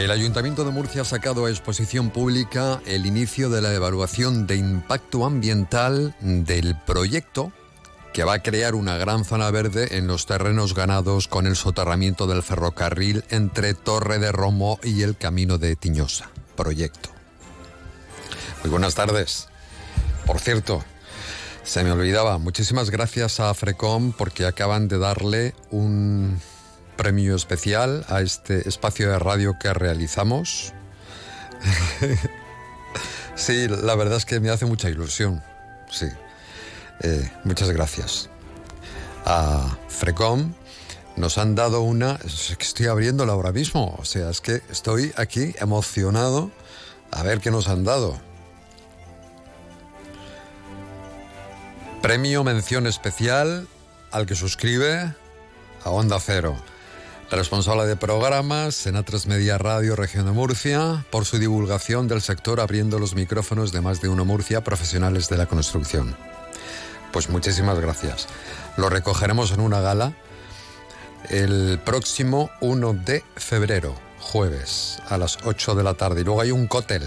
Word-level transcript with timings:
El 0.00 0.10
Ayuntamiento 0.12 0.64
de 0.64 0.70
Murcia 0.70 1.02
ha 1.02 1.04
sacado 1.04 1.44
a 1.44 1.50
exposición 1.50 2.08
pública 2.08 2.80
el 2.86 3.04
inicio 3.04 3.50
de 3.50 3.60
la 3.60 3.74
evaluación 3.74 4.46
de 4.46 4.56
impacto 4.56 5.26
ambiental 5.26 6.16
del 6.20 6.74
proyecto 6.86 7.52
que 8.14 8.24
va 8.24 8.32
a 8.32 8.42
crear 8.42 8.74
una 8.74 8.96
gran 8.96 9.26
zona 9.26 9.50
verde 9.50 9.98
en 9.98 10.06
los 10.06 10.24
terrenos 10.24 10.74
ganados 10.74 11.28
con 11.28 11.46
el 11.46 11.54
soterramiento 11.54 12.26
del 12.26 12.42
ferrocarril 12.42 13.24
entre 13.28 13.74
Torre 13.74 14.18
de 14.18 14.32
Romo 14.32 14.80
y 14.82 15.02
el 15.02 15.18
Camino 15.18 15.58
de 15.58 15.76
Tiñosa. 15.76 16.30
Proyecto. 16.56 17.10
Muy 18.62 18.70
buenas 18.70 18.94
tardes. 18.94 19.48
Por 20.24 20.38
cierto, 20.38 20.82
se 21.62 21.84
me 21.84 21.92
olvidaba, 21.92 22.38
muchísimas 22.38 22.88
gracias 22.88 23.38
a 23.38 23.52
Frecom 23.52 24.12
porque 24.12 24.46
acaban 24.46 24.88
de 24.88 24.98
darle 24.98 25.54
un 25.70 26.40
premio 27.00 27.34
especial 27.34 28.04
a 28.10 28.20
este 28.20 28.68
espacio 28.68 29.10
de 29.10 29.18
radio 29.18 29.56
que 29.58 29.72
realizamos. 29.72 30.74
sí, 33.36 33.68
la 33.68 33.94
verdad 33.94 34.18
es 34.18 34.26
que 34.26 34.38
me 34.38 34.50
hace 34.50 34.66
mucha 34.66 34.90
ilusión. 34.90 35.42
Sí. 35.90 36.08
Eh, 37.00 37.32
muchas 37.44 37.70
gracias. 37.70 38.28
A 39.24 39.78
Frecom 39.88 40.52
nos 41.16 41.38
han 41.38 41.54
dado 41.54 41.80
una... 41.80 42.18
Es 42.22 42.54
que 42.58 42.64
estoy 42.64 42.88
abriéndola 42.88 43.32
ahora 43.32 43.52
mismo. 43.52 43.96
O 43.98 44.04
sea, 44.04 44.28
es 44.28 44.42
que 44.42 44.60
estoy 44.68 45.14
aquí 45.16 45.54
emocionado 45.58 46.50
a 47.12 47.22
ver 47.22 47.40
qué 47.40 47.50
nos 47.50 47.68
han 47.68 47.82
dado. 47.82 48.20
Premio 52.02 52.44
mención 52.44 52.86
especial 52.86 53.66
al 54.10 54.26
que 54.26 54.34
suscribe 54.34 55.14
a 55.82 55.88
Onda 55.88 56.20
Cero 56.20 56.58
responsable 57.30 57.86
de 57.86 57.96
programas 57.96 58.86
en 58.86 58.96
A3 58.96 59.26
Media 59.26 59.56
Radio 59.56 59.94
Región 59.94 60.26
de 60.26 60.32
Murcia, 60.32 61.04
por 61.10 61.24
su 61.24 61.38
divulgación 61.38 62.08
del 62.08 62.22
sector 62.22 62.60
abriendo 62.60 62.98
los 62.98 63.14
micrófonos 63.14 63.70
de 63.72 63.80
más 63.80 64.00
de 64.00 64.08
uno 64.08 64.24
Murcia, 64.24 64.64
profesionales 64.64 65.28
de 65.28 65.36
la 65.36 65.46
construcción. 65.46 66.16
Pues 67.12 67.28
muchísimas 67.28 67.78
gracias. 67.78 68.26
Lo 68.76 68.88
recogeremos 68.88 69.52
en 69.52 69.60
una 69.60 69.80
gala 69.80 70.12
el 71.28 71.80
próximo 71.84 72.50
1 72.60 72.94
de 72.94 73.24
febrero, 73.36 73.94
jueves, 74.18 74.98
a 75.08 75.16
las 75.16 75.38
8 75.44 75.74
de 75.74 75.84
la 75.84 75.94
tarde. 75.94 76.22
Y 76.22 76.24
luego 76.24 76.40
hay 76.40 76.50
un 76.50 76.66
cóctel. 76.66 77.04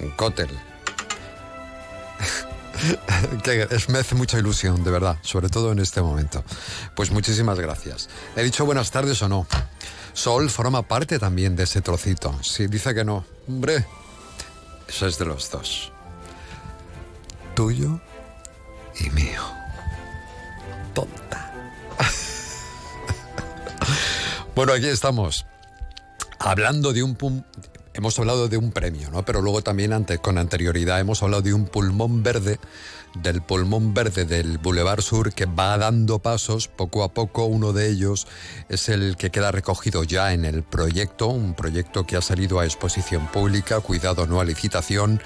Un 0.00 0.10
cóctel 0.10 0.50
que 3.42 3.68
es, 3.70 3.88
me 3.88 3.98
hace 3.98 4.14
mucha 4.14 4.38
ilusión, 4.38 4.84
de 4.84 4.90
verdad, 4.90 5.18
sobre 5.22 5.48
todo 5.48 5.72
en 5.72 5.78
este 5.78 6.02
momento. 6.02 6.44
Pues 6.94 7.10
muchísimas 7.10 7.58
gracias. 7.58 8.08
¿He 8.36 8.42
dicho 8.42 8.64
buenas 8.64 8.90
tardes 8.90 9.20
o 9.22 9.28
no? 9.28 9.46
Sol 10.12 10.50
forma 10.50 10.82
parte 10.82 11.18
también 11.18 11.56
de 11.56 11.64
ese 11.64 11.80
trocito. 11.80 12.38
Si 12.42 12.66
dice 12.66 12.94
que 12.94 13.04
no, 13.04 13.24
hombre, 13.48 13.84
eso 14.88 15.06
es 15.06 15.18
de 15.18 15.24
los 15.24 15.50
dos. 15.50 15.92
Tuyo 17.54 18.00
y 19.00 19.10
mío. 19.10 19.42
Tonta. 20.94 21.52
bueno, 24.54 24.72
aquí 24.72 24.86
estamos. 24.86 25.46
Hablando 26.38 26.92
de 26.92 27.02
un, 27.02 27.16
hemos 27.94 28.18
hablado 28.18 28.48
de 28.48 28.56
un 28.56 28.72
premio, 28.72 29.10
¿no? 29.10 29.24
Pero 29.24 29.40
luego 29.40 29.62
también 29.62 29.92
ante, 29.92 30.18
con 30.18 30.36
anterioridad 30.36 31.00
hemos 31.00 31.22
hablado 31.22 31.42
de 31.42 31.54
un 31.54 31.64
pulmón 31.64 32.22
verde, 32.22 32.58
del 33.14 33.40
pulmón 33.40 33.94
verde 33.94 34.24
del 34.24 34.58
Boulevard 34.58 35.00
Sur 35.00 35.32
que 35.32 35.46
va 35.46 35.78
dando 35.78 36.18
pasos 36.18 36.66
poco 36.66 37.04
a 37.04 37.14
poco. 37.14 37.46
Uno 37.46 37.72
de 37.72 37.88
ellos 37.88 38.26
es 38.68 38.88
el 38.88 39.16
que 39.16 39.30
queda 39.30 39.52
recogido 39.52 40.02
ya 40.02 40.32
en 40.32 40.44
el 40.44 40.64
proyecto, 40.64 41.28
un 41.28 41.54
proyecto 41.54 42.04
que 42.06 42.16
ha 42.16 42.22
salido 42.22 42.58
a 42.58 42.64
exposición 42.64 43.28
pública, 43.28 43.80
cuidado 43.80 44.26
no 44.26 44.40
a 44.40 44.44
licitación, 44.44 45.22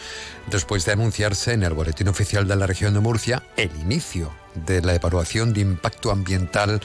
después 0.51 0.85
de 0.85 0.93
anunciarse 0.93 1.55
en 1.55 1.63
el 1.63 1.73
Boletín 1.73 2.09
Oficial 2.09 2.47
de 2.47 2.57
la 2.57 2.67
Región 2.67 2.93
de 2.93 3.01
Murcia 3.01 3.43
el 3.57 3.75
inicio 3.81 4.31
de 4.67 4.83
la 4.83 4.95
evaluación 4.95 5.55
de 5.55 5.61
impacto 5.61 6.11
ambiental 6.11 6.81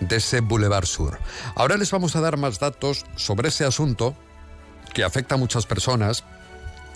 de 0.00 0.16
ese 0.16 0.40
Boulevard 0.40 0.86
Sur. 0.86 1.18
Ahora 1.54 1.76
les 1.76 1.90
vamos 1.90 2.16
a 2.16 2.20
dar 2.20 2.36
más 2.36 2.58
datos 2.58 3.06
sobre 3.16 3.48
ese 3.48 3.64
asunto 3.64 4.14
que 4.94 5.04
afecta 5.04 5.34
a 5.34 5.38
muchas 5.38 5.66
personas 5.66 6.24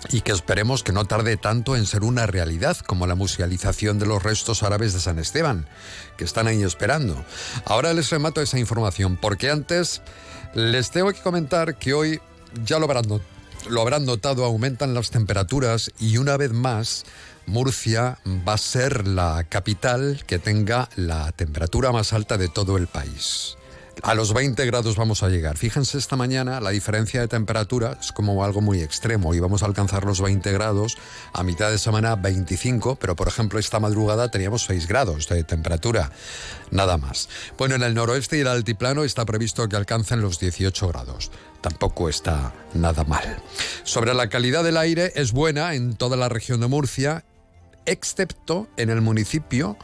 y 0.09 0.21
que 0.21 0.31
esperemos 0.31 0.83
que 0.83 0.93
no 0.93 1.05
tarde 1.05 1.37
tanto 1.37 1.75
en 1.75 1.85
ser 1.85 2.03
una 2.03 2.25
realidad 2.25 2.77
como 2.77 3.05
la 3.05 3.15
musealización 3.15 3.99
de 3.99 4.05
los 4.05 4.23
restos 4.23 4.63
árabes 4.63 4.93
de 4.93 5.01
San 5.01 5.19
Esteban, 5.19 5.67
que 6.17 6.23
están 6.23 6.47
ahí 6.47 6.63
esperando. 6.63 7.23
Ahora 7.65 7.93
les 7.93 8.09
remato 8.09 8.41
esa 8.41 8.57
información 8.57 9.17
porque 9.17 9.49
antes 9.49 10.01
les 10.53 10.91
tengo 10.91 11.11
que 11.11 11.21
comentar 11.21 11.75
que 11.77 11.93
hoy 11.93 12.21
ya 12.63 12.79
lo 12.79 12.85
habrán, 12.85 13.21
lo 13.69 13.81
habrán 13.81 14.05
notado, 14.05 14.45
aumentan 14.45 14.93
las 14.93 15.11
temperaturas 15.11 15.91
y 15.99 16.17
una 16.17 16.37
vez 16.37 16.53
más 16.53 17.05
Murcia 17.45 18.19
va 18.47 18.53
a 18.53 18.57
ser 18.57 19.07
la 19.07 19.43
capital 19.49 20.23
que 20.25 20.39
tenga 20.39 20.87
la 20.95 21.31
temperatura 21.31 21.91
más 21.91 22.13
alta 22.13 22.37
de 22.37 22.47
todo 22.47 22.77
el 22.77 22.87
país. 22.87 23.58
A 24.01 24.15
los 24.15 24.33
20 24.33 24.65
grados 24.65 24.95
vamos 24.95 25.23
a 25.23 25.29
llegar. 25.29 25.57
Fíjense 25.57 25.97
esta 25.97 26.15
mañana, 26.15 26.61
la 26.61 26.69
diferencia 26.69 27.19
de 27.19 27.27
temperatura 27.27 27.97
es 27.99 28.11
como 28.11 28.43
algo 28.43 28.61
muy 28.61 28.81
extremo 28.81 29.33
y 29.33 29.39
vamos 29.39 29.61
a 29.61 29.65
alcanzar 29.65 30.05
los 30.05 30.21
20 30.21 30.51
grados, 30.53 30.97
a 31.33 31.43
mitad 31.43 31.69
de 31.69 31.77
semana 31.77 32.15
25, 32.15 32.95
pero 32.95 33.15
por 33.15 33.27
ejemplo 33.27 33.59
esta 33.59 33.79
madrugada 33.79 34.31
teníamos 34.31 34.63
6 34.63 34.87
grados 34.87 35.27
de 35.27 35.43
temperatura, 35.43 36.11
nada 36.71 36.97
más. 36.97 37.27
Bueno, 37.57 37.75
en 37.75 37.83
el 37.83 37.93
noroeste 37.93 38.37
y 38.37 38.41
el 38.41 38.47
altiplano 38.47 39.03
está 39.03 39.25
previsto 39.25 39.67
que 39.67 39.75
alcancen 39.75 40.21
los 40.21 40.39
18 40.39 40.87
grados. 40.87 41.29
Tampoco 41.59 42.07
está 42.07 42.53
nada 42.73 43.03
mal. 43.03 43.37
Sobre 43.83 44.13
la 44.13 44.29
calidad 44.29 44.63
del 44.63 44.77
aire 44.77 45.11
es 45.15 45.33
buena 45.33 45.73
en 45.75 45.95
toda 45.95 46.15
la 46.15 46.29
región 46.29 46.61
de 46.61 46.67
Murcia, 46.67 47.25
excepto 47.85 48.67
en 48.77 48.89
el 48.89 49.01
municipio 49.01 49.77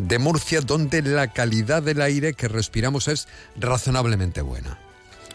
de 0.00 0.18
Murcia, 0.18 0.60
donde 0.60 1.02
la 1.02 1.28
calidad 1.28 1.82
del 1.82 2.00
aire 2.00 2.34
que 2.34 2.48
respiramos 2.48 3.08
es 3.08 3.28
razonablemente 3.56 4.42
buena. 4.42 4.78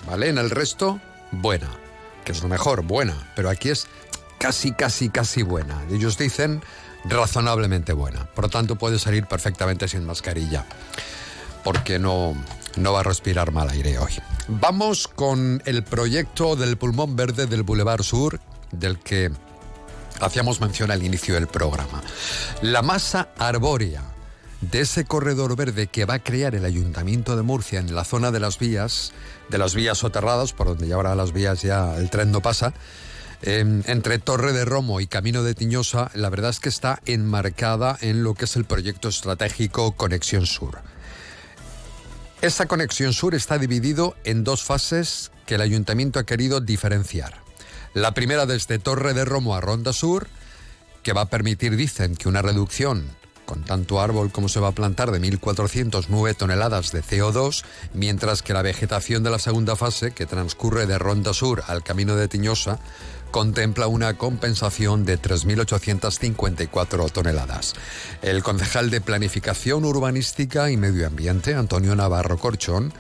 ¿Vale? 0.08 0.30
En 0.30 0.38
el 0.38 0.50
resto, 0.50 1.00
buena. 1.32 1.70
Que 2.24 2.32
es 2.32 2.42
lo 2.42 2.50
mejor, 2.50 2.84
buena. 2.84 3.32
Pero 3.36 3.50
aquí 3.50 3.70
es 3.70 3.88
casi, 4.40 4.72
casi, 4.72 5.10
casi 5.10 5.44
buena. 5.44 5.84
Ellos 5.92 6.18
dicen 6.18 6.62
razonablemente 7.06 7.94
buena. 7.94 8.26
Por 8.26 8.46
lo 8.46 8.50
tanto, 8.50 8.76
puede 8.76 9.00
salir 9.00 9.26
perfectamente 9.26 9.88
sin 9.88 10.06
mascarilla. 10.06 10.66
Porque 11.64 12.00
no, 12.00 12.36
no 12.76 12.94
va 12.94 13.00
a 13.02 13.04
respirar 13.04 13.52
mal 13.52 13.70
aire 13.70 13.98
hoy. 13.98 14.14
Vamos 14.48 15.08
con 15.08 15.62
el 15.66 15.84
proyecto 15.84 16.56
del 16.56 16.78
pulmón 16.78 17.16
verde 17.16 17.48
del 17.48 17.64
Boulevard 17.64 18.04
Sur, 18.04 18.40
del 18.72 19.00
que 19.00 19.32
hacíamos 20.22 20.62
mención 20.62 20.92
al 20.92 21.04
inicio 21.04 21.34
del 21.36 21.48
programa. 21.48 22.04
La 22.62 22.82
masa 22.82 23.30
arbórea 23.38 24.15
de 24.72 24.82
ese 24.82 25.06
corredor 25.06 25.56
verde 25.56 25.88
que 25.88 26.06
va 26.06 26.16
a 26.16 26.24
crear 26.24 26.56
el 26.56 26.66
Ayuntamiento 26.66 27.36
de 27.36 27.44
Murcia 27.44 27.80
en 27.80 27.94
la 27.94 28.04
zona 28.04 28.32
de 28.32 28.40
las 28.40 28.58
vías, 28.58 29.12
de 29.50 29.58
las 29.58 29.76
vías 29.76 29.98
soterradas, 30.00 30.54
por 30.54 30.68
donde 30.68 30.88
ya 30.88 30.96
ahora 30.96 31.16
las 31.16 31.34
vías 31.34 31.62
ya 31.62 31.96
el 31.98 32.10
tren 32.10 32.32
no 32.32 32.42
pasa, 32.42 32.74
em, 33.42 33.84
entre 33.86 34.18
Torre 34.18 34.54
de 34.54 34.66
Romo 34.66 35.02
y 35.02 35.08
Camino 35.08 35.44
de 35.44 35.54
Tiñosa, 35.54 36.10
la 36.14 36.30
verdad 36.30 36.50
es 36.50 36.60
que 36.60 36.70
está 36.70 37.02
enmarcada 37.06 37.98
en 38.02 38.24
lo 38.24 38.34
que 38.34 38.46
es 38.46 38.56
el 38.56 38.66
proyecto 38.66 39.10
estratégico 39.10 39.92
Conexión 39.92 40.46
Sur. 40.46 40.80
Esa 42.42 42.66
conexión 42.66 43.14
sur 43.14 43.34
está 43.34 43.58
dividido 43.58 44.16
en 44.24 44.44
dos 44.44 44.64
fases 44.64 45.32
que 45.46 45.56
el 45.56 45.62
ayuntamiento 45.62 46.20
ha 46.20 46.26
querido 46.26 46.60
diferenciar. 46.60 47.42
La 47.94 48.14
primera 48.14 48.46
desde 48.46 48.78
Torre 48.78 49.14
de 49.14 49.26
Romo 49.26 49.56
a 49.56 49.62
Ronda 49.62 49.94
Sur, 49.94 50.28
que 51.02 51.14
va 51.14 51.22
a 51.22 51.30
permitir, 51.30 51.76
dicen, 51.76 52.16
que 52.16 52.28
una 52.28 52.42
reducción 52.42 53.10
con 53.46 53.64
tanto 53.64 54.02
árbol 54.02 54.32
como 54.32 54.50
se 54.50 54.60
va 54.60 54.70
a 54.70 54.74
plantar, 54.74 55.12
de 55.12 55.22
1.409 55.22 56.36
toneladas 56.36 56.92
de 56.92 57.04
CO2, 57.04 57.64
mientras 57.94 58.42
que 58.42 58.54
la 58.54 58.62
vegetación 58.62 59.24
de 59.24 59.30
la 59.30 59.40
segunda 59.40 59.76
fase, 59.76 60.12
que 60.12 60.26
transcurre 60.26 60.86
de 60.86 60.98
Ronda 60.98 61.34
Sur 61.34 61.64
al 61.68 61.84
Camino 61.84 62.16
de 62.16 62.28
Tiñosa, 62.28 62.80
contempla 63.32 63.88
una 63.88 64.14
compensación 64.14 65.04
de 65.06 65.20
3.854 65.20 67.12
toneladas. 67.12 67.74
El 68.22 68.44
concejal 68.44 68.90
de 68.90 69.02
Planificación 69.02 69.84
Urbanística 69.84 70.72
y 70.72 70.78
Medio 70.78 71.08
Ambiente, 71.08 71.54
Antonio 71.54 71.96
Navarro 71.96 72.38
Corchón, 72.38 72.94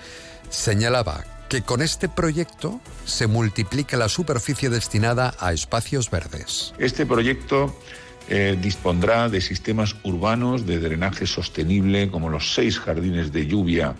señalaba 0.49 1.23
que 1.47 1.61
con 1.61 1.81
este 1.81 2.09
proyecto 2.09 2.81
se 3.05 3.27
multiplica 3.27 3.97
la 3.97 4.09
superficie 4.09 4.69
destinada 4.69 5.35
a 5.39 5.53
espacios 5.53 6.09
verdes. 6.09 6.73
Este 6.79 7.05
proyecto 7.05 7.73
eh, 8.29 8.57
dispondrá 8.61 9.29
de 9.29 9.41
sistemas 9.41 9.95
urbanos 10.03 10.65
de 10.65 10.79
drenaje 10.79 11.27
sostenible 11.27 12.09
como 12.09 12.29
los 12.29 12.53
seis 12.53 12.79
jardines 12.79 13.31
de 13.31 13.47
lluvia 13.47 13.95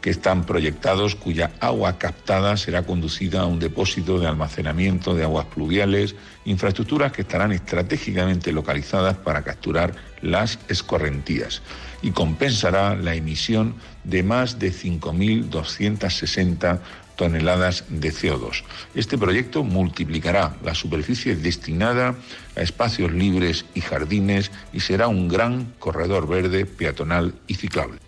que 0.00 0.10
están 0.10 0.44
proyectados, 0.44 1.14
cuya 1.14 1.52
agua 1.60 1.98
captada 1.98 2.56
será 2.56 2.84
conducida 2.84 3.42
a 3.42 3.46
un 3.46 3.58
depósito 3.58 4.18
de 4.18 4.26
almacenamiento 4.26 5.14
de 5.14 5.24
aguas 5.24 5.46
pluviales, 5.46 6.14
infraestructuras 6.44 7.12
que 7.12 7.22
estarán 7.22 7.52
estratégicamente 7.52 8.52
localizadas 8.52 9.16
para 9.18 9.42
capturar 9.42 9.94
las 10.22 10.58
escorrentías 10.68 11.62
y 12.02 12.12
compensará 12.12 12.96
la 12.96 13.14
emisión 13.14 13.74
de 14.04 14.22
más 14.22 14.58
de 14.58 14.72
5.260 14.72 16.78
toneladas 17.20 17.84
de 17.90 18.14
CO2. 18.14 18.64
Este 18.94 19.18
proyecto 19.18 19.62
multiplicará 19.62 20.56
la 20.64 20.74
superficie 20.74 21.36
destinada 21.36 22.14
a 22.56 22.60
espacios 22.62 23.12
libres 23.12 23.66
y 23.74 23.82
jardines 23.82 24.50
y 24.72 24.80
será 24.80 25.06
un 25.06 25.28
gran 25.28 25.74
corredor 25.78 26.26
verde, 26.26 26.64
peatonal 26.64 27.34
y 27.46 27.56
ciclable. 27.56 27.98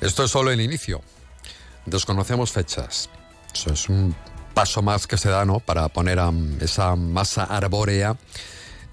Esto 0.00 0.24
es 0.24 0.30
solo 0.30 0.50
el 0.50 0.62
inicio. 0.62 1.02
Desconocemos 1.84 2.50
fechas. 2.50 3.10
Eso 3.52 3.70
es 3.70 3.86
un 3.90 4.16
paso 4.54 4.80
más 4.80 5.06
que 5.06 5.18
se 5.18 5.28
da 5.28 5.44
¿no? 5.44 5.60
para 5.60 5.86
poner 5.90 6.18
esa 6.62 6.96
masa 6.96 7.44
arbórea 7.44 8.16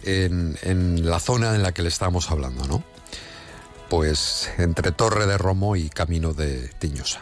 en, 0.04 0.60
en, 0.64 1.10
la 1.10 1.22
zona 1.22 1.56
en 1.56 1.64
la 1.64 1.74
que 1.74 1.82
le 1.82 1.88
estamos 1.88 2.30
hablando, 2.30 2.68
¿no? 2.68 2.84
Pues 3.90 4.52
entre 4.58 4.92
Torre 4.92 5.26
de 5.26 5.38
Romo 5.38 5.78
y 5.78 5.88
Camino 5.88 6.34
de 6.34 6.68
Tiñosa. 6.78 7.22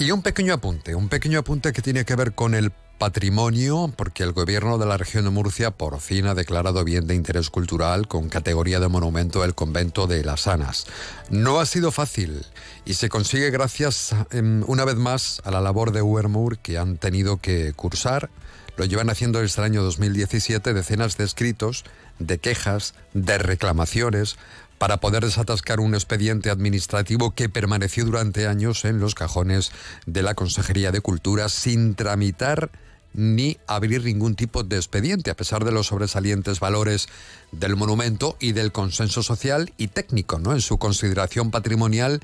Y 0.00 0.12
un 0.12 0.22
pequeño 0.22 0.54
apunte, 0.54 0.94
un 0.94 1.08
pequeño 1.08 1.40
apunte 1.40 1.72
que 1.72 1.82
tiene 1.82 2.04
que 2.04 2.14
ver 2.14 2.32
con 2.32 2.54
el 2.54 2.70
patrimonio, 2.98 3.92
porque 3.96 4.22
el 4.22 4.32
gobierno 4.32 4.78
de 4.78 4.86
la 4.86 4.96
región 4.96 5.24
de 5.24 5.30
Murcia 5.30 5.72
por 5.72 5.98
fin 5.98 6.26
ha 6.26 6.36
declarado 6.36 6.84
bien 6.84 7.08
de 7.08 7.16
interés 7.16 7.50
cultural 7.50 8.06
con 8.06 8.28
categoría 8.28 8.78
de 8.78 8.86
monumento 8.86 9.42
el 9.42 9.56
convento 9.56 10.06
de 10.06 10.22
las 10.22 10.46
Anas. 10.46 10.86
No 11.30 11.58
ha 11.58 11.66
sido 11.66 11.90
fácil 11.90 12.46
y 12.84 12.94
se 12.94 13.08
consigue 13.08 13.50
gracias, 13.50 14.14
em, 14.30 14.62
una 14.68 14.84
vez 14.84 14.96
más, 14.96 15.42
a 15.44 15.50
la 15.50 15.60
labor 15.60 15.90
de 15.90 16.00
Uermur 16.00 16.58
que 16.58 16.78
han 16.78 16.96
tenido 16.98 17.38
que 17.38 17.72
cursar. 17.72 18.30
Lo 18.76 18.84
llevan 18.84 19.10
haciendo 19.10 19.40
desde 19.40 19.62
el 19.62 19.66
año 19.66 19.82
2017 19.82 20.74
decenas 20.74 21.16
de 21.16 21.24
escritos, 21.24 21.84
de 22.20 22.38
quejas, 22.38 22.94
de 23.14 23.38
reclamaciones 23.38 24.36
para 24.78 24.98
poder 24.98 25.24
desatascar 25.24 25.80
un 25.80 25.94
expediente 25.94 26.50
administrativo 26.50 27.32
que 27.32 27.48
permaneció 27.48 28.04
durante 28.04 28.46
años 28.46 28.84
en 28.84 29.00
los 29.00 29.14
cajones 29.14 29.72
de 30.06 30.22
la 30.22 30.34
Consejería 30.34 30.92
de 30.92 31.00
Cultura 31.00 31.48
sin 31.48 31.94
tramitar 31.94 32.70
ni 33.14 33.56
abrir 33.66 34.04
ningún 34.04 34.34
tipo 34.34 34.62
de 34.62 34.76
expediente, 34.76 35.30
a 35.30 35.36
pesar 35.36 35.64
de 35.64 35.72
los 35.72 35.88
sobresalientes 35.88 36.60
valores 36.60 37.08
del 37.52 37.76
monumento 37.76 38.36
y 38.40 38.52
del 38.52 38.72
consenso 38.72 39.22
social 39.22 39.72
y 39.76 39.88
técnico 39.88 40.38
¿no? 40.38 40.52
en 40.52 40.60
su 40.60 40.78
consideración 40.78 41.50
patrimonial 41.50 42.20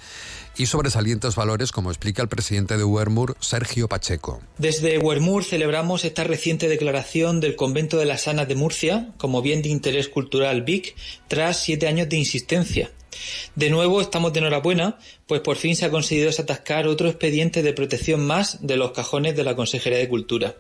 y 0.57 0.67
sobresalientes 0.67 1.35
valores, 1.35 1.73
como 1.73 1.91
explica 1.91 2.23
el 2.23 2.29
presidente 2.29 2.77
de 2.77 2.85
Huermur, 2.85 3.37
Sergio 3.41 3.89
Pacheco. 3.89 4.41
Desde 4.59 4.99
Huermur 4.99 5.45
celebramos 5.45 6.05
esta 6.05 6.25
reciente 6.25 6.69
declaración 6.69 7.41
del 7.41 7.57
Convento 7.57 7.99
de 7.99 8.05
las 8.05 8.29
Anas 8.29 8.49
de 8.49 8.55
Murcia 8.55 9.09
como 9.17 9.43
bien 9.43 9.63
de 9.63 9.71
interés 9.71 10.09
cultural 10.09 10.63
BIC 10.63 10.95
tras 11.29 11.63
siete 11.63 11.89
años 11.89 12.09
de 12.09 12.17
insistencia. 12.17 12.91
De 13.55 13.71
nuevo 13.71 14.01
estamos 14.01 14.33
de 14.33 14.41
enhorabuena, 14.41 14.99
pues 15.27 15.41
por 15.41 15.57
fin 15.57 15.77
se 15.77 15.85
ha 15.85 15.91
conseguido 15.91 16.27
desatascar 16.27 16.87
otro 16.87 17.09
expediente 17.09 17.63
de 17.63 17.73
protección 17.73 18.27
más 18.27 18.67
de 18.67 18.77
los 18.77 18.93
cajones 18.93 19.37
de 19.37 19.45
la 19.45 19.57
Consejería 19.57 19.99
de 19.99 20.09
Cultura. 20.09 20.57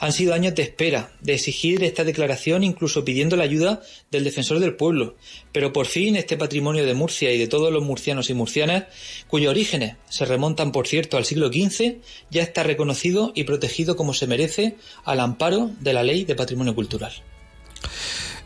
Han 0.00 0.12
sido 0.12 0.34
años 0.34 0.54
de 0.54 0.62
espera, 0.62 1.12
de 1.20 1.34
exigir 1.34 1.82
esta 1.84 2.04
declaración 2.04 2.64
incluso 2.64 3.04
pidiendo 3.04 3.36
la 3.36 3.44
ayuda 3.44 3.82
del 4.10 4.24
defensor 4.24 4.58
del 4.58 4.74
pueblo, 4.74 5.16
pero 5.52 5.72
por 5.72 5.86
fin 5.86 6.16
este 6.16 6.36
patrimonio 6.36 6.84
de 6.84 6.94
Murcia 6.94 7.32
y 7.32 7.38
de 7.38 7.48
todos 7.48 7.72
los 7.72 7.82
murcianos 7.82 8.30
y 8.30 8.34
murcianas, 8.34 8.84
cuyos 9.28 9.50
orígenes 9.50 9.96
se 10.08 10.24
remontan 10.24 10.72
por 10.72 10.88
cierto 10.88 11.16
al 11.16 11.24
siglo 11.24 11.48
XV, 11.48 11.98
ya 12.30 12.42
está 12.42 12.62
reconocido 12.62 13.32
y 13.34 13.44
protegido 13.44 13.96
como 13.96 14.14
se 14.14 14.26
merece 14.26 14.76
al 15.04 15.20
amparo 15.20 15.70
de 15.80 15.92
la 15.92 16.02
Ley 16.02 16.24
de 16.24 16.34
Patrimonio 16.34 16.74
Cultural. 16.74 17.12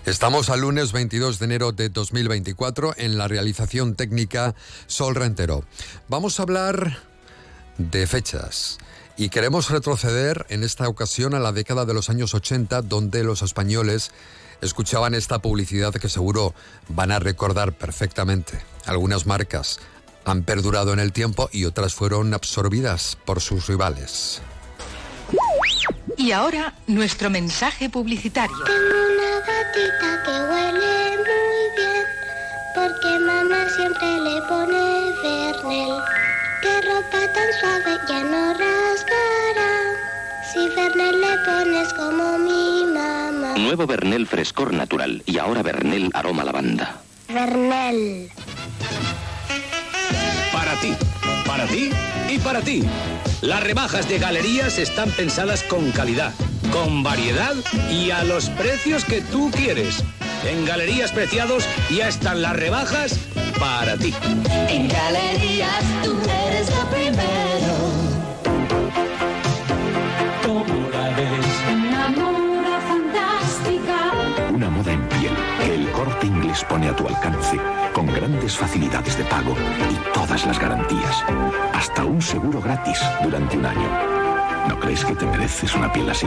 Estamos 0.06 0.48
al 0.48 0.60
lunes 0.62 0.92
22 0.92 1.38
de 1.38 1.44
enero 1.44 1.72
de 1.72 1.90
2024 1.90 2.94
en 2.96 3.18
la 3.18 3.28
realización 3.28 3.94
técnica 3.94 4.54
Sol 4.86 5.14
Rentero. 5.14 5.64
Vamos 6.08 6.38
a 6.38 6.44
hablar 6.44 6.98
de 7.76 8.06
fechas. 8.06 8.78
Y 9.16 9.28
queremos 9.28 9.70
retroceder 9.70 10.46
en 10.48 10.62
esta 10.62 10.88
ocasión 10.88 11.34
a 11.34 11.40
la 11.40 11.52
década 11.52 11.84
de 11.84 11.92
los 11.92 12.08
años 12.08 12.34
80, 12.34 12.82
donde 12.82 13.24
los 13.24 13.42
españoles 13.42 14.12
escuchaban 14.62 15.14
esta 15.14 15.40
publicidad 15.40 15.92
que 15.92 16.08
seguro 16.08 16.54
van 16.88 17.12
a 17.12 17.18
recordar 17.18 17.76
perfectamente. 17.76 18.60
Algunas 18.86 19.26
marcas 19.26 19.80
han 20.24 20.42
perdurado 20.42 20.92
en 20.92 21.00
el 21.00 21.12
tiempo 21.12 21.50
y 21.52 21.64
otras 21.64 21.94
fueron 21.94 22.32
absorbidas 22.32 23.18
por 23.24 23.40
sus 23.40 23.66
rivales. 23.66 24.40
Y 26.18 26.32
ahora, 26.32 26.74
nuestro 26.88 27.30
mensaje 27.30 27.88
publicitario. 27.88 28.56
Tengo 28.64 28.96
una 29.14 29.38
gatita 29.46 30.22
que 30.24 30.30
huele 30.50 31.16
muy 31.16 31.60
bien, 31.78 32.04
porque 32.74 33.18
mamá 33.20 33.68
siempre 33.76 34.20
le 34.20 34.42
pone 34.48 35.12
Fernel. 35.22 35.94
Qué 36.60 36.80
ropa 36.82 37.32
tan 37.32 37.52
suave 37.60 37.98
ya 38.08 38.24
no 38.24 38.52
rasgará, 38.52 39.70
si 40.52 40.68
Fernel 40.74 41.20
le 41.20 41.38
pones 41.46 41.92
como 41.94 42.38
mi 42.38 42.84
mamá. 42.92 43.54
Nuevo 43.56 43.86
Bernel 43.86 44.26
frescor 44.26 44.72
natural 44.74 45.22
y 45.24 45.38
ahora 45.38 45.62
Bernel 45.62 46.10
aroma 46.14 46.42
lavanda. 46.42 46.96
Fernel. 47.28 48.28
Para 50.52 50.74
ti, 50.80 50.96
para 51.58 51.70
ti 51.72 51.90
y 52.28 52.38
para 52.38 52.60
ti. 52.60 52.84
Las 53.40 53.60
rebajas 53.64 54.08
de 54.08 54.20
galerías 54.20 54.78
están 54.78 55.10
pensadas 55.10 55.64
con 55.64 55.90
calidad, 55.90 56.32
con 56.70 57.02
variedad 57.02 57.54
y 57.90 58.12
a 58.12 58.22
los 58.22 58.48
precios 58.50 59.04
que 59.04 59.22
tú 59.22 59.50
quieres. 59.50 60.04
En 60.48 60.64
Galerías 60.64 61.10
Preciados 61.10 61.64
ya 61.90 62.06
están 62.06 62.42
las 62.42 62.54
rebajas 62.54 63.18
para 63.58 63.96
ti. 63.96 64.14
En 64.68 64.86
Galerías 64.86 65.82
tú 66.04 66.16
eres 66.46 66.70
lo 66.70 66.90
primero. 66.90 67.74
¿Cómo 70.44 70.90
la 70.90 71.08
ves? 71.16 72.37
Inglés 76.58 76.64
pone 76.68 76.88
a 76.88 76.96
tu 76.96 77.06
alcance 77.06 77.56
con 77.92 78.06
grandes 78.06 78.56
facilidades 78.56 79.16
de 79.16 79.24
pago 79.24 79.54
y 79.90 80.12
todas 80.12 80.46
las 80.46 80.58
garantías. 80.58 81.24
Hasta 81.72 82.04
un 82.04 82.20
seguro 82.20 82.60
gratis 82.60 82.98
durante 83.22 83.56
un 83.56 83.66
año. 83.66 84.68
¿No 84.68 84.78
crees 84.80 85.04
que 85.04 85.14
te 85.14 85.26
mereces 85.26 85.74
una 85.74 85.92
piel 85.92 86.10
así? 86.10 86.26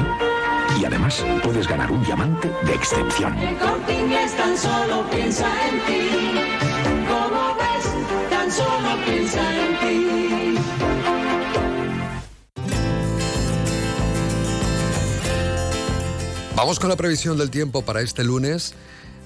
Y 0.79 0.85
además 0.85 1.23
puedes 1.43 1.67
ganar 1.67 1.91
un 1.91 2.03
diamante 2.03 2.49
de 2.63 2.73
excepción. 2.73 3.37
El 3.37 3.57
corte 3.57 3.93
inglés 3.93 4.35
tan 4.37 4.57
solo 4.57 5.09
piensa 5.09 5.47
en 5.67 5.79
ti. 5.85 6.09
Como 7.07 7.55
ves, 7.55 8.29
tan 8.29 8.51
solo 8.51 9.05
piensa 9.05 9.41
en 9.65 9.79
ti. 9.79 10.57
Vamos 16.55 16.79
con 16.79 16.89
la 16.89 16.95
previsión 16.95 17.37
del 17.37 17.49
tiempo 17.49 17.81
para 17.81 18.01
este 18.01 18.23
lunes 18.23 18.75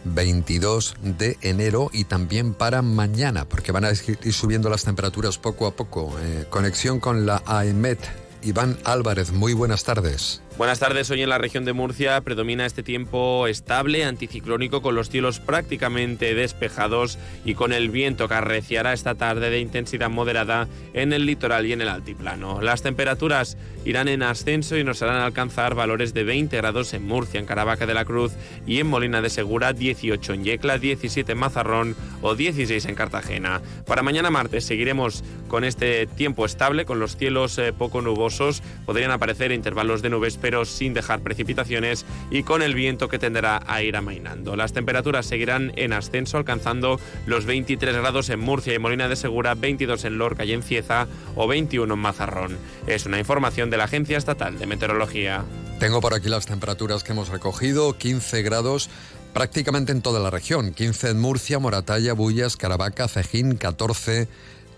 22 0.05 0.95
de 1.01 1.37
enero 1.41 1.89
y 1.91 2.05
también 2.05 2.53
para 2.53 2.81
mañana, 2.81 3.45
porque 3.45 3.71
van 3.71 3.85
a 3.85 3.91
ir 3.91 4.33
subiendo 4.33 4.69
las 4.69 4.83
temperaturas 4.83 5.37
poco 5.37 5.67
a 5.67 5.75
poco. 5.75 6.15
Eh, 6.21 6.45
conexión 6.49 6.99
con 6.99 7.25
la 7.25 7.43
AEMET. 7.45 7.99
Iván 8.43 8.77
Álvarez, 8.83 9.31
muy 9.31 9.53
buenas 9.53 9.83
tardes. 9.83 10.41
Buenas 10.57 10.79
tardes, 10.79 11.11
hoy 11.11 11.21
en 11.21 11.27
la 11.27 11.37
región 11.37 11.65
de 11.65 11.73
Murcia 11.73 12.21
predomina 12.21 12.65
este 12.65 12.81
tiempo 12.81 13.45
estable, 13.45 14.05
anticiclónico, 14.05 14.81
con 14.81 14.95
los 14.95 15.09
cielos 15.09 15.41
prácticamente 15.41 16.33
despejados 16.33 17.19
y 17.43 17.55
con 17.55 17.73
el 17.73 17.89
viento 17.89 18.29
que 18.29 18.35
arreciará 18.35 18.93
esta 18.93 19.15
tarde 19.15 19.49
de 19.49 19.59
intensidad 19.59 20.09
moderada 20.09 20.69
en 20.93 21.11
el 21.11 21.25
litoral 21.25 21.65
y 21.65 21.73
en 21.73 21.81
el 21.81 21.89
altiplano. 21.89 22.61
Las 22.61 22.83
temperaturas 22.83 23.57
irán 23.83 24.07
en 24.07 24.23
ascenso 24.23 24.77
y 24.77 24.85
nos 24.85 25.01
harán 25.01 25.21
alcanzar 25.21 25.75
valores 25.75 26.13
de 26.13 26.23
20 26.23 26.55
grados 26.55 26.93
en 26.93 27.05
Murcia, 27.05 27.37
en 27.37 27.45
Caravaca 27.45 27.85
de 27.85 27.93
la 27.93 28.05
Cruz 28.05 28.31
y 28.65 28.79
en 28.79 28.87
Molina 28.87 29.21
de 29.21 29.29
Segura, 29.29 29.73
18 29.73 30.33
en 30.33 30.45
Yecla, 30.45 30.77
17 30.77 31.33
en 31.33 31.37
Mazarrón 31.37 31.97
o 32.21 32.33
16 32.33 32.85
en 32.85 32.95
Cartagena. 32.95 33.61
Para 33.85 34.03
mañana 34.03 34.31
martes 34.31 34.63
seguiremos 34.63 35.21
con 35.49 35.65
este 35.65 36.07
tiempo 36.07 36.45
estable, 36.45 36.85
con 36.85 36.99
los 36.99 37.17
cielos 37.17 37.57
eh, 37.57 37.73
poco 37.73 38.01
nubosos, 38.01 38.63
podrían 38.85 39.11
aparecer 39.11 39.51
intervalos 39.51 40.01
de 40.01 40.09
nubes 40.09 40.37
pero 40.45 40.63
sin 40.63 40.93
dejar 40.93 41.21
precipitaciones 41.21 42.05
y 42.29 42.43
con 42.43 42.61
el 42.61 42.75
viento 42.75 43.07
que 43.07 43.17
tenderá 43.17 43.63
a 43.65 43.81
ir 43.81 43.95
amainando. 43.95 44.55
Las 44.55 44.73
temperaturas 44.73 45.25
seguirán 45.25 45.73
en 45.75 45.91
ascenso, 45.91 46.37
alcanzando 46.37 46.99
los 47.25 47.47
23 47.47 47.95
grados 47.95 48.29
en 48.29 48.41
Murcia 48.41 48.75
y 48.75 48.77
Molina 48.77 49.07
de 49.07 49.15
Segura, 49.15 49.55
22 49.55 50.05
en 50.05 50.19
Lorca 50.19 50.45
y 50.45 50.53
en 50.53 50.61
Cieza 50.61 51.07
o 51.35 51.47
21 51.47 51.91
en 51.91 51.99
Mazarrón. 51.99 52.59
Es 52.85 53.07
una 53.07 53.17
información 53.17 53.71
de 53.71 53.77
la 53.77 53.85
Agencia 53.85 54.19
Estatal 54.19 54.59
de 54.59 54.67
Meteorología. 54.67 55.43
Tengo 55.79 55.99
por 55.99 56.13
aquí 56.13 56.29
las 56.29 56.45
temperaturas 56.45 57.03
que 57.03 57.13
hemos 57.13 57.29
recogido, 57.29 57.97
15 57.97 58.43
grados 58.43 58.91
prácticamente 59.33 59.93
en 59.93 60.03
toda 60.03 60.19
la 60.19 60.29
región, 60.29 60.75
15 60.75 61.09
en 61.09 61.19
Murcia, 61.19 61.57
Moratalla, 61.57 62.13
Bullas, 62.13 62.55
Caravaca, 62.55 63.07
Cejín, 63.07 63.57
14 63.57 64.27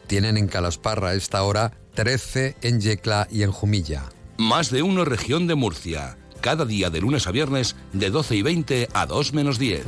tienen 0.07 0.37
en 0.37 0.47
Calasparra 0.47 1.09
a 1.09 1.13
esta 1.15 1.43
hora, 1.43 1.73
13 1.95 2.55
en 2.61 2.79
Yecla 2.79 3.27
y 3.29 3.43
en 3.43 3.51
Jumilla. 3.51 4.05
Más 4.37 4.69
de 4.69 4.83
uno 4.83 5.03
región 5.03 5.47
de 5.47 5.55
Murcia. 5.55 6.15
Cada 6.41 6.63
día 6.63 6.91
de 6.91 7.01
lunes 7.01 7.25
a 7.25 7.31
viernes 7.31 7.75
de 7.91 8.11
12 8.11 8.35
y 8.35 8.43
20 8.43 8.89
a 8.93 9.07
2 9.07 9.33
menos 9.33 9.57
10. 9.57 9.83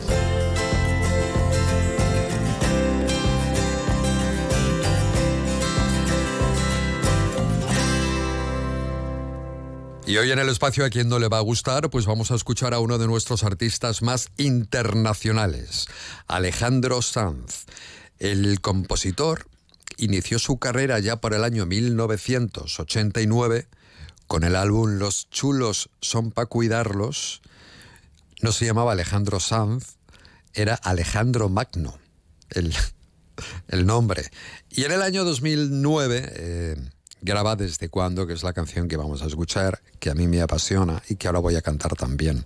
Y 10.07 10.17
hoy 10.17 10.31
en 10.31 10.39
el 10.39 10.49
espacio 10.49 10.83
a 10.83 10.89
quien 10.89 11.09
no 11.09 11.19
le 11.19 11.27
va 11.27 11.37
a 11.37 11.41
gustar, 11.41 11.91
pues 11.91 12.07
vamos 12.07 12.31
a 12.31 12.35
escuchar 12.35 12.73
a 12.73 12.79
uno 12.79 12.97
de 12.97 13.05
nuestros 13.05 13.43
artistas 13.43 14.01
más 14.01 14.29
internacionales, 14.37 15.85
Alejandro 16.25 17.03
Sanz. 17.03 17.67
El 18.17 18.61
compositor 18.61 19.45
inició 19.97 20.39
su 20.39 20.57
carrera 20.57 20.97
ya 20.97 21.21
por 21.21 21.35
el 21.35 21.43
año 21.43 21.67
1989 21.67 23.67
con 24.29 24.43
el 24.43 24.55
álbum 24.55 24.99
Los 24.99 25.27
chulos 25.31 25.89
son 26.01 26.31
para 26.31 26.45
cuidarlos. 26.45 27.41
No 28.41 28.51
se 28.51 28.65
llamaba 28.65 28.91
Alejandro 28.91 29.39
Sanz, 29.39 29.97
era 30.53 30.75
Alejandro 30.75 31.49
Magno, 31.49 31.97
el, 32.51 32.73
el 33.69 33.87
nombre. 33.87 34.29
Y 34.69 34.83
en 34.83 34.91
el 34.91 35.01
año 35.01 35.25
2009 35.25 36.31
eh, 36.31 36.75
graba 37.21 37.55
Desde 37.55 37.89
cuándo, 37.89 38.27
que 38.27 38.33
es 38.33 38.43
la 38.43 38.53
canción 38.53 38.87
que 38.87 38.97
vamos 38.97 39.23
a 39.23 39.25
escuchar, 39.25 39.81
que 39.99 40.11
a 40.11 40.13
mí 40.13 40.27
me 40.27 40.41
apasiona 40.41 41.01
y 41.09 41.15
que 41.15 41.27
ahora 41.27 41.39
voy 41.39 41.55
a 41.55 41.63
cantar 41.63 41.95
también, 41.95 42.43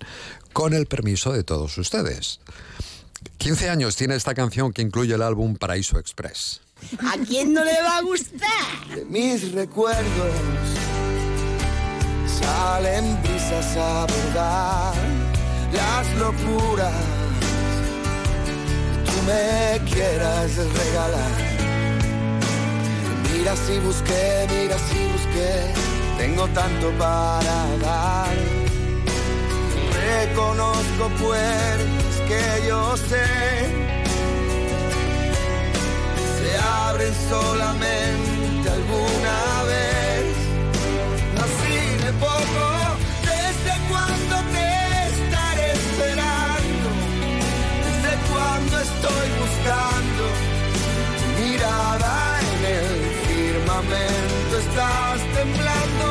con 0.54 0.72
el 0.72 0.86
permiso 0.86 1.32
de 1.32 1.44
todos 1.44 1.76
ustedes. 1.76 2.40
15 3.36 3.68
años 3.68 3.94
tiene 3.94 4.16
esta 4.16 4.34
canción 4.34 4.72
que 4.72 4.80
incluye 4.80 5.14
el 5.14 5.22
álbum 5.22 5.56
Paraíso 5.56 5.98
Express. 5.98 6.62
¿A 7.00 7.18
quién 7.26 7.52
no 7.52 7.62
le 7.62 7.80
va 7.82 7.98
a 7.98 8.02
gustar? 8.02 8.96
De 8.96 9.04
mis 9.04 9.52
recuerdos 9.52 10.93
salen 12.40 13.20
brisas 13.22 13.76
a 13.76 14.06
bordar 14.06 14.94
las 15.72 16.06
locuras 16.18 16.92
que 18.44 19.10
tú 19.10 19.16
me 19.26 19.90
quieras 19.90 20.56
regalar. 20.56 21.34
Mira 23.32 23.54
si 23.56 23.78
busqué, 23.78 24.46
mira 24.50 24.76
si 24.88 25.00
busqué, 25.14 25.52
tengo 26.18 26.46
tanto 26.48 26.90
para 26.98 27.56
dar. 27.82 28.36
Reconozco 30.06 31.08
puertas 31.20 32.14
que 32.28 32.68
yo 32.68 32.96
sé 32.96 33.26
se 36.38 36.58
abren 36.58 37.14
solamente 37.28 38.70
alguna 38.70 39.63
estás 53.92 55.20
temblando. 55.34 56.06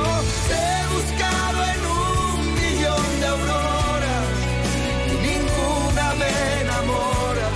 Te 0.47 0.53
he 0.53 0.81
buscado 0.95 1.59
en 1.73 1.81
un 1.85 2.53
millón 2.53 3.19
de 3.19 3.27
auroras 3.27 4.25
y 5.07 5.15
ninguna 5.27 6.05
me 6.19 6.61
enamora 6.61 7.47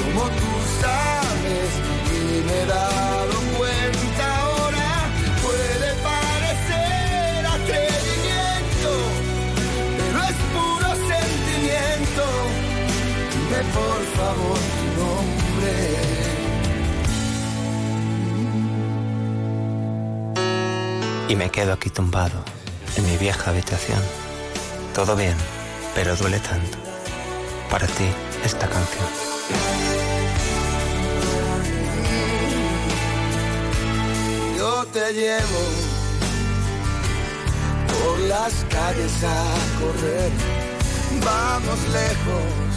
como 0.00 0.22
tú 0.40 0.52
sabes 0.80 1.70
y 2.10 2.42
me 2.46 2.62
he 2.62 2.66
dado 2.66 3.34
cuenta 3.56 4.24
ahora. 4.40 4.88
Puede 5.42 5.88
parecer 6.10 7.46
atrevimiento, 7.46 8.90
pero 9.96 10.18
es 10.30 10.38
puro 10.54 10.88
sentimiento. 11.12 12.24
Dime 13.32 13.62
por 13.72 14.00
favor 14.16 14.58
tu 14.76 14.84
nombre. 15.00 16.41
Y 21.32 21.34
me 21.34 21.48
quedo 21.48 21.72
aquí 21.72 21.88
tumbado, 21.88 22.44
en 22.94 23.06
mi 23.06 23.16
vieja 23.16 23.50
habitación. 23.52 23.98
Todo 24.94 25.16
bien, 25.16 25.34
pero 25.94 26.14
duele 26.14 26.38
tanto. 26.40 26.76
Para 27.70 27.86
ti, 27.86 28.04
esta 28.44 28.68
canción. 28.68 29.08
Yo 34.58 34.84
te 34.92 35.14
llevo 35.14 35.62
por 37.88 38.18
las 38.28 38.52
calles 38.68 39.24
a 39.24 39.54
correr. 39.80 40.30
Vamos 41.24 41.78
lejos, 41.94 42.72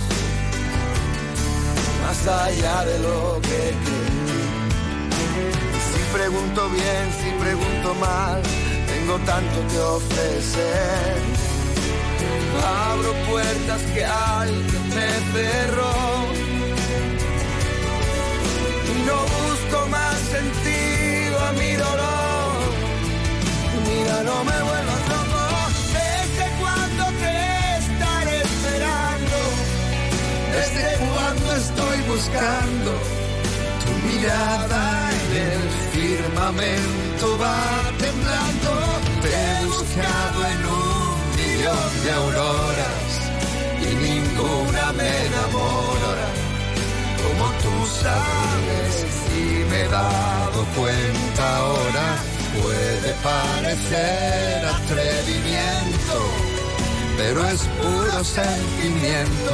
más 2.04 2.26
allá 2.26 2.86
de 2.86 3.00
lo 3.00 3.42
que 3.42 3.74
crees. 3.84 5.75
Pregunto 6.16 6.70
bien, 6.70 7.06
si 7.20 7.30
pregunto 7.44 7.94
mal, 7.96 8.42
tengo 8.88 9.20
tanto 9.26 9.68
que 9.68 9.80
ofrecer. 9.80 11.18
Abro 12.90 13.12
puertas 13.30 13.82
que 13.94 14.06
alguien 14.06 14.84
me 14.96 15.12
cerró. 15.34 15.94
No 19.06 19.18
busco 19.36 19.88
más 19.90 20.18
sentido 20.36 21.38
a 21.38 21.52
mi 21.52 21.72
dolor. 21.74 22.60
Mira, 23.86 24.24
no 24.24 24.38
me 24.46 24.58
vuelvas 24.70 25.04
loco. 25.14 25.44
¿Desde 26.00 26.46
cuándo 26.62 27.04
te 27.24 27.36
estaré 27.84 28.38
esperando? 28.42 29.38
¿Desde 30.56 30.88
cuándo 31.12 31.56
estoy 31.56 31.98
buscando? 32.08 32.92
Tu 33.84 33.92
mirada 34.08 35.05
el 35.36 35.64
firmamento 35.94 37.38
va 37.38 37.58
temblando. 37.98 38.72
Te 39.22 39.30
he 39.30 39.66
buscado 39.66 40.40
en 40.54 40.66
un 40.66 41.16
millón 41.38 42.04
de 42.04 42.12
auroras 42.12 43.26
y 43.82 43.96
ninguna 43.96 44.94
me 44.94 45.26
enamora 45.28 46.28
como 47.26 47.46
tú 47.64 47.74
sabes 48.04 49.06
y 49.36 49.70
me 49.70 49.82
he 49.82 49.88
dado 49.88 50.66
cuenta 50.76 51.58
ahora 51.58 52.08
puede 52.62 53.14
parecer 53.24 54.66
atrevimiento 54.66 56.18
pero 57.18 57.46
es 57.48 57.62
puro 57.82 58.24
sentimiento 58.24 59.54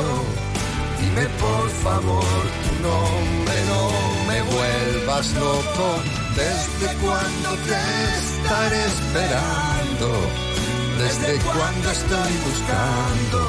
dime 1.00 1.28
por 1.40 1.70
favor 1.84 2.24
tu 2.64 2.88
nombre 2.88 3.58
no 3.70 4.11
me 4.32 4.42
vuelvas 4.44 5.34
loco 5.34 6.00
desde 6.36 6.94
cuándo 6.98 7.50
te 7.68 7.80
estaré 8.18 8.86
esperando 8.86 10.10
desde 10.98 11.40
cuándo 11.40 11.92
estoy 11.92 12.34
buscando 12.46 13.48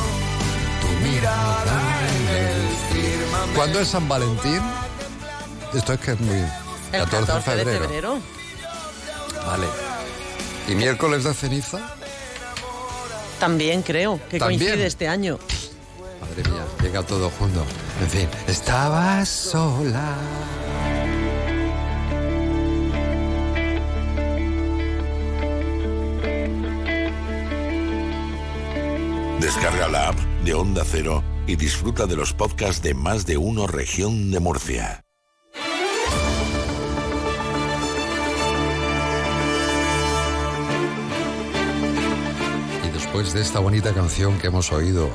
tu 0.80 0.88
mirada 1.06 1.80
en 2.08 2.28
el 2.28 2.76
firmamento 2.92 3.54
¿Cuándo 3.54 3.80
es 3.80 3.88
San 3.88 4.08
Valentín? 4.08 4.60
Esto 5.74 5.92
es 5.92 6.00
que 6.00 6.12
es 6.12 6.20
muy... 6.20 6.36
El 6.92 7.08
14, 7.08 7.56
de 7.56 7.64
febrero. 7.64 8.18
Vale. 9.46 9.66
¿Y 10.68 10.74
miércoles 10.74 11.24
de 11.24 11.32
ceniza? 11.32 11.78
También 13.40 13.82
creo 13.82 14.20
que 14.30 14.38
¿También? 14.38 14.60
coincide 14.60 14.86
este 14.86 15.08
año. 15.08 15.38
Madre 16.20 16.50
mía, 16.50 16.64
llega 16.82 17.02
todo 17.02 17.30
junto. 17.30 17.64
En 18.00 18.10
fin, 18.10 18.28
estaba 18.46 19.24
sola. 19.24 20.16
Descarga 29.42 29.88
la 29.88 30.08
app 30.10 30.18
de 30.44 30.54
Onda 30.54 30.84
Cero 30.86 31.24
y 31.48 31.56
disfruta 31.56 32.06
de 32.06 32.14
los 32.14 32.32
podcasts 32.32 32.80
de 32.80 32.94
más 32.94 33.26
de 33.26 33.36
uno 33.38 33.66
región 33.66 34.30
de 34.30 34.38
Murcia. 34.38 35.04
Y 42.84 42.88
después 42.92 43.32
de 43.32 43.40
esta 43.40 43.58
bonita 43.58 43.92
canción 43.92 44.38
que 44.38 44.46
hemos 44.46 44.70
oído 44.72 45.10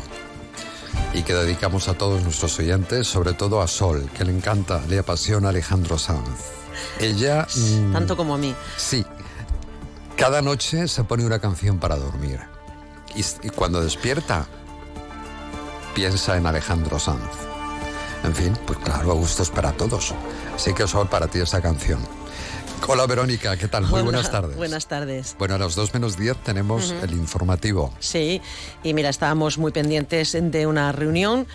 y 1.13 1.23
que 1.23 1.33
dedicamos 1.33 1.87
a 1.87 1.93
todos 1.93 2.21
nuestros 2.23 2.59
oyentes, 2.59 3.07
sobre 3.07 3.31
todo 3.31 3.61
a 3.61 3.67
Sol, 3.67 4.09
que 4.17 4.25
le 4.25 4.35
encanta, 4.35 4.81
le 4.89 4.99
apasiona 4.99 5.49
Alejandro 5.49 5.97
Sanz. 5.97 6.27
Ella... 6.99 7.47
mm, 7.55 7.93
Tanto 7.93 8.17
como 8.17 8.35
a 8.35 8.37
mí. 8.37 8.53
Sí. 8.75 9.05
Cada 10.17 10.41
noche 10.41 10.87
se 10.89 11.03
pone 11.05 11.25
una 11.25 11.39
canción 11.39 11.79
para 11.79 11.95
dormir. 11.95 12.41
Y, 13.17 13.25
y 13.47 13.49
cuando 13.49 13.81
despierta, 13.81 14.45
piensa 15.95 16.37
en 16.37 16.45
Alejandro 16.45 16.99
Sanz. 16.99 17.23
En 18.23 18.35
fin, 18.35 18.53
pues 18.65 18.77
claro, 18.79 19.15
gustos 19.15 19.49
para 19.49 19.71
todos. 19.73 20.13
Así 20.55 20.73
que 20.73 20.87
Sol, 20.87 21.09
para 21.09 21.27
ti 21.27 21.39
esa 21.39 21.61
canción. 21.61 21.99
Hola 22.87 23.07
Verónica, 23.07 23.57
¿qué 23.57 23.67
tal? 23.67 23.83
Muy 23.83 23.93
Hola, 23.95 24.03
buenas 24.03 24.31
tardes. 24.31 24.55
Buenas 24.55 24.87
tardes. 24.87 25.35
Bueno, 25.39 25.55
a 25.55 25.57
las 25.57 25.73
2 25.75 25.93
menos 25.95 26.15
10 26.17 26.37
tenemos 26.43 26.91
Ujú. 26.91 27.05
el 27.05 27.11
informativo. 27.13 27.91
Sí, 27.99 28.39
y 28.83 28.93
mira, 28.93 29.09
estábamos 29.09 29.57
muy 29.57 29.71
pendientes 29.71 30.37
de 30.39 30.67
una 30.67 30.91
reunión 30.91 31.47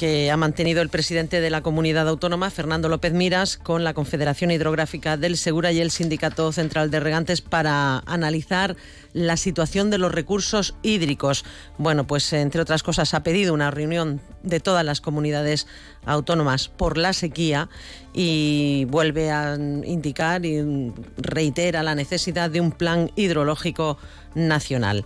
que 0.00 0.30
ha 0.30 0.36
mantenido 0.38 0.80
el 0.80 0.88
presidente 0.88 1.42
de 1.42 1.50
la 1.50 1.60
comunidad 1.60 2.08
autónoma, 2.08 2.48
Fernando 2.48 2.88
López 2.88 3.12
Miras, 3.12 3.58
con 3.58 3.84
la 3.84 3.92
Confederación 3.92 4.50
Hidrográfica 4.50 5.18
del 5.18 5.36
Segura 5.36 5.72
y 5.72 5.80
el 5.80 5.90
Sindicato 5.90 6.50
Central 6.52 6.90
de 6.90 7.00
Regantes 7.00 7.42
para 7.42 7.98
analizar 8.06 8.76
la 9.12 9.36
situación 9.36 9.90
de 9.90 9.98
los 9.98 10.10
recursos 10.10 10.74
hídricos. 10.82 11.44
Bueno, 11.76 12.06
pues 12.06 12.32
entre 12.32 12.62
otras 12.62 12.82
cosas 12.82 13.12
ha 13.12 13.22
pedido 13.22 13.52
una 13.52 13.70
reunión 13.70 14.22
de 14.42 14.58
todas 14.58 14.86
las 14.86 15.02
comunidades 15.02 15.66
autónomas 16.06 16.68
por 16.68 16.96
la 16.96 17.12
sequía 17.12 17.68
y 18.14 18.86
vuelve 18.88 19.30
a 19.30 19.56
indicar 19.56 20.46
y 20.46 20.94
reitera 21.18 21.82
la 21.82 21.94
necesidad 21.94 22.48
de 22.48 22.62
un 22.62 22.72
plan 22.72 23.10
hidrológico 23.16 23.98
nacional. 24.34 25.04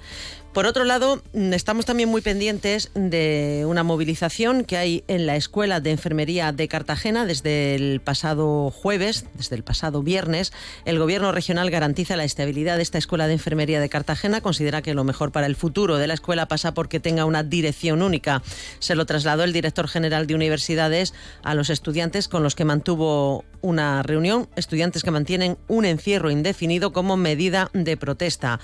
Por 0.55 0.67
otro 0.67 0.85
lado, 0.85 1.21
mm, 1.33 1.53
estamos 1.53 1.85
también 1.85 2.09
muy 2.09 2.21
pendientes 2.21 2.93
de 2.95 3.65
una 3.67 3.83
movilización 3.83 4.63
que 4.63 4.77
hay 4.77 5.03
en 5.09 5.27
la 5.27 5.35
Escuela 5.35 5.81
de 5.81 5.91
Enfermería 5.91 6.53
de 6.53 6.69
Cartagena 6.69 7.27
desde 7.27 7.75
el 7.75 8.01
pasado 8.01 8.71
jueves, 8.71 9.27
desde 9.35 9.57
el 9.57 9.65
pasado 9.65 10.05
viernes. 10.05 10.53
El 10.85 11.01
Gobierno 11.01 11.33
regional 11.33 11.73
garantiza 11.73 12.17
la 12.17 12.23
estabilidad 12.23 12.77
de 12.77 12.85
esta 12.85 12.99
Escuela 12.99 13.27
de 13.27 13.33
Enfermería 13.33 13.81
de 13.81 13.89
Cartagena. 13.89 14.43
Considera 14.43 14.81
que 14.81 14.95
lo 14.95 15.03
mejor 15.03 15.33
para 15.33 15.47
el 15.47 15.57
futuro 15.57 15.97
de 15.97 16.07
la 16.07 16.15
escuela 16.15 16.47
pasa 16.47 16.73
porque 16.73 17.01
tenga 17.01 17.25
una 17.25 17.43
dirección 17.43 18.01
única. 18.01 18.41
Se 18.79 18.95
lo 18.95 19.07
trasladó 19.07 19.43
el 19.43 19.53
director 19.53 19.89
general 19.89 20.29
de 20.29 20.37
universidades 20.37 21.15
a 21.43 21.57
los 21.57 21.69
estudiantes 21.69 22.29
con 22.29 22.45
los 22.45 22.55
que 22.55 22.65
mantuvo 22.65 23.45
una 23.65 24.03
reunión. 24.03 24.47
Estudiantes 24.57 25.03
que 25.03 25.11
mantienen 25.11 25.57
un 25.69 25.87
encierro 25.87 26.31
indefinido 26.31 26.93
como 26.93 27.17
medida 27.17 27.71
de 27.73 27.97
protesta. 27.97 28.61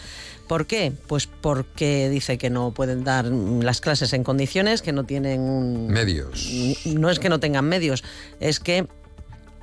¿Por 0.46 0.66
qué? 0.66 0.92
Pues 1.06 1.26
porque 1.26 2.08
dice 2.10 2.36
que 2.36 2.50
no 2.50 2.72
pueden 2.72 3.02
dar 3.02 3.24
las 3.24 3.80
clases 3.80 4.12
en 4.12 4.22
condiciones, 4.24 4.82
que 4.82 4.92
no 4.92 5.04
tienen 5.04 5.86
Medios. 5.86 6.50
No 6.84 7.08
es 7.08 7.18
que 7.18 7.28
no 7.30 7.40
tengan 7.40 7.64
medios, 7.64 8.04
es 8.40 8.60
que 8.60 8.86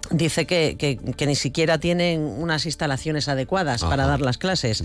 dice 0.10 0.46
que, 0.48 0.76
que- 0.78 0.98
que 0.98 1.28
ni 1.28 1.36
siquiera 1.36 1.78
tienen 1.80 2.22
unas 2.22 2.66
instalaciones 2.66 3.28
adecuadas 3.28 3.84
para 3.84 4.08
dar 4.08 4.22
las 4.22 4.38
clases. 4.38 4.84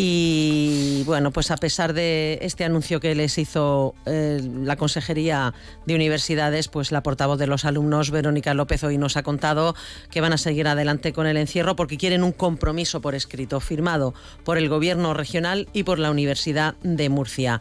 Y 0.00 1.02
bueno, 1.06 1.32
pues 1.32 1.50
a 1.50 1.56
pesar 1.56 1.92
de 1.92 2.38
este 2.42 2.64
anuncio 2.64 3.00
que 3.00 3.16
les 3.16 3.36
hizo 3.36 3.96
eh, 4.06 4.40
la 4.62 4.76
Consejería 4.76 5.54
de 5.86 5.96
Universidades, 5.96 6.68
pues 6.68 6.92
la 6.92 7.02
portavoz 7.02 7.36
de 7.36 7.48
los 7.48 7.64
alumnos, 7.64 8.12
Verónica 8.12 8.54
López, 8.54 8.84
hoy 8.84 8.96
nos 8.96 9.16
ha 9.16 9.24
contado 9.24 9.74
que 10.08 10.20
van 10.20 10.32
a 10.32 10.38
seguir 10.38 10.68
adelante 10.68 11.12
con 11.12 11.26
el 11.26 11.36
encierro 11.36 11.74
porque 11.74 11.96
quieren 11.96 12.22
un 12.22 12.30
compromiso 12.30 13.00
por 13.00 13.16
escrito 13.16 13.58
firmado 13.58 14.14
por 14.44 14.56
el 14.56 14.68
Gobierno 14.68 15.14
regional 15.14 15.68
y 15.72 15.82
por 15.82 15.98
la 15.98 16.12
Universidad 16.12 16.76
de 16.84 17.08
Murcia. 17.08 17.60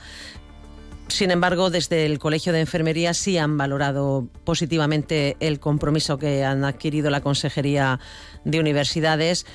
Sin 1.07 1.31
embargo, 1.31 1.71
desde 1.71 2.05
el 2.05 2.19
Colegio 2.19 2.53
de 2.53 2.59
Enfermería 2.59 3.15
sí 3.15 3.39
han 3.39 3.57
valorado 3.57 4.27
positivamente 4.43 5.37
el 5.39 5.59
compromiso 5.59 6.19
que 6.19 6.43
han 6.43 6.65
adquirido 6.65 7.09
la 7.09 7.21
Consejería 7.21 7.99
de 8.43 8.59
Universidades 8.59 9.45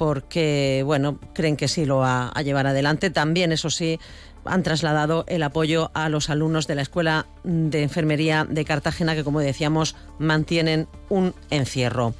porque, 0.00 0.80
bueno, 0.86 1.18
creen 1.34 1.58
que 1.58 1.68
sí 1.68 1.84
lo 1.84 1.98
va 1.98 2.30
a 2.30 2.40
llevar 2.40 2.66
adelante. 2.66 3.10
También, 3.10 3.52
eso 3.52 3.68
sí, 3.68 4.00
han 4.46 4.62
trasladado 4.62 5.26
el 5.28 5.42
apoyo 5.42 5.90
a 5.92 6.08
los 6.08 6.30
alumnos 6.30 6.66
de 6.66 6.74
la 6.74 6.80
Escuela 6.80 7.26
de 7.44 7.82
Enfermería 7.82 8.46
de 8.48 8.64
Cartagena 8.64 9.14
que, 9.14 9.24
como 9.24 9.40
decíamos, 9.40 9.96
mantienen 10.18 10.88
un 11.10 11.34
encierro. 11.50 12.14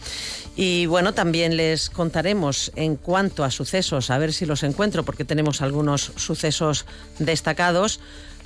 Y 0.56 0.84
bueno, 0.84 1.14
también 1.14 1.56
les 1.56 1.88
contaremos 1.88 2.70
en 2.76 2.96
cuanto 2.96 3.44
a 3.44 3.50
sucesos, 3.50 4.10
a 4.10 4.18
ver 4.18 4.34
si 4.34 4.44
los 4.44 4.62
encuentro, 4.62 5.02
porque 5.02 5.24
tenemos 5.24 5.62
algunos 5.62 6.12
sucesos 6.16 6.84
destacados. 7.18 7.98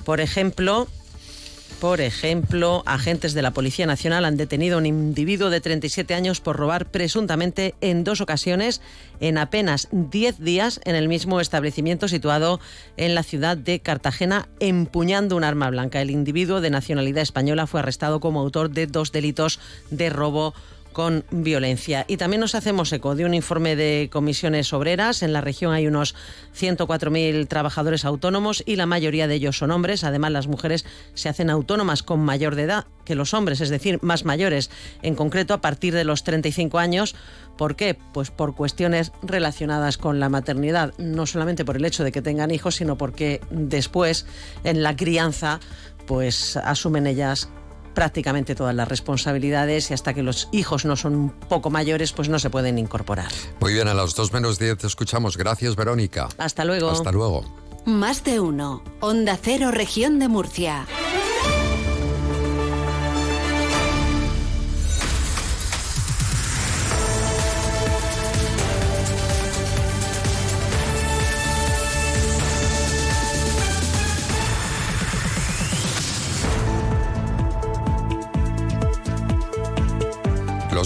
Por 0.05 0.21
ejemplo, 0.21 0.87
por 1.85 2.01
ejemplo, 2.01 2.81
agentes 2.87 3.35
de 3.35 3.43
la 3.43 3.51
Policía 3.51 3.85
Nacional 3.85 4.25
han 4.25 4.37
detenido 4.37 4.77
a 4.77 4.79
un 4.79 4.87
individuo 4.87 5.51
de 5.51 5.61
37 5.61 6.15
años 6.15 6.41
por 6.41 6.57
robar 6.57 6.87
presuntamente 6.87 7.75
en 7.79 8.03
dos 8.03 8.21
ocasiones 8.21 8.81
en 9.19 9.37
apenas 9.37 9.87
10 9.91 10.39
días 10.39 10.81
en 10.85 10.95
el 10.95 11.07
mismo 11.07 11.39
establecimiento 11.39 12.07
situado 12.07 12.59
en 12.97 13.13
la 13.13 13.21
ciudad 13.21 13.55
de 13.55 13.81
Cartagena, 13.81 14.47
empuñando 14.59 15.35
un 15.35 15.43
arma 15.43 15.69
blanca. 15.69 16.01
El 16.01 16.09
individuo 16.09 16.59
de 16.59 16.71
nacionalidad 16.71 17.21
española 17.21 17.67
fue 17.67 17.81
arrestado 17.81 18.19
como 18.19 18.39
autor 18.39 18.71
de 18.71 18.87
dos 18.87 19.11
delitos 19.11 19.59
de 19.91 20.09
robo 20.09 20.55
con 20.95 21.25
violencia. 21.29 22.05
Y 22.07 22.15
también 22.15 22.39
nos 22.39 22.55
hacemos 22.55 22.93
eco 22.93 23.15
de 23.15 23.25
un 23.25 23.33
informe 23.33 23.75
de 23.75 24.09
comisiones 24.09 24.71
obreras. 24.71 25.23
En 25.23 25.33
la 25.33 25.41
región 25.41 25.73
hay 25.73 25.87
unos 25.87 26.15
104.000 26.57 27.49
trabajadores 27.49 28.05
autónomos 28.05 28.63
y 28.65 28.77
la 28.77 28.85
mayoría 28.85 29.27
de 29.27 29.35
ellos 29.35 29.57
son 29.57 29.71
hombres. 29.71 30.05
Además, 30.05 30.31
las 30.31 30.47
mujeres 30.47 30.85
se 31.13 31.27
hacen 31.27 31.49
autónomas 31.49 32.01
con 32.01 32.21
mayor 32.21 32.55
de 32.55 32.63
edad 32.63 32.85
que 33.03 33.13
los 33.13 33.33
hombres, 33.33 33.59
es 33.59 33.67
decir, 33.67 33.99
más 34.03 34.23
mayores, 34.23 34.71
en 35.01 35.15
concreto 35.15 35.53
a 35.53 35.59
partir 35.59 35.93
de 35.93 36.05
los 36.05 36.23
35 36.23 36.79
años. 36.79 37.13
¿Por 37.57 37.75
qué? 37.75 37.97
Pues 38.13 38.31
por 38.31 38.55
cuestiones 38.55 39.11
relacionadas 39.21 39.97
con 39.97 40.21
la 40.21 40.29
maternidad, 40.29 40.93
no 40.97 41.25
solamente 41.25 41.65
por 41.65 41.75
el 41.75 41.83
hecho 41.83 42.05
de 42.05 42.13
que 42.13 42.21
tengan 42.21 42.51
hijos, 42.51 42.75
sino 42.75 42.97
porque 42.97 43.41
después, 43.51 44.25
en 44.63 44.81
la 44.81 44.95
crianza, 44.95 45.59
pues 46.07 46.55
asumen 46.55 47.05
ellas 47.05 47.49
prácticamente 47.95 48.53
todas 48.53 48.75
las 48.75 48.87
responsabilidades 48.87 49.89
y 49.89 49.95
hasta 49.95 50.13
que 50.13 50.21
los 50.21 50.49
hijos 50.51 50.85
no 50.85 50.95
son 50.95 51.15
un 51.15 51.29
poco 51.31 51.71
mayores, 51.71 52.13
pues 52.13 52.29
no 52.29 52.37
se 52.37 52.51
pueden 52.51 52.77
incorporar. 52.77 53.31
Muy 53.59 53.73
bien, 53.73 53.87
a 53.87 53.95
las 53.95 54.13
2 54.13 54.31
menos 54.33 54.59
10 54.59 54.77
te 54.77 54.85
escuchamos. 54.85 55.37
Gracias, 55.37 55.75
Verónica. 55.75 56.29
Hasta 56.37 56.63
luego. 56.63 56.91
Hasta 56.91 57.11
luego. 57.11 57.43
Más 57.85 58.23
de 58.23 58.39
uno. 58.39 58.83
Onda 58.99 59.39
Cero, 59.41 59.71
Región 59.71 60.19
de 60.19 60.27
Murcia. 60.27 60.85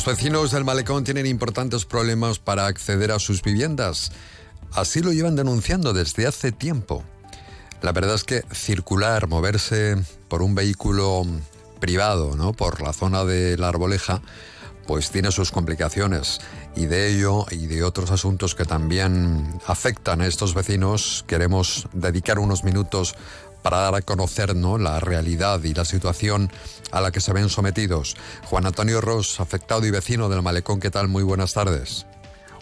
Vecinos 0.10 0.50
del 0.50 0.66
malecón 0.66 1.04
tienen 1.04 1.28
importantes 1.28 1.86
problemas 1.86 2.40
para 2.40 2.66
acceder 2.66 3.12
a 3.12 3.20
sus 3.20 3.44
viviendas. 3.44 4.12
Así 4.74 5.04
lo 5.04 5.14
llevan 5.14 5.36
denunciando 5.36 5.94
desde 5.94 6.26
hace 6.26 6.52
tiempo. 6.52 7.04
La 7.84 7.92
verdad 7.92 8.16
es 8.16 8.24
que 8.24 8.44
circular, 8.52 9.28
moverse 9.28 9.98
por 10.28 10.42
un 10.42 10.56
vehículo 10.56 11.28
privado, 11.80 12.36
¿no? 12.36 12.54
Por 12.54 12.82
la 12.82 12.92
zona 12.92 13.24
de 13.24 13.56
la 13.60 13.68
arboleja, 13.68 14.24
pues 14.88 15.12
tiene 15.12 15.32
sus 15.32 15.52
complicaciones. 15.52 16.42
Y 16.76 16.88
de 16.88 17.10
ello 17.10 17.46
y 17.52 17.68
de 17.68 17.84
otros 17.84 18.10
asuntos 18.10 18.56
que 18.56 18.66
también 18.66 19.60
afectan 19.68 20.22
a 20.22 20.26
estos 20.28 20.56
vecinos, 20.56 21.24
queremos 21.28 21.88
dedicar 21.94 22.40
unos 22.40 22.64
minutos 22.64 23.14
para 23.62 23.78
dar 23.78 23.96
a 23.96 24.02
conocer 24.02 24.56
¿no? 24.56 24.78
la 24.78 25.00
realidad 25.00 25.64
y 25.64 25.74
la 25.74 25.86
situación 25.86 26.52
a 26.92 27.02
la 27.02 27.12
que 27.12 27.22
se 27.22 27.34
ven 27.34 27.50
sometidos. 27.50 28.16
Juan 28.46 28.66
Antonio 28.66 29.02
Ross, 29.02 29.40
afectado 29.40 29.86
y 29.86 29.92
vecino 29.92 30.30
del 30.30 30.42
Malecón, 30.42 30.80
¿qué 30.80 30.92
tal? 30.92 31.08
Muy 31.08 31.24
buenas 31.24 31.54
tardes. 31.54 32.06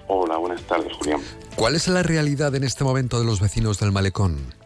Hola, 0.07 0.37
buenas 0.37 0.61
tardes, 0.63 0.93
Julián. 0.93 1.21
¿Cuál 1.55 1.75
es 1.75 1.87
la 1.87 2.03
realidad 2.03 2.55
en 2.55 2.63
este 2.63 2.83
momento 2.83 3.19
de 3.19 3.25
los 3.25 3.41
vecinos 3.41 3.79
del 3.79 3.91
Malecón? 3.91 4.56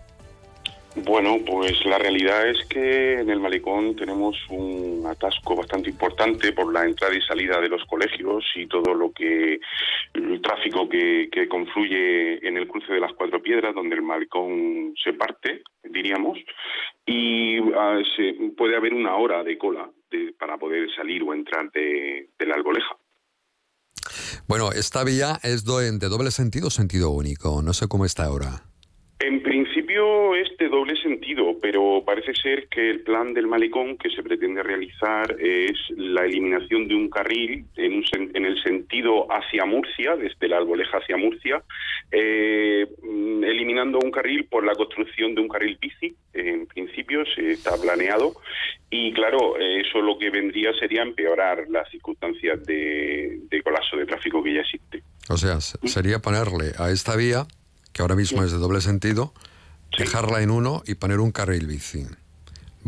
Bueno, 0.93 1.37
pues 1.45 1.85
la 1.85 1.97
realidad 1.97 2.49
es 2.49 2.65
que 2.65 3.13
en 3.21 3.29
el 3.29 3.39
malecón 3.39 3.95
tenemos 3.95 4.35
un 4.49 5.03
atasco 5.07 5.55
bastante 5.55 5.89
importante 5.89 6.51
por 6.51 6.71
la 6.73 6.83
entrada 6.83 7.15
y 7.15 7.21
salida 7.21 7.61
de 7.61 7.69
los 7.69 7.85
colegios 7.85 8.43
y 8.55 8.67
todo 8.67 8.93
lo 8.93 9.11
que 9.13 9.59
el 10.13 10.41
tráfico 10.41 10.89
que, 10.89 11.29
que 11.31 11.47
confluye 11.47 12.45
en 12.45 12.57
el 12.57 12.67
cruce 12.67 12.91
de 12.91 12.99
las 12.99 13.13
Cuatro 13.13 13.41
Piedras, 13.41 13.73
donde 13.73 13.95
el 13.95 14.01
malecón 14.01 14.93
se 15.01 15.13
parte, 15.13 15.63
diríamos, 15.83 16.37
y 17.05 17.57
ah, 17.73 17.97
se, 18.17 18.33
puede 18.57 18.75
haber 18.75 18.93
una 18.93 19.15
hora 19.15 19.43
de 19.43 19.57
cola 19.57 19.89
de- 20.09 20.33
para 20.37 20.57
poder 20.57 20.89
salir 20.93 21.23
o 21.23 21.33
entrar 21.33 21.71
de, 21.71 22.29
de 22.37 22.45
la 22.45 22.55
Algoleja. 22.55 22.97
Bueno, 24.47 24.71
esta 24.73 25.05
vía 25.05 25.39
es 25.43 25.63
de 25.63 26.09
doble 26.09 26.31
sentido 26.31 26.67
o 26.67 26.69
sentido 26.69 27.11
único. 27.11 27.61
No 27.61 27.71
sé 27.71 27.87
cómo 27.87 28.03
está 28.05 28.25
ahora. 28.25 28.63
En 29.19 29.41
principio 29.43 30.35
es 30.35 30.49
sentido, 31.11 31.57
pero 31.61 32.03
parece 32.05 32.33
ser 32.33 32.67
que 32.67 32.89
el 32.89 33.01
plan 33.01 33.33
del 33.33 33.47
malecón 33.47 33.97
que 33.97 34.09
se 34.09 34.23
pretende 34.23 34.63
realizar 34.63 35.35
es 35.39 35.77
la 35.95 36.25
eliminación 36.25 36.87
de 36.87 36.95
un 36.95 37.09
carril 37.09 37.65
en, 37.75 37.93
un 37.93 38.03
sen- 38.03 38.31
en 38.33 38.45
el 38.45 38.61
sentido 38.63 39.27
hacia 39.31 39.65
Murcia, 39.65 40.15
desde 40.15 40.47
la 40.47 40.57
Alboleja 40.57 40.97
hacia 40.97 41.17
Murcia, 41.17 41.61
eh, 42.11 42.87
mm, 43.03 43.43
eliminando 43.43 43.99
un 43.99 44.11
carril 44.11 44.45
por 44.45 44.65
la 44.65 44.73
construcción 44.75 45.35
de 45.35 45.41
un 45.41 45.47
carril 45.47 45.77
bici. 45.81 46.15
En 46.33 46.65
principio 46.65 47.23
se 47.35 47.51
está 47.51 47.71
planeado 47.81 48.33
y 48.89 49.11
claro, 49.13 49.57
eso 49.59 50.01
lo 50.01 50.17
que 50.17 50.29
vendría 50.29 50.71
sería 50.79 51.01
empeorar 51.01 51.65
las 51.69 51.89
circunstancias 51.89 52.63
de, 52.65 53.39
de 53.49 53.61
colapso 53.61 53.97
de 53.97 54.05
tráfico 54.05 54.41
que 54.43 54.53
ya 54.53 54.61
existe. 54.61 55.03
O 55.29 55.37
sea, 55.37 55.59
sería 55.61 56.19
ponerle 56.19 56.71
a 56.77 56.89
esta 56.91 57.15
vía, 57.15 57.45
que 57.93 58.01
ahora 58.01 58.15
mismo 58.15 58.43
es 58.43 58.51
de 58.51 58.57
doble 58.57 58.79
sentido, 58.81 59.33
dejarla 59.97 60.41
en 60.41 60.51
uno 60.51 60.81
y 60.85 60.95
poner 60.95 61.19
un 61.19 61.31
carril 61.31 61.67
bici. 61.67 62.05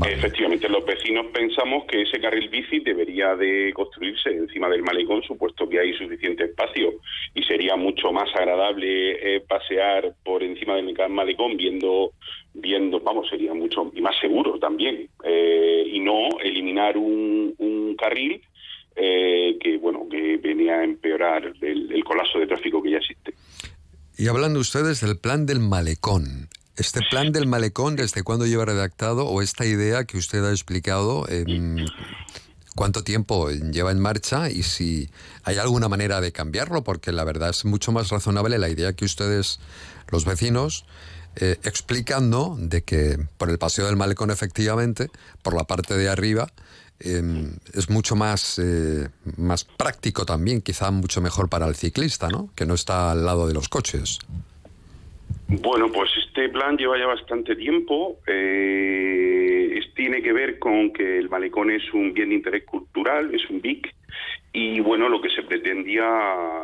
Efectivamente, 0.03 0.67
los 0.69 0.83
vecinos 0.85 1.27
pensamos 1.31 1.85
que 1.85 2.01
ese 2.01 2.19
carril 2.19 2.49
bici 2.49 2.79
debería 2.79 3.35
de 3.35 3.71
construirse 3.75 4.31
encima 4.31 4.67
del 4.67 4.81
malecón, 4.81 5.21
supuesto 5.21 5.69
que 5.69 5.79
hay 5.79 5.93
suficiente 5.93 6.45
espacio 6.45 6.95
y 7.35 7.43
sería 7.43 7.75
mucho 7.75 8.11
más 8.11 8.27
agradable 8.35 9.35
eh, 9.35 9.41
pasear 9.41 10.15
por 10.23 10.41
encima 10.41 10.75
del 10.75 10.95
malecón 11.09 11.57
viendo, 11.57 12.13
viendo, 12.55 13.01
vamos, 13.01 13.29
sería 13.29 13.53
mucho 13.53 13.91
y 13.93 14.01
más 14.01 14.15
seguro 14.19 14.57
también 14.57 15.09
eh, 15.23 15.83
y 15.85 15.99
no 15.99 16.39
eliminar 16.43 16.97
un, 16.97 17.53
un 17.59 17.95
carril 17.95 18.41
eh, 18.95 19.57
que 19.61 19.77
bueno 19.77 20.07
que 20.09 20.37
venía 20.37 20.79
a 20.79 20.83
empeorar 20.83 21.53
el, 21.61 21.91
el 21.91 22.03
colapso 22.03 22.39
de 22.39 22.47
tráfico 22.47 22.81
que 22.81 22.91
ya 22.91 22.97
existe. 22.97 23.35
Y 24.17 24.27
hablando 24.27 24.59
ustedes 24.59 25.01
del 25.01 25.19
plan 25.19 25.45
del 25.45 25.59
malecón. 25.59 26.49
¿Este 26.75 27.01
plan 27.11 27.31
del 27.31 27.45
malecón 27.45 27.95
desde 27.95 28.23
cuándo 28.23 28.47
lleva 28.47 28.65
redactado 28.65 29.27
o 29.27 29.43
esta 29.43 29.63
idea 29.63 30.05
que 30.05 30.17
usted 30.17 30.43
ha 30.43 30.49
explicado, 30.49 31.27
cuánto 32.75 33.03
tiempo 33.03 33.51
lleva 33.51 33.91
en 33.91 33.99
marcha 33.99 34.49
y 34.49 34.63
si 34.63 35.11
hay 35.43 35.57
alguna 35.59 35.87
manera 35.87 36.19
de 36.19 36.31
cambiarlo? 36.31 36.83
Porque 36.83 37.11
la 37.11 37.25
verdad 37.25 37.51
es 37.51 37.63
mucho 37.65 37.91
más 37.91 38.09
razonable 38.09 38.57
la 38.57 38.69
idea 38.69 38.93
que 38.93 39.05
ustedes, 39.05 39.59
los 40.09 40.25
vecinos, 40.25 40.85
eh, 41.35 41.59
explican, 41.63 42.31
¿no? 42.31 42.55
De 42.59 42.83
que 42.83 43.19
por 43.37 43.51
el 43.51 43.59
paseo 43.59 43.85
del 43.85 43.95
malecón 43.95 44.31
efectivamente, 44.31 45.11
por 45.43 45.55
la 45.55 45.65
parte 45.65 45.95
de 45.95 46.09
arriba, 46.09 46.51
em, 46.99 47.55
es 47.73 47.91
mucho 47.91 48.15
más, 48.15 48.57
eh, 48.57 49.09
más 49.37 49.63
práctico 49.63 50.25
también, 50.25 50.61
quizá 50.61 50.89
mucho 50.89 51.21
mejor 51.21 51.49
para 51.49 51.67
el 51.67 51.75
ciclista, 51.75 52.29
¿no? 52.29 52.49
Que 52.55 52.65
no 52.65 52.73
está 52.73 53.11
al 53.11 53.25
lado 53.25 53.47
de 53.47 53.53
los 53.53 53.69
coches. 53.69 54.17
Bueno, 55.47 55.91
pues 55.91 56.09
este 56.27 56.49
plan 56.49 56.77
lleva 56.77 56.97
ya 56.97 57.05
bastante 57.07 57.55
tiempo. 57.55 58.19
eh, 58.27 59.79
tiene 59.95 60.21
que 60.23 60.33
ver 60.33 60.57
con 60.59 60.91
que 60.91 61.19
el 61.19 61.29
malecón 61.29 61.69
es 61.69 61.83
un 61.93 62.13
bien 62.13 62.29
de 62.29 62.35
interés 62.35 62.65
cultural, 62.65 63.33
es 63.33 63.47
un 63.49 63.61
BIC. 63.61 63.93
Y 64.51 64.79
bueno, 64.79 65.07
lo 65.07 65.21
que 65.21 65.29
se 65.29 65.43
pretendía 65.43 66.03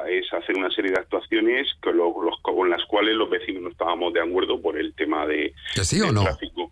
es 0.10 0.26
hacer 0.34 0.58
una 0.58 0.70
serie 0.72 0.92
de 0.92 1.00
actuaciones 1.00 1.68
con, 1.82 1.96
lo- 1.98 2.22
los- 2.24 2.40
con 2.42 2.70
las 2.70 2.84
cuales 2.86 3.16
los 3.16 3.30
vecinos 3.30 3.62
no 3.62 3.70
estábamos 3.70 4.14
de 4.14 4.22
acuerdo 4.22 4.60
por 4.62 4.78
el 4.80 4.94
tema 4.96 5.26
de 5.28 5.54
¿Que 5.76 5.84
sí 5.86 6.02
o 6.02 6.12
no? 6.12 6.24
tráfico. 6.24 6.72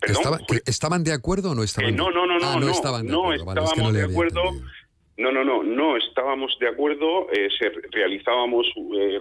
¿Que 0.00 0.12
estaba- 0.12 0.38
que 0.38 0.60
¿Estaban 0.66 1.02
de 1.04 1.12
acuerdo 1.12 1.50
o 1.50 1.54
no 1.54 1.62
estaban? 1.64 1.90
Eh, 1.90 1.96
no, 1.96 2.10
no, 2.10 2.26
no, 2.26 2.38
no, 2.38 2.46
Ah, 2.46 2.54
no, 2.54 2.66
no, 2.66 2.70
estaban 2.70 3.06
de 3.06 3.12
no 3.12 3.22
acuerdo. 3.24 3.44
Vale, 3.44 3.60
es 3.60 3.64
que 3.66 3.70
estábamos 3.70 3.92
no 3.92 3.98
de 3.98 4.04
acuerdo. 4.12 4.40
entendido. 4.44 4.70
No, 5.18 5.32
no, 5.32 5.44
no, 5.44 5.62
no 5.62 5.96
estábamos 5.96 6.56
de 6.60 6.68
acuerdo. 6.68 7.28
eh, 7.32 7.48
se 7.58 7.70
realizábamos, 7.90 8.66
eh, 8.94 9.18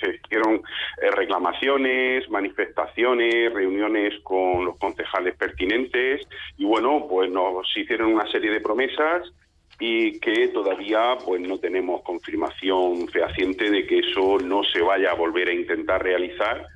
se 0.00 0.16
hicieron 0.16 0.56
eh, 1.00 1.10
reclamaciones, 1.12 2.28
manifestaciones, 2.28 3.52
reuniones 3.52 4.14
con 4.24 4.64
los 4.64 4.76
concejales 4.78 5.36
pertinentes 5.36 6.26
y 6.58 6.64
bueno, 6.64 7.06
pues 7.08 7.30
nos 7.30 7.66
hicieron 7.76 8.12
una 8.14 8.26
serie 8.32 8.50
de 8.50 8.60
promesas 8.60 9.22
y 9.78 10.18
que 10.20 10.48
todavía 10.48 11.16
pues 11.24 11.40
no 11.40 11.58
tenemos 11.58 12.02
confirmación 12.02 13.06
fehaciente 13.08 13.70
de 13.70 13.86
que 13.86 14.00
eso 14.00 14.38
no 14.38 14.62
se 14.64 14.80
vaya 14.80 15.12
a 15.12 15.14
volver 15.14 15.48
a 15.48 15.54
intentar 15.54 16.02
realizar 16.02 16.66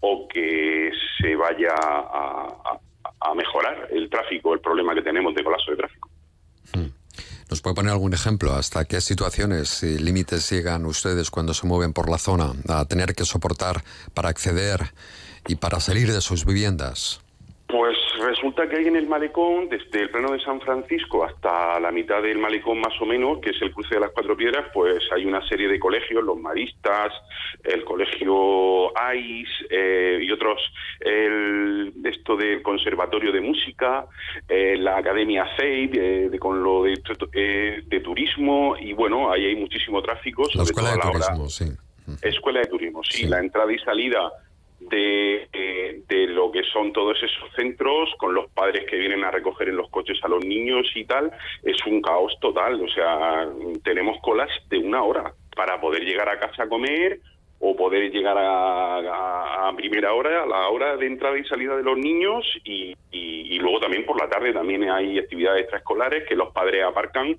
o 0.00 0.26
que 0.28 0.90
se 1.20 1.36
vaya 1.36 1.72
a, 1.74 2.78
a- 3.20 3.34
mejorar 3.34 3.88
el 3.92 4.10
tráfico, 4.10 4.52
el 4.52 4.60
problema 4.60 4.94
que 4.94 5.02
tenemos 5.02 5.34
de 5.34 5.42
colapso 5.44 5.70
de 5.70 5.76
tráfico. 5.78 6.10
¿Nos 7.52 7.60
puede 7.60 7.74
poner 7.74 7.92
algún 7.92 8.14
ejemplo? 8.14 8.54
¿Hasta 8.54 8.86
qué 8.86 9.02
situaciones 9.02 9.82
y 9.82 9.98
límites 9.98 10.48
llegan 10.48 10.86
ustedes 10.86 11.30
cuando 11.30 11.52
se 11.52 11.66
mueven 11.66 11.92
por 11.92 12.08
la 12.08 12.16
zona 12.16 12.54
a 12.66 12.86
tener 12.86 13.14
que 13.14 13.26
soportar 13.26 13.84
para 14.14 14.30
acceder 14.30 14.94
y 15.46 15.56
para 15.56 15.78
salir 15.78 16.10
de 16.10 16.22
sus 16.22 16.46
viviendas? 16.46 17.21
Resulta 18.24 18.68
que 18.68 18.76
hay 18.76 18.86
en 18.86 18.96
el 18.96 19.08
malecón, 19.08 19.68
desde 19.68 20.02
el 20.02 20.10
plano 20.10 20.32
de 20.32 20.40
San 20.40 20.60
Francisco 20.60 21.24
hasta 21.24 21.80
la 21.80 21.90
mitad 21.90 22.22
del 22.22 22.38
malecón 22.38 22.78
más 22.80 22.92
o 23.00 23.06
menos, 23.06 23.40
que 23.40 23.50
es 23.50 23.60
el 23.62 23.72
cruce 23.72 23.94
de 23.96 24.00
las 24.00 24.10
Cuatro 24.10 24.36
Piedras, 24.36 24.66
pues 24.72 25.02
hay 25.12 25.24
una 25.24 25.46
serie 25.48 25.66
de 25.68 25.78
colegios, 25.80 26.22
los 26.22 26.38
maristas, 26.38 27.12
el 27.64 27.84
colegio 27.84 28.96
AIS 28.96 29.48
eh, 29.70 30.20
y 30.22 30.30
otros, 30.30 30.60
el, 31.00 31.92
esto 32.04 32.36
del 32.36 32.62
Conservatorio 32.62 33.32
de 33.32 33.40
Música, 33.40 34.06
eh, 34.48 34.76
la 34.76 34.98
Academia 34.98 35.46
CEIB, 35.56 35.94
eh, 35.94 36.28
de, 36.30 36.38
con 36.38 36.62
lo 36.62 36.84
de, 36.84 37.00
eh, 37.32 37.82
de 37.86 38.00
turismo, 38.00 38.76
y 38.78 38.92
bueno, 38.92 39.32
ahí 39.32 39.46
hay 39.46 39.56
muchísimo 39.56 40.00
tráfico. 40.02 40.44
La 40.54 40.64
sobre 40.64 40.64
escuela 40.64 40.90
de 40.92 40.98
todo 40.98 41.12
la 41.12 41.16
hora- 41.16 41.26
turismo, 41.26 41.48
sí. 41.48 41.64
Escuela 42.20 42.60
de 42.60 42.66
Turismo, 42.66 43.00
sí, 43.04 43.26
la 43.26 43.38
entrada 43.38 43.72
y 43.72 43.78
salida 43.78 44.30
de, 44.92 45.48
eh, 45.52 46.02
de 46.08 46.26
lo 46.28 46.52
que 46.52 46.62
son 46.72 46.92
todos 46.92 47.16
esos 47.20 47.50
centros, 47.56 48.10
con 48.18 48.32
los 48.34 48.48
padres 48.52 48.84
que 48.88 48.96
vienen 48.96 49.24
a 49.24 49.30
recoger 49.32 49.70
en 49.70 49.76
los 49.76 49.90
coches 49.90 50.18
a 50.22 50.28
los 50.28 50.44
niños 50.44 50.86
y 50.94 51.04
tal, 51.04 51.32
es 51.64 51.76
un 51.86 52.00
caos 52.00 52.38
total. 52.40 52.80
O 52.80 52.88
sea, 52.88 53.48
tenemos 53.82 54.18
colas 54.22 54.50
de 54.68 54.78
una 54.78 55.02
hora 55.02 55.32
para 55.56 55.80
poder 55.80 56.04
llegar 56.04 56.28
a 56.28 56.38
casa 56.38 56.64
a 56.64 56.68
comer 56.68 57.18
o 57.64 57.74
poder 57.76 58.10
llegar 58.10 58.36
a, 58.38 58.98
a- 59.68 59.76
primera 59.76 60.12
hora, 60.12 60.42
a 60.42 60.46
la 60.46 60.68
hora 60.68 60.96
de 60.96 61.06
entrada 61.06 61.38
y 61.38 61.44
salida 61.44 61.76
de 61.76 61.82
los 61.82 61.96
niños 61.96 62.44
y, 62.64 62.94
y- 63.10 63.54
y 63.54 63.58
luego 63.58 63.80
también 63.80 64.04
por 64.04 64.20
la 64.20 64.28
tarde 64.28 64.52
también 64.52 64.88
hay 64.90 65.18
actividades 65.18 65.62
extraescolares 65.62 66.24
que 66.28 66.36
los 66.36 66.52
padres 66.52 66.84
aparcan 66.84 67.36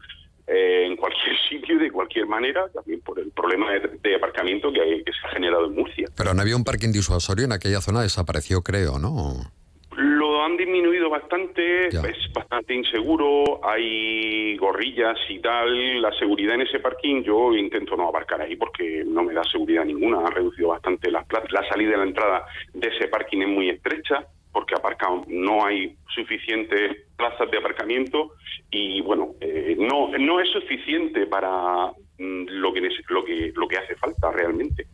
eh, 0.48 0.86
en 0.86 0.96
cualquier 0.96 1.36
sitio 1.50 1.78
de 1.80 1.92
cualquier 1.92 2.26
manera, 2.28 2.68
también 2.74 3.02
por 3.02 3.20
el 3.20 3.32
problema 3.32 3.72
de, 3.72 3.90
de 4.02 4.16
aparcamiento 4.16 4.72
que, 4.72 4.82
hay- 4.82 5.04
que 5.04 5.12
se 5.12 5.28
ha 5.28 5.30
generado 5.32 5.66
en 5.68 5.76
Murcia. 5.76 6.08
Pero 6.18 6.34
no 6.34 6.42
había 6.42 6.56
un 6.56 6.64
parking 6.64 6.92
disuasorio 6.92 7.46
en 7.46 7.52
aquella 7.54 7.82
zona, 7.82 8.02
desapareció, 8.02 8.62
creo, 8.62 9.00
¿no? 9.00 9.52
Lo 9.96 10.44
han 10.44 10.58
disminuido 10.58 11.08
bastante, 11.08 11.88
es 11.90 12.34
bastante 12.34 12.74
inseguro, 12.74 13.62
hay 13.64 14.58
gorrillas 14.58 15.16
y 15.30 15.38
tal. 15.40 16.02
La 16.02 16.12
seguridad 16.18 16.56
en 16.56 16.62
ese 16.62 16.80
parking, 16.80 17.22
yo 17.22 17.54
intento 17.54 17.96
no 17.96 18.10
aparcar 18.10 18.42
ahí 18.42 18.56
porque 18.56 19.04
no 19.06 19.22
me 19.24 19.36
da 19.36 19.44
seguridad 19.44 19.86
ninguna. 19.86 20.26
Ha 20.26 20.32
reducido 20.32 20.70
bastante 20.70 21.12
las 21.12 21.26
plazas. 21.28 21.52
La 21.52 21.68
salida 21.70 21.94
y 21.94 21.98
la 21.98 22.04
entrada 22.06 22.44
de 22.74 22.88
ese 22.88 23.08
parking 23.08 23.42
es 23.44 23.48
muy 23.50 23.70
estrecha 23.70 24.26
porque 24.54 24.76
aparca, 24.76 25.08
no 25.28 25.66
hay 25.66 25.98
suficientes 26.14 26.96
plazas 27.18 27.50
de 27.52 27.58
aparcamiento 27.58 28.34
y 28.72 29.02
bueno, 29.02 29.34
eh, 29.42 29.76
no, 29.80 30.16
no 30.18 30.40
es 30.40 30.50
suficiente 30.52 31.26
para 31.26 31.88
mm, 32.20 32.46
lo 32.50 32.72
que, 32.74 32.82
lo, 33.10 33.26
que, 33.26 33.52
lo 33.56 33.68
que 33.68 33.78
hace 33.78 33.96
falta 33.96 34.32
realmente. 34.32 34.86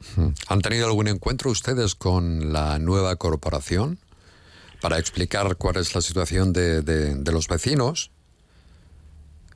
¿Han 0.47 0.61
tenido 0.61 0.87
algún 0.87 1.07
encuentro 1.09 1.51
ustedes 1.51 1.93
con 1.95 2.53
la 2.53 2.79
nueva 2.79 3.15
corporación 3.17 3.97
para 4.81 4.97
explicar 4.97 5.57
cuál 5.57 5.75
es 5.75 5.93
la 5.93 5.99
situación 6.01 6.53
de, 6.53 6.81
de- 6.81 7.15
de 7.15 7.31
los 7.33 7.47
vecinos? 7.49 8.11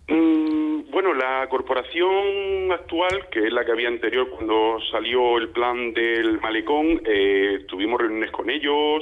Mm, 0.09 0.91
Bueno, 0.91 1.13
la 1.15 1.47
corporación 1.49 2.71
actual, 2.71 3.27
que 3.31 3.47
es 3.47 3.53
la 3.53 3.65
que 3.65 3.71
había 3.71 3.87
anterior 3.87 4.29
cuando 4.29 4.77
salió 4.91 5.37
el 5.37 5.49
plan 5.49 5.91
del 5.93 6.39
malecón, 6.39 7.01
eh, 7.05 7.65
tuvimos 7.67 7.99
reuniones 7.99 8.31
con 8.31 8.49
ellos 8.49 9.01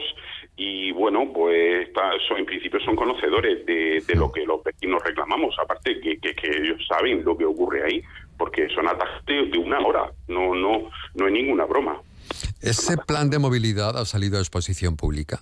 y 0.63 0.91
bueno, 0.91 1.31
pues 1.33 1.89
son- 2.27 2.37
en 2.39 2.45
principio 2.45 2.79
son 2.81 2.95
conocedores 2.95 3.65
de, 3.65 4.03
de 4.07 4.15
lo 4.15 4.31
que 4.31 4.45
los 4.45 4.63
vecinos 4.63 5.01
reclamamos, 5.03 5.55
aparte 5.59 5.99
que, 5.99 6.17
que- 6.19 6.35
que 6.35 6.47
ellos 6.49 6.79
saben 6.87 7.23
lo 7.25 7.35
que 7.37 7.45
ocurre 7.45 7.83
ahí, 7.83 8.01
porque 8.37 8.67
son 8.69 8.85
de 9.25 9.45
de 9.47 9.57
una 9.57 9.79
hora, 9.79 10.11
no, 10.27 10.53
no, 10.53 10.89
no 11.15 11.27
es 11.27 11.33
ninguna 11.33 11.65
broma. 11.65 11.99
¿Ese 12.61 12.95
plan 12.97 13.29
de 13.29 13.39
movilidad 13.39 13.97
ha 13.97 14.05
salido 14.05 14.37
a 14.37 14.41
exposición 14.41 14.95
pública? 14.95 15.39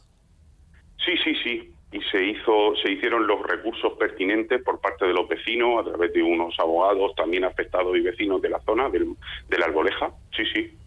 Sí, 1.06 1.12
sí, 1.24 1.34
sí. 1.44 1.74
Y 1.92 2.00
se 2.12 2.24
hizo, 2.24 2.76
se 2.84 2.92
hicieron 2.94 3.26
los 3.26 3.42
recursos 3.46 3.94
pertinentes 4.00 4.62
por 4.64 4.80
parte 4.80 5.06
de 5.06 5.14
los 5.14 5.28
vecinos, 5.28 5.82
a 5.82 5.90
través 5.90 6.14
de 6.14 6.22
unos 6.22 6.54
abogados 6.60 7.14
también 7.16 7.44
afectados 7.44 7.98
y 7.98 8.02
vecinos 8.02 8.42
de 8.42 8.50
la 8.50 8.60
zona, 8.62 8.90
del, 8.90 9.08
de 9.50 9.58
la 9.58 9.66
Alboleja. 9.66 10.12
Sí, 10.38 10.44
sí. 10.54 10.78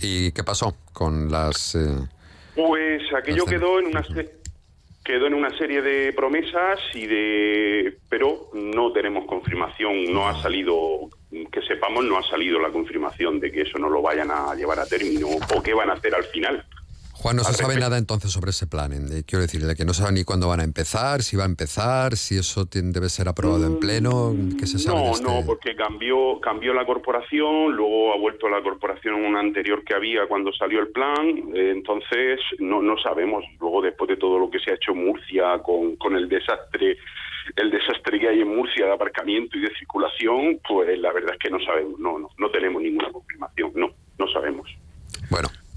¿Y 0.00 0.32
qué 0.32 0.44
pasó 0.44 0.76
con 0.92 1.30
las...? 1.30 1.74
eh, 1.74 2.08
Pues 2.54 3.02
aquello 3.14 3.44
quedó 3.46 3.78
en 3.78 3.86
una 3.86 4.04
quedó 5.04 5.26
en 5.26 5.34
una 5.34 5.50
serie 5.58 5.82
de 5.82 6.12
promesas 6.12 6.78
y 6.94 7.06
de 7.06 7.98
pero 8.08 8.50
no 8.52 8.92
tenemos 8.92 9.24
confirmación, 9.26 10.12
no 10.12 10.28
ha 10.28 10.40
salido 10.40 11.08
que 11.30 11.62
sepamos 11.62 12.04
no 12.04 12.18
ha 12.18 12.22
salido 12.22 12.60
la 12.60 12.70
confirmación 12.70 13.40
de 13.40 13.50
que 13.50 13.62
eso 13.62 13.78
no 13.78 13.88
lo 13.88 14.00
vayan 14.00 14.30
a 14.30 14.54
llevar 14.54 14.78
a 14.78 14.86
término 14.86 15.26
o 15.28 15.62
qué 15.62 15.74
van 15.74 15.90
a 15.90 15.94
hacer 15.94 16.14
al 16.14 16.24
final. 16.24 16.64
Juan, 17.22 17.36
no 17.36 17.44
se 17.44 17.54
sabe 17.54 17.76
nada 17.76 17.98
entonces 17.98 18.32
sobre 18.32 18.50
ese 18.50 18.66
plan. 18.66 18.90
de- 19.08 19.22
quiero 19.24 19.42
decir, 19.42 19.64
de 19.64 19.76
que 19.76 19.84
no 19.84 19.94
sabe 19.94 20.10
ni 20.12 20.24
cuándo 20.24 20.48
van 20.48 20.58
a 20.58 20.64
empezar, 20.64 21.22
si 21.22 21.36
va 21.36 21.44
a 21.44 21.46
empezar, 21.46 22.16
si 22.16 22.36
eso 22.36 22.64
debe 22.64 23.08
ser 23.08 23.28
aprobado 23.28 23.64
en 23.64 23.78
pleno, 23.78 24.34
¿qué 24.58 24.66
se 24.66 24.78
sabe 24.80 24.98
de 24.98 25.04
No, 25.06 25.12
este? 25.12 25.24
no, 25.24 25.46
porque 25.46 25.76
cambió 25.76 26.40
cambió 26.40 26.74
la 26.74 26.84
corporación, 26.84 27.76
luego 27.76 28.12
ha 28.12 28.18
vuelto 28.18 28.48
la 28.48 28.60
corporación 28.60 29.14
una 29.14 29.38
anterior 29.38 29.84
que 29.84 29.94
había 29.94 30.26
cuando 30.26 30.52
salió 30.52 30.80
el 30.80 30.88
plan, 30.88 31.28
eh, 31.54 31.70
entonces 31.70 32.40
no 32.58 32.82
no 32.82 32.96
sabemos. 32.98 33.44
Luego 33.60 33.82
después 33.82 34.08
de 34.08 34.16
todo 34.16 34.38
lo 34.40 34.50
que 34.50 34.58
se 34.58 34.72
ha 34.72 34.74
hecho 34.74 34.90
en 34.90 35.04
Murcia 35.06 35.58
con, 35.62 35.94
con 35.96 36.16
el 36.16 36.28
desastre 36.28 36.96
el 37.56 37.70
desastre 37.70 38.18
que 38.20 38.28
hay 38.28 38.40
en 38.40 38.48
Murcia 38.56 38.86
de 38.86 38.92
aparcamiento 38.92 39.58
y 39.58 39.62
de 39.62 39.74
circulación, 39.78 40.60
pues 40.68 40.98
la 40.98 41.12
verdad 41.12 41.32
es 41.34 41.38
que 41.38 41.50
no 41.50 41.58
sabemos, 41.64 41.98
no 42.00 42.18
no 42.18 42.28
no 42.36 42.50
tenemos 42.50 42.82
ninguna 42.82 43.10
confirmación, 43.12 43.72
no 43.76 43.90
no 44.18 44.26
sabemos. 44.32 44.68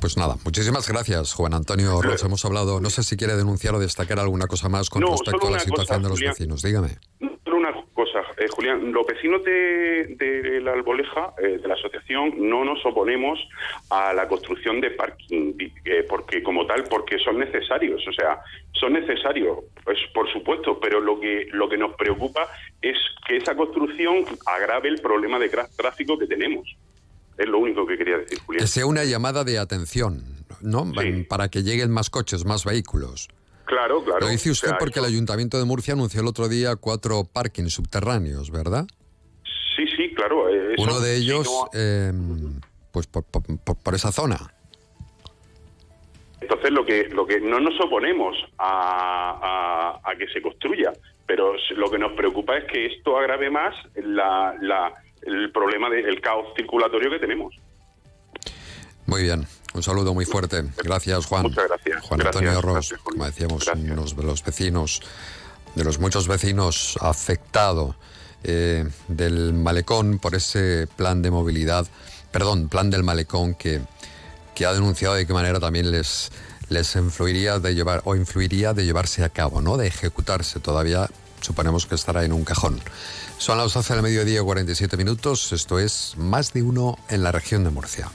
Pues 0.05 0.17
nada, 0.17 0.35
muchísimas 0.45 0.87
gracias, 0.87 1.33
Juan 1.33 1.55
Antonio 1.55 1.99
Ross. 1.99 2.23
Hemos 2.23 2.45
hablado, 2.45 2.79
no 2.79 2.91
sé 2.91 3.01
si 3.01 3.17
quiere 3.17 3.35
denunciar 3.35 3.73
o 3.73 3.79
destacar 3.79 4.19
alguna 4.19 4.45
cosa 4.45 4.69
más 4.69 4.87
con 4.87 5.01
No, 5.01 5.09
respecto 5.13 5.47
a 5.47 5.49
la 5.49 5.59
situación 5.59 5.87
cosa, 5.87 5.95
de 5.97 6.09
los 6.09 6.19
Julián. 6.19 6.33
vecinos. 6.33 6.61
Dígame. 6.61 6.89
Solo 7.43 7.57
una 7.57 7.73
cosa, 7.95 8.19
eh, 8.37 8.47
Julián, 8.47 8.91
los 8.91 9.03
vecinos 9.07 9.43
de, 9.43 10.15
de 10.19 10.61
la 10.61 10.73
Alboleja, 10.73 11.33
eh, 11.41 11.57
de 11.57 11.67
la 11.67 11.73
asociación, 11.73 12.35
no 12.37 12.63
nos 12.63 12.85
oponemos 12.85 13.39
a 13.89 14.13
la 14.13 14.27
construcción 14.27 14.79
de 14.79 14.91
parking, 14.91 15.55
eh, 15.85 16.05
porque 16.07 16.43
como 16.43 16.67
tal, 16.67 16.83
porque 16.83 17.17
son 17.17 17.39
necesarios, 17.39 18.07
o 18.07 18.13
sea, 18.13 18.41
son 18.73 18.93
necesarios, 18.93 19.57
pues 19.83 19.97
por 20.13 20.31
supuesto, 20.31 20.79
pero 20.79 20.99
lo 21.01 21.19
que 21.19 21.47
lo 21.51 21.67
que 21.67 21.77
nos 21.79 21.95
preocupa 21.95 22.47
es 22.79 22.95
que 23.27 23.37
esa 23.37 23.55
construcción 23.55 24.23
agrave 24.45 24.87
el 24.87 25.01
problema 25.01 25.39
de 25.39 25.49
tráfico 25.49 26.15
que 26.19 26.27
tenemos. 26.27 26.67
Es 27.38 27.48
lo 27.48 27.60
único 27.60 27.86
que 27.86 27.98
quería 27.98 28.17
decir, 28.17 28.39
Julián. 28.45 28.62
Que 28.63 28.67
sea 28.67 28.86
una 28.86 29.04
llamada 29.04 29.43
de 29.43 29.58
atención, 29.60 30.24
¿no? 30.62 30.91
Para 31.28 31.50
que 31.50 31.63
lleguen 31.63 31.91
más 31.91 32.10
coches, 32.10 32.45
más 32.45 32.63
vehículos. 32.63 33.28
Claro, 33.65 34.04
claro. 34.04 34.19
Lo 34.21 34.28
dice 34.28 34.50
o 34.50 34.52
usted 34.54 34.69
sea, 34.69 34.78
porque 34.78 35.00
el 35.00 35.06
Ayuntamiento 35.06 35.58
de 35.58 35.65
Murcia 35.65 35.93
anunció 35.95 36.21
el 36.21 36.28
otro 36.28 36.48
día 36.48 36.76
cuatro 36.76 37.24
parkings 37.26 37.74
subterráneos, 37.74 38.52
¿verdad? 38.52 38.86
Sí, 39.76 39.86
sí, 39.98 40.13
claro. 40.13 40.48
eh, 40.50 40.74
eso, 40.76 40.84
Uno 40.84 41.00
de 41.00 41.15
ellos, 41.17 41.50
eh, 41.74 42.13
pues 42.91 43.08
por, 43.08 43.24
por- 43.26 43.95
esa 43.95 44.12
zona. 44.12 44.38
Entonces 46.41 46.71
lo 46.71 46.86
que 46.86 47.10
lo 47.10 47.26
que 47.26 47.39
no 47.41 47.60
nos 47.60 47.74
oponemos 47.82 48.36
a, 48.58 50.00
a- 50.04 50.12
a 50.12 50.15
que 50.15 50.28
se 50.28 50.41
construya, 50.41 50.93
pero 51.26 51.54
lo 51.76 51.89
que 51.89 51.98
nos 51.98 52.13
preocupa 52.13 52.56
es 52.58 52.65
que 52.71 52.86
esto 52.86 53.17
agrave 53.17 53.50
más 53.50 53.74
la, 53.95 54.56
la- 54.62 54.93
el 55.25 55.51
problema 55.51 55.89
del 55.89 56.21
caos 56.21 56.47
circulatorio 56.55 57.09
que 57.09 57.19
tenemos. 57.19 57.55
Muy 59.05 59.23
bien, 59.23 59.45
un 59.73 59.83
saludo 59.83 60.13
muy 60.13 60.25
fuerte. 60.25 60.63
Gracias, 60.83 61.25
Juan. 61.25 61.43
Muchas 61.43 61.67
gracias. 61.67 62.01
Juan 62.03 62.19
Gracias, 62.19 62.41
Antonio 62.41 62.61
Ross, 62.61 62.89
gracias, 62.89 63.01
como 63.01 63.25
decíamos, 63.25 63.67
unos 63.67 64.15
de 64.15 64.23
los 64.23 64.43
vecinos, 64.43 65.01
de 65.75 65.83
los 65.83 65.99
muchos 65.99 66.27
vecinos 66.27 66.97
afectados 67.01 67.95
eh, 68.43 68.88
del 69.07 69.53
malecón 69.53 70.19
por 70.19 70.35
ese 70.35 70.88
plan 70.95 71.21
de 71.21 71.31
movilidad, 71.31 71.88
perdón, 72.31 72.69
plan 72.69 72.89
del 72.89 73.03
malecón 73.03 73.55
que, 73.55 73.81
que 74.53 74.65
ha 74.65 74.73
denunciado 74.73 75.15
de 75.15 75.25
qué 75.25 75.33
manera 75.33 75.59
también 75.59 75.91
les, 75.91 76.31
les 76.69 76.95
influiría 76.95 77.59
de 77.59 77.75
llevar 77.75 78.01
o 78.05 78.15
influiría 78.15 78.73
de 78.73 78.85
llevarse 78.85 79.23
a 79.23 79.29
cabo, 79.29 79.61
¿no? 79.61 79.77
De 79.77 79.88
ejecutarse 79.88 80.59
todavía. 80.59 81.09
Suponemos 81.41 81.85
que 81.85 81.95
estará 81.95 82.23
en 82.23 82.33
un 82.33 82.43
cajón. 82.43 82.79
Son 83.38 83.58
las 83.58 83.74
12 83.74 83.93
del 83.93 84.04
mediodía, 84.04 84.41
47 84.41 84.98
minutos. 84.98 85.52
Esto 85.52 85.80
es 85.80 86.13
más 86.17 86.54
de 86.54 86.63
uno 86.63 86.98
en 87.10 87.24
la 87.24 87.32
región 87.32 87.63
de 87.63 87.69
Murcia. 87.69 88.10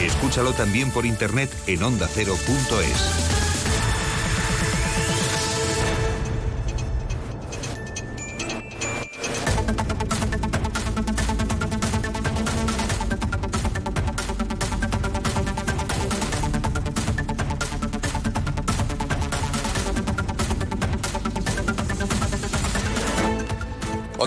Escúchalo 0.00 0.52
también 0.52 0.90
por 0.90 1.06
internet 1.06 1.50
en 1.66 1.82
ondacero.es. 1.82 3.45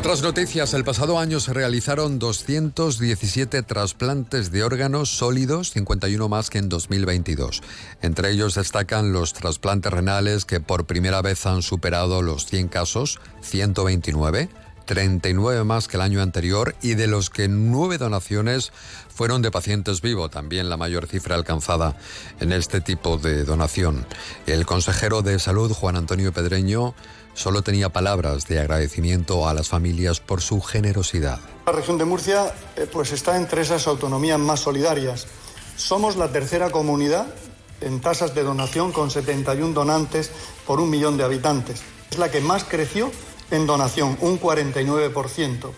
Otras 0.10 0.24
noticias. 0.24 0.74
El 0.74 0.84
pasado 0.84 1.20
año 1.20 1.40
se 1.40 1.54
realizaron 1.54 2.18
217 2.18 3.62
trasplantes 3.62 4.52
de 4.52 4.64
órganos 4.64 5.10
sólidos, 5.10 5.70
51 5.70 6.28
más 6.28 6.50
que 6.50 6.58
en 6.58 6.68
2022. 6.68 7.62
Entre 8.02 8.32
ellos 8.32 8.56
destacan 8.56 9.14
los 9.14 9.34
trasplantes 9.34 9.94
renales 9.94 10.46
que 10.46 10.62
por 10.62 10.88
primera 10.88 11.22
vez 11.22 11.46
han 11.46 11.62
superado 11.62 12.24
los 12.24 12.48
100 12.48 12.70
casos, 12.70 13.20
129. 13.42 14.50
39 14.90 15.64
más 15.66 15.88
que 15.88 15.98
el 15.98 16.02
año 16.02 16.24
anterior 16.24 16.74
y 16.82 16.96
de 16.96 17.06
los 17.06 17.30
que 17.30 17.48
nueve 17.48 18.00
donaciones 18.00 18.72
fueron 19.14 19.44
de 19.44 19.52
pacientes 19.52 20.02
vivos, 20.02 20.32
también 20.32 20.68
la 20.68 20.78
mayor 20.78 21.06
cifra 21.06 21.36
alcanzada 21.36 21.96
en 22.40 22.52
este 22.52 22.82
tipo 22.82 23.20
de 23.20 23.44
donación. 23.44 24.08
El 24.48 24.66
consejero 24.66 25.22
de 25.22 25.38
salud, 25.38 25.72
Juan 25.74 25.96
Antonio 25.96 26.34
Pedreño, 26.34 26.96
solo 27.40 27.62
tenía 27.62 27.88
palabras 27.88 28.48
de 28.48 28.60
agradecimiento 28.60 29.48
a 29.48 29.54
las 29.54 29.70
familias 29.70 30.20
por 30.20 30.42
su 30.42 30.60
generosidad. 30.60 31.40
La 31.68 31.72
región 31.72 31.98
de 31.98 32.04
Murcia 32.04 32.54
eh, 32.76 32.86
pues 32.92 33.14
está 33.14 33.38
entre 33.38 33.62
esas 33.62 33.88
autonomías 33.88 34.38
más 34.38 34.60
solidarias. 34.60 35.26
Somos 35.78 36.18
la 36.18 36.28
tercera 36.34 36.70
comunidad 36.70 37.28
en 37.80 38.02
tasas 38.02 38.36
de 38.36 38.44
donación 38.44 38.92
con 38.92 39.10
71 39.10 39.74
donantes 39.74 40.32
por 40.68 40.82
un 40.82 40.90
millón 40.90 41.16
de 41.16 41.24
habitantes. 41.24 41.82
Es 42.12 42.18
la 42.18 42.30
que 42.30 42.42
más 42.42 42.66
creció 42.66 43.10
en 43.52 43.66
donación, 43.66 44.18
un 44.20 44.38
49%. 44.38 45.72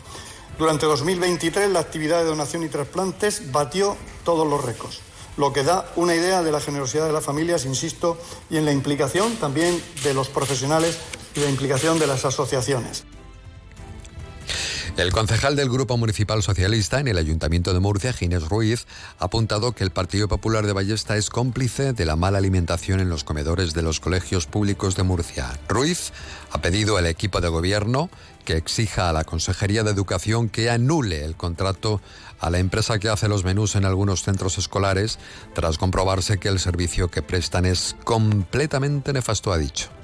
Durante 0.58 0.88
2023 0.88 1.70
la 1.70 1.80
actividad 1.82 2.22
de 2.22 2.26
donación 2.26 2.64
y 2.64 2.70
trasplantes 2.70 3.52
batió 3.52 3.98
todos 4.26 4.48
los 4.48 4.66
récords, 4.66 5.00
lo 5.38 5.54
que 5.54 5.64
da 5.64 5.86
una 5.96 6.16
idea 6.16 6.42
de 6.42 6.52
la 6.52 6.60
generosidad 6.60 7.06
de 7.06 7.14
las 7.14 7.24
familias, 7.24 7.66
insisto, 7.66 8.18
y 8.50 8.58
en 8.58 8.66
la 8.66 8.72
implicación 8.72 9.36
también 9.36 9.80
de 10.04 10.16
los 10.16 10.28
profesionales 10.30 10.98
y 11.36 11.40
la 11.40 11.50
implicación 11.50 12.00
de 12.00 12.08
las 12.08 12.26
asociaciones. 12.26 13.06
El 14.98 15.14
concejal 15.14 15.56
del 15.56 15.70
Grupo 15.70 15.98
Municipal 15.98 16.44
Socialista 16.44 17.00
en 17.00 17.08
el 17.08 17.18
Ayuntamiento 17.18 17.74
de 17.74 17.80
Murcia, 17.80 18.12
Ginés 18.12 18.50
Ruiz, 18.50 18.86
ha 19.20 19.26
apuntado 19.26 19.72
que 19.72 19.86
el 19.86 19.92
Partido 19.92 20.28
Popular 20.28 20.66
de 20.68 20.74
Ballesta 20.74 21.16
es 21.16 21.30
cómplice 21.30 21.94
de 21.94 22.06
la 22.06 22.18
mala 22.18 22.40
alimentación 22.40 23.00
en 23.00 23.08
los 23.08 23.24
comedores 23.24 23.74
de 23.74 23.84
los 23.84 24.02
colegios 24.02 24.48
públicos 24.48 24.96
de 24.98 25.04
Murcia. 25.04 25.60
Ruiz 25.70 26.12
ha 26.52 26.62
pedido 26.62 26.98
al 26.98 27.08
equipo 27.08 27.40
de 27.40 27.48
gobierno 27.48 28.10
que 28.44 28.58
exija 28.58 29.10
a 29.10 29.14
la 29.14 29.24
Consejería 29.24 29.84
de 29.84 29.92
Educación 29.92 30.50
que 30.50 30.70
anule 30.70 31.24
el 31.24 31.36
contrato 31.36 32.02
a 32.40 32.50
la 32.50 32.60
empresa 32.60 33.00
que 33.00 33.10
hace 33.10 33.30
los 33.30 33.46
menús 33.46 33.76
en 33.76 33.86
algunos 33.86 34.24
centros 34.24 34.58
escolares 34.58 35.20
tras 35.54 35.78
comprobarse 35.78 36.38
que 36.38 36.50
el 36.50 36.60
servicio 36.60 37.10
que 37.10 37.22
prestan 37.22 37.66
es 37.66 37.96
completamente 38.04 39.14
nefasto, 39.14 39.54
ha 39.54 39.58
dicho. 39.58 40.01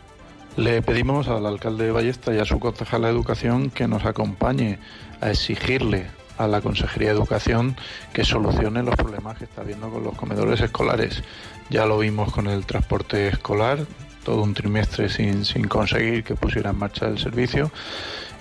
Le 0.58 0.82
pedimos 0.82 1.28
al 1.28 1.46
alcalde 1.46 1.86
de 1.86 1.91
Ballesta 1.91 2.34
y 2.34 2.39
a 2.39 2.46
su 2.46 2.60
concejal 2.60 3.04
de 3.04 3.10
Educación 3.10 3.70
que 3.70 3.88
nos 3.88 4.06
acompañe 4.06 4.80
a 5.22 5.30
exigirle 5.30 6.08
a 6.39 6.48
la 6.48 6.62
Consejería 6.62 7.10
de 7.10 7.13
Educación 7.13 7.78
que 8.12 8.26
solucione 8.26 8.82
los 8.82 8.96
problemas 8.96 9.38
que 9.38 9.43
está 9.43 9.62
habiendo 9.62 9.91
con 9.91 10.04
los 10.04 10.15
comedores 10.15 10.60
escolares. 10.60 11.22
Ya 11.70 11.86
lo 11.86 12.00
vimos 12.00 12.34
con 12.34 12.48
el 12.48 12.65
transporte 12.65 13.28
escolar, 13.28 13.86
todo 14.24 14.41
un 14.41 14.56
trimestre 14.56 15.10
sin, 15.10 15.46
sin 15.46 15.67
conseguir 15.67 16.24
que 16.24 16.34
pusiera 16.34 16.72
en 16.72 16.80
marcha 16.80 17.06
el 17.06 17.20
servicio. 17.20 17.72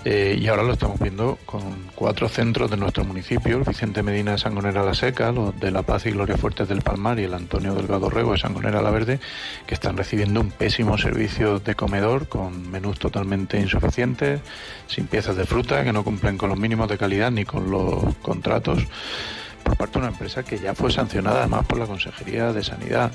Eh, 0.09 0.39
y 0.39 0.47
ahora 0.47 0.63
lo 0.63 0.71
estamos 0.71 0.97
viendo 1.01 1.37
con 1.45 1.89
cuatro 1.93 2.29
centros 2.29 2.71
de 2.71 2.77
nuestro 2.77 3.03
municipio, 3.03 3.57
el 3.57 3.65
Vicente 3.65 4.03
Medina 4.03 4.31
de 4.31 4.37
Sangonera 4.37 4.81
La 4.81 4.93
Seca, 4.93 5.33
los 5.33 5.59
de 5.59 5.69
La 5.69 5.81
Paz 5.81 6.05
y 6.05 6.11
Gloria 6.11 6.37
Fuertes 6.37 6.69
del 6.69 6.81
Palmar 6.81 7.19
y 7.19 7.25
el 7.25 7.33
Antonio 7.33 7.75
Delgado 7.75 8.09
Rego 8.09 8.31
de 8.31 8.37
Sangonera 8.37 8.81
La 8.81 8.89
Verde, 8.89 9.19
que 9.65 9.73
están 9.73 9.97
recibiendo 9.97 10.39
un 10.39 10.49
pésimo 10.49 10.97
servicio 10.97 11.59
de 11.59 11.75
comedor 11.75 12.29
con 12.29 12.71
menús 12.71 12.99
totalmente 12.99 13.59
insuficientes, 13.59 14.39
sin 14.87 15.07
piezas 15.07 15.35
de 15.35 15.43
fruta, 15.45 15.83
que 15.83 15.91
no 15.91 16.05
cumplen 16.05 16.37
con 16.37 16.47
los 16.47 16.57
mínimos 16.57 16.87
de 16.87 16.97
calidad 16.97 17.29
ni 17.29 17.43
con 17.43 17.69
los 17.69 18.15
contratos 18.21 18.87
por 19.61 19.75
parte 19.75 19.99
de 19.99 20.05
una 20.05 20.13
empresa 20.13 20.43
que 20.43 20.57
ya 20.57 20.73
fue 20.73 20.89
sancionada 20.89 21.39
además 21.39 21.65
por 21.65 21.79
la 21.79 21.85
Consejería 21.85 22.53
de 22.53 22.63
Sanidad. 22.63 23.11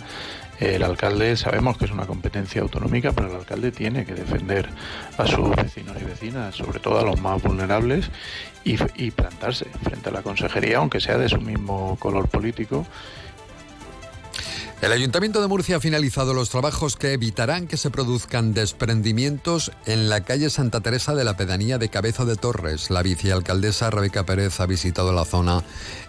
El 0.60 0.82
alcalde 0.82 1.36
sabemos 1.36 1.76
que 1.76 1.86
es 1.86 1.90
una 1.90 2.06
competencia 2.06 2.62
autonómica, 2.62 3.12
pero 3.12 3.28
el 3.28 3.36
alcalde 3.36 3.72
tiene 3.72 4.04
que 4.04 4.14
defender 4.14 4.68
a 5.18 5.26
sus 5.26 5.50
vecinos 5.56 5.96
y 6.00 6.04
vecinas, 6.04 6.54
sobre 6.54 6.78
todo 6.78 7.00
a 7.00 7.02
los 7.02 7.20
más 7.20 7.42
vulnerables, 7.42 8.10
y, 8.64 9.10
plantarse 9.10 9.66
frente 9.82 10.10
a 10.10 10.12
la 10.12 10.22
consejería, 10.22 10.78
aunque 10.78 11.00
sea 11.00 11.18
de 11.18 11.28
su 11.28 11.40
mismo 11.40 11.96
color 11.98 12.28
político, 12.28 12.86
el 14.82 14.90
Ayuntamiento 14.90 15.40
de 15.40 15.46
Murcia 15.46 15.76
ha 15.76 15.80
finalizado 15.80 16.34
los 16.34 16.50
trabajos 16.50 16.96
que 16.96 17.12
evitarán 17.12 17.68
que 17.68 17.76
se 17.76 17.88
produzcan 17.88 18.52
desprendimientos 18.52 19.70
en 19.86 20.08
la 20.08 20.22
calle 20.22 20.50
Santa 20.50 20.80
Teresa 20.80 21.14
de 21.14 21.22
la 21.22 21.36
pedanía 21.36 21.78
de 21.78 21.88
Cabezo 21.88 22.26
de 22.26 22.34
Torres. 22.34 22.90
La 22.90 23.04
vicealcaldesa 23.04 23.90
Rebeca 23.90 24.26
Pérez 24.26 24.58
ha 24.58 24.66
visitado 24.66 25.12
la 25.12 25.24
zona 25.24 25.62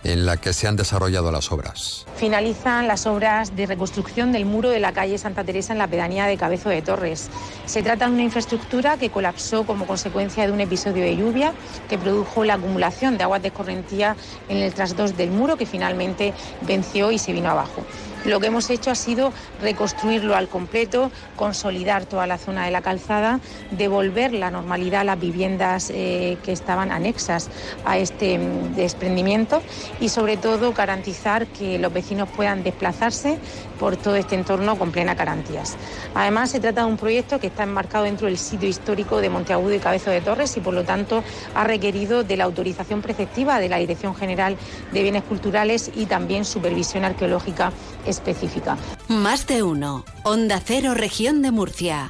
en 0.03 0.25
la 0.25 0.37
que 0.37 0.53
se 0.53 0.67
han 0.67 0.75
desarrollado 0.75 1.31
las 1.31 1.51
obras. 1.51 2.07
Finalizan 2.15 2.87
las 2.87 3.05
obras 3.05 3.55
de 3.55 3.67
reconstrucción 3.67 4.31
del 4.31 4.45
muro 4.45 4.69
de 4.69 4.79
la 4.79 4.91
calle 4.91 5.19
Santa 5.19 5.43
Teresa 5.43 5.73
en 5.73 5.77
la 5.77 5.87
pedanía 5.87 6.25
de 6.25 6.35
Cabezo 6.35 6.69
de 6.69 6.81
Torres. 6.81 7.29
Se 7.67 7.83
trata 7.83 8.07
de 8.07 8.13
una 8.13 8.23
infraestructura 8.23 8.97
que 8.97 9.11
colapsó 9.11 9.67
como 9.67 9.85
consecuencia 9.85 10.47
de 10.47 10.51
un 10.51 10.61
episodio 10.61 11.03
de 11.03 11.15
lluvia 11.15 11.53
que 11.89 11.99
produjo 11.99 12.43
la 12.43 12.55
acumulación 12.55 13.19
de 13.19 13.23
aguas 13.23 13.43
de 13.43 13.49
escorrentía 13.49 14.15
en 14.49 14.57
el 14.57 14.73
trasdos 14.73 15.15
del 15.15 15.29
muro 15.29 15.57
que 15.57 15.67
finalmente 15.67 16.33
venció 16.61 17.11
y 17.11 17.19
se 17.19 17.33
vino 17.33 17.51
abajo. 17.51 17.85
Lo 18.25 18.39
que 18.39 18.47
hemos 18.47 18.69
hecho 18.69 18.89
ha 18.89 18.95
sido 18.95 19.33
reconstruirlo 19.61 20.35
al 20.35 20.47
completo, 20.47 21.11
consolidar 21.35 22.05
toda 22.05 22.25
la 22.25 22.37
zona 22.37 22.65
de 22.65 22.71
la 22.71 22.81
calzada, 22.81 23.41
devolver 23.71 24.33
la 24.33 24.49
normalidad 24.49 25.01
a 25.01 25.03
las 25.03 25.19
viviendas 25.19 25.91
eh, 25.93 26.37
que 26.43 26.53
estaban 26.53 26.91
anexas 26.91 27.49
a 27.83 27.97
este 27.97 28.37
mm, 28.37 28.75
desprendimiento 28.75 29.61
y 29.99 30.07
sobre 30.07 30.37
todo 30.37 30.71
garantizar 30.73 31.47
que 31.47 31.77
los 31.79 31.91
vecinos 31.91 32.29
puedan 32.29 32.63
desplazarse 32.63 33.39
por 33.77 33.97
todo 33.97 34.15
este 34.15 34.35
entorno 34.35 34.77
con 34.77 34.91
plenas 34.91 35.17
garantías. 35.17 35.75
Además, 36.15 36.51
se 36.51 36.61
trata 36.61 36.81
de 36.81 36.87
un 36.87 36.97
proyecto 36.97 37.39
que 37.39 37.47
está 37.47 37.63
enmarcado 37.63 38.05
dentro 38.05 38.27
del 38.27 38.37
sitio 38.37 38.69
histórico 38.69 39.19
de 39.19 39.29
Monteagudo 39.29 39.73
y 39.73 39.79
Cabezo 39.79 40.11
de 40.11 40.21
Torres 40.21 40.55
y, 40.55 40.61
por 40.61 40.73
lo 40.73 40.85
tanto, 40.85 41.23
ha 41.53 41.65
requerido 41.65 42.23
de 42.23 42.37
la 42.37 42.45
autorización 42.45 43.01
preceptiva 43.01 43.59
de 43.59 43.67
la 43.67 43.77
Dirección 43.77 44.15
General 44.15 44.55
de 44.93 45.01
Bienes 45.01 45.23
Culturales 45.23 45.91
y 45.93 46.05
también 46.05 46.45
supervisión 46.45 47.03
arqueológica 47.03 47.73
específica. 48.13 48.77
Más 49.07 49.45
de 49.47 49.63
uno. 49.63 50.05
Onda 50.23 50.61
Cero, 50.63 50.93
Región 50.93 51.41
de 51.41 51.51
Murcia. 51.51 52.09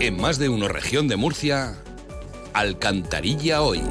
En 0.00 0.18
más 0.18 0.38
de 0.38 0.48
uno 0.48 0.66
región 0.66 1.08
de 1.08 1.16
Murcia, 1.16 1.74
Alcantarilla 2.54 3.60
hoy. 3.60 3.82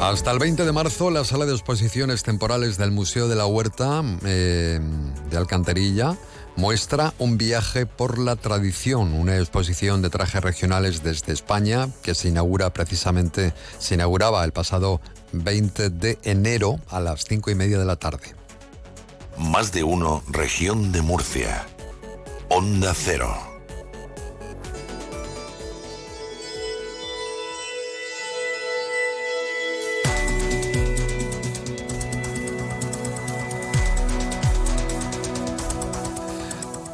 Hasta 0.00 0.30
el 0.30 0.38
20 0.38 0.64
de 0.64 0.72
marzo, 0.72 1.10
la 1.10 1.24
sala 1.24 1.46
de 1.46 1.52
exposiciones 1.52 2.22
temporales 2.22 2.76
del 2.76 2.90
Museo 2.90 3.28
de 3.28 3.36
la 3.36 3.46
Huerta 3.46 4.02
eh, 4.24 4.80
de 5.30 5.36
Alcantarilla 5.36 6.16
muestra 6.58 7.14
un 7.20 7.38
viaje 7.38 7.86
por 7.86 8.18
la 8.18 8.34
tradición, 8.34 9.14
una 9.14 9.36
exposición 9.36 10.02
de 10.02 10.10
trajes 10.10 10.42
regionales 10.42 11.04
desde 11.04 11.32
España 11.32 11.88
que 12.02 12.16
se 12.16 12.28
inaugura 12.28 12.72
precisamente, 12.72 13.54
se 13.78 13.94
inauguraba 13.94 14.44
el 14.44 14.50
pasado 14.50 15.00
20 15.32 15.90
de 15.90 16.18
enero 16.24 16.80
a 16.90 16.98
las 16.98 17.24
5 17.26 17.52
y 17.52 17.54
media 17.54 17.78
de 17.78 17.84
la 17.84 17.94
tarde. 17.94 18.34
Más 19.38 19.70
de 19.70 19.84
uno, 19.84 20.24
región 20.26 20.90
de 20.90 21.00
Murcia. 21.00 21.64
Onda 22.48 22.92
Cero. 22.92 23.57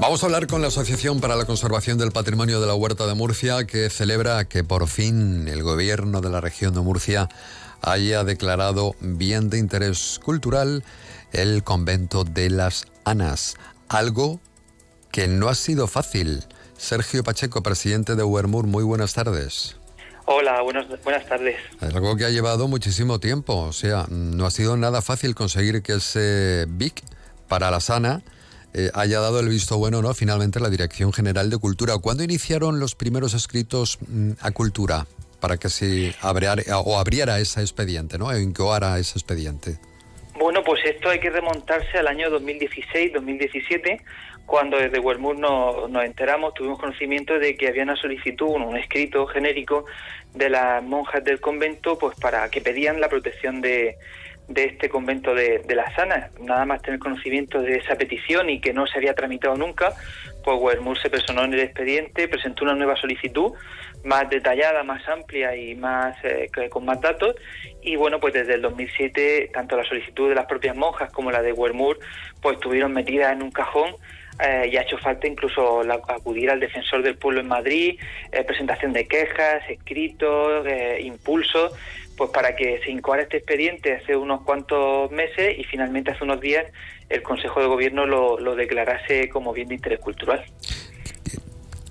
Vamos 0.04 0.22
a 0.22 0.26
hablar 0.26 0.46
con 0.46 0.60
la 0.60 0.68
Asociación 0.68 1.22
para 1.22 1.34
la 1.34 1.46
Conservación 1.46 1.96
del 1.96 2.12
Patrimonio 2.12 2.60
de 2.60 2.66
la 2.66 2.74
Huerta 2.74 3.06
de 3.06 3.14
Murcia, 3.14 3.64
que 3.64 3.88
celebra 3.88 4.44
que 4.44 4.62
por 4.62 4.86
fin 4.86 5.48
el 5.48 5.62
gobierno 5.62 6.20
de 6.20 6.28
la 6.28 6.42
región 6.42 6.74
de 6.74 6.82
Murcia 6.82 7.30
haya 7.80 8.22
declarado 8.22 8.94
bien 9.00 9.48
de 9.48 9.58
interés 9.58 10.20
cultural 10.22 10.84
el 11.32 11.64
convento 11.64 12.24
de 12.24 12.50
las 12.50 12.84
Anas, 13.06 13.56
algo 13.88 14.40
que 15.10 15.26
no 15.26 15.48
ha 15.48 15.54
sido 15.54 15.86
fácil. 15.86 16.44
Sergio 16.76 17.24
Pacheco, 17.24 17.62
presidente 17.62 18.14
de 18.14 18.24
Huermur, 18.24 18.66
muy 18.66 18.84
buenas 18.84 19.14
tardes. 19.14 19.78
Hola, 20.26 20.60
buenas, 20.60 20.84
buenas 21.02 21.26
tardes. 21.26 21.56
Es 21.80 21.94
algo 21.94 22.14
que 22.16 22.26
ha 22.26 22.30
llevado 22.30 22.68
muchísimo 22.68 23.20
tiempo, 23.20 23.56
o 23.56 23.72
sea, 23.72 24.04
no 24.10 24.44
ha 24.44 24.50
sido 24.50 24.76
nada 24.76 25.00
fácil 25.00 25.34
conseguir 25.34 25.82
que 25.82 25.94
ese 25.94 26.66
BIC 26.68 27.02
para 27.48 27.70
la 27.70 27.80
sana 27.80 28.22
eh, 28.74 28.90
haya 28.94 29.20
dado 29.20 29.40
el 29.40 29.48
visto 29.48 29.78
bueno, 29.78 30.02
¿no? 30.02 30.12
Finalmente 30.14 30.60
la 30.60 30.68
Dirección 30.68 31.12
General 31.12 31.48
de 31.48 31.58
Cultura. 31.58 31.96
¿Cuándo 31.98 32.24
iniciaron 32.24 32.80
los 32.80 32.94
primeros 32.94 33.32
escritos 33.34 33.98
mm, 34.06 34.32
a 34.40 34.50
Cultura 34.50 35.06
para 35.44 35.58
que 35.58 35.68
se 35.68 36.14
abriera, 36.22 36.62
o 36.78 36.98
abriera 36.98 37.38
ese 37.38 37.60
expediente, 37.60 38.16
¿no? 38.16 38.34
incoara 38.34 38.98
ese 38.98 39.18
expediente. 39.18 39.76
Bueno, 40.38 40.64
pues 40.64 40.80
esto 40.86 41.10
hay 41.10 41.20
que 41.20 41.28
remontarse 41.28 41.98
al 41.98 42.06
año 42.06 42.30
2016-2017, 42.30 44.00
cuando 44.46 44.78
desde 44.78 44.98
Huermur 44.98 45.38
nos, 45.38 45.90
nos, 45.90 46.02
enteramos, 46.02 46.54
tuvimos 46.54 46.78
conocimiento 46.78 47.38
de 47.38 47.56
que 47.56 47.68
había 47.68 47.82
una 47.82 47.94
solicitud, 47.94 48.46
un 48.46 48.78
escrito 48.78 49.26
genérico 49.26 49.84
de 50.32 50.48
las 50.48 50.82
monjas 50.82 51.22
del 51.22 51.40
convento, 51.40 51.98
pues 51.98 52.18
para 52.18 52.48
que 52.48 52.62
pedían 52.62 52.98
la 52.98 53.10
protección 53.10 53.60
de, 53.60 53.98
de 54.48 54.64
este 54.64 54.88
convento 54.88 55.34
de, 55.34 55.60
de 55.60 55.74
la 55.74 55.94
Sana. 55.94 56.30
Nada 56.40 56.64
más 56.64 56.82
tener 56.82 56.98
conocimiento 56.98 57.60
de 57.62 57.76
esa 57.76 57.96
petición 57.96 58.50
y 58.50 58.60
que 58.60 58.72
no 58.72 58.86
se 58.86 58.98
había 58.98 59.14
tramitado 59.14 59.56
nunca, 59.56 59.94
pues 60.44 60.58
Wermur 60.60 60.98
se 60.98 61.10
personó 61.10 61.44
en 61.44 61.54
el 61.54 61.60
expediente, 61.60 62.28
presentó 62.28 62.64
una 62.64 62.74
nueva 62.74 62.96
solicitud 62.96 63.52
más 64.04 64.28
detallada, 64.28 64.82
más 64.82 65.06
amplia 65.08 65.56
y 65.56 65.74
más 65.74 66.16
eh, 66.24 66.50
con 66.68 66.84
más 66.84 67.00
datos. 67.00 67.34
Y 67.82 67.96
bueno, 67.96 68.20
pues 68.20 68.34
desde 68.34 68.54
el 68.54 68.62
2007, 68.62 69.50
tanto 69.52 69.76
la 69.76 69.84
solicitud 69.84 70.28
de 70.28 70.34
las 70.34 70.46
propias 70.46 70.76
monjas 70.76 71.10
como 71.10 71.30
la 71.30 71.42
de 71.42 71.52
Wermur, 71.52 71.98
pues 72.40 72.56
estuvieron 72.56 72.92
metidas 72.92 73.32
en 73.32 73.42
un 73.42 73.50
cajón 73.50 73.96
eh, 74.40 74.68
y 74.72 74.76
ha 74.76 74.82
hecho 74.82 74.98
falta 74.98 75.28
incluso 75.28 75.82
acudir 76.08 76.50
al 76.50 76.58
defensor 76.58 77.02
del 77.02 77.16
pueblo 77.16 77.40
en 77.40 77.48
Madrid, 77.48 78.00
eh, 78.32 78.42
presentación 78.44 78.92
de 78.92 79.06
quejas, 79.06 79.62
escritos, 79.68 80.66
eh, 80.66 80.98
impulsos 81.02 81.72
pues 82.16 82.30
para 82.30 82.54
que 82.56 82.80
se 82.84 82.90
incoara 82.90 83.22
este 83.22 83.38
expediente 83.38 83.94
hace 83.94 84.16
unos 84.16 84.42
cuantos 84.42 85.10
meses 85.10 85.58
y 85.58 85.64
finalmente 85.64 86.12
hace 86.12 86.24
unos 86.24 86.40
días 86.40 86.66
el 87.08 87.22
Consejo 87.22 87.60
de 87.60 87.66
Gobierno 87.66 88.06
lo, 88.06 88.38
lo 88.38 88.54
declarase 88.56 89.28
como 89.28 89.52
bien 89.52 89.68
de 89.68 89.74
interés 89.74 90.00
cultural. 90.00 90.44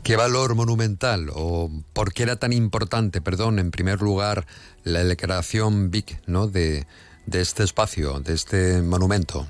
¿Qué 0.04 0.18
valor 0.18 0.56
monumental 0.56 1.30
o 1.34 1.70
por 1.94 2.14
qué 2.14 2.24
era 2.24 2.36
tan 2.36 2.52
importante, 2.52 3.22
perdón, 3.22 3.58
en 3.58 3.72
primer 3.72 4.02
lugar, 4.02 4.46
la 4.84 5.04
declaración 5.04 5.92
BIC 5.92 6.28
¿no? 6.28 6.48
de, 6.48 6.84
de 7.26 7.42
este 7.42 7.64
espacio, 7.64 8.20
de 8.20 8.34
este 8.34 8.82
monumento? 8.82 9.48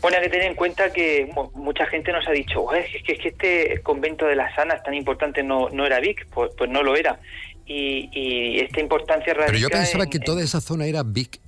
Bueno, 0.00 0.16
hay 0.16 0.24
que 0.24 0.30
tener 0.30 0.46
en 0.46 0.54
cuenta 0.54 0.92
que 0.92 1.30
mucha 1.54 1.86
gente 1.86 2.12
nos 2.12 2.26
ha 2.26 2.32
dicho, 2.32 2.72
es 2.74 3.02
que, 3.02 3.12
es 3.12 3.18
que 3.18 3.28
este 3.28 3.82
convento 3.82 4.26
de 4.26 4.36
las 4.36 4.54
Sanas 4.54 4.82
tan 4.82 4.94
importante 4.94 5.42
no, 5.42 5.68
no 5.70 5.86
era 5.86 6.00
Vic, 6.00 6.26
pues, 6.32 6.50
pues 6.56 6.70
no 6.70 6.82
lo 6.82 6.96
era. 6.96 7.18
Y, 7.72 8.60
esta 8.60 8.80
importancia 8.80 9.32
radica 9.32 9.52
Pero 9.52 9.58
yo 9.58 9.68
pensaba 9.68 10.06
que 10.06 10.18
toda 10.18 10.42
esa 10.42 10.60
zona 10.60 10.86
era 10.86 11.04
Vic. 11.04 11.40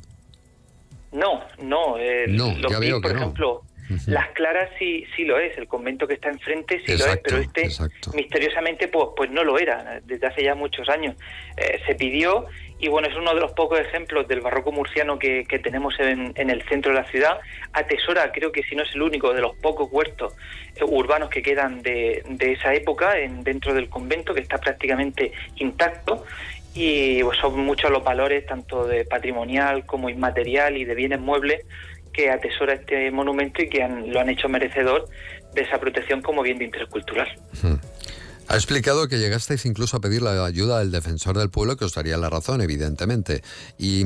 No, 1.10 1.42
no. 1.60 1.96
No, 2.28 2.70
ya 2.70 2.78
veo 2.78 3.00
por 3.00 3.10
que 3.10 3.16
ejemplo, 3.16 3.62
Las 4.06 4.28
Claras 4.30 4.70
sí, 4.78 5.04
sí 5.16 5.24
lo 5.24 5.38
es, 5.38 5.58
el 5.58 5.66
convento 5.66 6.06
que 6.06 6.14
está 6.14 6.30
enfrente 6.30 6.80
sí 6.86 6.96
lo 6.96 7.06
es, 7.06 7.18
pero 7.24 7.38
este 7.38 7.68
misteriosamente 8.14 8.86
pues, 8.88 9.08
pues 9.16 9.30
no 9.30 9.42
lo 9.42 9.58
era 9.58 10.00
desde 10.04 10.26
hace 10.28 10.44
ya 10.44 10.54
muchos 10.54 10.88
años. 10.88 11.16
Eh, 11.56 11.80
se 11.86 11.96
pidió 11.96 12.46
y 12.82 12.88
bueno, 12.88 13.06
es 13.06 13.14
uno 13.14 13.32
de 13.32 13.40
los 13.40 13.52
pocos 13.52 13.78
ejemplos 13.78 14.26
del 14.26 14.40
barroco 14.40 14.72
murciano 14.72 15.16
que, 15.16 15.44
tenemos 15.62 15.94
en, 16.00 16.32
el 16.36 16.62
centro 16.64 16.92
de 16.92 17.00
la 17.00 17.08
ciudad. 17.08 17.38
Atesora, 17.72 18.32
creo 18.32 18.50
que 18.50 18.64
si 18.64 18.74
no 18.74 18.82
es 18.82 18.92
el 18.96 19.02
único 19.02 19.32
de 19.32 19.40
los 19.40 19.54
pocos 19.54 19.88
huertos 19.92 20.34
eh, 20.74 20.82
urbanos 20.84 21.30
que 21.30 21.42
quedan 21.42 21.80
de, 21.80 22.24
esa 22.40 22.74
época 22.74 23.16
en, 23.20 23.44
dentro 23.44 23.72
del 23.72 23.88
convento, 23.88 24.34
que 24.34 24.40
está 24.40 24.58
prácticamente 24.58 25.30
intacto. 25.58 26.24
Y 26.74 27.22
pues, 27.22 27.38
son 27.38 27.60
muchos 27.60 27.88
los 27.88 28.02
valores, 28.02 28.44
tanto 28.46 28.84
de 28.84 29.04
patrimonial 29.04 29.86
como 29.86 30.10
inmaterial 30.10 30.76
y 30.76 30.84
de 30.84 30.96
bienes 30.96 31.20
muebles, 31.20 31.64
que 32.12 32.32
atesora 32.32 32.72
este 32.74 33.12
monumento 33.12 33.62
y 33.62 33.68
que 33.68 33.86
lo 34.08 34.18
han 34.18 34.28
hecho 34.28 34.48
merecedor 34.48 35.08
de 35.54 35.62
esa 35.62 35.78
protección 35.78 36.20
como 36.20 36.42
bien 36.42 36.58
de 36.58 36.64
interés 36.64 36.88
cultural. 36.88 37.28
Hmm. 37.62 37.76
Ha 38.52 38.56
explicado 38.56 39.08
que 39.08 39.18
llegasteis 39.18 39.64
incluso 39.64 39.96
a 39.96 40.00
pedir 40.02 40.20
la 40.20 40.44
ayuda 40.44 40.80
del 40.80 40.90
defensor 40.92 41.38
del 41.38 41.48
pueblo, 41.48 41.78
que 41.78 41.86
os 41.86 41.94
daría 41.94 42.18
la 42.18 42.28
razón, 42.28 42.60
evidentemente. 42.60 43.40
Y, 43.78 44.04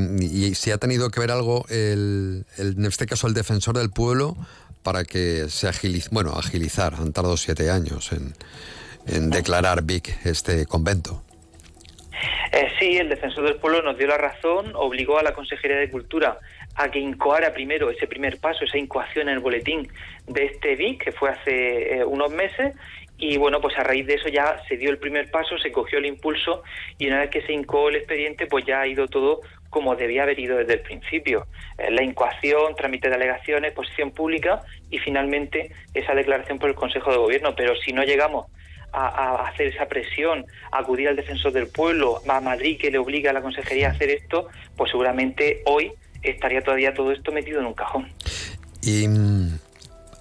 si 0.55 0.71
ha 0.71 0.79
tenido 0.79 1.11
que 1.11 1.19
ver 1.19 1.33
algo, 1.33 1.65
el, 1.69 2.47
en 2.57 2.85
este 2.85 3.07
caso, 3.07 3.27
el 3.27 3.35
defensor 3.35 3.77
del 3.77 3.91
pueblo, 3.91 4.37
para 4.85 5.03
que 5.03 5.49
se 5.49 5.67
agilice, 5.67 6.11
bueno, 6.13 6.31
agilizar, 6.39 6.95
han 6.95 7.13
tardado 7.13 7.37
siete 7.37 7.71
años 7.71 8.13
en, 8.13 8.35
en 9.13 9.31
declarar 9.31 9.83
Vic 9.83 10.17
este 10.25 10.65
convento. 10.67 11.25
Eh, 12.53 12.69
sí, 12.79 12.99
el 12.99 13.09
defensor 13.09 13.43
del 13.43 13.57
pueblo 13.57 13.83
nos 13.83 13.99
dio 13.99 14.07
la 14.07 14.17
razón, 14.17 14.71
obligó 14.77 15.19
a 15.19 15.25
la 15.25 15.35
Consejería 15.35 15.79
de 15.79 15.91
Cultura 15.91 16.39
a 16.77 16.91
que 16.91 17.01
incoara 17.01 17.53
primero 17.53 17.91
ese 17.91 18.07
primer 18.07 18.39
paso, 18.39 18.65
esa 18.65 18.79
incoación 18.79 19.29
en 19.29 19.35
el 19.35 19.41
boletín 19.41 19.89
de 20.29 20.45
este 20.45 20.77
BIC, 20.77 21.05
que 21.05 21.13
fue 21.13 21.31
hace 21.31 21.97
eh, 21.97 22.05
unos 22.05 22.31
meses, 22.31 22.77
y 23.19 23.37
bueno, 23.39 23.61
pues 23.61 23.77
a 23.79 23.83
raíz 23.83 24.07
de 24.07 24.15
eso 24.15 24.29
ya 24.29 24.63
se 24.69 24.77
dio 24.77 24.91
el 24.91 24.99
primer 24.99 25.31
paso, 25.31 25.59
se 25.59 25.73
cogió 25.73 25.99
el 25.99 26.07
impulso, 26.07 26.63
y 26.99 27.07
una 27.07 27.21
vez 27.21 27.31
que 27.31 27.43
se 27.43 27.53
incoó 27.53 27.89
el 27.89 27.97
expediente, 27.97 28.47
pues 28.47 28.65
ya 28.67 28.81
ha 28.81 28.87
ido 28.87 29.09
todo 29.09 29.41
como 29.71 29.97
debía 29.97 30.23
haber 30.23 30.39
ido 30.39 30.59
desde 30.59 30.75
el 30.75 30.81
principio. 30.81 31.47
Eh, 31.79 31.91
la 31.91 32.03
incoación, 32.03 32.75
trámite 32.77 33.09
de 33.09 33.15
alegaciones, 33.15 33.73
posición 33.73 34.11
pública 34.11 34.63
y 34.91 34.99
finalmente 34.99 35.71
esa 35.95 36.15
declaración 36.15 36.59
por 36.59 36.71
el 36.71 36.75
Consejo 36.75 37.11
de 37.11 37.19
Gobierno. 37.19 37.55
Pero 37.57 37.75
si 37.77 37.93
no 37.93 38.03
llegamos 38.03 38.47
a, 38.93 39.49
hacer 39.49 39.69
esa 39.69 39.87
presión, 39.87 40.47
acudir 40.73 41.09
al 41.09 41.17
defensor 41.17 41.53
del 41.53 41.69
pueblo, 41.69 42.23
a 42.27 42.41
Madrid 42.41 42.79
que 42.81 42.91
le 42.91 42.99
obliga 42.99 43.31
a 43.31 43.35
la 43.35 43.43
consejería 43.43 43.89
a 43.89 43.91
hacer 43.91 44.11
esto, 44.11 44.49
pues 44.77 44.91
seguramente 44.91 45.63
hoy 45.67 45.93
estaría 46.23 46.63
todavía 46.63 46.95
todo 46.95 47.13
esto 47.13 47.33
metido 47.33 47.61
en 47.61 47.67
un 47.67 47.75
cajón. 47.75 48.09
Y 48.83 49.07
mm, 49.09 49.59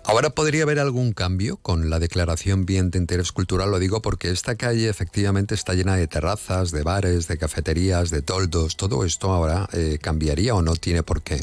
ahora 0.08 0.30
podría 0.30 0.64
haber 0.64 0.80
algún 0.80 1.14
cambio 1.14 1.58
con 1.58 1.90
la 1.90 2.00
declaración 2.00 2.66
bien 2.66 2.92
de 2.92 3.00
interés 3.00 3.32
cultural, 3.32 3.72
lo 3.72 3.80
digo 3.80 4.02
porque 4.02 4.30
esta 4.30 4.56
calle 4.56 4.90
efectivamente 4.90 5.56
está 5.56 5.74
llena 5.74 5.96
de 5.96 6.08
terrazas, 6.08 6.72
de 6.72 6.84
bares, 6.84 7.28
de 7.28 7.38
cafeterías, 7.38 8.10
de 8.10 8.22
toldos, 8.22 8.78
todo 8.78 9.06
esto 9.06 9.32
ahora 9.32 9.68
eh, 9.74 9.98
cambiaría 10.02 10.56
o 10.56 10.62
no 10.62 10.76
tiene 10.76 11.04
por 11.04 11.24
qué. 11.24 11.40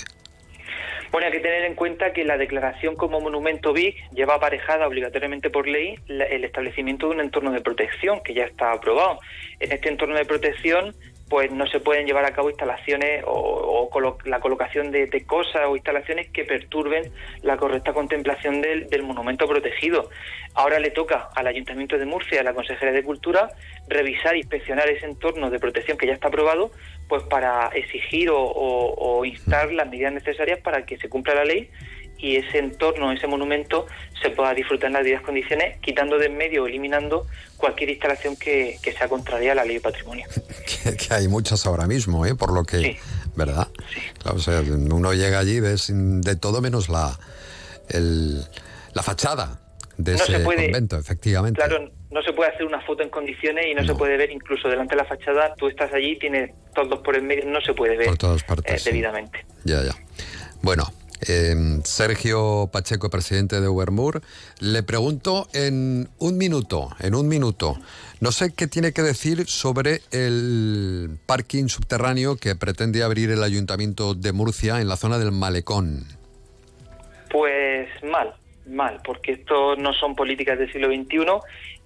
Bueno, 1.12 1.26
hay 1.26 1.32
que 1.32 1.40
tener 1.40 1.64
en 1.64 1.74
cuenta 1.74 2.14
que 2.14 2.24
la 2.24 2.38
declaración 2.38 2.96
como 2.96 3.20
monumento 3.20 3.74
BIC 3.74 4.12
lleva 4.14 4.36
aparejada 4.36 4.86
obligatoriamente 4.86 5.50
por 5.50 5.68
ley 5.68 5.96
el 6.08 6.42
establecimiento 6.42 7.08
de 7.08 7.16
un 7.16 7.20
entorno 7.20 7.52
de 7.52 7.60
protección 7.60 8.22
que 8.22 8.32
ya 8.32 8.44
está 8.44 8.72
aprobado. 8.72 9.18
En 9.60 9.72
este 9.72 9.90
entorno 9.90 10.16
de 10.16 10.24
protección 10.24 10.94
pues 11.28 11.50
no 11.50 11.66
se 11.66 11.80
pueden 11.80 12.06
llevar 12.06 12.24
a 12.24 12.32
cabo 12.32 12.50
instalaciones 12.50 13.24
o, 13.26 13.88
o 13.90 14.16
la 14.24 14.40
colocación 14.40 14.90
de, 14.90 15.24
cosas 15.26 15.62
o 15.66 15.76
instalaciones 15.76 16.28
que 16.28 16.44
perturben 16.44 17.10
la 17.42 17.56
correcta 17.56 17.92
contemplación 17.92 18.60
del, 18.60 18.88
del, 18.90 19.02
monumento 19.02 19.46
protegido. 19.46 20.10
Ahora 20.54 20.78
le 20.78 20.90
toca 20.90 21.30
al 21.34 21.46
Ayuntamiento 21.46 21.96
de 21.96 22.04
Murcia, 22.04 22.40
a 22.40 22.44
la 22.44 22.54
Consejería 22.54 22.92
de 22.92 23.02
Cultura, 23.02 23.50
revisar, 23.88 24.36
inspeccionar 24.36 24.88
ese 24.90 25.06
entorno 25.06 25.50
de 25.50 25.58
protección 25.58 25.96
que 25.96 26.06
ya 26.06 26.14
está 26.14 26.28
aprobado, 26.28 26.70
pues 27.08 27.22
para 27.24 27.68
exigir 27.68 28.30
o, 28.30 28.40
o, 28.40 28.94
o 28.94 29.24
instar 29.24 29.72
las 29.72 29.88
medidas 29.88 30.12
necesarias 30.12 30.60
para 30.60 30.84
que 30.84 30.98
se 30.98 31.08
cumpla 31.08 31.34
la 31.34 31.44
ley 31.44 31.70
y 32.22 32.36
ese 32.36 32.58
entorno, 32.58 33.10
ese 33.12 33.26
monumento, 33.26 33.86
se 34.22 34.30
pueda 34.30 34.54
disfrutar 34.54 34.86
en 34.86 34.92
las 34.94 35.02
debidas 35.02 35.22
condiciones, 35.22 35.78
quitando 35.80 36.16
de 36.18 36.26
en 36.26 36.36
medio 36.36 36.62
o 36.62 36.66
eliminando 36.68 37.26
cualquier 37.56 37.90
instalación 37.90 38.36
que, 38.36 38.78
que, 38.80 38.92
sea 38.92 39.08
contraria 39.08 39.52
a 39.52 39.54
la 39.56 39.64
ley 39.64 39.74
de 39.74 39.80
patrimonio. 39.80 40.26
que, 40.84 40.96
que, 40.96 41.12
hay 41.12 41.26
muchas 41.26 41.66
ahora 41.66 41.86
mismo, 41.86 42.24
¿eh? 42.24 42.36
por 42.36 42.52
lo 42.52 42.62
que, 42.64 42.78
sí. 42.78 42.96
¿verdad? 43.34 43.66
Sí. 43.92 44.00
Claro, 44.22 44.36
o 44.36 44.40
sea, 44.40 44.60
uno 44.60 45.12
llega 45.12 45.40
allí 45.40 45.58
ves 45.58 45.92
de 45.92 46.36
todo 46.36 46.60
menos 46.60 46.88
la, 46.88 47.18
el, 47.88 48.44
la 48.94 49.02
fachada 49.02 49.60
de 49.96 50.12
no 50.12 50.18
ese 50.18 50.38
se 50.38 50.40
puede, 50.40 50.64
convento, 50.66 50.98
efectivamente. 50.98 51.60
Claro, 51.60 51.90
no 52.12 52.22
se 52.22 52.32
puede 52.32 52.52
hacer 52.52 52.64
una 52.66 52.80
foto 52.82 53.02
en 53.02 53.10
condiciones 53.10 53.66
y 53.66 53.74
no, 53.74 53.82
no, 53.82 53.88
se 53.88 53.94
puede 53.96 54.16
ver 54.16 54.30
incluso 54.30 54.68
delante 54.68 54.94
de 54.94 55.02
la 55.02 55.08
fachada, 55.08 55.54
tú 55.56 55.66
estás 55.66 55.92
allí, 55.92 56.16
tienes 56.20 56.52
todos 56.72 57.00
por 57.00 57.16
el 57.16 57.22
medio, 57.22 57.46
no 57.46 57.60
se 57.60 57.74
puede 57.74 57.96
ver 57.96 58.06
por 58.06 58.18
todas 58.18 58.44
partes, 58.44 58.86
eh, 58.86 58.90
debidamente. 58.90 59.44
Sí. 59.64 59.70
Ya, 59.70 59.82
ya. 59.82 59.94
Bueno, 60.62 60.86
eh, 61.26 61.54
Sergio 61.84 62.68
Pacheco, 62.72 63.10
presidente 63.10 63.60
de 63.60 63.68
Ubermur, 63.68 64.22
le 64.60 64.82
pregunto 64.82 65.48
en 65.52 66.08
un 66.18 66.38
minuto, 66.38 66.90
en 67.00 67.14
un 67.14 67.28
minuto, 67.28 67.78
no 68.20 68.32
sé 68.32 68.52
qué 68.54 68.66
tiene 68.66 68.92
que 68.92 69.02
decir 69.02 69.46
sobre 69.46 70.00
el 70.10 71.18
parking 71.26 71.68
subterráneo 71.68 72.36
que 72.36 72.54
pretende 72.56 73.02
abrir 73.02 73.30
el 73.30 73.42
Ayuntamiento 73.42 74.14
de 74.14 74.32
Murcia 74.32 74.80
en 74.80 74.88
la 74.88 74.96
zona 74.96 75.18
del 75.18 75.32
Malecón. 75.32 76.04
Pues 77.30 77.88
mal, 78.02 78.34
mal, 78.66 79.00
porque 79.04 79.32
esto 79.32 79.76
no 79.76 79.92
son 79.94 80.14
políticas 80.14 80.58
del 80.58 80.70
siglo 80.70 80.88
XXI 80.88 81.18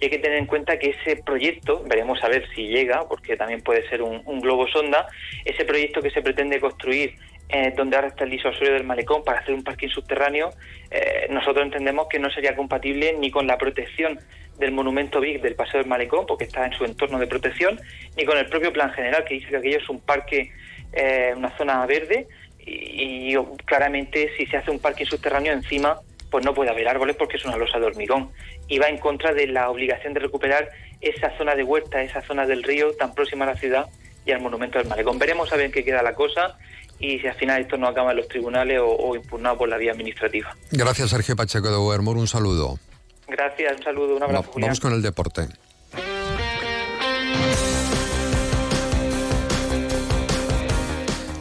y 0.01 0.05
hay 0.05 0.11
que 0.11 0.19
tener 0.19 0.39
en 0.39 0.47
cuenta 0.47 0.79
que 0.79 0.91
ese 0.91 1.23
proyecto, 1.23 1.83
veremos 1.87 2.23
a 2.23 2.29
ver 2.29 2.47
si 2.55 2.69
llega, 2.69 3.07
porque 3.09 3.37
también 3.37 3.63
puede 3.63 3.89
ser 3.89 4.03
un 4.03 4.41
globo 4.41 4.67
sonda, 4.69 5.07
ese 5.45 5.65
proyecto 5.65 6.03
que 6.03 6.11
se 6.11 6.21
pretende 6.23 6.61
construir 6.61 7.15
eh, 7.49 7.73
donde 7.77 7.97
ahora 7.97 8.09
está 8.09 8.25
el 8.25 8.31
disuasorio 8.31 8.73
del 8.73 8.85
malecón 8.85 9.23
para 9.23 9.41
hacer 9.41 9.55
un 9.55 9.63
parking 9.63 9.89
subterráneo, 9.89 10.51
eh, 10.91 11.27
nosotros 11.31 11.65
entendemos 11.65 12.09
que 12.09 12.19
no 12.19 12.31
sería 12.31 12.57
compatible 12.57 13.15
ni 13.19 13.31
con 13.31 13.47
la 13.47 13.57
protección 13.57 14.19
del 14.59 14.73
monumento 14.73 15.21
Big 15.21 15.41
del 15.41 15.55
Paseo 15.55 15.81
del 15.81 15.89
Malecón, 15.89 16.27
porque 16.27 16.45
está 16.45 16.65
en 16.65 16.73
su 16.73 16.85
entorno 16.85 17.19
de 17.19 17.27
protección, 17.27 17.81
ni 18.17 18.25
con 18.25 18.39
el 18.39 18.47
propio 18.47 18.73
plan 18.73 18.91
general, 18.93 19.25
que 19.25 19.35
dice 19.35 19.49
que 19.49 19.57
aquello 19.57 19.79
es 19.79 19.89
un 19.89 20.01
parque, 20.01 20.51
eh, 20.93 21.35
una 21.37 21.57
zona 21.57 21.85
verde, 21.87 22.27
y, 22.59 23.35
claramente 23.65 24.31
si 24.37 24.47
se 24.47 24.57
hace 24.57 24.71
un 24.71 24.81
parking 24.81 25.05
subterráneo 25.05 25.53
encima, 25.53 26.01
pues 26.31 26.45
no 26.45 26.53
puede 26.53 26.71
haber 26.71 26.89
árboles 26.89 27.15
porque 27.17 27.37
es 27.37 27.45
una 27.45 27.57
losa 27.57 27.79
de 27.79 27.87
hormigón, 27.87 28.31
y 28.67 28.79
va 28.79 28.89
en 28.89 28.99
contra 28.99 29.33
de 29.33 29.47
la 29.47 29.71
obligación 29.71 30.15
de 30.15 30.21
recuperar 30.21 30.69
esa 31.01 31.37
zona 31.37 31.55
de 31.55 31.63
huerta, 31.63 32.03
esa 32.03 32.23
zona 32.23 32.47
del 32.47 32.63
río 32.63 32.93
tan 32.97 33.15
próxima 33.15 33.45
a 33.45 33.49
la 33.49 33.57
ciudad 33.57 33.87
y 34.25 34.33
al 34.33 34.41
monumento 34.41 34.79
del 34.79 34.89
Malecón. 34.89 35.19
Veremos 35.19 35.53
a 35.53 35.57
ver 35.57 35.67
en 35.67 35.73
qué 35.73 35.85
queda 35.85 36.03
la 36.03 36.15
cosa 36.15 36.59
y 36.99 37.19
si 37.19 37.27
al 37.27 37.35
final 37.35 37.63
esto 37.63 37.77
no 37.77 37.89
acaba 37.89 38.11
en 38.13 38.19
los 38.19 38.29
tribunales 38.29 38.81
o, 38.81 38.87
o 38.89 39.17
impugnado 39.17 39.59
por 39.59 39.69
la 39.69 39.77
vía 39.77 39.93
administrativa. 39.93 40.55
Gracias, 40.71 41.11
Sergio 41.11 41.37
Pacheco 41.37 41.69
de 41.71 41.77
Huermor. 41.79 42.17
Un 42.17 42.27
saludo. 42.29 42.79
Gracias, 43.29 43.77
un 43.79 43.83
saludo, 43.83 44.17
un 44.17 44.23
abrazo. 44.23 44.51
Va, 44.55 44.61
vamos 44.63 44.81
con 44.81 44.93
el 44.93 45.03
deporte. 45.03 45.49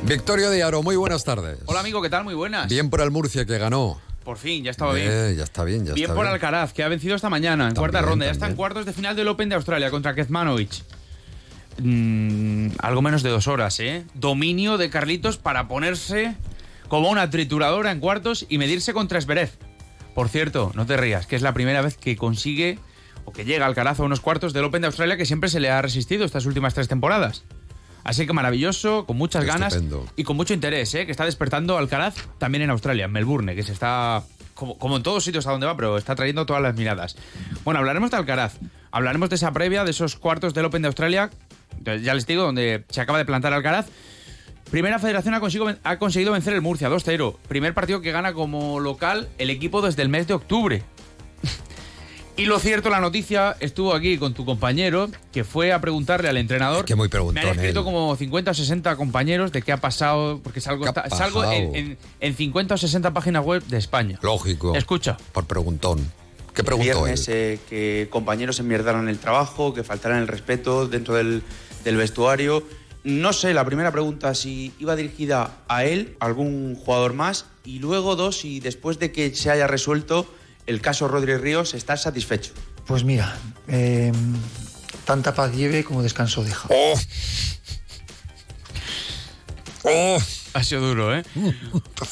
Victorio 0.04 0.50
de 0.52 0.62
Aro, 0.62 0.84
muy 0.84 0.96
buenas 0.96 1.24
tardes. 1.24 1.58
Hola 1.66 1.80
amigo, 1.80 2.02
¿qué 2.02 2.10
tal? 2.10 2.24
Muy 2.24 2.36
buenas. 2.36 2.68
Bien 2.70 2.90
por 2.90 3.02
el 3.02 3.10
Murcia 3.10 3.46
que 3.46 3.58
ganó. 3.58 4.00
Por 4.24 4.38
fin, 4.38 4.64
ya 4.64 4.72
estaba 4.72 4.94
bien. 4.94 5.08
Eh, 5.12 5.36
ya 5.36 5.44
está 5.44 5.64
bien, 5.64 5.86
ya 5.86 5.94
bien 5.94 6.06
está 6.06 6.16
por 6.16 6.26
bien. 6.26 6.34
Alcaraz, 6.34 6.74
que 6.74 6.84
ha 6.84 6.88
vencido 6.88 7.16
esta 7.16 7.30
mañana 7.30 7.68
en 7.68 7.74
También, 7.74 7.92
cuarta 7.92 8.08
ronda. 8.08 8.26
Ya 8.26 8.32
está 8.32 8.48
en 8.48 8.56
cuartos 8.56 8.86
de 8.86 8.94
final 8.94 9.16
del 9.16 9.28
Open 9.28 9.50
de 9.50 9.56
Australia 9.56 9.90
contra 9.92 10.14
Kezmanovic. 10.16 10.72
Mm, 11.78 12.70
algo 12.80 13.02
menos 13.02 13.22
de 13.24 13.30
dos 13.30 13.48
horas, 13.48 13.80
¿eh? 13.80 14.06
Dominio 14.14 14.78
de 14.78 14.90
Carlitos 14.90 15.38
para 15.38 15.68
ponerse 15.68 16.36
como 16.88 17.10
una 17.10 17.30
trituradora 17.30 17.92
en 17.92 18.00
cuartos 18.00 18.46
y 18.50 18.58
medirse 18.58 18.94
contra 18.94 19.20
Esberev. 19.20 19.52
Por 20.14 20.30
cierto, 20.30 20.72
no 20.76 20.86
te 20.86 20.96
rías, 20.96 21.28
que 21.28 21.36
es 21.36 21.42
la 21.42 21.54
primera 21.54 21.82
vez 21.82 21.98
que 21.98 22.16
consigue 22.16 22.80
o 23.26 23.34
que 23.34 23.44
llega 23.44 23.66
Alcaraz 23.66 24.00
a 24.00 24.04
unos 24.04 24.22
cuartos 24.22 24.54
del 24.54 24.64
Open 24.64 24.82
de 24.82 24.88
Australia 24.88 25.18
que 25.18 25.26
siempre 25.26 25.50
se 25.50 25.60
le 25.60 25.70
ha 25.70 25.82
resistido 25.82 26.24
estas 26.24 26.46
últimas 26.46 26.74
tres 26.74 26.88
temporadas. 26.88 27.44
Así 28.06 28.28
que 28.28 28.34
maravilloso, 28.34 29.06
con 29.06 29.18
muchas 29.18 29.46
ganas 29.46 29.82
y 30.16 30.24
con 30.24 30.38
mucho 30.38 30.54
interés, 30.54 30.94
¿eh? 30.94 31.06
que 31.06 31.12
está 31.12 31.26
despertando 31.26 31.78
Alcaraz 31.78 32.16
también 32.38 32.62
en 32.62 32.70
Australia, 32.70 33.06
en 33.06 33.12
Melbourne, 33.12 33.56
que 33.56 33.64
se 33.64 33.74
está, 33.74 34.24
como, 34.54 34.78
como 34.78 34.98
en 34.98 35.04
todos 35.04 35.24
sitios 35.24 35.48
a 35.48 35.52
donde 35.52 35.66
va, 35.66 35.76
pero 35.76 35.98
está 35.98 36.16
trayendo 36.16 36.46
todas 36.46 36.62
las 36.62 36.76
miradas. 36.76 37.18
Bueno, 37.64 37.80
hablaremos 37.80 38.12
de 38.12 38.18
Alcaraz, 38.18 38.60
hablaremos 38.92 39.30
de 39.32 39.38
esa 39.38 39.52
previa, 39.54 39.84
de 39.84 39.92
esos 39.92 40.18
cuartos 40.18 40.54
del 40.54 40.66
Open 40.66 40.84
de 40.84 40.88
Australia, 40.88 41.32
ya 42.02 42.14
les 42.14 42.26
digo, 42.26 42.44
donde 42.44 42.84
se 42.90 43.02
acaba 43.02 43.18
de 43.18 43.26
plantar 43.26 43.54
Alcaraz. 43.54 43.88
Primera 44.72 44.98
Federación 45.00 45.34
ha 45.36 45.40
conseguido, 45.40 45.76
ha 45.84 46.00
conseguido 46.00 46.32
vencer 46.34 46.54
el 46.54 46.62
Murcia 46.62 46.90
2-0. 46.90 47.38
Primer 47.48 47.74
partido 47.74 48.02
que 48.02 48.12
gana 48.12 48.34
como 48.34 48.80
local 48.80 49.30
el 49.38 49.50
equipo 49.52 49.82
desde 49.82 50.02
el 50.02 50.10
mes 50.10 50.28
de 50.28 50.34
octubre. 50.34 50.84
Y 52.38 52.48
lo 52.48 52.60
cierto, 52.60 52.90
la 52.90 53.00
noticia 53.00 53.56
estuvo 53.62 53.94
aquí 53.94 54.18
con 54.18 54.34
tu 54.34 54.44
compañero, 54.44 55.10
que 55.32 55.46
fue 55.46 55.72
a 55.72 55.80
preguntarle 55.80 56.28
al 56.28 56.36
entrenador. 56.36 56.84
Que 56.84 56.94
muy 56.94 57.06
Me 57.06 57.10
preguntón 57.10 57.46
han 57.46 57.52
escrito 57.52 57.80
él. 57.80 57.86
como 57.86 58.14
50 58.14 58.52
o 58.52 58.54
60 58.54 58.96
compañeros 58.98 59.54
de 59.54 59.62
qué 59.62 59.72
ha 59.72 59.78
pasado, 59.78 60.42
porque 60.44 60.60
es 60.60 60.68
algo, 60.68 60.84
¿Qué 60.84 60.90
ha 60.90 61.04
está- 61.04 61.16
es 61.16 61.22
algo 61.22 61.50
en, 61.50 61.74
en- 61.74 61.98
en 62.20 62.36
50 62.36 62.74
o 62.74 62.78
60 62.78 63.14
páginas 63.14 63.46
web 63.46 63.64
de 63.64 63.78
España. 63.78 64.20
Lógico. 64.22 64.76
Escucha. 64.76 65.16
Por 65.32 65.46
preguntón. 65.46 66.12
¿Qué 66.54 66.62
preguntó 66.66 67.08
él? 67.08 67.18
eh, 67.28 67.58
que 67.70 68.08
compañeros 68.10 68.60
enmierdaran 68.60 69.08
el 69.08 69.18
trabajo, 69.18 69.74
que 69.74 69.86
faltaran 69.86 70.18
el 70.20 70.28
respeto 70.28 70.90
dentro 70.90 71.14
del, 71.16 71.42
del 71.86 71.96
vestuario. 71.96 72.68
No 73.06 73.32
sé, 73.32 73.54
la 73.54 73.64
primera 73.64 73.92
pregunta, 73.92 74.36
si 74.36 74.74
iba 74.80 74.96
dirigida 74.96 75.60
a 75.70 75.86
él, 75.86 76.18
a 76.20 76.26
algún 76.26 76.76
jugador 76.76 77.14
más, 77.14 77.46
y 77.64 77.80
luego 77.80 78.16
dos, 78.16 78.40
si 78.40 78.60
después 78.60 79.00
de 79.00 79.12
que 79.14 79.34
se 79.34 79.52
haya 79.52 79.68
resuelto 79.68 80.28
el 80.66 80.82
caso 80.82 81.08
Rodríguez 81.08 81.40
Ríos, 81.40 81.74
estás 81.76 82.02
satisfecho. 82.02 82.52
Pues 82.88 83.04
mira, 83.04 83.38
eh, 83.68 84.12
tanta 85.06 85.34
paz 85.34 85.56
lleve 85.56 85.84
como 85.84 86.02
descanso 86.02 86.44
deja. 86.44 86.68
¡Oh! 86.72 87.00
¡Oh! 89.88 90.18
Ha 90.54 90.64
sido 90.64 90.82
duro, 90.88 91.16
¿eh? 91.16 91.24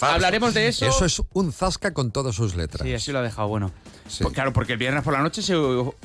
Hablaremos 0.02 0.54
de 0.54 0.68
eso. 0.68 0.86
Eso 0.86 1.06
es 1.06 1.22
un 1.34 1.52
zasca 1.54 1.94
con 1.94 2.12
todas 2.12 2.36
sus 2.36 2.56
letras. 2.56 2.86
Sí, 2.88 2.94
así 2.94 3.12
lo 3.12 3.20
ha 3.20 3.22
dejado 3.22 3.48
bueno. 3.48 3.72
Pues 4.20 4.34
claro, 4.34 4.52
porque 4.54 4.74
el 4.74 4.80
viernes 4.80 5.02
por 5.04 5.14
la 5.14 5.22
noche 5.22 5.42
se 5.42 5.54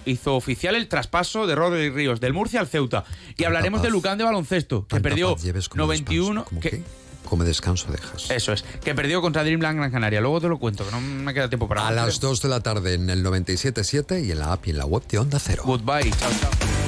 hizo 0.05 0.37
oficial 0.37 0.77
el 0.77 0.89
traspaso 0.89 1.47
de 1.47 1.55
Rodri 1.57 1.91
Ríos 1.91 2.21
del 2.21 2.33
Murcia 2.33 2.61
al 2.61 2.69
Ceuta. 2.69 3.05
Y 3.37 3.45
hablaremos 3.45 3.83
de 3.83 3.91
Lucán 3.91 4.19
de 4.19 4.25
baloncesto, 4.25 4.87
que 4.87 5.01
perdió 5.01 5.35
paz 5.35 5.43
lleves 5.43 5.69
como 5.69 5.83
91. 5.83 6.45
¿Cómo 6.45 6.61
que- 6.61 6.83
como 7.29 7.45
descanso 7.45 7.93
dejas. 7.93 8.31
Eso 8.31 8.55
es. 8.55 8.63
Que 8.83 8.95
perdió 8.95 9.21
contra 9.21 9.45
Dreamland 9.45 9.77
Gran 9.79 9.91
Canaria. 9.91 10.19
Luego 10.23 10.41
te 10.41 10.49
lo 10.49 10.59
cuento, 10.59 10.87
que 10.87 10.91
no 10.93 11.01
me 11.03 11.35
queda 11.35 11.51
tiempo 11.51 11.69
para 11.69 11.87
A 11.87 11.91
las 11.93 12.21
2 12.21 12.41
de 12.41 12.49
la 12.49 12.61
tarde 12.61 12.95
en 12.95 13.11
el 13.11 13.23
97.7 13.23 14.25
y 14.25 14.31
en 14.33 14.39
la 14.39 14.53
app 14.53 14.67
y 14.67 14.71
en 14.71 14.79
la 14.79 14.87
web 14.87 15.07
de 15.09 15.19
Onda 15.19 15.39
Cero. 15.39 15.65
Goodbye. 15.67 16.11
Chao, 16.13 16.31
chao. 16.41 16.88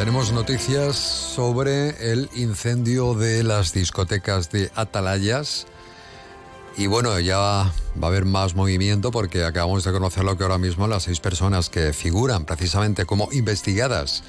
Tenemos 0.00 0.32
noticias 0.32 0.96
sobre 0.96 2.10
el 2.10 2.30
incendio 2.34 3.12
de 3.12 3.42
las 3.42 3.74
discotecas 3.74 4.50
de 4.50 4.72
Atalayas. 4.74 5.66
Y 6.78 6.86
bueno, 6.86 7.20
ya 7.20 7.36
va 7.36 7.60
a 7.64 8.06
haber 8.06 8.24
más 8.24 8.54
movimiento 8.54 9.10
porque 9.10 9.44
acabamos 9.44 9.84
de 9.84 9.92
conocerlo 9.92 10.38
que 10.38 10.44
ahora 10.44 10.56
mismo 10.56 10.88
las 10.88 11.02
seis 11.02 11.20
personas 11.20 11.68
que 11.68 11.92
figuran 11.92 12.46
precisamente 12.46 13.04
como 13.04 13.28
investigadas 13.32 14.22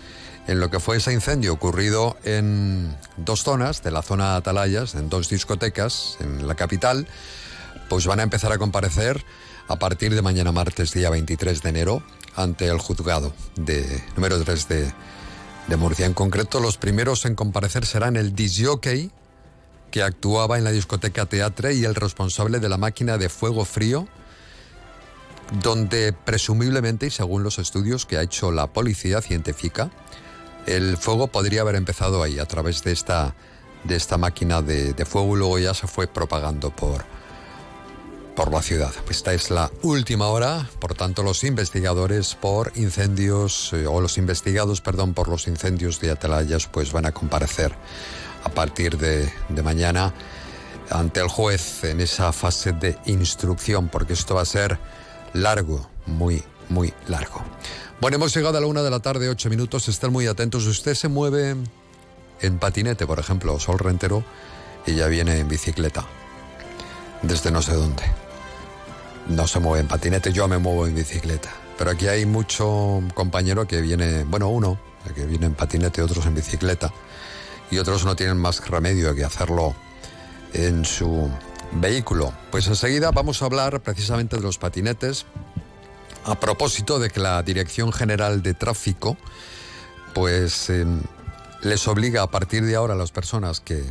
en 0.46 0.60
lo 0.60 0.70
que 0.70 0.82
fue 0.82 0.98
ese 0.98 1.14
incendio 1.14 1.54
ocurrido 1.54 2.18
en 2.26 2.94
dos 3.16 3.44
zonas 3.44 3.82
de 3.82 3.92
la 3.92 4.02
zona 4.02 4.36
Atalayas, 4.36 4.96
en 4.96 5.08
dos 5.08 5.30
discotecas 5.30 6.18
en 6.20 6.50
la 6.50 6.56
capital, 6.56 7.08
pues 7.88 8.06
van 8.08 8.20
a 8.20 8.24
empezar 8.24 8.52
a 8.52 8.58
comparecer 8.58 9.24
a 9.70 9.78
partir 9.78 10.14
de 10.16 10.22
mañana 10.22 10.52
martes, 10.52 10.92
día 10.92 11.10
23 11.10 11.62
de 11.62 11.70
enero, 11.70 12.04
ante 12.36 12.68
el 12.68 12.78
juzgado 12.78 13.34
de 13.56 14.04
número 14.18 14.38
3 14.44 14.68
de, 14.68 14.94
de 15.72 15.78
Murcia. 15.78 16.06
En 16.06 16.14
concreto, 16.14 16.60
los 16.60 16.78
primeros 16.78 17.26
en 17.26 17.34
comparecer 17.34 17.86
serán 17.86 18.18
el 18.18 18.36
disjockey, 18.36 19.10
que 19.90 20.04
actuaba 20.04 20.58
en 20.58 20.66
la 20.66 20.72
discoteca 20.72 21.26
Teatre, 21.26 21.74
y 21.74 21.86
el 21.86 21.96
responsable 21.96 22.60
de 22.60 22.68
la 22.68 22.76
máquina 22.76 23.18
de 23.18 23.30
fuego 23.30 23.64
frío, 23.64 24.06
donde 25.64 26.12
presumiblemente, 26.12 27.08
y 27.08 27.10
según 27.10 27.44
los 27.44 27.58
estudios 27.58 28.06
que 28.06 28.18
ha 28.18 28.22
hecho 28.22 28.52
la 28.52 28.68
policía 28.68 29.22
científica, 29.22 29.90
el 30.66 30.98
fuego 30.98 31.28
podría 31.28 31.62
haber 31.62 31.76
empezado 31.76 32.22
ahí, 32.22 32.38
a 32.38 32.46
través 32.46 32.84
de 32.84 32.92
esta, 32.92 33.34
de 33.86 33.96
esta 33.96 34.18
máquina 34.18 34.62
de, 34.62 34.94
de 34.94 35.06
fuego, 35.06 35.38
y 35.38 35.40
luego 35.40 35.58
ya 35.58 35.74
se 35.74 35.88
fue 35.88 36.06
propagando 36.06 36.76
por, 36.76 37.06
por 38.36 38.52
la 38.52 38.62
ciudad. 38.62 38.94
Esta 39.10 39.34
es 39.34 39.50
la 39.50 39.72
última 39.82 40.28
hora, 40.28 40.70
por 40.80 40.96
tanto 40.96 41.24
los 41.24 41.44
investigadores 41.44 42.36
por 42.36 42.72
incendios, 42.76 43.74
eh, 43.74 43.88
o 43.88 44.02
los 44.02 44.18
investigados, 44.18 44.82
perdón, 44.82 45.14
por 45.14 45.28
los 45.28 45.48
incendios 45.48 46.00
de 46.00 46.12
Atalayas, 46.12 46.68
pues 46.68 46.92
van 46.92 47.06
a 47.06 47.12
comparecer 47.12 47.74
a 48.44 48.50
partir 48.50 48.98
de, 48.98 49.32
de 49.50 49.64
mañana 49.64 50.14
ante 50.90 51.20
el 51.20 51.28
juez 51.28 51.84
en 51.84 52.02
esa 52.02 52.34
fase 52.34 52.74
de 52.74 52.98
instrucción, 53.06 53.90
porque 53.90 54.14
esto 54.14 54.36
va 54.36 54.42
a 54.42 54.46
ser 54.46 54.78
largo, 55.34 55.90
muy, 56.06 56.44
muy 56.70 56.94
largo. 57.08 57.42
Bueno, 58.02 58.16
hemos 58.16 58.36
llegado 58.36 58.58
a 58.58 58.62
la 58.62 58.68
una 58.68 58.82
de 58.82 58.90
la 58.90 59.00
tarde, 59.00 59.30
ocho 59.30 59.50
minutos, 59.50 59.88
estén 59.88 60.12
muy 60.12 60.28
atentos. 60.28 60.66
Usted 60.66 60.96
se 60.96 61.08
mueve 61.08 61.56
en 62.42 62.60
patinete, 62.60 63.06
por 63.06 63.20
ejemplo, 63.20 63.60
Sol 63.60 63.78
Rentero, 63.78 64.24
y 64.88 64.96
ya 64.96 65.08
viene 65.08 65.38
en 65.38 65.48
bicicleta, 65.48 66.06
desde 67.22 67.52
no 67.52 67.62
sé 67.62 67.74
dónde. 67.74 68.04
No 69.28 69.48
se 69.48 69.60
mueve 69.60 69.82
en 69.82 69.88
patinete, 69.88 70.34
yo 70.34 70.48
me 70.48 70.58
muevo 70.58 70.88
en 70.88 70.96
bicicleta. 70.96 71.50
Pero 71.78 71.92
aquí 71.92 72.08
hay 72.08 72.26
mucho 72.26 73.02
compañero 73.14 73.68
que 73.68 73.82
viene, 73.82 74.24
bueno, 74.24 74.50
uno 74.50 74.78
que 75.16 75.26
viene 75.26 75.48
en 75.48 75.56
patinete, 75.56 76.02
otros 76.02 76.26
en 76.26 76.36
bicicleta, 76.36 76.94
y 77.72 77.80
otros 77.80 78.06
no 78.06 78.16
tienen 78.16 78.38
más 78.38 78.68
remedio 78.68 79.16
que 79.16 79.24
hacerlo 79.24 79.74
en 80.54 80.86
su 80.86 81.30
vehículo. 81.74 82.34
Pues 82.52 82.68
enseguida 82.68 83.12
vamos 83.12 83.42
a 83.42 83.46
hablar 83.46 83.82
precisamente 83.82 84.36
de 84.36 84.42
los 84.42 84.58
patinetes, 84.58 85.26
a 86.26 86.40
propósito 86.40 87.00
de 87.00 87.10
que 87.10 87.20
la 87.20 87.42
Dirección 87.42 87.92
General 87.92 88.44
de 88.44 88.54
Tráfico, 88.54 89.18
pues 90.14 90.70
eh, 90.70 90.86
les 91.62 91.88
obliga 91.88 92.22
a 92.22 92.28
partir 92.28 92.66
de 92.66 92.76
ahora 92.76 92.94
a 92.94 92.98
las 92.98 93.12
personas 93.12 93.60
que, 93.60 93.84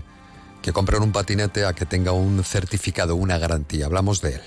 que 0.62 0.72
compren 0.72 1.02
un 1.02 1.12
patinete 1.12 1.64
a 1.64 1.72
que 1.72 1.86
tenga 1.86 2.12
un 2.12 2.42
certificado, 2.44 3.16
una 3.16 3.38
garantía. 3.38 3.86
Hablamos 3.86 4.20
de 4.20 4.34
él. 4.34 4.40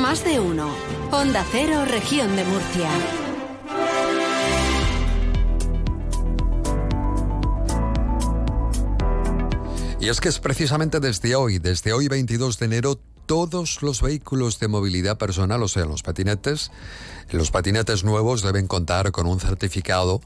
Más 0.00 0.24
de 0.24 0.40
uno. 0.40 0.70
Onda 1.12 1.44
Cero, 1.50 1.84
región 1.86 2.34
de 2.36 2.44
Murcia. 2.44 2.90
Y 10.00 10.08
es 10.08 10.20
que 10.20 10.30
es 10.30 10.38
precisamente 10.38 10.98
desde 10.98 11.36
hoy, 11.36 11.58
desde 11.58 11.92
hoy 11.92 12.08
22 12.08 12.58
de 12.58 12.66
enero, 12.66 12.98
todos 13.26 13.82
los 13.82 14.00
vehículos 14.00 14.58
de 14.58 14.66
movilidad 14.66 15.18
personal, 15.18 15.62
o 15.62 15.68
sea, 15.68 15.84
los 15.84 16.02
patinetes, 16.02 16.72
los 17.30 17.50
patinetes 17.50 18.02
nuevos 18.02 18.42
deben 18.42 18.66
contar 18.66 19.12
con 19.12 19.26
un 19.26 19.38
certificado 19.38 20.20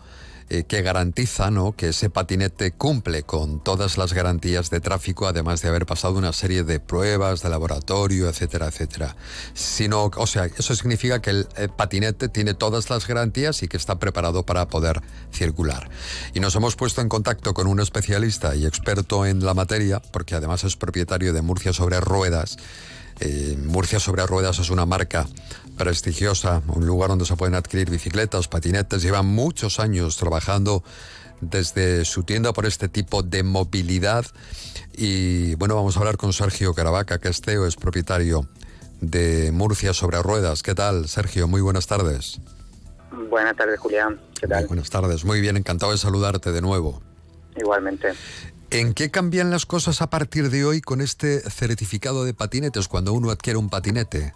eh, 0.51 0.65
que 0.65 0.83
garantiza 0.83 1.51
¿no? 1.51 1.73
que 1.73 1.89
ese 1.89 2.11
patinete 2.11 2.73
cumple 2.73 3.23
con 3.23 3.63
todas 3.63 3.99
las 3.99 4.13
garantías 4.13 4.71
de 4.71 4.81
tráfico, 4.81 5.27
además 5.27 5.63
de 5.63 5.69
haber 5.69 5.87
pasado 5.87 6.19
una 6.19 6.33
serie 6.33 6.65
de 6.65 6.81
pruebas 6.81 7.43
de 7.43 7.49
laboratorio, 7.49 8.29
etcétera, 8.29 8.69
etcétera. 8.69 9.17
Sino, 9.55 10.11
o 10.15 10.27
sea, 10.27 10.47
eso 10.47 10.75
significa 10.75 11.21
que 11.21 11.31
el 11.31 11.47
patinete 11.77 12.29
tiene 12.29 12.55
todas 12.55 12.91
las 12.91 13.07
garantías 13.07 13.63
y 13.63 13.69
que 13.69 13.77
está 13.77 13.99
preparado 13.99 14.45
para 14.45 14.69
poder 14.69 15.01
circular. 15.33 15.89
Y 16.35 16.41
nos 16.41 16.55
hemos 16.57 16.77
puesto 16.77 17.01
en 17.01 17.09
contacto 17.09 17.55
con 17.55 17.67
un 17.67 17.81
especialista 17.81 18.55
y 18.55 18.67
experto 18.67 19.27
en 19.27 19.45
la 19.45 19.55
materia, 19.55 20.01
porque 20.01 20.35
además 20.35 20.65
es 20.65 20.77
propietario 20.77 21.33
de 21.33 21.43
Murcia 21.43 21.73
sobre 21.73 22.01
Ruedas. 22.01 22.57
Eh, 23.21 23.57
Murcia 23.65 24.01
sobre 24.01 24.27
Ruedas 24.27 24.59
es 24.59 24.71
una 24.71 24.87
marca 24.87 25.27
prestigiosa, 25.77 26.63
un 26.69 26.87
lugar 26.87 27.11
donde 27.11 27.27
se 27.27 27.37
pueden 27.37 27.55
adquirir 27.55 27.91
bicicletas, 27.91 28.49
patinetes. 28.49 29.03
Lleva 29.03 29.23
muchos 29.23 29.81
años 29.81 30.17
trabajando 30.17 30.83
desde 31.41 32.05
su 32.05 32.23
tienda 32.23 32.53
por 32.53 32.67
este 32.67 32.89
tipo 32.89 33.23
de 33.23 33.43
movilidad. 33.43 34.25
Y 34.93 35.55
bueno, 35.57 35.75
vamos 35.75 35.97
a 35.97 36.01
hablar 36.01 36.17
con 36.17 36.33
Sergio 36.33 36.75
Caravaca, 36.75 37.19
que 37.19 37.29
es 37.29 37.41
CEO, 37.41 37.67
es 37.67 37.77
propietario 37.77 38.49
de 39.01 39.53
Murcia 39.53 39.93
sobre 39.93 40.23
Ruedas. 40.23 40.63
¿Qué 40.63 40.75
tal, 40.75 41.09
Sergio? 41.09 41.49
Muy 41.49 41.61
buenas 41.61 41.87
tardes. 41.87 42.41
Buenas 43.29 43.57
tardes, 43.57 43.79
Julián. 43.79 44.21
¿Qué 44.41 44.47
tal? 44.47 44.61
Muy 44.61 44.69
buenas 44.69 44.91
tardes. 44.91 45.25
Muy 45.25 45.41
bien, 45.41 45.57
encantado 45.57 45.93
de 45.93 45.99
saludarte 45.99 46.53
de 46.53 46.61
nuevo. 46.61 47.03
Igualmente. 47.57 48.13
¿En 48.71 48.95
qué 48.95 49.11
cambian 49.11 49.51
las 49.51 49.67
cosas 49.67 50.03
a 50.03 50.11
partir 50.11 50.51
de 50.51 50.65
hoy 50.65 50.81
con 50.81 51.01
este 51.01 51.39
certificado 51.49 52.25
de 52.25 52.35
patinetes 52.35 52.89
cuando 52.89 53.13
uno 53.13 53.31
adquiere 53.31 53.59
un 53.59 53.71
patinete? 53.71 54.33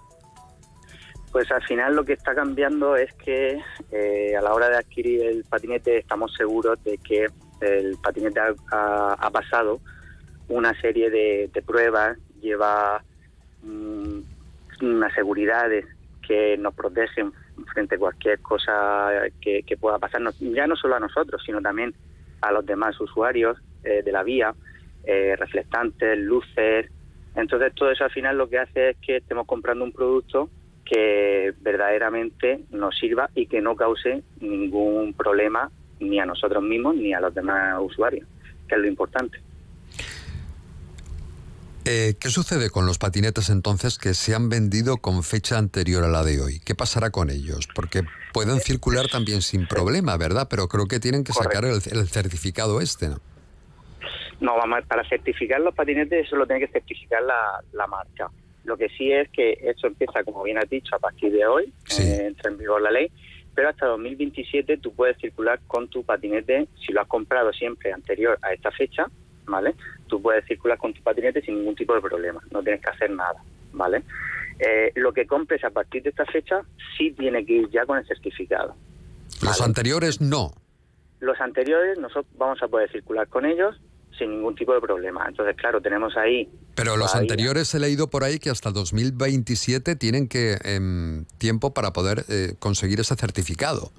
Pues 1.39 1.53
al 1.53 1.63
final 1.63 1.95
lo 1.95 2.05
que 2.05 2.15
está 2.15 2.35
cambiando 2.35 2.97
es 2.97 3.15
que 3.15 3.63
eh, 3.93 4.37
a 4.37 4.43
la 4.43 4.53
hora 4.53 4.71
de 4.71 4.79
adquirir 4.79 5.23
el 5.23 5.45
patinete 5.45 5.99
estamos 5.99 6.35
seguros 6.35 6.83
de 6.83 6.99
que 6.99 7.29
el 7.61 7.97
patinete 8.03 8.41
ha, 8.73 9.31
pasado 9.33 9.79
una 10.49 10.75
serie 10.81 11.09
de, 11.11 11.63
pruebas, 11.65 12.19
lleva 12.41 13.05
mm, 13.63 14.19
unas 14.83 15.15
seguridades 15.15 15.87
que 16.27 16.57
nos 16.59 16.75
protegen 16.75 17.33
frente 17.73 17.95
a 17.95 17.99
cualquier 17.99 18.41
cosa 18.41 19.11
que, 19.41 19.63
que 19.63 19.77
pueda 19.77 20.01
pasarnos, 20.01 20.37
ya 20.41 20.67
no 20.67 20.75
solo 20.75 20.97
a 20.97 21.01
nosotros, 21.01 21.41
sino 21.47 21.63
también 21.63 21.95
a 22.41 22.51
los 22.51 22.67
demás 22.67 23.01
usuarios 23.01 23.59
eh, 23.85 24.03
de 24.03 24.11
la 24.11 24.25
vía, 24.25 24.57
eh, 25.05 25.37
reflectantes, 25.39 26.19
luces. 26.19 26.91
Entonces 27.37 27.73
todo 27.77 27.93
eso 27.93 28.03
al 28.03 28.11
final 28.11 28.37
lo 28.37 28.49
que 28.49 28.59
hace 28.59 28.91
es 28.91 28.97
que 28.97 29.19
estemos 29.19 29.47
comprando 29.47 29.85
un 29.85 29.93
producto 29.93 30.51
que 30.89 31.53
verdaderamente 31.61 32.65
nos 32.71 32.97
sirva 32.99 33.29
y 33.35 33.47
que 33.47 33.61
no 33.61 33.77
cause 33.77 34.23
ningún 34.41 35.13
problema 35.13 35.71
ni 36.01 36.19
a 36.19 36.27
nosotros 36.27 36.63
mismos 36.63 36.97
ni 36.97 37.13
a 37.13 37.21
los 37.21 37.35
demás 37.35 37.79
usuarios, 37.81 38.27
que 38.67 38.75
es 38.75 38.81
lo 38.81 38.89
importante. 38.89 39.39
Eh, 41.85 42.17
¿Qué 42.21 42.29
sucede 42.29 42.71
con 42.71 42.85
los 42.87 42.99
patinetes 42.99 43.49
entonces 43.49 43.99
que 43.99 44.13
se 44.13 44.35
han 44.35 44.49
vendido 44.49 44.99
con 44.99 45.23
fecha 45.23 45.57
anterior 45.59 46.05
a 46.05 46.09
la 46.09 46.23
de 46.23 46.41
hoy? 46.41 46.61
¿Qué 46.61 46.75
pasará 46.75 47.11
con 47.11 47.31
ellos? 47.31 47.67
Porque 47.75 48.03
pueden 48.33 48.61
circular 48.61 49.09
también 49.09 49.41
sin 49.41 49.67
problema, 49.67 50.17
¿verdad? 50.17 50.49
Pero 50.51 50.69
creo 50.69 50.87
que 50.87 51.01
tienen 51.01 51.25
que 51.25 51.33
sacar 51.33 51.65
el, 51.65 51.81
el 51.91 52.09
certificado 52.09 52.81
este, 52.81 53.09
¿no? 53.09 53.21
No, 54.41 54.57
vamos, 54.57 54.81
para 54.87 55.07
certificar 55.09 55.61
los 55.61 55.75
patinetes 55.75 56.27
eso 56.27 56.37
lo 56.37 56.47
tiene 56.47 56.67
que 56.67 56.73
certificar 56.73 57.23
la, 57.23 57.63
la 57.73 57.87
marca. 57.87 58.31
Lo 58.69 58.77
que 58.77 58.91
sí 58.91 59.11
es 59.11 59.31
que 59.31 59.59
esto 59.63 59.87
empieza, 59.87 60.23
como 60.25 60.43
bien 60.43 60.59
has 60.59 60.69
dicho, 60.69 60.95
a 60.95 60.99
partir 60.99 61.33
de 61.33 61.47
hoy, 61.47 61.73
eh, 61.99 62.27
entra 62.27 62.51
en 62.51 62.59
vigor 62.59 62.83
la 62.83 62.91
ley, 62.91 63.11
pero 63.55 63.71
hasta 63.71 63.87
2027 63.87 64.77
tú 64.77 64.93
puedes 64.93 65.17
circular 65.17 65.59
con 65.67 65.89
tu 65.89 66.05
patinete, 66.05 66.69
si 66.79 66.93
lo 66.93 67.01
has 67.01 67.09
comprado 67.09 67.51
siempre 67.51 67.95
anterior 67.95 68.39
a 68.43 68.53
esta 68.53 68.71
fecha, 68.71 69.07
¿vale? 69.47 69.75
Tú 70.07 70.21
puedes 70.21 70.45
circular 70.45 70.77
con 70.77 70.93
tu 70.93 71.03
patinete 71.03 71.41
sin 71.41 71.55
ningún 71.55 71.77
tipo 71.77 71.95
de 71.95 72.03
problema, 72.03 72.43
no 72.51 72.63
tienes 72.63 72.83
que 72.83 72.91
hacer 72.91 73.11
nada, 73.11 73.43
¿vale? 73.73 74.03
Eh, 74.59 74.93
lo 74.97 75.15
que 75.15 75.27
compres 75.27 75.65
a 75.65 75.71
partir 75.71 76.03
de 76.03 76.11
esta 76.11 76.27
fecha 76.27 76.61
sí 76.99 77.13
tiene 77.13 77.47
que 77.47 77.55
ir 77.55 77.71
ya 77.71 77.87
con 77.87 77.97
el 77.97 78.07
certificado. 78.07 78.77
Los 79.43 79.63
anteriores 79.63 80.21
no. 80.21 80.53
Los 81.21 81.41
anteriores 81.41 81.99
nosotros 81.99 82.27
vamos 82.37 82.63
a 82.63 82.69
poder 82.69 82.93
circular 82.93 83.29
con 83.29 83.47
ellos 83.47 83.81
sin 84.19 84.31
ningún 84.31 84.55
tipo 84.55 84.75
de 84.75 84.81
problema. 84.81 85.27
Entonces, 85.29 85.57
claro, 85.57 85.81
tenemos 85.81 86.17
ahí... 86.17 86.49
Pero 86.75 86.97
los 86.97 87.15
anteriores 87.15 87.75
he 87.75 87.79
leído 87.79 88.09
por 88.09 88.25
ahí 88.25 88.39
que 88.39 88.51
hasta 88.51 88.71
2027 88.71 89.97
tienen 89.97 90.29
que 90.29 90.57
em, 90.65 91.25
tiempo 91.39 91.73
para 91.73 91.93
poder 91.93 92.25
eh, 92.29 92.55
conseguir 92.59 93.01
ese 93.01 93.15
certificado. 93.17 93.91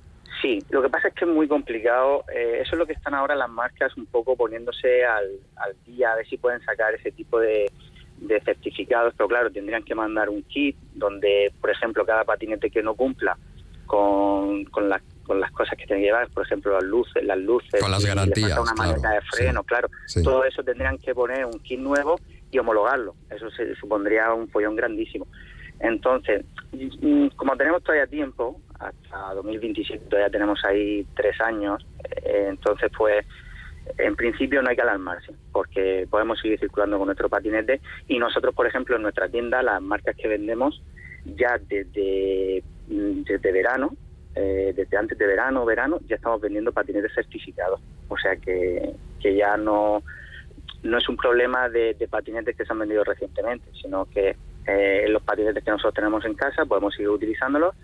Sí, 0.41 0.59
lo 0.69 0.81
que 0.81 0.89
pasa 0.89 1.09
es 1.09 1.13
que 1.15 1.25
es 1.25 1.31
muy 1.31 1.47
complicado. 1.47 2.23
Eh, 2.33 2.59
eso 2.61 2.71
es 2.73 2.79
lo 2.79 2.85
que 2.85 2.93
están 2.93 3.13
ahora 3.13 3.35
las 3.35 3.49
marcas 3.49 3.95
un 3.97 4.05
poco 4.05 4.37
poniéndose 4.37 5.05
al, 5.05 5.25
al 5.57 5.75
día, 5.85 6.13
a 6.13 6.15
ver 6.15 6.27
si 6.27 6.37
pueden 6.37 6.61
sacar 6.61 6.93
ese 6.95 7.11
tipo 7.11 7.39
de, 7.39 7.69
de 8.17 8.39
certificados. 8.41 9.13
Pero 9.17 9.27
claro, 9.27 9.51
tendrían 9.51 9.83
que 9.83 9.95
mandar 9.95 10.29
un 10.29 10.43
kit 10.43 10.77
donde, 10.93 11.51
por 11.59 11.69
ejemplo, 11.69 12.05
cada 12.05 12.23
patinete 12.23 12.69
que 12.69 12.81
no 12.81 12.93
cumpla 12.95 13.37
con, 13.85 14.63
con 14.65 14.87
las 14.87 15.01
con 15.29 15.39
las 15.39 15.51
cosas 15.51 15.77
que 15.77 15.85
tienen 15.85 16.01
que 16.01 16.07
llevar, 16.07 16.27
por 16.29 16.43
ejemplo, 16.43 16.71
las 16.71 16.83
luces, 16.83 17.23
las 17.23 17.37
luces, 17.37 17.79
con 17.79 17.91
las 17.91 18.03
garantías, 18.03 18.57
una 18.57 18.73
maleta 18.73 19.11
de 19.11 19.21
freno, 19.21 19.63
claro, 19.63 19.87
todo 20.23 20.43
eso 20.43 20.63
tendrían 20.63 20.97
que 20.97 21.13
poner 21.13 21.45
un 21.45 21.59
kit 21.59 21.79
nuevo 21.79 22.19
y 22.49 22.57
homologarlo. 22.57 23.13
Eso 23.29 23.51
se 23.51 23.75
supondría 23.75 24.33
un 24.33 24.49
follón 24.49 24.75
grandísimo. 24.75 25.27
Entonces, 25.81 26.43
mm, 26.71 27.27
como 27.35 27.55
tenemos 27.55 27.83
todavía 27.83 28.07
tiempo, 28.07 28.59
hasta 28.79 29.35
2027 29.35 30.03
todavía 30.09 30.31
tenemos 30.31 30.65
ahí 30.65 31.05
tres 31.15 31.39
años, 31.41 31.85
eh, 32.23 32.47
entonces 32.49 32.91
pues 32.97 33.23
en 33.99 34.15
principio 34.15 34.63
no 34.63 34.71
hay 34.71 34.75
que 34.75 34.81
alarmarse, 34.81 35.31
porque 35.51 36.07
podemos 36.09 36.39
seguir 36.39 36.59
circulando 36.59 36.97
con 36.97 37.05
nuestro 37.05 37.29
patinete 37.29 37.81
y 38.07 38.17
nosotros, 38.17 38.55
por 38.55 38.65
ejemplo, 38.65 38.95
en 38.95 39.03
nuestra 39.03 39.29
tienda, 39.29 39.61
las 39.61 39.79
marcas 39.79 40.15
que 40.15 40.27
vendemos 40.27 40.81
ya 41.25 41.59
desde, 41.67 42.63
mm, 42.87 43.21
desde 43.25 43.51
verano, 43.51 43.95
eh, 44.35 44.73
desde 44.75 44.97
antes 44.97 45.17
de 45.17 45.25
verano, 45.25 45.65
verano, 45.65 45.99
ya 46.07 46.15
estamos 46.15 46.41
vendiendo 46.41 46.71
patinetes 46.71 47.13
certificados. 47.13 47.81
O 48.07 48.17
sea 48.17 48.35
que, 48.35 48.93
que 49.19 49.35
ya 49.35 49.57
no, 49.57 50.03
no 50.83 50.97
es 50.97 51.09
un 51.09 51.17
problema 51.17 51.69
de, 51.69 51.95
patinetes 52.09 52.55
que 52.55 52.65
se 52.65 52.71
han 52.71 52.79
vendido 52.79 53.03
recientemente, 53.03 53.69
sino 53.81 54.05
que 54.05 54.35
eh, 54.67 55.05
los 55.09 55.21
patinetes 55.23 55.63
que 55.63 55.71
nosotros 55.71 55.95
tenemos 55.95 56.23
en 56.25 56.35
casa 56.35 56.65
podemos 56.65 56.93
seguir 56.93 57.09
utilizándolos 57.09 57.75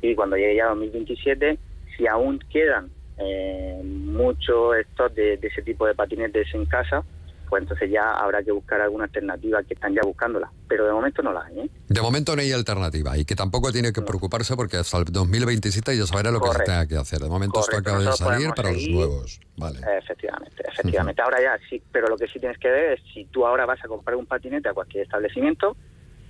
y 0.00 0.14
cuando 0.14 0.36
llegue 0.36 0.56
ya 0.56 0.66
2027, 0.68 1.58
si 1.96 2.06
aún 2.06 2.40
quedan 2.50 2.90
eh, 3.18 3.80
muchos 3.84 4.76
estos 4.76 5.14
de, 5.14 5.36
de 5.36 5.48
ese 5.48 5.62
tipo 5.62 5.86
de 5.86 5.94
patinetes 5.94 6.52
en 6.54 6.66
casa, 6.66 7.04
pues 7.52 7.64
entonces 7.64 7.90
ya 7.90 8.12
habrá 8.12 8.42
que 8.42 8.50
buscar 8.50 8.80
alguna 8.80 9.04
alternativa 9.04 9.62
que 9.62 9.74
están 9.74 9.92
ya 9.92 10.00
buscándola. 10.02 10.50
Pero 10.66 10.86
de 10.86 10.92
momento 10.94 11.20
no 11.20 11.34
la 11.34 11.44
hay. 11.44 11.60
¿eh? 11.60 11.70
De 11.86 12.00
momento 12.00 12.34
no 12.34 12.40
hay 12.40 12.50
alternativa 12.50 13.18
y 13.18 13.26
que 13.26 13.36
tampoco 13.36 13.70
tiene 13.70 13.92
que 13.92 14.00
preocuparse 14.00 14.56
porque 14.56 14.78
hasta 14.78 14.96
el 14.96 15.04
2027 15.04 15.94
ya 15.94 16.06
sabrá 16.06 16.30
lo 16.30 16.40
que 16.40 16.48
se 16.48 16.60
tenga 16.60 16.88
que 16.88 16.96
hacer. 16.96 17.18
De 17.18 17.28
momento 17.28 17.60
esto 17.60 17.76
acaba 17.76 17.98
de 17.98 18.10
salir 18.12 18.52
para 18.56 18.72
los 18.72 18.88
nuevos. 18.88 19.38
Vale. 19.58 19.80
Efectivamente, 19.98 20.64
efectivamente. 20.66 21.20
Ahora 21.20 21.42
ya 21.42 21.58
sí, 21.68 21.82
pero 21.92 22.08
lo 22.08 22.16
que 22.16 22.26
sí 22.26 22.40
tienes 22.40 22.56
que 22.56 22.70
ver 22.70 22.92
es 22.94 23.00
si 23.12 23.26
tú 23.26 23.44
ahora 23.46 23.66
vas 23.66 23.84
a 23.84 23.86
comprar 23.86 24.16
un 24.16 24.24
patinete 24.24 24.70
a 24.70 24.72
cualquier 24.72 25.02
establecimiento, 25.02 25.76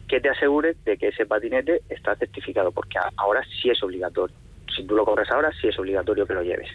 que 0.09 0.21
te 0.21 0.29
asegures 0.29 0.77
de 0.85 0.99
que 0.99 1.07
ese 1.07 1.25
patinete 1.25 1.83
está 1.89 2.17
certificado, 2.17 2.73
porque 2.73 2.99
ahora 3.17 3.45
sí 3.63 3.71
es 3.71 3.81
obligatorio. 3.81 4.35
Si 4.75 4.85
tú 4.85 4.97
lo 4.97 5.05
compras 5.05 5.31
ahora, 5.31 5.53
sí 5.61 5.69
es 5.69 5.79
obligatorio 5.79 6.27
que 6.27 6.35
lo 6.35 6.43
lleves. 6.43 6.69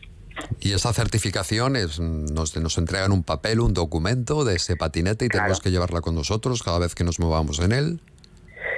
Y 0.59 0.73
esa 0.73 0.93
certificación 0.93 1.75
es, 1.75 1.99
nos, 1.99 2.55
nos 2.57 2.77
entregan 2.77 3.11
un 3.11 3.23
papel, 3.23 3.59
un 3.59 3.73
documento 3.73 4.43
de 4.43 4.55
ese 4.55 4.75
patinete 4.75 5.25
y 5.25 5.29
tenemos 5.29 5.61
que 5.61 5.71
llevarla 5.71 6.01
con 6.01 6.15
nosotros 6.15 6.63
cada 6.63 6.79
vez 6.79 6.95
que 6.95 7.03
nos 7.03 7.19
movamos 7.19 7.59
en 7.59 7.71
él. 7.71 7.99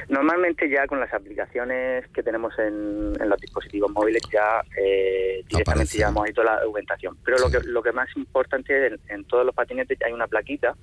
Normalmente 0.10 0.68
ya 0.68 0.88
con 0.88 1.00
las 1.00 1.14
aplicaciones 1.14 2.08
que 2.10 2.24
tenemos 2.24 2.58
en, 2.58 3.14
los 3.14 3.40
dispositivos 3.40 3.92
móviles 3.92 4.24
ya 4.34 4.64
eh, 4.76 5.44
directamente 5.48 5.98
ya 6.00 6.08
hemos 6.08 6.28
hecho 6.28 6.44
la 6.44 6.60
documentación. 6.62 7.16
Pero 7.24 7.38
lo, 7.38 7.52
que, 7.52 7.60
lo 7.68 7.84
que 7.84 7.92
más 7.92 8.10
importante 8.16 8.88
es 8.88 9.00
en, 9.08 9.24
todos 9.26 9.46
los 9.46 9.54
patinetes 9.54 10.00
hay 10.04 10.12
una 10.12 10.28
plaquita 10.28 10.76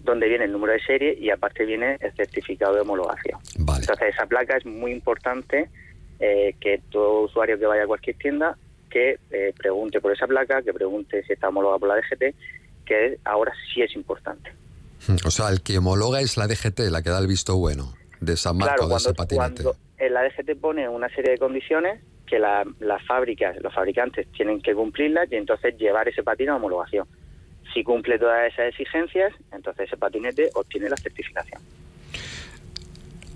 donde 0.00 0.28
viene 0.28 0.44
el 0.44 0.52
número 0.52 0.74
de 0.74 0.80
serie 0.80 1.16
y 1.18 1.30
aparte 1.30 1.64
viene 1.64 1.96
el 2.00 2.12
certificado 2.14 2.74
de 2.74 2.82
homologación. 2.82 3.40
Entonces 3.56 4.14
esa 4.14 4.26
placa 4.26 4.58
es 4.58 4.66
muy 4.66 4.92
importante 4.92 5.70
eh, 6.20 6.54
que 6.60 6.82
todo 6.90 7.22
usuario 7.22 7.58
que 7.58 7.66
vaya 7.66 7.84
a 7.84 7.86
cualquier 7.86 8.16
tienda 8.16 8.56
que 8.88 9.18
eh, 9.30 9.54
pregunte 9.56 10.00
por 10.00 10.12
esa 10.12 10.26
placa, 10.26 10.62
que 10.62 10.72
pregunte 10.72 11.22
si 11.24 11.32
está 11.32 11.48
homologada 11.48 11.78
por 11.78 11.88
la 11.88 11.96
DGT, 11.96 12.34
que 12.84 13.18
ahora 13.24 13.52
sí 13.72 13.82
es 13.82 13.94
importante. 13.94 14.52
O 15.24 15.30
sea, 15.30 15.48
el 15.50 15.62
que 15.62 15.78
homologa 15.78 16.20
es 16.20 16.36
la 16.36 16.46
DGT, 16.46 16.80
la 16.90 17.02
que 17.02 17.10
da 17.10 17.18
el 17.18 17.26
visto 17.26 17.56
bueno 17.56 17.94
de 18.20 18.32
esa 18.34 18.52
marca 18.52 18.84
o 18.84 18.88
de 18.88 18.96
ese 18.96 19.14
patinete. 19.14 19.62
Cuando 19.62 19.76
la 19.98 20.22
DGT 20.22 20.60
pone 20.60 20.88
una 20.88 21.08
serie 21.08 21.32
de 21.32 21.38
condiciones 21.38 22.00
que 22.26 22.38
las 22.38 23.06
fábricas, 23.06 23.56
los 23.62 23.72
fabricantes 23.74 24.26
tienen 24.32 24.60
que 24.60 24.74
cumplirlas 24.74 25.30
y 25.32 25.36
entonces 25.36 25.76
llevar 25.78 26.08
ese 26.08 26.22
patín 26.22 26.50
a 26.50 26.56
homologación. 26.56 27.06
Si 27.72 27.82
cumple 27.82 28.18
todas 28.18 28.52
esas 28.52 28.68
exigencias, 28.68 29.32
entonces 29.52 29.86
ese 29.86 29.96
patinete 29.96 30.50
obtiene 30.54 30.88
la 30.88 30.96
certificación. 30.96 31.60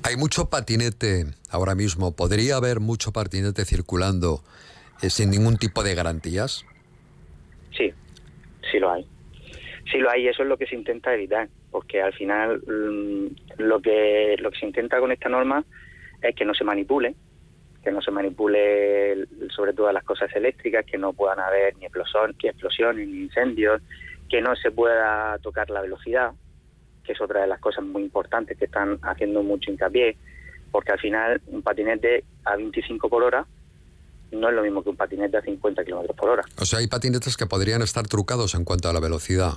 Hay 0.05 0.17
mucho 0.17 0.51
patinete 0.51 1.27
ahora 1.49 1.75
mismo. 1.75 2.13
¿Podría 2.13 2.57
haber 2.57 2.81
mucho 2.81 3.13
patinete 3.13 3.65
circulando 3.65 4.43
eh, 5.01 5.11
sin 5.11 5.31
ningún 5.31 5.57
tipo 5.57 5.83
de 5.83 5.95
garantías? 5.95 6.65
Sí, 7.77 7.93
sí 8.71 8.79
lo 8.79 8.93
hay. 8.93 9.07
Sí 9.91 9.99
lo 9.99 10.11
hay, 10.11 10.29
eso 10.29 10.43
es 10.43 10.49
lo 10.49 10.57
que 10.57 10.67
se 10.67 10.77
intenta 10.77 11.15
evitar, 11.15 11.49
porque 11.71 12.01
al 12.01 12.13
final 12.13 12.63
mm, 12.67 13.63
lo 13.63 13.81
que 13.81 14.37
lo 14.39 14.51
que 14.51 14.59
se 14.59 14.67
intenta 14.67 15.01
con 15.01 15.13
esta 15.13 15.29
norma 15.29 15.65
es 16.23 16.35
que 16.35 16.45
no 16.45 16.55
se 16.55 16.65
manipule, 16.65 17.15
que 17.83 17.91
no 17.91 18.01
se 18.01 18.11
manipule 18.11 19.27
sobre 19.51 19.73
todo 19.73 19.91
las 19.93 20.05
cosas 20.05 20.35
eléctricas, 20.35 20.87
que 20.87 20.99
no 20.99 21.13
puedan 21.13 21.41
haber 21.41 21.77
ni, 21.77 21.85
explosión, 21.87 22.35
ni 22.43 22.49
explosiones 22.49 23.09
ni 23.09 23.23
incendios, 23.23 23.83
que 24.29 24.41
no 24.41 24.55
se 24.55 24.71
pueda 24.71 25.37
tocar 25.39 25.69
la 25.69 25.83
velocidad, 25.83 26.33
que 27.05 27.13
es 27.13 27.21
otra 27.21 27.41
de 27.43 27.49
las 27.49 27.61
cosas 27.61 27.85
muy 27.85 28.03
importantes 28.03 28.57
que 28.57 28.67
están 28.67 28.99
haciendo 29.03 29.43
mucho 29.43 29.71
hincapié, 29.71 30.17
porque 30.71 30.93
al 30.93 31.01
final 31.01 31.41
un 31.49 31.63
patinete 31.63 32.25
a 32.45 32.57
25 32.57 33.09
por 33.09 33.25
hora 33.25 33.47
no 34.33 34.49
es 34.49 34.55
lo 34.55 34.63
mismo 34.63 34.83
que 34.83 34.91
un 34.91 34.97
patinete 34.97 35.37
a 35.37 35.43
50 35.43 35.85
kilómetros 35.85 36.17
por 36.17 36.31
hora. 36.31 36.45
O 36.59 36.65
sea, 36.65 36.79
hay 36.79 36.87
patinetes 36.87 37.37
que 37.37 37.47
podrían 37.47 37.83
estar 37.83 38.07
trucados 38.07 38.55
en 38.55 38.65
cuanto 38.65 38.89
a 38.89 38.93
la 38.93 39.01
velocidad. 39.01 39.55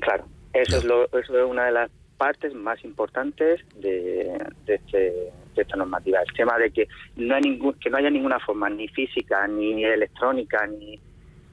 Claro, 0.00 0.26
eso, 0.52 0.78
es, 0.78 0.84
lo, 0.84 1.06
eso 1.06 1.38
es 1.38 1.48
una 1.48 1.66
de 1.66 1.72
las 1.72 1.90
partes 2.16 2.54
más 2.54 2.84
importantes 2.84 3.60
de, 3.76 4.36
este, 4.66 4.98
de, 4.98 5.32
esta 5.56 5.76
normativa. 5.76 6.20
El 6.20 6.36
tema 6.36 6.58
de 6.58 6.70
que 6.70 6.88
no, 7.16 7.34
hay 7.34 7.42
ningún, 7.42 7.74
que 7.74 7.88
no 7.90 7.98
haya 7.98 8.10
ninguna 8.10 8.38
forma, 8.40 8.68
ni 8.68 8.88
física, 8.88 9.46
ni 9.46 9.84
electrónica, 9.84 10.66
ni 10.66 10.98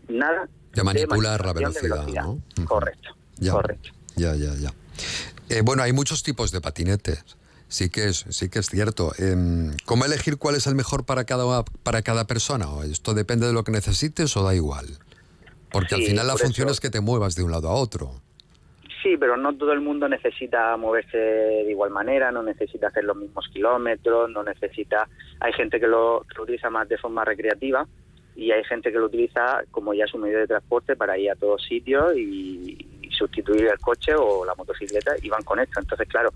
nada. 0.09 0.47
De 0.73 0.83
manipular 0.83 1.45
la 1.45 1.53
velocidad, 1.53 2.07
¿no? 2.07 2.39
Correcto, 2.65 3.15
correcto. 3.49 3.89
Ya, 4.15 4.35
ya, 4.35 4.53
ya. 4.55 4.71
Eh, 5.49 5.61
bueno, 5.63 5.83
hay 5.83 5.93
muchos 5.93 6.23
tipos 6.23 6.51
de 6.51 6.61
patinetes. 6.61 7.23
Sí 7.67 7.89
que 7.89 8.05
es, 8.05 8.25
sí 8.29 8.49
que 8.49 8.59
es 8.59 8.67
cierto. 8.67 9.11
Em, 9.17 9.75
¿Cómo 9.85 10.05
elegir 10.05 10.37
cuál 10.37 10.55
es 10.55 10.67
el 10.67 10.75
mejor 10.75 11.05
para 11.05 11.25
cada, 11.25 11.63
para 11.83 12.01
cada 12.03 12.27
persona? 12.27 12.67
¿Esto 12.89 13.13
depende 13.13 13.47
de 13.47 13.53
lo 13.53 13.63
que 13.63 13.71
necesites 13.71 14.35
o 14.37 14.43
da 14.43 14.55
igual? 14.55 14.85
Porque 15.71 15.95
al 15.95 16.03
final 16.03 16.27
la 16.27 16.37
función 16.37 16.69
es 16.69 16.79
que 16.79 16.89
te 16.89 17.01
muevas 17.01 17.35
de 17.35 17.43
un 17.43 17.51
lado 17.51 17.69
a 17.69 17.73
otro. 17.73 18.11
Sí, 19.03 19.17
pero 19.19 19.35
no 19.37 19.55
todo 19.55 19.73
el 19.73 19.81
mundo 19.81 20.07
necesita 20.07 20.75
moverse 20.77 21.17
de 21.17 21.69
igual 21.69 21.91
manera, 21.91 22.31
no 22.31 22.41
necesita 22.41 22.87
hacer 22.87 23.03
los 23.03 23.17
mismos 23.17 23.47
kilómetros, 23.51 24.29
no 24.31 24.41
necesita... 24.43 25.07
Hay 25.39 25.53
gente 25.53 25.79
que 25.79 25.87
lo, 25.87 26.25
utiliza 26.39 26.69
más 26.69 26.87
de 26.87 26.97
forma 26.97 27.25
recreativa 27.25 27.85
y 28.35 28.51
hay 28.51 28.63
gente 28.63 28.91
que 28.91 28.97
lo 28.97 29.05
utiliza 29.05 29.63
como 29.69 29.93
ya 29.93 30.07
su 30.07 30.17
medio 30.17 30.39
de 30.39 30.47
transporte 30.47 30.95
para 30.95 31.17
ir 31.17 31.29
a 31.29 31.35
todos 31.35 31.63
sitios 31.63 32.15
y, 32.15 32.77
y 33.01 33.11
sustituir 33.11 33.67
el 33.67 33.79
coche 33.79 34.13
o 34.15 34.43
la 34.45 34.55
motocicleta 34.55 35.15
y 35.21 35.29
van 35.29 35.43
con 35.43 35.59
esto. 35.59 35.79
Entonces, 35.79 36.07
claro, 36.07 36.31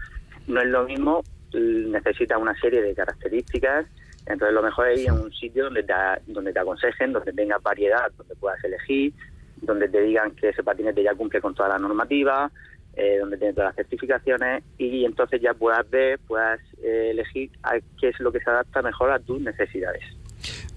no 0.50 0.62
es 0.62 0.68
lo 0.68 0.84
mismo, 0.84 1.24
necesita 1.54 2.38
una 2.38 2.60
serie 2.60 2.82
de 2.82 2.94
características, 2.94 3.86
entonces 4.26 4.54
lo 4.54 4.62
mejor 4.62 4.90
es 4.90 5.02
ir 5.02 5.10
a 5.10 5.14
un 5.14 5.32
sitio 5.32 5.66
donde 5.66 5.84
te, 5.84 5.94
donde 6.28 6.54
te 6.54 6.60
aconsejen, 6.60 7.14
donde 7.14 7.34
tengas 7.34 7.62
variedad, 7.64 8.12
donde 8.18 8.36
puedas 8.36 8.64
elegir, 8.64 9.14
donde 9.62 9.88
te 9.88 10.02
digan 10.02 10.32
que 10.32 10.50
ese 10.50 10.64
patinete 10.64 11.04
ya 11.04 11.16
cumple 11.16 11.42
con 11.42 11.56
toda 11.56 11.70
la 11.70 11.80
normativa, 11.80 12.52
eh, 12.96 13.18
donde 13.20 13.38
tiene 13.38 13.54
todas 13.54 13.70
las 13.70 13.76
certificaciones 13.76 14.64
y 14.78 15.06
entonces 15.06 15.42
ya 15.42 15.54
puedas 15.54 15.90
ver, 15.90 16.20
puedas 16.28 16.60
eh, 16.84 17.10
elegir 17.12 17.50
a 17.64 17.80
qué 18.00 18.10
es 18.10 18.20
lo 18.20 18.32
que 18.32 18.40
se 18.40 18.50
adapta 18.50 18.82
mejor 18.82 19.12
a 19.12 19.20
tus 19.20 19.40
necesidades. 19.40 20.04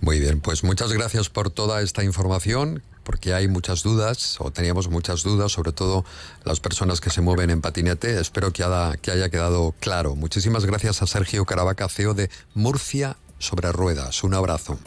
Muy 0.01 0.18
bien, 0.18 0.41
pues 0.41 0.64
muchas 0.64 0.93
gracias 0.93 1.29
por 1.29 1.51
toda 1.51 1.81
esta 1.83 2.05
información, 2.05 2.83
porque 3.03 3.34
hay 3.34 3.48
muchas 3.48 3.82
dudas, 3.82 4.36
o 4.40 4.50
teníamos 4.50 4.88
muchas 4.88 5.22
dudas, 5.22 5.53
sobre 5.53 5.72
todo 5.72 6.05
las 6.44 6.61
personas 6.61 7.00
que 7.00 7.11
se 7.11 7.20
mueven 7.20 7.50
en 7.50 7.61
patinete. 7.61 8.20
Espero 8.20 8.53
que 8.53 8.64
haya, 8.64 8.96
que 8.96 9.11
haya 9.11 9.28
quedado 9.28 9.74
claro. 9.80 10.14
Muchísimas 10.14 10.64
gracias 10.64 11.03
a 11.03 11.07
Sergio 11.07 11.44
Caravaca, 11.44 11.88
CEO 11.88 12.14
de 12.14 12.30
Murcia 12.55 13.16
sobre 13.38 13.72
Ruedas. 13.72 14.22
Un 14.22 14.34
abrazo. 14.34 14.78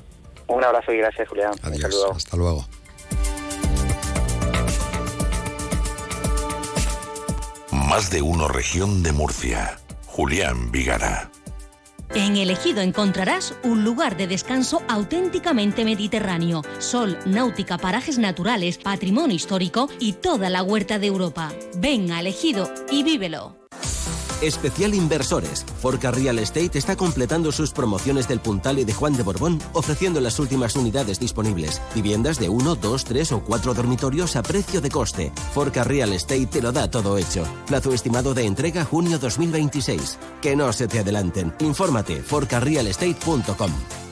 Un 0.47 0.63
abrazo 0.63 0.91
y 0.91 0.97
gracias, 0.97 1.28
Julián. 1.28 1.53
Adiós, 1.63 2.05
hasta 2.16 2.38
luego. 2.38 2.66
Más 7.72 8.09
de 8.09 8.22
uno 8.22 8.47
región 8.47 9.03
de 9.03 9.11
Murcia. 9.11 9.80
Julián 10.07 10.72
Vigara. 10.72 11.30
En 12.16 12.38
Elegido 12.38 12.80
encontrarás 12.80 13.53
un 13.63 13.84
lugar 13.84 14.16
de 14.16 14.26
descanso 14.26 14.82
auténticamente 14.88 15.84
mediterráneo. 15.84 16.61
Sol, 16.80 17.20
náutica, 17.26 17.78
parajes 17.78 18.18
naturales, 18.18 18.78
patrimonio 18.78 19.36
histórico 19.36 19.89
y 19.99 20.13
toda 20.13 20.49
la 20.49 20.63
huerta 20.63 20.97
de 20.97 21.07
Europa. 21.07 21.51
Ven 21.76 22.13
a 22.13 22.22
Elegido 22.22 22.74
y 22.89 23.03
vívelo. 23.03 23.57
Especial 24.42 24.94
Inversores. 24.94 25.66
Forca 25.82 26.12
Real 26.12 26.40
Estate 26.40 26.78
está 26.78 26.96
completando 26.96 27.52
sus 27.52 27.72
promociones 27.72 28.28
del 28.28 28.40
Puntal 28.40 28.80
y 28.80 28.86
de 28.86 28.94
Juan 28.94 29.16
de 29.16 29.24
Borbón, 29.24 29.60
ofreciendo 29.74 30.22
las 30.22 30.40
últimas 30.40 30.76
unidades 30.76 31.20
disponibles. 31.20 31.82
Viviendas 31.94 32.40
de 32.40 32.50
1, 32.50 32.76
2, 32.76 33.04
3 33.04 33.32
o 33.34 33.44
4 33.44 33.74
dormitorios 33.74 34.36
a 34.36 34.44
precio 34.44 34.82
de 34.82 34.90
coste. 34.90 35.32
Forca 35.54 35.84
Real 35.84 36.14
Estate 36.14 36.48
te 36.48 36.62
lo 36.62 36.72
da 36.72 36.90
todo 36.90 37.18
hecho. 37.18 37.46
Plazo 37.68 37.94
estimado 37.94 38.34
de 38.34 38.46
entrega 38.46 38.86
junio 38.86 39.20
2026. 39.20 40.18
Que 40.42 40.56
no 40.56 40.72
se 40.74 40.88
te 40.88 41.00
adelanten. 41.00 41.54
Infórmate 41.60 42.22
forcarrealestate.com. 42.22 44.05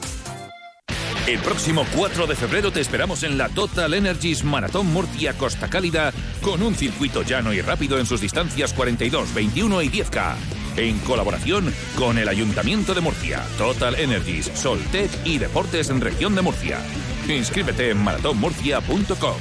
El 1.26 1.38
próximo 1.38 1.86
4 1.96 2.26
de 2.26 2.36
febrero 2.36 2.70
te 2.70 2.80
esperamos 2.80 3.22
en 3.22 3.38
la 3.38 3.48
Total 3.48 3.94
Energies 3.94 4.44
Maratón 4.44 4.92
Murcia 4.92 5.32
Costa 5.32 5.70
Cálida 5.70 6.12
con 6.42 6.62
un 6.62 6.74
circuito 6.74 7.22
llano 7.22 7.54
y 7.54 7.62
rápido 7.62 7.98
en 7.98 8.04
sus 8.04 8.20
distancias 8.20 8.74
42, 8.74 9.32
21 9.32 9.82
y 9.82 9.88
10K. 9.88 10.34
En 10.76 10.98
colaboración 10.98 11.72
con 11.96 12.18
el 12.18 12.28
Ayuntamiento 12.28 12.92
de 12.92 13.00
Murcia, 13.00 13.42
Total 13.56 13.94
Energies, 13.94 14.50
Soltec 14.54 15.10
y 15.24 15.38
Deportes 15.38 15.88
en 15.88 16.02
Región 16.02 16.34
de 16.34 16.42
Murcia. 16.42 16.78
Inscríbete 17.26 17.88
en 17.88 18.04
maratónmurcia.com. 18.04 19.36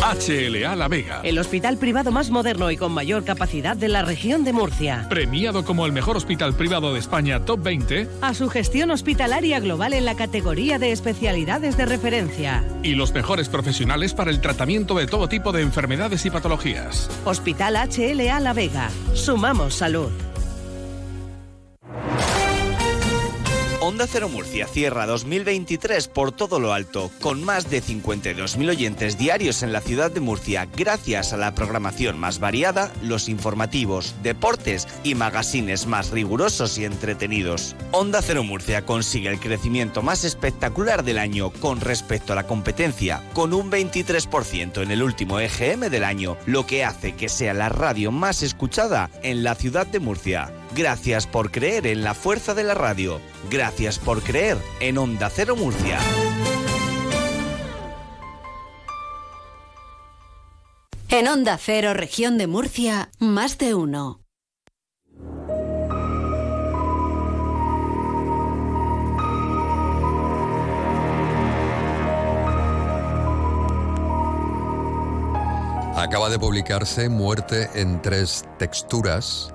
HLA 0.00 0.76
La 0.76 0.88
Vega. 0.88 1.20
El 1.22 1.38
hospital 1.38 1.76
privado 1.76 2.10
más 2.10 2.30
moderno 2.30 2.70
y 2.70 2.78
con 2.78 2.90
mayor 2.92 3.22
capacidad 3.22 3.76
de 3.76 3.88
la 3.88 4.02
región 4.02 4.44
de 4.44 4.54
Murcia. 4.54 5.06
Premiado 5.10 5.64
como 5.64 5.84
el 5.84 5.92
mejor 5.92 6.16
hospital 6.16 6.54
privado 6.54 6.94
de 6.94 6.98
España 6.98 7.44
Top 7.44 7.62
20. 7.62 8.08
A 8.22 8.32
su 8.32 8.48
gestión 8.48 8.90
hospitalaria 8.90 9.60
global 9.60 9.92
en 9.92 10.06
la 10.06 10.16
categoría 10.16 10.78
de 10.78 10.92
especialidades 10.92 11.76
de 11.76 11.84
referencia. 11.84 12.64
Y 12.82 12.94
los 12.94 13.12
mejores 13.12 13.50
profesionales 13.50 14.14
para 14.14 14.30
el 14.30 14.40
tratamiento 14.40 14.94
de 14.94 15.06
todo 15.06 15.28
tipo 15.28 15.52
de 15.52 15.60
enfermedades 15.60 16.24
y 16.24 16.30
patologías. 16.30 17.10
Hospital 17.26 17.74
HLA 17.76 18.40
La 18.40 18.54
Vega. 18.54 18.88
Sumamos 19.12 19.74
salud. 19.74 20.10
Onda 23.90 24.06
Cero 24.06 24.28
Murcia 24.28 24.68
cierra 24.68 25.04
2023 25.04 26.06
por 26.06 26.30
todo 26.30 26.60
lo 26.60 26.72
alto, 26.72 27.10
con 27.20 27.42
más 27.42 27.68
de 27.70 27.82
52.000 27.82 28.70
oyentes 28.70 29.18
diarios 29.18 29.64
en 29.64 29.72
la 29.72 29.80
ciudad 29.80 30.12
de 30.12 30.20
Murcia, 30.20 30.68
gracias 30.76 31.32
a 31.32 31.36
la 31.36 31.56
programación 31.56 32.16
más 32.16 32.38
variada, 32.38 32.92
los 33.02 33.28
informativos, 33.28 34.14
deportes 34.22 34.86
y 35.02 35.16
magazines 35.16 35.88
más 35.88 36.10
rigurosos 36.10 36.78
y 36.78 36.84
entretenidos. 36.84 37.74
Onda 37.90 38.22
Cero 38.22 38.44
Murcia 38.44 38.86
consigue 38.86 39.28
el 39.28 39.40
crecimiento 39.40 40.02
más 40.02 40.22
espectacular 40.22 41.02
del 41.02 41.18
año 41.18 41.50
con 41.50 41.80
respecto 41.80 42.32
a 42.32 42.36
la 42.36 42.46
competencia, 42.46 43.28
con 43.32 43.52
un 43.52 43.72
23% 43.72 44.84
en 44.84 44.92
el 44.92 45.02
último 45.02 45.40
EGM 45.40 45.90
del 45.90 46.04
año, 46.04 46.36
lo 46.46 46.64
que 46.64 46.84
hace 46.84 47.16
que 47.16 47.28
sea 47.28 47.54
la 47.54 47.68
radio 47.68 48.12
más 48.12 48.44
escuchada 48.44 49.10
en 49.24 49.42
la 49.42 49.56
ciudad 49.56 49.88
de 49.88 49.98
Murcia. 49.98 50.59
Gracias 50.74 51.26
por 51.26 51.50
creer 51.50 51.86
en 51.86 52.04
la 52.04 52.14
fuerza 52.14 52.54
de 52.54 52.62
la 52.62 52.74
radio. 52.74 53.20
Gracias 53.50 53.98
por 53.98 54.22
creer 54.22 54.56
en 54.80 54.98
Onda 54.98 55.28
Cero 55.28 55.56
Murcia. 55.56 55.98
En 61.08 61.26
Onda 61.26 61.58
Cero, 61.58 61.92
región 61.92 62.38
de 62.38 62.46
Murcia, 62.46 63.10
más 63.18 63.58
de 63.58 63.74
uno. 63.74 64.20
Acaba 75.96 76.30
de 76.30 76.38
publicarse 76.38 77.08
Muerte 77.08 77.68
en 77.74 78.00
tres 78.00 78.44
texturas. 78.58 79.52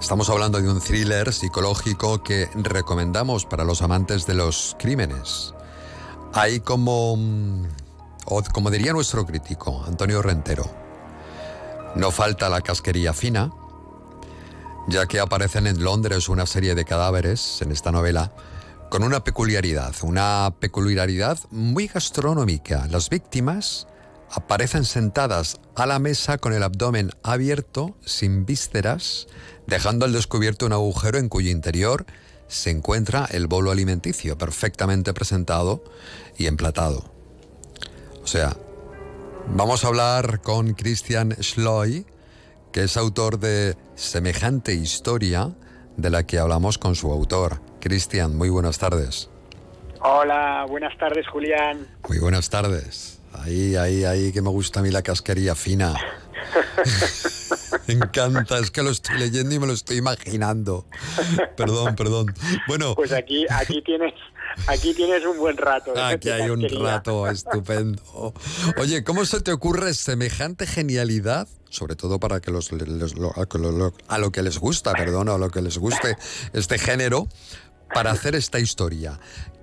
Estamos 0.00 0.30
hablando 0.30 0.60
de 0.62 0.68
un 0.68 0.80
thriller 0.80 1.30
psicológico 1.30 2.22
que 2.22 2.48
recomendamos 2.54 3.44
para 3.44 3.64
los 3.64 3.82
amantes 3.82 4.26
de 4.26 4.32
los 4.32 4.74
crímenes. 4.78 5.54
Hay 6.32 6.60
como, 6.60 7.16
mm, 7.16 7.66
como 8.52 8.70
diría 8.70 8.94
nuestro 8.94 9.26
crítico, 9.26 9.84
Antonio 9.86 10.22
Rentero, 10.22 10.64
no 11.96 12.10
falta 12.10 12.48
la 12.48 12.62
casquería 12.62 13.12
fina, 13.12 13.52
ya 14.88 15.06
que 15.06 15.20
aparecen 15.20 15.66
en 15.66 15.84
Londres 15.84 16.30
una 16.30 16.46
serie 16.46 16.74
de 16.74 16.86
cadáveres 16.86 17.60
en 17.60 17.70
esta 17.70 17.92
novela 17.92 18.32
con 18.88 19.04
una 19.04 19.22
peculiaridad, 19.22 19.94
una 20.02 20.54
peculiaridad 20.58 21.38
muy 21.50 21.88
gastronómica. 21.88 22.86
Las 22.88 23.10
víctimas 23.10 23.86
aparecen 24.30 24.84
sentadas 24.84 25.60
a 25.74 25.86
la 25.86 25.98
mesa 25.98 26.38
con 26.38 26.52
el 26.52 26.62
abdomen 26.62 27.10
abierto, 27.22 27.96
sin 28.04 28.46
vísceras, 28.46 29.26
dejando 29.70 30.04
al 30.04 30.12
descubierto 30.12 30.66
un 30.66 30.72
agujero 30.72 31.16
en 31.18 31.28
cuyo 31.28 31.48
interior 31.48 32.04
se 32.48 32.70
encuentra 32.70 33.26
el 33.30 33.46
bolo 33.46 33.70
alimenticio 33.70 34.36
perfectamente 34.36 35.14
presentado 35.14 35.84
y 36.36 36.46
emplatado. 36.46 37.04
O 38.22 38.26
sea, 38.26 38.56
vamos 39.46 39.84
a 39.84 39.88
hablar 39.88 40.42
con 40.42 40.74
Christian 40.74 41.36
Schloy, 41.40 42.04
que 42.72 42.82
es 42.82 42.96
autor 42.96 43.38
de 43.38 43.76
semejante 43.94 44.74
historia 44.74 45.54
de 45.96 46.10
la 46.10 46.26
que 46.26 46.40
hablamos 46.40 46.76
con 46.76 46.96
su 46.96 47.12
autor. 47.12 47.60
Christian, 47.80 48.36
muy 48.36 48.48
buenas 48.48 48.78
tardes. 48.78 49.30
Hola, 50.00 50.66
buenas 50.68 50.98
tardes, 50.98 51.28
Julián. 51.28 51.86
Muy 52.08 52.18
buenas 52.18 52.50
tardes. 52.50 53.20
Ahí, 53.32 53.76
ahí, 53.76 54.04
ahí, 54.04 54.32
que 54.32 54.42
me 54.42 54.48
gusta 54.48 54.80
a 54.80 54.82
mí 54.82 54.90
la 54.90 55.02
casquería 55.02 55.54
fina. 55.54 55.94
me 57.86 57.94
encanta, 57.94 58.58
es 58.58 58.70
que 58.70 58.82
lo 58.82 58.90
estoy 58.90 59.18
leyendo 59.18 59.54
y 59.54 59.58
me 59.58 59.66
lo 59.66 59.72
estoy 59.72 59.96
imaginando. 59.98 60.86
Perdón, 61.56 61.96
perdón. 61.96 62.34
Bueno. 62.68 62.94
Pues 62.94 63.12
aquí, 63.12 63.46
aquí 63.50 63.82
tienes. 63.82 64.12
Aquí 64.66 64.94
tienes 64.94 65.24
un 65.24 65.38
buen 65.38 65.56
rato. 65.56 65.92
Aquí 65.96 66.28
hay 66.28 66.50
un 66.50 66.66
rato 66.82 67.28
estupendo. 67.28 68.34
Oye, 68.78 69.04
¿cómo 69.04 69.24
se 69.24 69.40
te 69.40 69.52
ocurre 69.52 69.94
semejante 69.94 70.66
genialidad? 70.66 71.46
Sobre 71.68 71.94
todo 71.94 72.18
para 72.18 72.40
que 72.40 72.50
los, 72.50 72.72
los- 72.72 73.14
lo- 73.16 73.32
a 73.32 73.46
lo- 73.58 73.94
a 74.08 74.18
lo 74.18 74.32
que 74.32 74.42
les 74.42 74.58
gusta, 74.58 74.92
perdón, 74.92 75.28
a 75.28 75.38
lo 75.38 75.50
que 75.50 75.62
les 75.62 75.78
guste 75.78 76.16
este 76.52 76.78
género, 76.78 77.28
para 77.94 78.10
hacer 78.10 78.34
esta 78.34 78.58
historia. 78.58 79.20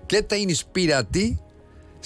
¿Qué 0.07 0.21
te 0.21 0.39
inspira 0.39 0.99
a 0.99 1.03
ti 1.03 1.38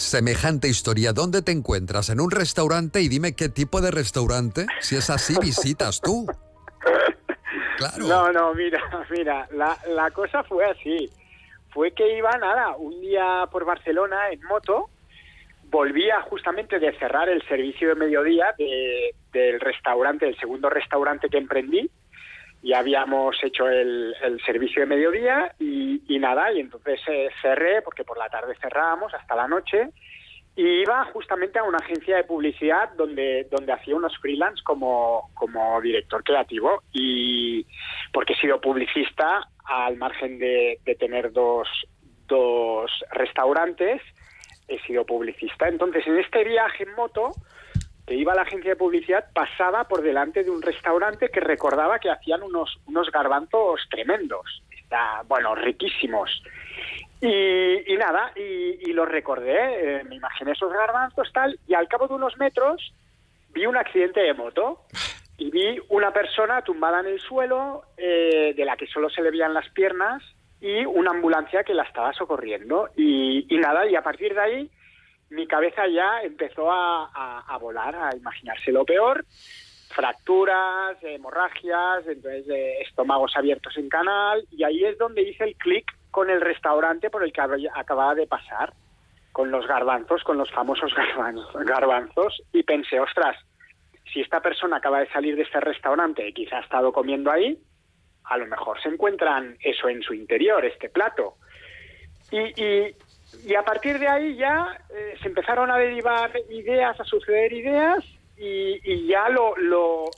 semejante 0.02 0.68
historia? 0.68 1.14
¿Dónde 1.14 1.42
te 1.42 1.52
encuentras? 1.52 2.10
¿En 2.10 2.20
un 2.20 2.32
restaurante? 2.32 3.02
Y 3.02 3.08
dime 3.10 3.34
qué 3.36 3.50
tipo 3.50 3.82
de 3.82 3.92
restaurante. 3.92 4.66
Si 4.80 4.96
es 4.96 5.10
así, 5.10 5.36
visitas 5.42 6.02
tú. 6.02 6.26
Claro. 7.78 8.06
No, 8.08 8.32
no, 8.32 8.54
mira, 8.54 8.80
mira, 9.10 9.48
la, 9.52 10.12
cosa 10.12 10.44
fue 10.44 10.66
así. 10.66 11.10
Fue 11.72 11.92
que 11.94 12.18
iba, 12.18 12.32
nada, 12.38 12.76
un 12.78 13.00
día 13.02 13.48
por 13.52 13.66
Barcelona 13.66 14.30
en 14.32 14.42
moto, 14.44 14.90
volvía 15.70 16.22
justamente 16.24 16.80
de 16.80 16.98
cerrar 17.00 17.30
el 17.30 17.42
servicio 17.48 17.90
de 17.90 17.96
mediodía 17.96 18.48
de- 18.58 19.16
del 19.32 19.60
restaurante, 19.62 20.28
el 20.28 20.38
segundo 20.38 20.70
restaurante 20.70 21.30
que 21.30 21.38
emprendí. 21.38 21.90
Ya 22.64 22.80
habíamos 22.80 23.36
hecho 23.44 23.68
el, 23.68 24.16
el 24.22 24.40
servicio 24.44 24.82
de 24.82 24.86
mediodía 24.86 25.56
y, 25.60 26.02
y 26.08 26.20
nada, 26.20 26.52
y 26.54 26.60
entonces 26.60 27.00
eh, 27.08 27.30
cerré, 27.42 27.82
porque 27.82 28.04
por 28.04 28.18
la 28.18 28.30
tarde 28.30 28.56
cerrábamos 28.62 29.14
hasta 29.14 29.36
la 29.36 29.48
noche, 29.48 29.90
y 30.56 30.82
iba 30.82 31.06
justamente 31.06 31.60
a 31.60 31.64
una 31.64 31.78
agencia 31.78 32.18
de 32.18 32.26
publicidad 32.26 32.90
donde, 32.98 33.48
donde 33.50 33.72
hacía 33.72 33.96
unos 33.96 34.18
freelance 34.18 34.62
como, 34.64 35.32
como 35.34 35.80
director 35.82 36.24
creativo. 36.24 36.84
Y 36.92 37.66
porque 38.12 38.34
he 38.34 38.36
sido 38.36 38.60
publicista, 38.60 39.48
al 39.64 39.96
margen 39.96 40.40
de, 40.40 40.80
de 40.84 40.96
tener 40.96 41.32
dos, 41.32 41.70
dos 42.28 42.92
restaurantes, 43.12 44.02
he 44.68 44.78
sido 44.82 45.06
publicista. 45.06 45.70
Entonces, 45.70 46.06
en 46.06 46.20
este 46.20 46.44
viaje 46.44 46.84
en 46.84 46.96
moto, 46.96 47.32
que 48.12 48.18
iba 48.18 48.34
a 48.34 48.36
la 48.36 48.42
agencia 48.42 48.72
de 48.72 48.76
publicidad 48.76 49.24
pasaba 49.34 49.86
por 49.86 50.02
delante 50.02 50.44
de 50.44 50.52
un 50.52 50.62
restaurante 50.62 51.30
que 51.30 51.40
recordaba 51.40 51.98
que 51.98 52.10
hacían 52.10 52.44
unos, 52.44 52.78
unos 52.86 53.10
garbanzos 53.10 53.88
tremendos, 53.90 54.62
está, 54.70 55.24
bueno, 55.30 55.56
riquísimos. 55.56 56.44
Y, 57.22 57.94
y 57.94 57.96
nada, 57.96 58.34
y, 58.36 58.90
y 58.90 58.92
los 58.92 59.08
recordé, 59.08 60.00
eh, 60.00 60.04
me 60.04 60.16
imaginé 60.16 60.52
esos 60.52 60.74
garbanzos 60.74 61.32
tal, 61.32 61.58
y 61.66 61.74
al 61.74 61.88
cabo 61.88 62.10
de 62.10 62.16
unos 62.16 62.38
metros 62.38 62.94
vi 63.54 63.66
un 63.66 63.78
accidente 63.78 64.20
de 64.20 64.34
moto 64.34 64.82
y 65.38 65.50
vi 65.50 65.80
una 65.88 66.12
persona 66.12 66.62
tumbada 66.64 67.00
en 67.00 67.06
el 67.06 67.20
suelo, 67.22 67.84
eh, 67.96 68.54
de 68.58 68.66
la 68.66 68.76
que 68.76 68.88
solo 68.88 69.10
se 69.10 69.22
le 69.22 69.32
veían 69.32 69.54
las 69.54 69.70
piernas, 69.70 70.22
y 70.60 70.84
una 70.84 71.12
ambulancia 71.12 71.64
que 71.64 71.74
la 71.74 71.84
estaba 71.84 72.12
socorriendo. 72.12 72.90
Y, 72.98 73.46
y 73.48 73.58
nada, 73.58 73.88
y 73.88 73.96
a 73.96 74.02
partir 74.02 74.34
de 74.34 74.42
ahí 74.42 74.72
mi 75.32 75.48
cabeza 75.48 75.88
ya 75.88 76.22
empezó 76.24 76.72
a, 76.72 77.06
a- 77.48 77.58
volar, 77.58 77.96
a 77.96 78.16
imaginarse 78.16 78.72
lo 78.72 78.86
peor, 78.86 79.26
fracturas, 79.96 80.98
hemorragias, 81.04 82.06
entonces 82.08 82.48
eh, 82.50 82.82
estómagos 82.82 83.36
abiertos 83.36 83.78
en 83.78 83.90
canal, 83.90 84.44
y 84.52 84.64
ahí 84.64 84.84
es 84.86 84.98
donde 84.98 85.22
hice 85.22 85.44
el 85.44 85.56
clic 85.56 85.86
con 86.12 86.30
el 86.30 86.42
restaurante 86.42 87.10
por 87.10 87.24
el 87.24 87.32
que 87.34 87.42
acababa 87.74 88.16
de 88.16 88.28
pasar, 88.28 88.74
con 89.32 89.52
los 89.52 89.66
garbanzos, 89.68 90.24
con 90.24 90.38
los 90.38 90.52
famosos 90.52 90.92
garbanzos, 91.66 92.42
y 92.52 92.64
pensé, 92.64 93.00
ostras, 93.00 93.38
si 94.12 94.22
esta 94.22 94.42
persona 94.42 94.78
acaba 94.78 95.00
de 95.00 95.10
salir 95.12 95.36
de 95.36 95.44
este 95.44 95.60
restaurante 95.62 96.28
y 96.28 96.34
quizá 96.34 96.58
ha 96.58 96.62
estado 96.62 96.92
comiendo 96.92 97.32
ahí, 97.32 97.58
a 98.26 98.38
lo 98.38 98.46
mejor 98.48 98.82
se 98.82 98.90
encuentran 98.90 99.56
eso 99.62 99.88
en 99.88 100.02
su 100.04 100.14
interior, 100.14 100.64
este 100.66 100.90
plato. 100.90 101.36
Y, 102.32 102.40
y- 102.62 102.96
y 103.46 103.56
a 103.56 103.64
partir 103.64 103.98
de 104.00 104.08
ahí 104.08 104.36
ya 104.36 104.78
eh, 104.90 105.16
se 105.22 105.28
empezaron 105.28 105.72
a 105.72 105.78
derivar 105.78 106.32
ideas, 106.50 107.00
a 107.00 107.04
suceder 107.04 107.52
ideas, 107.54 108.04
y, 108.44 109.06
ya 109.06 109.30
lo, 109.30 109.56
lo, 109.58 110.10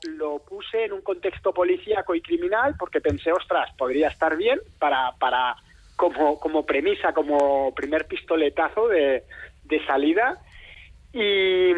puse 0.48 0.86
en 0.86 0.94
un 0.94 1.02
contexto 1.02 1.54
policíaco 1.54 2.16
y 2.16 2.22
criminal, 2.22 2.74
porque 2.80 3.02
pensé, 3.02 3.34
ostras, 3.34 3.70
podría 3.78 4.08
estar 4.08 4.38
bien 4.38 4.60
para, 4.80 5.12
para 5.20 5.56
como, 5.98 6.40
como 6.40 6.66
premisa, 6.66 7.12
como 7.14 7.74
primer 7.76 8.08
pistoletazo 8.08 8.88
de, 8.88 9.24
de 9.66 9.86
salida. 9.86 10.38
Y, 11.12 11.72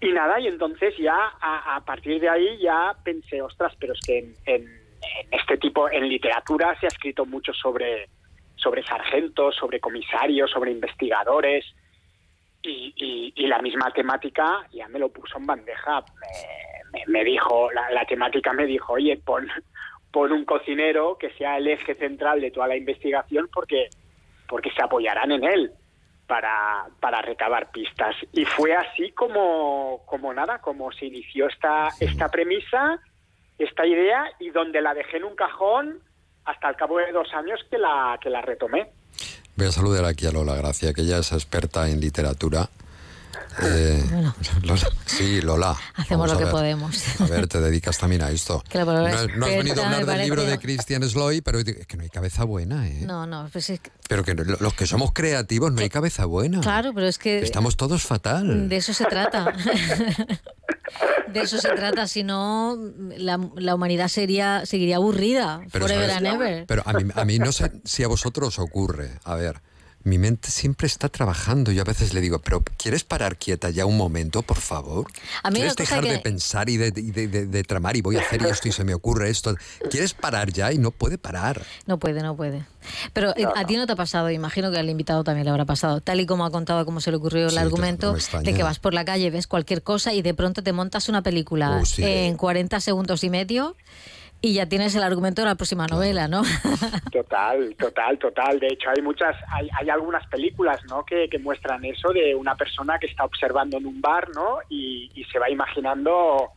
y 0.00 0.12
nada, 0.12 0.38
y 0.38 0.46
entonces 0.46 0.94
ya 0.98 1.16
a, 1.40 1.74
a 1.76 1.80
partir 1.84 2.20
de 2.20 2.28
ahí 2.28 2.58
ya 2.58 2.94
pensé, 3.02 3.42
ostras, 3.42 3.72
pero 3.80 3.94
es 3.94 4.00
que 4.06 4.18
en, 4.18 4.34
en- 4.46 4.84
en 5.04 5.38
este 5.38 5.56
tipo, 5.58 5.90
en 5.90 6.08
literatura 6.08 6.78
se 6.78 6.86
ha 6.86 6.88
escrito 6.88 7.26
mucho 7.26 7.52
sobre, 7.52 8.08
sobre 8.64 8.82
sargentos, 8.82 9.54
sobre 9.54 9.78
comisarios, 9.78 10.50
sobre 10.50 10.72
investigadores, 10.72 11.64
y, 12.62 12.94
y- 12.96 13.32
y 13.36 13.46
la 13.46 13.60
misma 13.60 13.92
temática 13.92 14.66
ya 14.72 14.88
me 14.88 14.98
lo 14.98 15.10
puso 15.10 15.36
en 15.38 15.46
bandeja. 15.46 16.00
Me, 16.92 16.98
me- 16.98 17.04
me 17.06 17.24
dijo, 17.24 17.70
la, 17.72 17.90
la 17.90 18.06
temática 18.06 18.52
me 18.54 18.64
dijo, 18.64 18.94
oye, 18.94 19.18
pon, 19.24 19.46
pon 20.10 20.32
un 20.32 20.44
cocinero 20.46 21.18
que 21.18 21.30
sea 21.34 21.58
el 21.58 21.68
eje 21.68 21.94
central 21.94 22.40
de 22.40 22.50
toda 22.50 22.66
la 22.68 22.76
investigación 22.76 23.48
porque, 23.52 23.90
porque 24.48 24.70
se 24.70 24.82
apoyarán 24.82 25.30
en 25.32 25.44
él 25.44 25.72
para, 26.26 26.86
para 27.00 27.20
recabar 27.20 27.70
pistas. 27.70 28.16
Y 28.32 28.46
fue 28.46 28.74
así 28.74 29.10
como, 29.12 30.00
como 30.06 30.32
nada, 30.32 30.60
como 30.60 30.90
se 30.92 31.04
inició 31.06 31.48
esta, 31.48 31.88
esta 32.00 32.30
premisa, 32.30 32.98
esta 33.58 33.84
idea, 33.86 34.24
y 34.40 34.48
donde 34.50 34.80
la 34.80 34.94
dejé 34.94 35.18
en 35.18 35.24
un 35.24 35.36
cajón 35.36 36.00
hasta 36.44 36.68
el 36.68 36.76
cabo 36.76 36.98
de 36.98 37.12
dos 37.12 37.28
años 37.34 37.60
que 37.70 37.78
la, 37.78 38.18
que 38.20 38.30
la 38.30 38.40
retomé. 38.42 38.90
Voy 39.56 39.68
a 39.68 39.72
saludar 39.72 40.04
aquí 40.04 40.26
a 40.26 40.32
Lola 40.32 40.54
Gracia, 40.54 40.92
que 40.92 41.02
ella 41.02 41.18
es 41.18 41.32
experta 41.32 41.88
en 41.88 42.00
literatura. 42.00 42.68
Eh, 43.62 44.04
Lola- 44.62 44.88
sí, 45.06 45.40
Lola. 45.40 45.70
Hacemos 45.94 46.28
vamos 46.28 46.32
lo 46.32 46.38
que 46.38 46.44
ver. 46.44 46.52
podemos. 46.52 47.20
A 47.20 47.26
ver, 47.26 47.46
te 47.46 47.60
dedicas 47.60 47.98
también 47.98 48.22
a 48.22 48.30
esto. 48.30 48.62
Que 48.68 48.78
la 48.78 48.84
palabra 48.86 49.26
no, 49.28 49.36
no 49.36 49.46
has 49.46 49.52
venido 49.56 49.82
a 49.82 49.86
hablar 49.86 50.06
del 50.06 50.22
libro 50.22 50.44
de 50.44 50.58
Christian 50.58 51.08
Sloy, 51.08 51.40
pero 51.40 51.58
es 51.60 51.64
que 51.86 51.96
no 51.96 52.02
hay 52.02 52.08
cabeza 52.10 52.44
buena, 52.44 52.88
¿eh? 52.88 53.02
No, 53.06 53.26
no, 53.26 53.48
pues 53.52 53.70
es 53.70 53.80
que- 53.80 53.90
Pero 54.08 54.24
que 54.24 54.34
los 54.34 54.74
que 54.74 54.86
somos 54.86 55.12
creativos 55.12 55.72
no 55.72 55.80
hay 55.80 55.88
cabeza 55.90 56.24
buena. 56.26 56.60
claro, 56.60 56.92
pero 56.94 57.06
es 57.06 57.18
que 57.18 57.38
Estamos 57.40 57.76
todos 57.76 58.02
fatal. 58.02 58.68
de 58.68 58.76
eso 58.76 58.92
se 58.92 59.04
trata. 59.04 59.52
de 61.32 61.40
eso 61.40 61.58
se 61.58 61.68
trata, 61.70 62.06
si 62.06 62.22
no 62.22 62.76
la, 63.16 63.40
la 63.56 63.74
humanidad 63.74 64.08
sería 64.08 64.64
seguiría 64.66 64.96
aburrida 64.96 65.60
Pero, 65.72 65.86
forever 65.86 66.10
¿sabes? 66.10 66.16
and 66.28 66.40
ever. 66.42 66.66
Pero 66.66 66.82
a 66.86 66.92
mí, 66.92 67.10
a 67.14 67.24
mí 67.24 67.38
no 67.38 67.52
sé 67.52 67.72
si 67.84 68.02
a 68.04 68.08
vosotros 68.08 68.48
os 68.48 68.58
ocurre. 68.58 69.18
A 69.24 69.34
ver, 69.34 69.60
mi 70.04 70.18
mente 70.18 70.50
siempre 70.50 70.86
está 70.86 71.08
trabajando. 71.08 71.72
Yo 71.72 71.80
a 71.82 71.84
veces 71.84 72.12
le 72.14 72.20
digo, 72.20 72.38
pero 72.38 72.62
¿quieres 72.76 73.04
parar 73.04 73.36
quieta 73.36 73.70
ya 73.70 73.86
un 73.86 73.96
momento, 73.96 74.42
por 74.42 74.58
favor? 74.58 75.06
A 75.42 75.50
mí 75.50 75.56
¿Quieres 75.56 75.76
dejar 75.76 76.04
de 76.04 76.18
pensar 76.18 76.68
y 76.68 76.76
de, 76.76 76.88
y 76.96 77.10
de- 77.10 77.26
de- 77.28 77.46
de 77.46 77.62
tramar 77.64 77.96
y 77.96 78.02
voy 78.02 78.16
a 78.16 78.20
hacer 78.20 78.42
esto 78.44 78.68
y 78.68 78.72
se 78.72 78.84
me 78.84 78.94
ocurre 78.94 79.30
esto? 79.30 79.54
¿Quieres 79.90 80.14
parar 80.14 80.52
ya 80.52 80.72
y 80.72 80.78
no 80.78 80.90
puede 80.90 81.16
parar? 81.18 81.62
No 81.86 81.98
puede, 81.98 82.22
no 82.22 82.36
puede. 82.36 82.64
Pero 83.14 83.34
eh, 83.36 83.46
a 83.56 83.64
ti 83.66 83.76
no 83.76 83.86
te 83.86 83.92
ha 83.92 83.96
pasado, 83.96 84.30
imagino 84.30 84.70
que 84.70 84.78
al 84.78 84.90
invitado 84.90 85.24
también 85.24 85.46
le 85.46 85.50
habrá 85.50 85.64
pasado, 85.64 86.00
tal 86.02 86.20
y 86.20 86.26
como 86.26 86.44
ha 86.44 86.50
contado 86.50 86.84
cómo 86.84 87.00
se 87.00 87.10
le 87.10 87.16
ocurrió 87.16 87.48
el 87.48 87.56
argumento 87.56 88.14
no 88.32 88.40
de 88.42 88.52
que 88.54 88.62
vas 88.62 88.78
por 88.78 88.92
la 88.92 89.04
calle, 89.06 89.30
ves 89.30 89.46
cualquier 89.46 89.82
cosa 89.82 90.12
y 90.12 90.20
de 90.20 90.34
pronto 90.34 90.62
te 90.62 90.72
montas 90.74 91.08
una 91.08 91.22
película 91.22 91.78
Oh, 91.82 91.86
sí. 91.86 92.02
en 92.04 92.36
40 92.36 92.78
segundos 92.80 93.24
y 93.24 93.30
medio 93.30 93.74
y 94.44 94.52
ya 94.52 94.66
tienes 94.66 94.94
el 94.94 95.02
argumento 95.02 95.40
de 95.40 95.48
la 95.48 95.54
próxima 95.54 95.86
novela, 95.86 96.28
¿no? 96.28 96.42
Total, 97.10 97.74
total, 97.78 98.18
total. 98.18 98.60
De 98.60 98.66
hecho, 98.66 98.90
hay 98.94 99.00
muchas, 99.00 99.34
hay, 99.50 99.70
hay 99.80 99.88
algunas 99.88 100.26
películas, 100.26 100.80
¿no? 100.86 101.02
Que, 101.02 101.30
que 101.30 101.38
muestran 101.38 101.82
eso 101.86 102.10
de 102.10 102.34
una 102.34 102.54
persona 102.54 102.98
que 102.98 103.06
está 103.06 103.24
observando 103.24 103.78
en 103.78 103.86
un 103.86 104.02
bar, 104.02 104.28
¿no? 104.34 104.58
Y, 104.68 105.10
y 105.14 105.24
se 105.32 105.38
va 105.38 105.48
imaginando, 105.48 106.50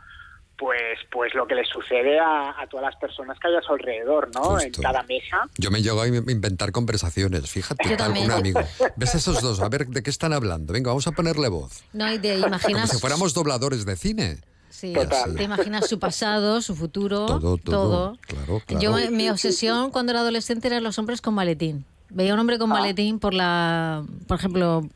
pues, 0.57 0.99
pues 1.09 1.33
lo 1.33 1.47
que 1.47 1.55
le 1.55 1.63
sucede 1.63 2.19
a, 2.19 2.59
a 2.59 2.67
todas 2.67 2.87
las 2.87 2.95
personas 2.97 3.39
que 3.39 3.47
hay 3.47 3.55
a 3.55 3.61
su 3.61 3.71
alrededor, 3.71 4.31
¿no? 4.35 4.59
En 4.59 4.73
cada 4.73 5.03
mesa. 5.03 5.47
Yo 5.57 5.71
me 5.71 5.81
llego 5.81 6.01
a 6.01 6.07
inventar 6.07 6.73
conversaciones, 6.73 7.49
fíjate, 7.49 7.95
tal, 7.95 8.11
un 8.11 8.31
amigo. 8.31 8.59
¿Ves 8.97 9.15
esos 9.15 9.41
dos? 9.41 9.61
A 9.61 9.69
ver, 9.69 9.87
¿de 9.87 10.03
qué 10.03 10.09
están 10.09 10.33
hablando? 10.33 10.73
Venga, 10.73 10.89
vamos 10.89 11.07
a 11.07 11.13
ponerle 11.13 11.47
voz. 11.47 11.85
No, 11.93 12.13
y 12.13 12.19
Como 12.19 12.47
imaginas... 12.47 12.89
si 12.89 12.97
fuéramos 12.97 13.33
dobladores 13.33 13.85
de 13.85 13.95
cine. 13.95 14.39
Sí, 14.77 14.93
Total. 14.93 15.33
te 15.35 15.41
imaginas 15.43 15.89
su 15.89 15.97
pasado, 15.97 16.61
su 16.61 16.75
futuro, 16.75 17.25
Todo, 17.25 17.57
todo. 17.57 18.15
Claro, 18.21 18.61
claro. 18.63 18.79
Yo, 18.79 18.91
me- 18.93 19.09
mi 19.09 19.27
obsesión 19.27 19.89
cuando 19.89 20.11
era 20.11 20.19
adolescente 20.19 20.67
eran 20.67 20.83
los 20.83 20.99
hombres 20.99 21.19
con 21.19 21.33
maletín. 21.33 21.83
Veía 22.11 22.35
un 22.35 22.39
hombre 22.39 22.59
con 22.59 22.69
maletín 22.69 23.17
por 23.17 23.33
la, 23.33 24.05
por 24.27 24.37
ejemplo, 24.37 24.87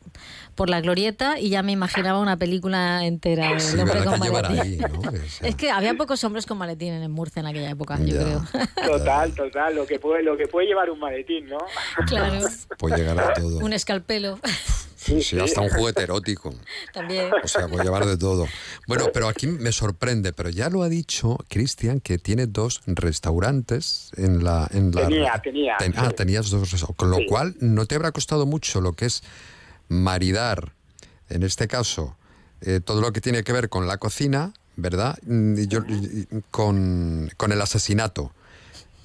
por 0.54 0.68
la 0.70 0.80
glorieta 0.80 1.38
y 1.38 1.48
ya 1.50 1.62
me 1.62 1.72
imaginaba 1.72 2.18
una 2.20 2.36
película 2.36 3.04
entera 3.06 3.58
Sí, 3.60 3.78
hombre 3.78 3.94
¿verdad 3.98 4.04
con 4.12 4.20
que 4.20 4.26
llevar 4.28 4.50
maletín. 4.50 4.84
ahí, 4.84 4.90
¿no? 5.02 5.10
Es- 5.12 5.42
Es 5.42 5.54
que 5.56 5.70
había 5.70 5.94
pocos 5.94 6.22
hombres 6.24 6.46
con 6.46 6.58
maletín 6.58 6.92
en 6.92 7.10
Murcia 7.10 7.40
en 7.40 7.46
aquella 7.46 7.70
época, 7.70 7.98
yo 8.00 8.16
creo. 8.16 8.44
Total, 8.86 9.32
total. 9.34 9.74
Lo 9.74 9.86
que 9.86 9.98
puede, 9.98 10.22
lo 10.22 10.36
que 10.36 10.46
puede 10.46 10.66
llevar 10.66 10.90
un 10.90 10.98
maletín, 11.00 11.46
¿no? 11.48 11.58
Claro. 12.06 12.40
Puede 12.78 12.96
llegar 12.98 13.18
a 13.20 13.32
todo. 13.34 13.58
Un 13.58 13.72
escalpelo 13.72 14.38
Sí, 14.96 15.36
hasta 15.40 15.60
un 15.60 15.68
juguete 15.68 16.04
erótico. 16.04 16.54
también. 16.92 17.28
O 17.42 17.48
sea, 17.48 17.66
puede 17.66 17.82
llevar 17.82 18.06
de 18.06 18.16
todo. 18.16 18.46
Bueno, 18.86 19.06
pero 19.12 19.26
aquí 19.26 19.48
me 19.48 19.72
sorprende, 19.72 20.32
pero 20.32 20.48
ya 20.48 20.68
lo 20.70 20.84
ha 20.84 20.88
dicho 20.88 21.38
Cristian 21.48 21.98
que 21.98 22.18
tiene 22.18 22.46
dos 22.46 22.82
restaurantes 22.86 24.10
en 24.16 24.44
la... 24.44 24.68
En 24.72 24.92
la 24.92 25.02
Tenía, 25.08 25.40
tenía, 25.42 25.76
Ten- 25.78 25.94
ah, 25.96 26.10
tenías 26.10 26.50
dos 26.50 26.70
restaurantes. 26.70 26.96
Con 26.96 27.10
lo 27.10 27.16
Sí. 27.16 27.26
cual 27.26 27.54
no 27.60 27.86
te 27.86 27.94
habrá 27.96 28.12
costado 28.12 28.46
mucho 28.46 28.80
lo 28.80 28.92
que 28.92 29.06
es 29.06 29.22
maridar, 29.92 30.72
en 31.28 31.42
este 31.42 31.68
caso, 31.68 32.16
eh, 32.62 32.80
todo 32.84 33.00
lo 33.00 33.12
que 33.12 33.20
tiene 33.20 33.42
que 33.44 33.52
ver 33.52 33.68
con 33.68 33.86
la 33.86 33.98
cocina, 33.98 34.52
¿verdad? 34.76 35.18
Mm, 35.26 35.64
yo- 35.68 35.82
con, 36.50 37.30
con 37.36 37.52
el 37.52 37.60
asesinato. 37.60 38.32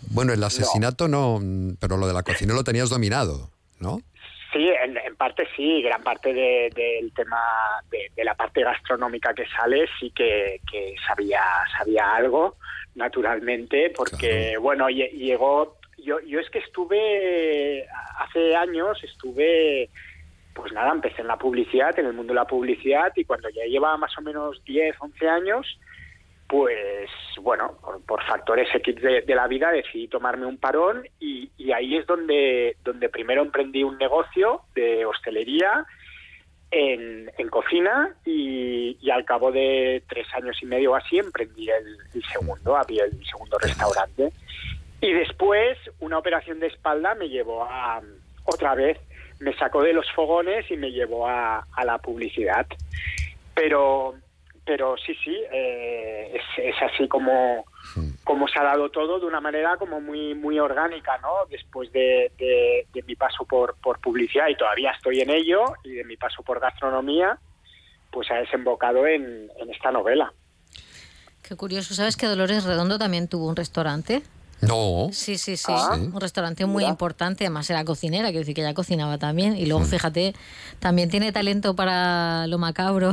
Bueno, 0.10 0.32
el 0.34 0.44
asesinato 0.44 1.08
no, 1.08 1.40
pero 1.80 1.98
lo 1.98 2.08
de 2.08 2.14
la 2.14 2.24
cocina 2.24 2.54
lo 2.54 2.64
tenías 2.64 2.90
dominado, 2.90 3.50
¿no? 3.80 4.00
Sí, 4.54 4.70
en, 4.84 4.96
en 4.98 5.16
parte 5.18 5.44
sí, 5.58 5.82
gran 5.82 6.02
parte 6.04 6.34
de- 6.34 6.70
del 6.74 7.12
tema 7.14 7.38
de, 7.92 8.10
de 8.16 8.24
la 8.24 8.34
parte 8.36 8.64
gastronómica 8.64 9.34
que 9.34 9.46
sale 9.48 9.86
sí 10.00 10.12
que, 10.16 10.62
que 10.72 10.96
sabía 11.06 11.42
sabía 11.78 12.16
algo 12.16 12.56
naturalmente 12.96 13.92
porque 13.96 14.58
bueno 14.58 14.88
lle- 14.88 15.12
llegó 15.12 15.78
yo 15.98 16.20
yo 16.22 16.40
es 16.40 16.50
que 16.50 16.60
estuve 16.60 17.86
hace 18.20 18.56
años 18.56 18.98
estuve 19.04 19.90
pues 20.58 20.74
nada 20.74 20.92
empecé 20.92 21.22
en 21.22 21.28
la 21.28 21.38
publicidad 21.38 21.98
en 22.00 22.08
el 22.08 22.14
mundo 22.14 22.34
de 22.34 22.40
la 22.40 22.48
publicidad 22.48 23.14
y 23.16 23.26
cuando 23.26 23.48
ya 23.50 23.64
llevaba 23.66 23.96
más 23.98 24.18
o 24.18 24.22
menos 24.22 24.62
10 24.66 24.96
11 25.00 25.30
años 25.30 25.80
pues 26.48 27.10
bueno, 27.42 27.78
por, 27.82 28.02
por 28.04 28.24
factores 28.24 28.68
X 28.74 28.96
de, 28.96 29.22
de 29.22 29.36
la 29.36 29.48
vida 29.48 29.70
decidí 29.70 30.08
tomarme 30.08 30.46
un 30.46 30.58
parón 30.58 31.08
y, 31.20 31.52
y 31.58 31.72
ahí 31.74 31.98
es 31.98 32.08
donde, 32.08 32.78
donde 32.84 33.10
primero 33.10 33.42
emprendí 33.42 33.84
un 33.84 33.98
negocio 33.98 34.62
de 34.74 35.06
hostelería 35.06 35.86
en, 36.72 37.30
en 37.38 37.50
cocina 37.50 38.16
y, 38.26 38.98
y 39.00 39.10
al 39.10 39.26
cabo 39.26 39.52
de 39.52 40.04
tres 40.08 40.26
años 40.34 40.58
y 40.62 40.66
medio 40.66 40.94
o 40.94 40.96
así 40.96 41.18
emprendí 41.18 41.70
el, 41.70 41.98
el 42.16 42.24
segundo, 42.24 42.78
abrí 42.78 43.00
el 43.00 43.26
segundo 43.26 43.58
restaurante. 43.60 44.32
Y 45.02 45.12
después 45.12 45.78
una 46.00 46.18
operación 46.18 46.60
de 46.60 46.68
espalda 46.68 47.14
me 47.14 47.30
llevó 47.30 47.66
a, 47.66 48.02
otra 48.48 48.74
vez, 48.74 48.98
me 49.40 49.54
sacó 49.58 49.82
de 49.84 49.94
los 49.94 50.12
fogones 50.14 50.70
y 50.72 50.78
me 50.78 50.92
llevó 50.92 51.28
a, 51.28 51.66
a 51.74 51.86
la 51.86 51.98
publicidad. 52.00 52.66
Pero 53.54 54.16
pero 54.66 54.98
sí, 54.98 55.16
sí, 55.24 55.34
eh, 55.50 56.38
es, 56.58 56.76
así 56.82 57.08
como, 57.08 57.64
como 58.26 58.50
se 58.50 58.60
ha 58.60 58.64
dado 58.64 58.90
todo 58.90 59.18
de 59.18 59.26
una 59.26 59.40
manera 59.40 59.78
como 59.78 60.02
muy 60.02 60.36
muy 60.36 60.60
orgánica, 60.60 61.18
¿no? 61.20 61.46
Después 61.50 61.90
de, 61.94 62.34
de- 62.38 62.86
de 62.94 63.04
mi 63.04 63.16
paso 63.16 63.46
por, 63.46 63.78
por 63.82 64.02
publicidad 64.02 64.50
y 64.50 64.56
todavía 64.58 64.92
estoy 64.92 65.22
en 65.22 65.30
ello 65.30 65.64
y 65.86 65.92
de 65.94 66.04
mi 66.04 66.18
paso 66.18 66.44
por 66.44 66.60
gastronomía, 66.60 67.38
pues 68.12 68.30
ha 68.30 68.36
desembocado 68.36 69.08
en, 69.08 69.50
en 69.58 69.70
esta 69.72 69.90
novela. 69.94 70.34
Qué 71.48 71.56
curioso. 71.56 71.94
¿Sabes 71.94 72.18
que 72.18 72.26
Dolores 72.26 72.66
Redondo 72.66 73.00
también 73.00 73.30
tuvo 73.30 73.48
un 73.48 73.56
restaurante? 73.56 74.22
No. 74.62 75.10
Sí, 75.12 75.38
sí, 75.38 75.56
sí. 75.56 75.66
Ah. 75.70 75.94
Un 75.96 76.20
restaurante 76.20 76.66
muy 76.66 76.82
Mira. 76.84 76.90
importante. 76.90 77.46
Además 77.46 77.70
era 77.70 77.86
cocinera, 77.86 78.26
quiero 78.30 78.40
decir 78.40 78.56
que 78.56 78.62
ella 78.62 78.74
cocinaba 78.74 79.18
también. 79.18 79.56
Y 79.56 79.66
Mm. 79.66 79.70
luego, 79.70 79.86
fíjate, 79.86 80.34
también 80.80 81.10
tiene 81.10 81.32
talento 81.32 81.76
para 81.76 82.48
lo 82.48 82.58
macabro 82.58 83.12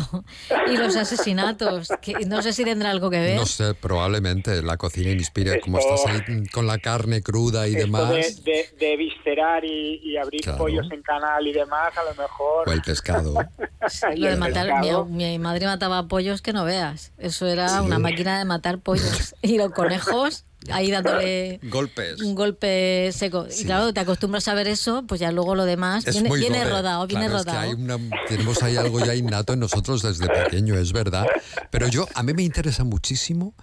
y 0.73 0.77
los 0.77 0.97
asesinatos. 0.97 1.89
Que 2.01 2.15
no 2.27 2.41
sé 2.43 2.53
si 2.53 2.65
tendrá 2.65 2.91
algo 2.91 3.11
que 3.11 3.19
ver. 3.21 3.37
No 3.37 3.47
sé, 3.47 3.75
probablemente 3.75 4.63
la 4.63 4.77
cocina 4.77 5.11
inspira, 5.11 5.61
como 5.61 5.79
estás 5.79 6.07
ahí 6.07 6.47
con 6.49 6.67
la 6.67 6.79
carne 6.79 7.23
cruda 7.23 7.69
y 7.69 7.73
Esto 7.75 7.87
demás, 7.87 8.11
de, 8.11 8.43
de, 8.45 8.69
de 8.87 8.97
viscerar 8.97 9.65
y, 9.65 10.01
y 10.03 10.17
abrir 10.17 10.41
Claro. 10.43 10.59
pollos 10.59 10.87
en 10.91 11.03
canal 11.03 11.47
y 11.47 11.53
demás, 11.53 11.93
a 11.97 12.05
lo 12.05 12.15
mejor... 12.23 12.69
o 12.69 12.73
el 12.73 12.81
pescado. 12.83 13.35
Lo 14.17 14.27
de 14.27 14.33
el 14.33 14.39
matar, 14.39 14.67
pescado. 14.67 15.05
mi, 15.05 15.25
mi 15.25 15.39
madre 15.39 15.67
mataba 15.67 16.09
pollos 16.09 16.41
que 16.41 16.53
no 16.55 16.65
veas. 16.65 17.13
Eso 17.19 17.47
era 17.47 17.83
una 17.83 17.99
máquina 17.99 18.39
de 18.39 18.45
matar 18.47 18.79
pollos. 18.79 19.35
Y 19.43 19.59
los 19.59 19.73
conejos 19.73 20.45
ahí 20.73 20.91
dándole 20.91 21.61
Golpes. 21.65 22.21
un 22.21 22.35
golpe 22.35 23.11
seco. 23.13 23.47
Y 23.59 23.65
claro, 23.65 23.93
te 23.93 24.01
acostumbras 24.01 24.47
a 24.49 24.55
ver 24.55 24.69
eso, 24.69 25.05
pues 25.07 25.21
ya 25.21 25.31
luego 25.33 25.55
lo 25.55 25.65
demás 25.65 26.07
Es 26.07 26.15
viene, 26.15 26.29
muy 26.29 26.41
viene 26.41 26.59
gore. 26.59 26.71
rodado, 26.71 27.07
viene 27.07 27.27
Claro, 27.27 27.39
es 27.41 27.45
que 27.45 27.51
rodado. 27.53 27.71
hay 27.71 27.75
una- 27.75 27.99
tenemos 28.29 28.63
ahí 28.63 28.77
algo 28.77 29.05
ya 29.05 29.15
innato 29.15 29.53
en 29.53 29.61
nosotros 29.61 30.03
desde 30.03 30.29
pequeño, 30.29 30.77
es 30.77 30.93
verdad. 30.93 31.27
Pero 31.71 31.89
yo, 31.89 32.07
a 32.15 32.23
mí 32.23 32.33
me 32.35 32.43
interesa 32.43 32.85
muchísimo 32.85 33.55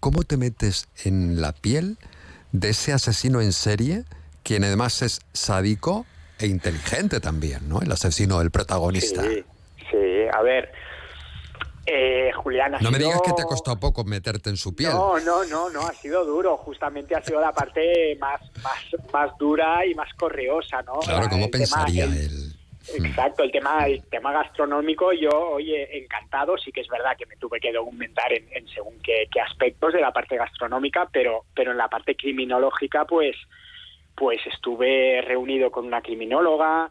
cómo 0.00 0.22
te 0.24 0.36
metes 0.36 0.86
en 1.04 1.40
la 1.40 1.52
piel 1.52 1.98
de 2.52 2.70
ese 2.70 2.92
asesino 2.92 3.40
en 3.40 3.52
serie, 3.52 4.04
quien 4.42 4.64
además 4.64 5.02
es 5.02 5.20
sádico 5.32 6.06
e 6.38 6.46
inteligente 6.46 7.20
también, 7.20 7.68
¿no? 7.68 7.80
El 7.82 7.90
asesino, 7.92 8.40
el 8.40 8.50
protagonista. 8.50 9.22
Sí, 9.22 9.44
sí, 9.90 9.96
a 10.32 10.40
ver, 10.42 10.70
eh, 11.90 12.32
Julián, 12.32 12.74
ha 12.74 12.78
No 12.80 12.90
me 12.90 12.98
digas 12.98 13.20
que 13.22 13.32
te 13.32 13.42
ha 13.42 13.46
costado 13.46 13.78
poco 13.80 14.04
meterte 14.04 14.50
en 14.50 14.56
su 14.56 14.74
piel. 14.76 14.90
No, 14.92 15.18
no, 15.20 15.44
no, 15.44 15.70
no, 15.70 15.80
ha 15.86 15.92
sido 15.94 16.24
duro. 16.24 16.56
Justamente 16.58 17.14
ha 17.14 17.22
sido 17.22 17.40
la 17.40 17.52
parte 17.52 18.16
más, 18.20 18.40
más, 18.62 19.12
más 19.12 19.38
dura 19.38 19.84
y 19.86 19.94
más 19.94 20.12
correosa, 20.14 20.82
¿no? 20.82 20.94
Claro, 21.00 21.26
¿cómo 21.30 21.46
El 21.46 21.50
tema- 21.50 21.62
pensaría 21.64 22.04
el- 22.04 22.12
él? 22.14 22.54
Exacto, 23.04 23.42
el 23.42 23.50
tema, 23.50 23.86
el 23.86 24.02
tema 24.04 24.32
gastronómico, 24.32 25.12
yo, 25.12 25.28
oye, 25.50 25.98
encantado, 25.98 26.56
sí 26.56 26.72
que 26.72 26.80
es 26.80 26.88
verdad 26.88 27.16
que 27.18 27.26
me 27.26 27.36
tuve 27.36 27.60
que 27.60 27.70
documentar 27.70 28.32
en, 28.32 28.46
en 28.50 28.66
según 28.68 28.98
qué, 29.02 29.28
qué 29.30 29.40
aspectos 29.42 29.92
de 29.92 30.00
la 30.00 30.10
parte 30.10 30.38
gastronómica, 30.38 31.06
pero, 31.12 31.44
pero 31.54 31.72
en 31.72 31.76
la 31.76 31.88
parte 31.88 32.16
criminológica, 32.16 33.04
pues, 33.04 33.36
pues 34.16 34.40
estuve 34.46 35.20
reunido 35.20 35.70
con 35.70 35.84
una 35.86 36.00
criminóloga, 36.00 36.90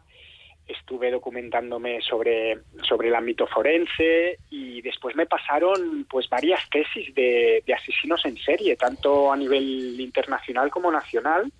estuve 0.68 1.10
documentándome 1.10 2.00
sobre, 2.02 2.58
sobre 2.82 3.08
el 3.08 3.14
ámbito 3.14 3.46
forense 3.46 4.38
y 4.50 4.82
después 4.82 5.16
me 5.16 5.26
pasaron 5.26 6.06
pues 6.08 6.28
varias 6.28 6.68
tesis 6.70 7.14
de, 7.14 7.64
asesinos 7.74 8.24
en 8.26 8.36
serie, 8.36 8.76
tanto 8.76 9.32
a 9.32 9.36
nivel 9.36 9.98
internacional 9.98 10.70
como 10.70 10.92
nacional, 10.92 11.50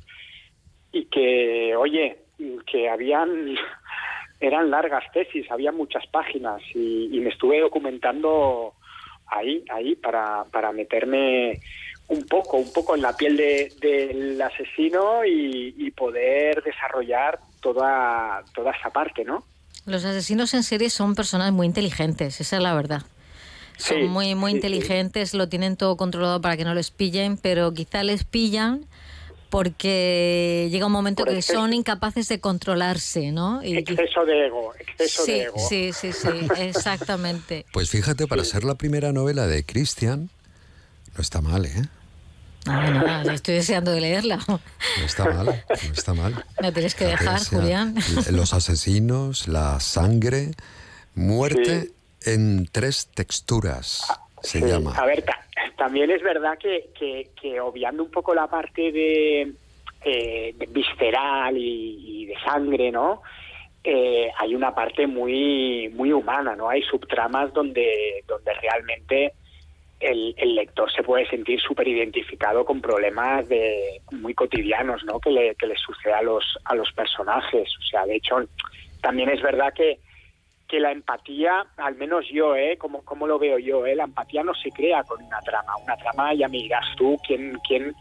y 0.92 1.06
que, 1.06 1.74
oye, 1.74 2.18
que 2.70 2.88
habían, 2.88 3.56
eran 4.40 4.70
largas 4.70 5.11
tesis, 5.12 5.50
había 5.50 5.72
muchas 5.72 6.06
páginas 6.09 6.62
y, 6.74 7.09
y 7.11 7.20
me 7.20 7.30
estuve 7.30 7.61
documentando 7.61 8.74
ahí, 9.26 9.64
ahí 9.70 9.96
para, 9.96 10.44
para 10.52 10.72
meterme 10.72 11.61
un 12.09 12.22
poco, 12.24 12.56
un 12.56 12.72
poco 12.72 12.94
en 12.94 13.02
la 13.02 13.16
piel 13.16 13.36
de- 13.36 13.72
del 13.80 14.40
asesino 14.40 15.24
y, 15.24 15.74
y 15.76 15.90
poder 15.90 16.62
desarrollar 16.62 17.38
toda, 17.61 18.42
toda 18.54 18.72
esa 18.72 18.90
parte, 18.90 19.24
¿no? 19.24 19.44
Los 19.86 20.04
asesinos 20.04 20.52
en 20.54 20.62
serie 20.62 20.90
son 20.90 21.14
personas 21.14 21.52
muy 21.52 21.66
inteligentes, 21.66 22.40
esa 22.40 22.56
es 22.56 22.62
la 22.62 22.74
verdad. 22.74 23.02
Son 23.76 23.98
Sí, 23.98 24.04
muy, 24.04 24.34
muy 24.34 24.50
sí, 24.52 24.56
inteligentes, 24.56 25.34
lo 25.34 25.48
tienen 25.48 25.76
todo 25.76 25.96
controlado 25.96 26.40
para 26.40 26.56
que 26.56 26.64
no 26.64 26.74
les 26.74 26.90
pillen, 26.90 27.36
pero 27.36 27.72
quizá 27.72 28.02
les 28.02 28.24
pillan 28.24 28.86
porque 29.50 30.68
llega 30.70 30.86
un 30.86 30.92
momento 30.92 31.24
Por 31.24 31.32
que 31.32 31.38
exceso. 31.38 31.61
son 31.61 31.72
incapaces 31.72 32.28
de 32.28 32.40
controlarse, 32.40 33.32
¿no? 33.32 33.62
Y 33.64 33.78
Exceso 33.78 34.24
de 34.24 34.46
ego, 34.46 34.74
exceso 34.78 35.24
sí, 35.24 35.32
de 35.32 35.42
ego. 35.44 35.56
sí, 35.68 35.92
sí, 35.92 36.12
sí, 36.12 36.28
exactamente. 36.59 37.64
Pues 37.72 37.88
fíjate, 37.90 38.26
para 38.26 38.44
ser 38.44 38.64
la 38.64 38.74
primera 38.74 39.12
novela 39.12 39.46
de 39.46 39.64
Christian, 39.64 40.28
no 41.14 41.22
está 41.22 41.40
mal, 41.40 41.64
¿eh? 41.66 41.82
Nada, 42.66 42.90
nada, 42.90 43.22
yo 43.24 43.32
estoy 43.32 43.54
deseando 43.54 43.92
de 43.92 44.00
leerla. 44.00 44.38
No 44.48 44.61
está 45.06 45.24
mal, 45.24 45.46
no 45.46 45.92
está 45.92 46.14
mal. 46.14 46.44
Me 46.61 46.72
tienes 46.72 46.94
que 46.94 47.06
dejar, 47.06 47.40
Julián. 47.44 47.94
Los 48.30 48.52
asesinos, 48.52 49.48
la 49.48 49.80
sangre, 49.80 50.50
muerte 51.14 51.90
en 52.24 52.66
tres 52.70 53.09
texturas, 53.14 54.02
se 54.42 54.61
Sí, 54.61 54.66
llama. 54.66 54.94
A 54.96 55.06
ver, 55.06 55.22
ta- 55.22 55.44
también 55.76 56.11
es 56.11 56.22
verdad 56.22 56.59
que, 56.59 56.90
que, 56.98 57.30
que 57.40 57.61
obviando 57.61 58.02
un 58.04 58.11
poco 58.11 58.34
la 58.34 58.46
parte 58.48 58.92
de, 58.92 59.52
eh, 60.04 60.54
de 60.56 60.66
visceral 60.66 61.56
y, 61.56 62.22
y 62.22 62.26
de 62.26 62.34
sangre, 62.44 62.90
¿no? 62.90 63.22
Eh, 63.84 64.28
hay 64.38 64.54
una 64.54 64.74
parte 64.74 65.06
muy 65.06 65.88
muy 65.94 66.12
humana, 66.12 66.54
¿no? 66.56 66.68
Hay 66.68 66.82
subtramas 66.82 67.52
donde 67.54 68.22
donde 68.26 68.52
realmente 68.54 69.32
el, 70.01 70.34
el 70.36 70.55
lector 70.55 70.90
se 70.92 71.03
puede 71.03 71.28
sentir 71.28 71.61
súper 71.61 71.88
identificado 71.88 72.64
con 72.64 72.80
problemas 72.80 73.49
de 73.49 74.01
muy 74.12 74.34
cotidianos, 74.34 75.05
¿no? 75.05 75.18
Que 75.20 75.30
le, 75.30 75.55
que 75.57 75.66
le 75.66 75.76
sucede 75.76 76.12
a 76.12 76.22
los 76.22 76.44
a 76.64 76.74
los 76.74 76.92
personajes. 76.92 77.68
O 77.78 77.82
sea, 77.82 78.07
de 78.07 78.16
hecho, 78.16 78.36
también 79.01 79.28
es 79.30 79.42
verdad 79.42 79.72
que 79.74 79.99
que 80.68 80.78
la 80.78 80.92
empatía, 80.92 81.66
al 81.78 81.96
menos 81.96 82.26
yo, 82.30 82.55
¿eh? 82.55 82.76
Como, 82.76 83.03
como 83.03 83.26
lo 83.26 83.38
veo 83.38 83.59
yo, 83.59 83.86
¿eh? 83.86 83.96
La 83.96 84.05
empatía 84.05 84.44
no 84.44 84.55
se 84.55 84.70
crea 84.70 85.03
con 85.03 85.22
una 85.24 85.40
trama. 85.40 85.74
Una 85.82 85.96
trama, 85.96 86.34
ya 86.34 86.46
me 86.46 86.59
dirás 86.59 86.84
tú, 86.96 87.16
¿quién, 87.26 87.59
quién, 87.66 87.94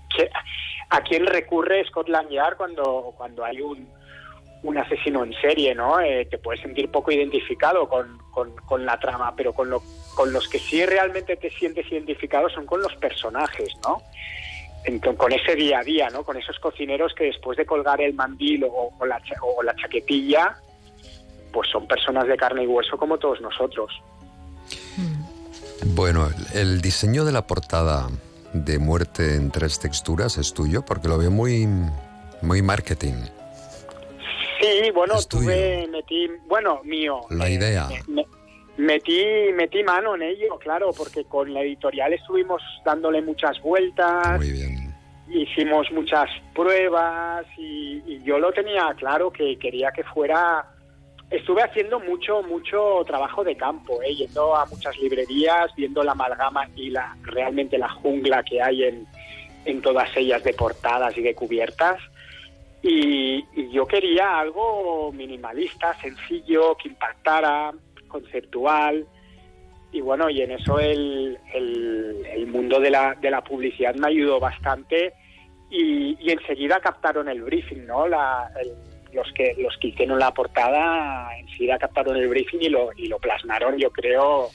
¿a 0.90 1.02
quién 1.02 1.26
recurre 1.26 1.86
Scotland 1.86 2.30
Yard 2.30 2.58
cuando, 2.58 3.14
cuando 3.16 3.46
hay 3.46 3.62
un, 3.62 3.88
un 4.68 4.78
asesino 4.78 5.24
en 5.24 5.34
serie, 5.40 5.74
¿no? 5.74 6.02
Eh, 6.02 6.28
te 6.30 6.38
puedes 6.38 6.60
sentir 6.60 6.92
poco 6.92 7.10
identificado 7.10 7.88
con, 7.88 8.18
con, 8.66 8.86
la 8.86 9.00
trama, 9.00 9.34
pero 9.34 9.54
con, 9.54 9.70
lo, 9.70 9.82
con 10.14 10.34
los 10.34 10.50
que 10.50 10.60
sí 10.60 10.86
realmente 10.86 11.38
te 11.38 11.50
sientes 11.52 11.90
identificado 11.90 12.50
son 12.50 12.66
con 12.66 12.82
los 12.82 12.94
personajes, 12.98 13.70
¿no? 13.82 14.02
Ento- 14.86 15.16
con 15.16 15.32
ese 15.32 15.56
día 15.56 15.80
a 15.80 15.84
día, 15.84 16.10
¿no? 16.10 16.24
Con 16.26 16.36
esos 16.36 16.60
cocineros 16.60 17.14
que 17.16 17.24
después 17.24 17.58
de 17.58 17.66
colgar 17.66 18.02
el 18.02 18.14
mandil 18.14 18.66
o, 18.66 18.92
o 19.00 19.06
la, 19.06 19.22
o 19.42 19.64
la 19.64 19.74
chaquetilla, 19.74 20.58
pues 21.54 21.70
son 21.70 21.88
personas 21.88 22.28
de 22.28 22.36
carne 22.36 22.64
y 22.64 22.68
hueso 22.68 22.98
como 22.98 23.18
todos 23.18 23.40
nosotros. 23.40 23.90
Bueno, 25.86 26.28
el 26.54 26.82
diseño 26.82 27.24
de 27.24 27.32
la 27.32 27.48
portada 27.48 28.10
de 28.52 28.80
Muerte 28.80 29.36
en 29.36 29.50
tres 29.50 29.80
texturas 29.80 30.38
es 30.38 30.54
tuyo, 30.54 30.84
porque 30.84 31.08
lo 31.08 31.18
veo 31.18 31.32
muy, 31.32 31.66
muy 32.42 32.62
marketing. 32.62 33.14
Sí, 34.60 34.92
bueno, 34.92 35.16
Es 35.16 35.28
tuyo. 35.28 35.44
tuve, 35.44 35.88
metí, 35.92 36.28
bueno, 36.48 36.82
mío. 36.84 37.22
La 37.30 37.50
idea. 37.50 37.88
Me- 38.08 38.26
metí, 38.78 39.24
metí 39.54 39.84
mano 39.84 40.16
en 40.16 40.24
ello, 40.24 40.58
claro, 40.60 40.92
porque 40.96 41.26
con 41.26 41.54
la 41.54 41.62
editorial 41.62 42.14
estuvimos 42.14 42.62
dándole 42.86 43.22
muchas 43.22 43.60
vueltas. 43.62 44.38
Muy 44.38 44.52
bien. 44.52 44.94
Hicimos 45.30 45.92
muchas 45.92 46.30
pruebas 46.56 47.46
y, 47.58 48.02
y 48.08 48.22
yo 48.24 48.40
lo 48.40 48.52
tenía 48.54 48.94
claro 48.98 49.32
que 49.32 49.58
quería 49.60 49.92
que 49.92 50.04
fuera. 50.04 50.66
Estuve 51.30 51.62
haciendo 51.62 52.00
mucho, 52.00 52.42
mucho 52.44 53.04
trabajo 53.06 53.44
de 53.44 53.58
campo, 53.58 54.02
¿eh? 54.02 54.16
yendo 54.16 54.56
a 54.56 54.66
muchas 54.68 54.98
librerías, 54.98 55.70
viendo 55.76 56.02
la 56.02 56.14
amalgama 56.14 56.70
y 56.78 56.90
la 56.90 57.18
realmente 57.24 57.78
la 57.78 57.90
jungla 57.90 58.42
que 58.44 58.62
hay 58.62 58.86
en, 58.86 59.06
en 59.66 59.82
todas 59.82 60.10
ellas 60.16 60.42
de 60.46 60.54
portadas 60.54 61.18
y 61.18 61.22
de 61.22 61.36
cubiertas. 61.36 62.00
Y, 62.84 63.44
y 63.56 63.72
yo 63.72 63.86
quería 63.86 64.40
algo 64.40 65.12
minimalista, 65.12 66.00
sencillo, 66.00 66.76
que 66.78 66.90
impactara, 66.90 67.74
conceptual. 68.08 69.06
Y 69.92 70.02
bueno, 70.02 70.30
y 70.30 70.42
en 70.42 70.52
eso 70.52 70.80
el, 70.80 71.38
el, 71.54 72.48
mundo 72.48 72.80
de 72.80 72.90
la, 72.92 73.16
de 73.16 73.32
la 73.32 73.44
publicidad 73.44 73.96
me 73.96 74.08
ayudó 74.10 74.40
bastante 74.40 75.14
y, 75.70 76.18
y 76.22 76.32
enseguida 76.32 76.80
captaron 76.80 77.28
el 77.30 77.42
briefing, 77.42 77.86
¿no? 77.86 78.08
La, 78.08 78.52
el- 78.62 78.74
los 79.14 79.32
que 79.34 79.56
los 79.58 79.76
que 79.78 79.88
hicieron 79.88 80.20
la 80.20 80.34
portada 80.34 81.30
enseguida 81.40 81.78
captaron 81.80 82.18
el 82.18 82.28
briefing 82.28 82.60
y 82.62 82.70
lo, 82.70 82.90
y 82.98 83.08
lo 83.08 83.18
plasmaron, 83.20 83.78
yo 83.78 83.90
creo, 83.90 84.50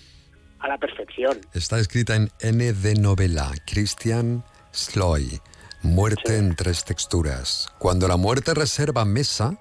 a 0.60 0.68
la 0.68 0.76
perfección. 0.78 1.38
Está 1.54 1.78
escrita 1.80 2.14
en 2.14 2.28
N 2.40 2.72
de 2.72 2.94
novela, 2.94 3.50
Christian 3.66 4.44
Sloy, 4.70 5.40
Muerte 5.82 6.36
en 6.36 6.54
tres 6.54 6.84
texturas. 6.84 7.68
Cuando 7.78 8.06
la 8.06 8.16
muerte 8.16 8.54
reserva 8.54 9.04
mesa, 9.04 9.56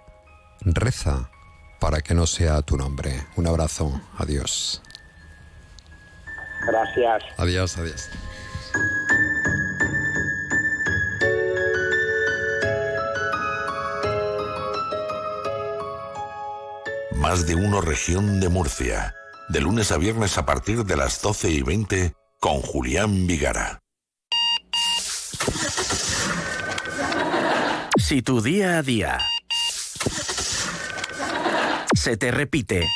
reza 0.61 1.31
para 1.79 2.01
que 2.01 2.13
no 2.13 2.27
sea 2.27 2.61
tu 2.61 2.77
nombre. 2.77 3.25
Un 3.35 3.47
abrazo, 3.47 3.99
adiós. 4.19 4.83
Gracias. 6.67 7.23
Adiós, 7.37 7.75
adiós. 7.77 8.09
Más 17.15 17.47
de 17.47 17.55
uno 17.55 17.81
región 17.81 18.39
de 18.39 18.49
Murcia. 18.49 19.15
De 19.49 19.59
lunes 19.59 19.91
a 19.91 19.97
viernes 19.97 20.37
a 20.37 20.45
partir 20.45 20.85
de 20.85 20.95
las 20.95 21.19
12 21.19 21.49
y 21.49 21.63
20 21.63 22.13
con 22.39 22.61
Julián 22.61 23.25
Vigara. 23.25 23.81
Si 28.11 28.21
tu 28.21 28.41
día 28.41 28.77
a 28.77 28.83
día 28.83 29.17
se 31.93 32.17
te 32.17 32.29
repite, 32.29 32.89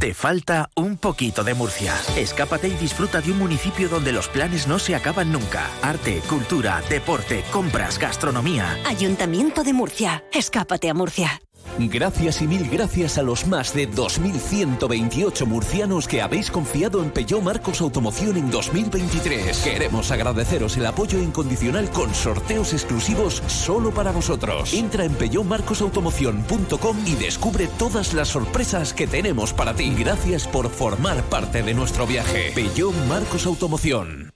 te 0.00 0.14
falta 0.14 0.70
un 0.74 0.96
poquito 0.96 1.44
de 1.44 1.52
Murcia. 1.52 1.94
Escápate 2.16 2.68
y 2.68 2.74
disfruta 2.76 3.20
de 3.20 3.32
un 3.32 3.38
municipio 3.38 3.90
donde 3.90 4.12
los 4.12 4.28
planes 4.28 4.66
no 4.66 4.78
se 4.78 4.94
acaban 4.94 5.30
nunca. 5.30 5.68
Arte, 5.82 6.22
cultura, 6.26 6.82
deporte, 6.88 7.44
compras, 7.52 7.98
gastronomía. 7.98 8.78
Ayuntamiento 8.86 9.62
de 9.62 9.74
Murcia. 9.74 10.24
Escápate 10.32 10.88
a 10.88 10.94
Murcia. 10.94 11.42
Gracias 11.78 12.42
y 12.42 12.46
mil 12.46 12.68
gracias 12.68 13.18
a 13.18 13.22
los 13.22 13.46
más 13.46 13.74
de 13.74 13.90
2.128 13.90 15.46
murcianos 15.46 16.08
que 16.08 16.22
habéis 16.22 16.50
confiado 16.50 17.02
en 17.02 17.10
Peugeot 17.10 17.42
Marcos 17.42 17.80
Automoción 17.80 18.36
en 18.36 18.50
2023. 18.50 19.58
Queremos 19.58 20.10
agradeceros 20.10 20.76
el 20.76 20.86
apoyo 20.86 21.18
incondicional 21.18 21.90
con 21.90 22.14
sorteos 22.14 22.72
exclusivos 22.72 23.42
solo 23.46 23.90
para 23.90 24.12
vosotros. 24.12 24.72
Entra 24.72 25.04
en 25.04 25.14
peugeotmarcosautomoción.com 25.14 26.96
y 27.06 27.14
descubre 27.14 27.68
todas 27.78 28.14
las 28.14 28.28
sorpresas 28.28 28.92
que 28.92 29.06
tenemos 29.06 29.52
para 29.52 29.74
ti. 29.74 29.94
Gracias 29.96 30.46
por 30.48 30.70
formar 30.70 31.22
parte 31.24 31.62
de 31.62 31.74
nuestro 31.74 32.06
viaje. 32.06 32.52
Peugeot 32.54 32.94
Marcos 33.08 33.46
Automoción. 33.46 34.32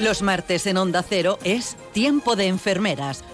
Los 0.00 0.22
martes 0.22 0.66
en 0.66 0.76
Onda 0.76 1.04
Cero 1.08 1.38
es 1.44 1.76
Tiempo 1.92 2.34
de 2.34 2.48
Enfermeras, 2.48 3.22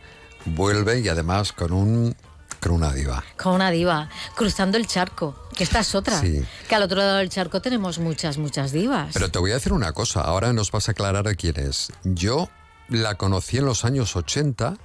vuelve 0.44 1.00
y 1.00 1.08
además 1.08 1.54
con 1.54 1.72
un 1.72 2.14
con 2.60 2.74
una 2.74 2.92
diva. 2.92 3.24
Con 3.38 3.54
una 3.54 3.72
diva, 3.72 4.10
cruzando 4.36 4.78
el 4.78 4.86
charco, 4.86 5.48
que 5.60 5.66
esta 5.66 5.82
es 5.82 5.94
otra. 5.94 6.22
Sí. 6.22 6.42
Que 6.70 6.76
al 6.76 6.84
otro 6.84 7.00
lado 7.00 7.18
del 7.18 7.28
charco 7.30 7.62
tenemos 7.62 8.00
muchas, 8.00 8.38
muchas 8.38 8.72
divas. 8.72 9.10
Pero 9.14 9.30
te 9.30 9.40
voy 9.40 9.52
a 9.52 9.56
decir 9.56 9.74
una 9.74 9.92
cosa, 9.92 10.22
ahora 10.22 10.54
nos 10.54 10.72
vas 10.72 10.88
a 10.88 10.92
aclarar 10.94 11.28
a 11.28 11.36
quién 11.36 11.60
es. 11.60 11.92
Yo 12.06 12.50
la 12.88 13.16
conocí 13.16 13.58
en 13.58 13.66
los 13.66 13.84
años 13.84 14.16
80 14.16 14.78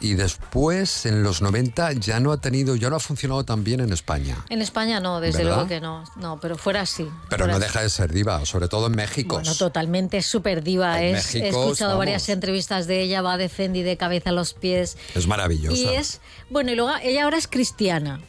y 0.00 0.14
después 0.14 1.04
en 1.04 1.22
los 1.22 1.42
90 1.42 1.92
ya 1.92 2.20
no 2.20 2.32
ha 2.32 2.38
tenido, 2.38 2.74
ya 2.74 2.88
no 2.88 2.96
ha 2.96 3.00
funcionado 3.00 3.44
tan 3.44 3.64
bien 3.64 3.80
en 3.80 3.92
España. 3.92 4.38
En 4.48 4.62
España 4.62 4.98
no, 4.98 5.20
desde 5.20 5.40
¿Verdad? 5.44 5.54
luego 5.56 5.68
que 5.68 5.80
no. 5.82 6.04
No, 6.16 6.40
pero 6.40 6.56
fuera 6.56 6.86
sí. 6.86 7.06
Pero 7.28 7.44
fuera 7.44 7.52
no 7.52 7.58
sí. 7.60 7.66
deja 7.66 7.82
de 7.82 7.90
ser 7.90 8.12
diva, 8.14 8.46
sobre 8.46 8.68
todo 8.68 8.86
en 8.86 8.94
México. 8.96 9.34
Bueno, 9.36 9.54
totalmente 9.54 10.16
es 10.16 10.24
súper 10.26 10.64
diva. 10.64 11.02
En 11.02 11.16
Es, 11.16 11.34
he 11.34 11.40
México, 11.40 11.64
escuchado 11.64 11.90
vamos. 11.90 11.98
varias 12.06 12.26
entrevistas 12.30 12.86
de 12.86 13.02
ella, 13.02 13.20
va 13.20 13.36
de 13.36 13.50
Fendi 13.50 13.82
de 13.82 13.98
cabeza 13.98 14.30
a 14.30 14.32
los 14.32 14.54
pies. 14.54 14.96
Es 15.14 15.26
maravillosa. 15.26 15.76
Y 15.76 15.84
es, 15.84 16.22
bueno, 16.48 16.72
y 16.72 16.76
luego 16.76 16.92
ella 17.02 17.24
ahora 17.24 17.36
es 17.36 17.46
cristiana. 17.46 18.20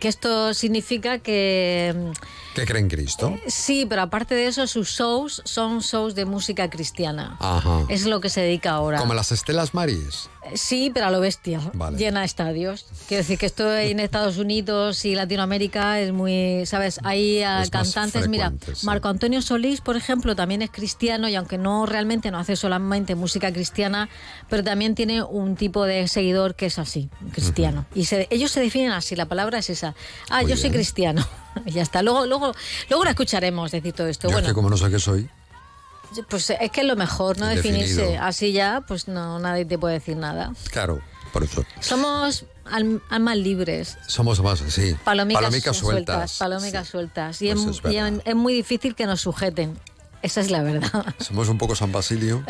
Que 0.00 0.08
esto 0.08 0.54
significa 0.54 1.18
que 1.18 1.94
¿Qué 2.54 2.66
cree 2.66 2.80
en 2.80 2.88
Cristo? 2.88 3.38
sí, 3.46 3.86
pero 3.88 4.02
aparte 4.02 4.34
de 4.34 4.46
eso, 4.46 4.66
sus 4.66 4.88
shows 4.88 5.40
son 5.44 5.80
shows 5.80 6.14
de 6.14 6.24
música 6.24 6.68
cristiana. 6.68 7.36
Ajá. 7.40 7.84
Es 7.88 8.06
lo 8.06 8.20
que 8.20 8.28
se 8.28 8.40
dedica 8.40 8.72
ahora. 8.72 8.98
Como 8.98 9.14
las 9.14 9.30
Estelas 9.32 9.72
Maris. 9.74 10.28
Sí, 10.54 10.90
pero 10.92 11.06
a 11.06 11.10
lo 11.10 11.20
bestia. 11.20 11.60
Vale. 11.74 11.98
Llena 11.98 12.24
estadios. 12.24 12.86
Quiero 13.06 13.22
decir 13.22 13.38
que 13.38 13.46
esto 13.46 13.76
en 13.76 14.00
Estados 14.00 14.38
Unidos 14.38 15.04
y 15.04 15.14
Latinoamérica 15.14 16.00
es 16.00 16.12
muy, 16.12 16.64
¿sabes? 16.66 16.98
Hay 17.04 17.42
ah, 17.42 17.62
Es 17.62 17.70
cantantes, 17.70 18.26
mira, 18.26 18.52
sí. 18.74 18.84
Marco 18.86 19.08
Antonio 19.08 19.42
Solís, 19.42 19.80
por 19.80 19.96
ejemplo, 19.96 20.34
también 20.34 20.62
es 20.62 20.70
cristiano 20.70 21.28
y 21.28 21.34
aunque 21.36 21.58
no 21.58 21.86
realmente 21.86 22.30
no 22.30 22.38
hace 22.38 22.56
solamente 22.56 23.14
música 23.14 23.52
cristiana, 23.52 24.08
pero 24.48 24.64
también 24.64 24.94
tiene 24.94 25.22
un 25.22 25.56
tipo 25.56 25.84
de 25.84 26.08
seguidor 26.08 26.54
que 26.54 26.66
es 26.66 26.78
así, 26.78 27.10
cristiano. 27.32 27.84
Y 27.94 28.06
se- 28.06 28.26
ellos 28.30 28.50
se 28.50 28.60
definen 28.60 28.92
así, 28.92 29.14
la 29.16 29.26
palabra 29.26 29.58
es 29.58 29.70
esa. 29.70 29.94
Ah, 30.30 30.40
Muy 30.42 30.50
yo 30.50 30.56
soy 30.56 30.70
cristiano. 30.70 31.24
Y 31.66 31.70
ya 31.72 31.82
está. 31.82 32.02
Luego, 32.02 32.26
luego, 32.26 32.52
luego 32.88 33.04
la 33.04 33.10
escucharemos 33.10 33.70
decir 33.70 33.92
todo 33.92 34.06
esto. 34.06 34.28
Yo 34.28 34.30
es 34.30 34.34
bueno, 34.34 34.48
que 34.48 34.54
como 34.54 34.70
no 34.70 34.76
sé 34.76 34.90
qué 34.90 34.98
soy. 34.98 35.28
pues 36.28 36.50
es 36.50 36.70
que 36.70 36.80
es 36.80 36.86
lo 36.86 36.96
mejor, 36.96 37.38
no 37.38 37.46
definirse. 37.46 38.18
Así 38.18 38.52
ya, 38.52 38.82
pues 38.86 39.08
no, 39.08 39.38
nadie 39.38 39.64
te 39.64 39.78
puede 39.78 39.94
decir 39.94 40.16
nada. 40.16 40.52
Claro, 40.70 41.00
por 41.32 41.44
eso. 41.44 41.64
Somos 41.80 42.44
al- 42.64 43.02
almas 43.10 43.36
libres. 43.36 43.98
Somos 44.06 44.40
más, 44.42 44.60
sí. 44.68 44.96
Palomicas, 45.04 45.76
sueltas. 45.76 46.38
Palomicas 46.38 46.88
sueltas. 46.88 47.40
Y, 47.42 47.52
Pues 47.52 47.66
es, 47.66 47.84
es 47.84 47.92
y 47.92 47.96
es 48.28 48.34
muy 48.36 48.54
difícil 48.54 48.94
que 48.94 49.06
nos 49.06 49.20
sujeten. 49.20 49.78
Esa 50.22 50.40
es 50.42 50.50
la 50.50 50.62
verdad. 50.62 51.14
Somos 51.18 51.48
un 51.48 51.56
poco 51.56 51.74
San 51.74 51.92
Basilio. 51.92 52.44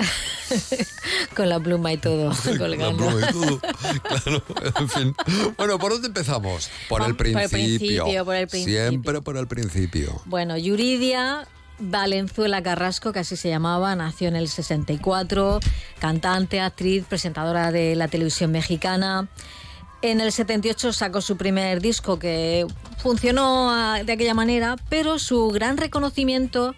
Con 1.36 1.48
la 1.48 1.60
pluma 1.60 1.92
y 1.92 1.98
todo. 1.98 2.32
La 2.44 2.58
colgando. 2.58 3.06
pluma 3.06 3.28
y 3.28 3.32
todo. 3.32 3.60
Claro, 3.60 4.42
en 4.80 4.88
fin. 4.88 5.16
Bueno, 5.56 5.78
¿por 5.78 5.92
dónde 5.92 6.08
empezamos? 6.08 6.68
Por 6.88 7.02
el 7.02 7.14
Por 7.14 7.26
el 7.28 7.32
principio. 7.48 8.04
principio, 8.04 8.24
por 8.24 8.34
el 8.34 8.48
principio. 8.48 8.88
Siempre 8.88 9.20
por 9.22 9.36
el 9.36 9.46
principio. 9.46 10.20
Bueno, 10.24 10.56
Yuridia 10.58 11.46
Valenzuela 11.78 12.62
Carrasco, 12.62 13.12
que 13.12 13.20
así 13.20 13.36
se 13.36 13.48
llamaba, 13.48 13.94
nació 13.96 14.28
en 14.28 14.36
el 14.36 14.48
64, 14.48 15.60
cantante, 15.98 16.60
actriz, 16.60 17.04
presentadora 17.08 17.72
de 17.72 17.94
la 17.96 18.08
televisión 18.08 18.50
mexicana. 18.50 19.28
En 20.02 20.20
el 20.20 20.32
78 20.32 20.92
sacó 20.92 21.20
su 21.20 21.36
primer 21.36 21.80
disco 21.80 22.18
que 22.18 22.66
funcionó 22.98 23.70
ah, 23.70 24.02
de 24.04 24.12
aquella 24.12 24.34
manera, 24.34 24.76
pero 24.88 25.18
su 25.18 25.48
gran 25.48 25.76
reconocimiento 25.76 26.74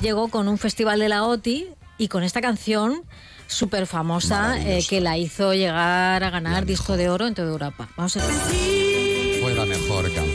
llegó 0.00 0.28
con 0.28 0.48
un 0.48 0.58
festival 0.58 0.98
de 0.98 1.08
la 1.08 1.24
OTI 1.24 1.68
y 1.98 2.08
con 2.08 2.22
esta 2.22 2.40
canción 2.40 3.02
súper 3.46 3.86
famosa 3.86 4.58
eh, 4.58 4.84
que 4.88 5.00
la 5.00 5.16
hizo 5.18 5.54
llegar 5.54 6.22
a 6.22 6.30
ganar 6.30 6.66
disco 6.66 6.96
de 6.96 7.08
oro 7.08 7.26
en 7.26 7.34
toda 7.34 7.48
Europa. 7.48 7.88
Vamos 7.96 8.16
a 8.16 8.26
ver. 8.26 8.34
Fue 9.40 9.54
la 9.54 9.64
mejor 9.64 10.04
canción. 10.12 10.25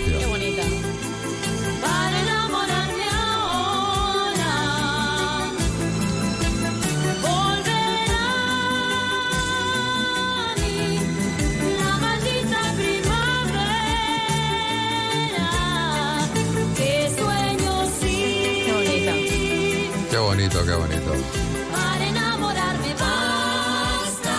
bonito. 20.91 21.25
Para 21.71 22.07
enamorarme 22.07 22.93
basta 22.93 24.33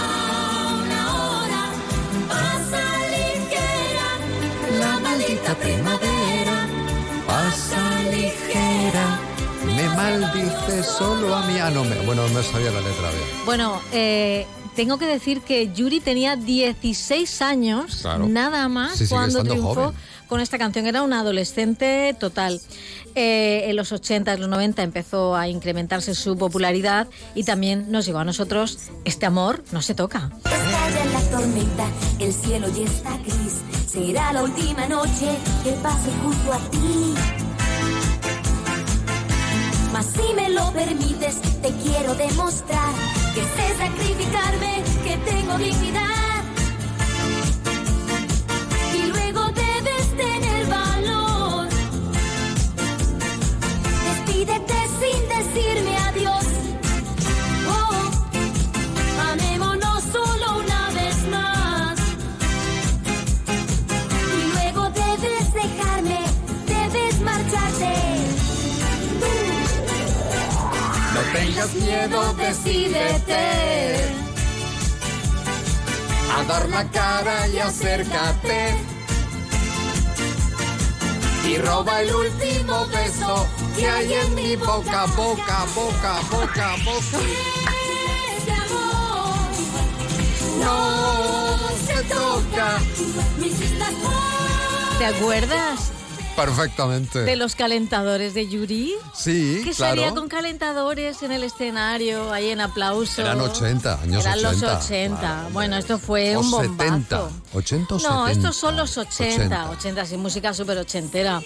una 0.82 1.14
hora, 1.16 1.62
pasa 2.28 2.82
ligera 3.08 4.78
la 4.78 4.98
maldita 5.00 5.54
primavera, 5.56 6.66
pasa 7.26 8.02
ligera. 8.10 9.18
Me 9.66 9.88
maldice 9.96 10.82
solo 10.82 11.34
a 11.34 11.46
mí. 11.46 11.58
Ah, 11.58 11.70
no, 11.70 11.84
me, 11.84 11.96
bueno, 12.06 12.28
no 12.28 12.42
sabía 12.42 12.70
la 12.70 12.80
letra 12.80 13.08
bien. 13.10 13.24
Bueno, 13.46 13.80
eh, 13.92 14.46
tengo 14.76 14.98
que 14.98 15.06
decir 15.06 15.40
que 15.40 15.72
Yuri 15.72 16.00
tenía 16.00 16.36
16 16.36 17.40
años, 17.42 17.96
Claro. 18.02 18.26
nada 18.28 18.68
más, 18.68 18.96
Sí, 18.98 19.06
cuando 19.08 19.42
triunfó 19.42 19.74
joven 19.74 19.96
con 20.32 20.40
esta 20.40 20.56
canción. 20.56 20.86
Era 20.86 21.02
una 21.02 21.20
adolescente 21.20 22.16
total. 22.18 22.58
Eh, 23.14 23.64
en 23.66 23.76
los 23.76 23.92
80, 23.92 24.32
en 24.32 24.40
los 24.40 24.48
90 24.48 24.82
empezó 24.82 25.36
a 25.36 25.46
incrementarse 25.46 26.14
su 26.14 26.38
popularidad 26.38 27.06
y 27.34 27.44
también 27.44 27.92
nos 27.92 28.06
llegó 28.06 28.20
a 28.20 28.24
nosotros 28.24 28.78
este 29.04 29.26
amor 29.26 29.62
no 29.72 29.82
se 29.82 29.94
toca. 29.94 30.30
Estalla 30.46 31.04
la 31.12 31.20
tormenta, 31.30 31.86
el 32.18 32.32
cielo 32.32 32.66
ya 32.74 32.84
está 32.84 33.18
gris. 33.18 33.60
Será 33.86 34.32
la 34.32 34.42
última 34.42 34.86
noche 34.88 35.36
que 35.64 35.72
pase 35.82 36.10
junto 36.22 36.52
a 36.54 36.58
ti. 36.70 37.14
Mas 39.92 40.06
si 40.06 40.32
me 40.32 40.48
lo 40.48 40.72
permites, 40.72 41.42
te 41.60 41.70
quiero 41.82 42.14
demostrar 42.14 42.94
que 43.34 43.42
sé 43.42 43.76
sacrificarme, 43.76 44.82
que 45.04 45.30
tengo 45.30 45.58
dignidad. 45.58 46.11
Tengas 71.32 71.74
miedo, 71.74 72.34
decídete. 72.34 73.42
a 76.34 76.44
dar 76.44 76.68
la 76.68 76.90
cara 76.90 77.48
y 77.48 77.58
acércate. 77.58 78.74
Y 81.44 81.58
roba 81.58 82.02
el 82.02 82.14
último 82.14 82.86
beso 82.86 83.46
que 83.76 83.86
hay 83.88 84.12
en 84.12 84.34
mi 84.34 84.56
boca, 84.56 85.06
boca, 85.16 85.66
boca, 85.74 86.20
boca, 86.30 86.76
boca. 86.84 87.18
Este 88.36 88.52
amor 88.52 89.34
no 90.60 91.68
se 91.86 92.02
toca. 92.04 92.78
¿Te 94.98 95.06
acuerdas 95.06 95.92
Perfectamente. 96.36 97.20
de 97.20 97.36
los 97.36 97.54
calentadores 97.54 98.34
de 98.34 98.48
Yuri? 98.48 98.94
Sí, 99.14 99.62
Que 99.64 99.72
claro. 99.72 99.96
salía 100.02 100.14
con 100.14 100.28
calentadores 100.28 101.22
en 101.22 101.32
el 101.32 101.44
escenario, 101.44 102.32
ahí 102.32 102.50
en 102.50 102.60
aplauso. 102.60 103.20
Eran 103.22 103.40
80, 103.40 104.00
años 104.02 104.24
Eran 104.24 104.38
80. 104.38 104.50
los 104.74 104.84
80. 104.84 105.20
Claro. 105.20 105.48
Bueno, 105.52 105.76
esto 105.76 105.98
fue 105.98 106.36
O 106.36 106.40
un 106.40 106.50
bombazo. 106.50 106.72
70. 106.72 107.28
80 107.54 107.94
o 107.94 107.98
70. 107.98 108.08
No, 108.08 108.28
estos 108.28 108.56
son 108.56 108.76
los 108.76 108.96
80, 108.96 109.70
80, 109.70 110.06
sí, 110.06 110.16
música 110.16 110.52
súper 110.54 110.78
ochentera. 110.78 111.42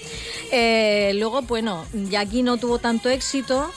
Eh, 0.52 1.12
luego, 1.16 1.42
bueno, 1.42 1.84
ya 1.92 2.20
aquí 2.20 2.42
no 2.42 2.56
tuvo 2.56 2.78
tanto 2.78 3.08
éxito, 3.08 3.70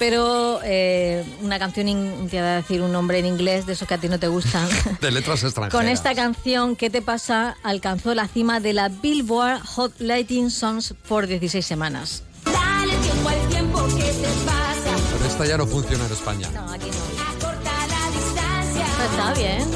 pero 0.00 0.60
eh, 0.64 1.22
una 1.42 1.58
canción, 1.58 1.86
in- 1.88 2.26
te 2.30 2.38
iba 2.38 2.46
a 2.46 2.56
decir 2.56 2.80
un 2.80 2.90
nombre 2.90 3.18
en 3.18 3.26
inglés, 3.26 3.66
de 3.66 3.74
esos 3.74 3.86
que 3.86 3.92
a 3.94 3.98
ti 3.98 4.08
no 4.08 4.18
te 4.18 4.28
gustan. 4.28 4.66
De 5.02 5.10
letras 5.10 5.44
extranjeras. 5.44 5.72
Con 5.78 5.88
esta 5.88 6.14
canción, 6.14 6.74
¿Qué 6.74 6.88
te 6.88 7.02
pasa? 7.02 7.56
alcanzó 7.62 8.14
la 8.14 8.26
cima 8.26 8.60
de 8.60 8.72
la 8.72 8.88
Billboard 8.88 9.60
Hot 9.76 9.92
Lighting 10.00 10.50
Songs 10.50 10.94
por 11.06 11.26
16 11.26 11.64
semanas. 11.66 12.22
Dale 12.46 12.94
tiempo 12.96 13.28
al 13.28 13.48
tiempo 13.50 13.86
que 13.88 14.02
te 14.04 14.28
pasa. 14.46 14.96
Pero 15.12 15.24
esta 15.30 15.44
ya 15.46 15.58
no 15.58 15.66
funciona 15.66 16.06
en 16.06 16.12
España. 16.12 16.48
No, 16.54 16.72
aquí 16.72 16.86
no. 16.90 17.46
Acorta 17.46 17.72
la 17.86 18.10
distancia. 18.16 18.86
Está 19.04 19.34
bien. 19.34 19.70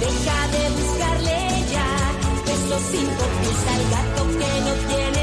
Deja 0.00 0.48
de 0.48 0.70
buscarle 0.70 1.38
ya. 1.72 1.88
Besos 2.46 2.82
sin 2.90 3.06
al 3.68 3.82
gato 3.90 4.22
que 4.38 4.60
no 4.64 4.72
tiene 4.88 5.15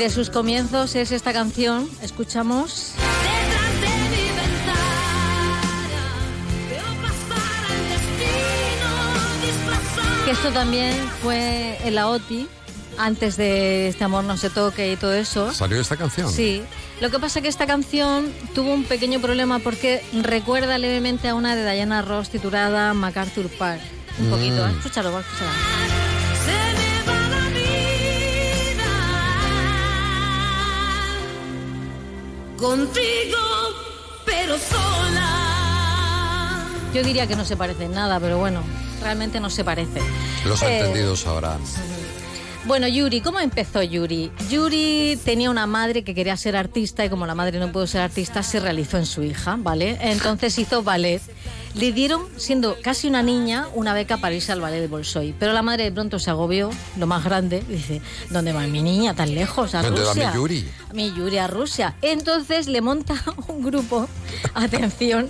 de 0.00 0.08
sus 0.08 0.30
comienzos 0.30 0.94
es 0.94 1.12
esta 1.12 1.34
canción, 1.34 1.86
escuchamos. 2.00 2.94
Que 10.24 10.30
esto 10.32 10.50
también 10.50 10.94
fue 11.22 11.78
en 11.84 11.94
la 11.94 12.08
OTI, 12.08 12.46
antes 12.98 13.36
de 13.36 13.88
Este 13.88 14.04
amor 14.04 14.24
no 14.24 14.36
se 14.36 14.50
toque 14.50 14.92
y 14.92 14.96
todo 14.96 15.14
eso. 15.14 15.52
¿Salió 15.52 15.80
esta 15.80 15.96
canción? 15.96 16.30
Sí. 16.30 16.62
Lo 17.00 17.10
que 17.10 17.18
pasa 17.18 17.38
es 17.38 17.42
que 17.44 17.48
esta 17.48 17.66
canción 17.66 18.30
tuvo 18.54 18.74
un 18.74 18.84
pequeño 18.84 19.20
problema 19.20 19.58
porque 19.58 20.02
recuerda 20.22 20.76
levemente 20.78 21.28
a 21.28 21.34
una 21.34 21.56
de 21.56 21.70
Diana 21.72 22.02
Ross 22.02 22.28
titulada 22.28 22.92
MacArthur 22.92 23.48
Park. 23.58 23.80
Un 24.18 24.28
Mm. 24.28 24.30
poquito, 24.30 24.66
¿eh? 24.66 24.70
escúchalo, 24.76 25.12
va, 25.12 25.20
escúchalo. 25.20 25.50
Contigo, 32.60 33.38
pero 34.24 34.56
sola. 34.58 35.26
Yo 36.94 37.02
diría 37.02 37.26
que 37.26 37.34
no 37.36 37.44
se 37.44 37.56
parece 37.56 37.84
en 37.84 37.92
nada, 37.92 38.20
pero 38.20 38.38
bueno, 38.38 38.62
realmente 39.00 39.40
no 39.40 39.48
se 39.50 39.64
parece. 39.64 40.00
Los 40.44 40.60
Eh, 40.62 40.78
entendidos 40.80 41.20
sabrán. 41.20 41.60
Bueno, 42.70 42.86
Yuri, 42.86 43.20
¿cómo 43.20 43.40
empezó 43.40 43.82
Yuri? 43.82 44.30
Yuri 44.48 45.18
tenía 45.24 45.50
una 45.50 45.66
madre 45.66 46.04
que 46.04 46.14
quería 46.14 46.36
ser 46.36 46.54
artista 46.54 47.04
y 47.04 47.08
como 47.08 47.26
la 47.26 47.34
madre 47.34 47.58
no 47.58 47.72
pudo 47.72 47.88
ser 47.88 48.00
artista, 48.00 48.44
se 48.44 48.60
realizó 48.60 48.96
en 48.96 49.06
su 49.06 49.24
hija, 49.24 49.56
¿vale? 49.58 49.98
Entonces 50.00 50.56
hizo 50.56 50.84
ballet. 50.84 51.20
Le 51.74 51.90
dieron, 51.90 52.28
siendo 52.36 52.76
casi 52.80 53.08
una 53.08 53.24
niña, 53.24 53.66
una 53.74 53.92
beca 53.92 54.18
para 54.18 54.36
irse 54.36 54.52
al 54.52 54.60
ballet 54.60 54.82
de 54.82 54.86
Bolshoi. 54.86 55.34
Pero 55.36 55.52
la 55.52 55.62
madre 55.62 55.82
de 55.82 55.90
pronto 55.90 56.20
se 56.20 56.30
agobió, 56.30 56.70
lo 56.96 57.08
más 57.08 57.24
grande, 57.24 57.64
y 57.68 57.72
dice, 57.72 58.02
¿dónde 58.30 58.52
va 58.52 58.64
mi 58.68 58.82
niña 58.82 59.14
tan 59.14 59.34
lejos? 59.34 59.74
A 59.74 59.82
¿Dónde 59.82 60.04
va 60.04 60.14
mi 60.14 60.22
Yuri? 60.32 60.68
A 60.90 60.92
mi 60.92 61.12
Yuri 61.12 61.38
a 61.38 61.48
Rusia. 61.48 61.96
Entonces 62.02 62.68
le 62.68 62.80
monta 62.82 63.20
un 63.48 63.64
grupo, 63.64 64.08
atención, 64.54 65.28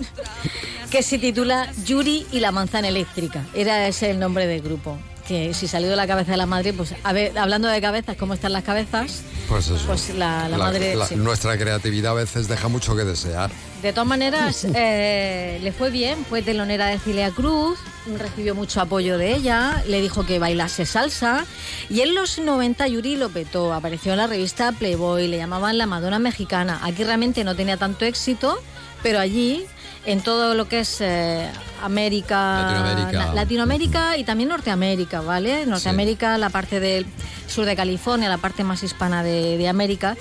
que 0.90 1.02
se 1.02 1.16
titula 1.16 1.72
Yuri 1.86 2.26
y 2.32 2.40
la 2.40 2.52
manzana 2.52 2.88
eléctrica. 2.88 3.46
Era 3.54 3.88
ese 3.88 4.10
el 4.10 4.18
nombre 4.18 4.46
del 4.46 4.60
grupo. 4.60 4.98
Que 5.31 5.55
si 5.55 5.69
salió 5.69 5.89
de 5.89 5.94
la 5.94 6.09
cabeza 6.09 6.32
de 6.32 6.36
la 6.39 6.47
madre, 6.47 6.73
pues 6.73 6.93
a 7.05 7.12
ver, 7.12 7.39
hablando 7.39 7.69
de 7.69 7.81
cabezas, 7.81 8.16
¿cómo 8.16 8.35
están 8.35 8.52
las 8.52 8.65
cabezas? 8.65 9.23
Pues 9.48 9.69
eso. 9.69 9.86
Pues 9.86 10.12
la, 10.16 10.48
la 10.48 10.59
madre... 10.59 10.97
la- 10.97 11.07
sí. 11.07 11.15
Nuestra 11.15 11.57
creatividad 11.57 12.11
a 12.11 12.15
veces 12.15 12.48
deja 12.48 12.66
mucho 12.66 12.97
que 12.97 13.05
desear. 13.05 13.48
De 13.81 13.93
todas 13.93 14.09
maneras, 14.09 14.66
eh, 14.74 15.61
le 15.62 15.70
fue 15.70 15.90
bien, 15.90 16.24
fue 16.28 16.43
telonera 16.43 16.86
de 16.86 16.98
Celia 16.98 17.31
Cruz, 17.31 17.78
recibió 18.19 18.57
mucho 18.57 18.81
apoyo 18.81 19.19
de 19.19 19.32
ella, 19.36 19.85
le 19.86 20.01
dijo 20.01 20.27
que 20.27 20.40
bailase 20.40 20.85
salsa 20.85 21.47
y 21.89 22.01
en 22.01 22.16
los 22.16 22.40
90 22.40 22.89
Yuri 22.89 23.15
lo 23.15 23.28
petó, 23.28 23.73
apareció 23.73 24.11
en 24.11 24.19
la 24.19 24.27
revista 24.27 24.73
Playboy, 24.73 25.28
le 25.28 25.36
llamaban 25.36 25.78
la 25.78 25.86
Madonna 25.86 26.19
mexicana. 26.19 26.81
Aquí 26.82 27.05
realmente 27.05 27.44
no 27.44 27.55
tenía 27.55 27.77
tanto 27.77 28.05
éxito, 28.05 28.61
pero 29.05 29.20
allí, 29.20 29.65
en 30.06 30.22
todo 30.22 30.55
lo 30.55 30.68
que 30.68 30.81
es 30.81 31.01
eh, 31.01 31.48
América, 31.82 33.32
Latinoamérica. 33.35 34.16
y 34.16 34.24
también 34.24 34.48
Norteamérica, 34.48 35.20
¿vale? 35.20 35.66
Norteamérica, 35.66 36.39
la 36.39 36.51
parte 36.51 36.81
del 36.81 37.06
sur 37.47 37.66
de 37.66 37.77
California, 37.77 38.28
la 38.28 38.39
parte 38.39 38.64
más 38.64 38.82
hispana 38.82 39.22
de, 39.22 39.59
de 39.59 39.68
América, 39.68 40.16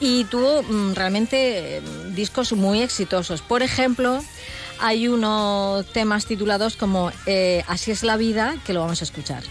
y 0.00 0.24
tuvo 0.24 0.62
mm, 0.62 0.94
realmente 0.94 1.78
eh, 1.78 1.82
discos 2.14 2.52
muy 2.52 2.82
exitosos. 2.82 3.42
Por 3.42 3.62
ejemplo, 3.62 4.22
hay 4.80 5.08
unos 5.08 5.86
temas 5.92 6.26
titulados 6.26 6.76
como 6.76 7.12
eh, 7.26 7.62
Así 7.68 7.90
es 7.90 8.02
la 8.02 8.16
vida, 8.16 8.56
que 8.64 8.72
lo 8.72 8.80
vamos 8.80 9.00
a 9.02 9.04
escuchar. 9.04 9.42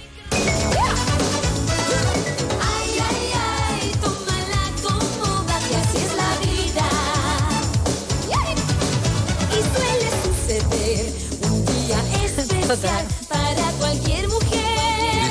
Especial 12.73 13.05
para 13.27 13.71
cualquier 13.79 14.27
mujer. 14.27 14.59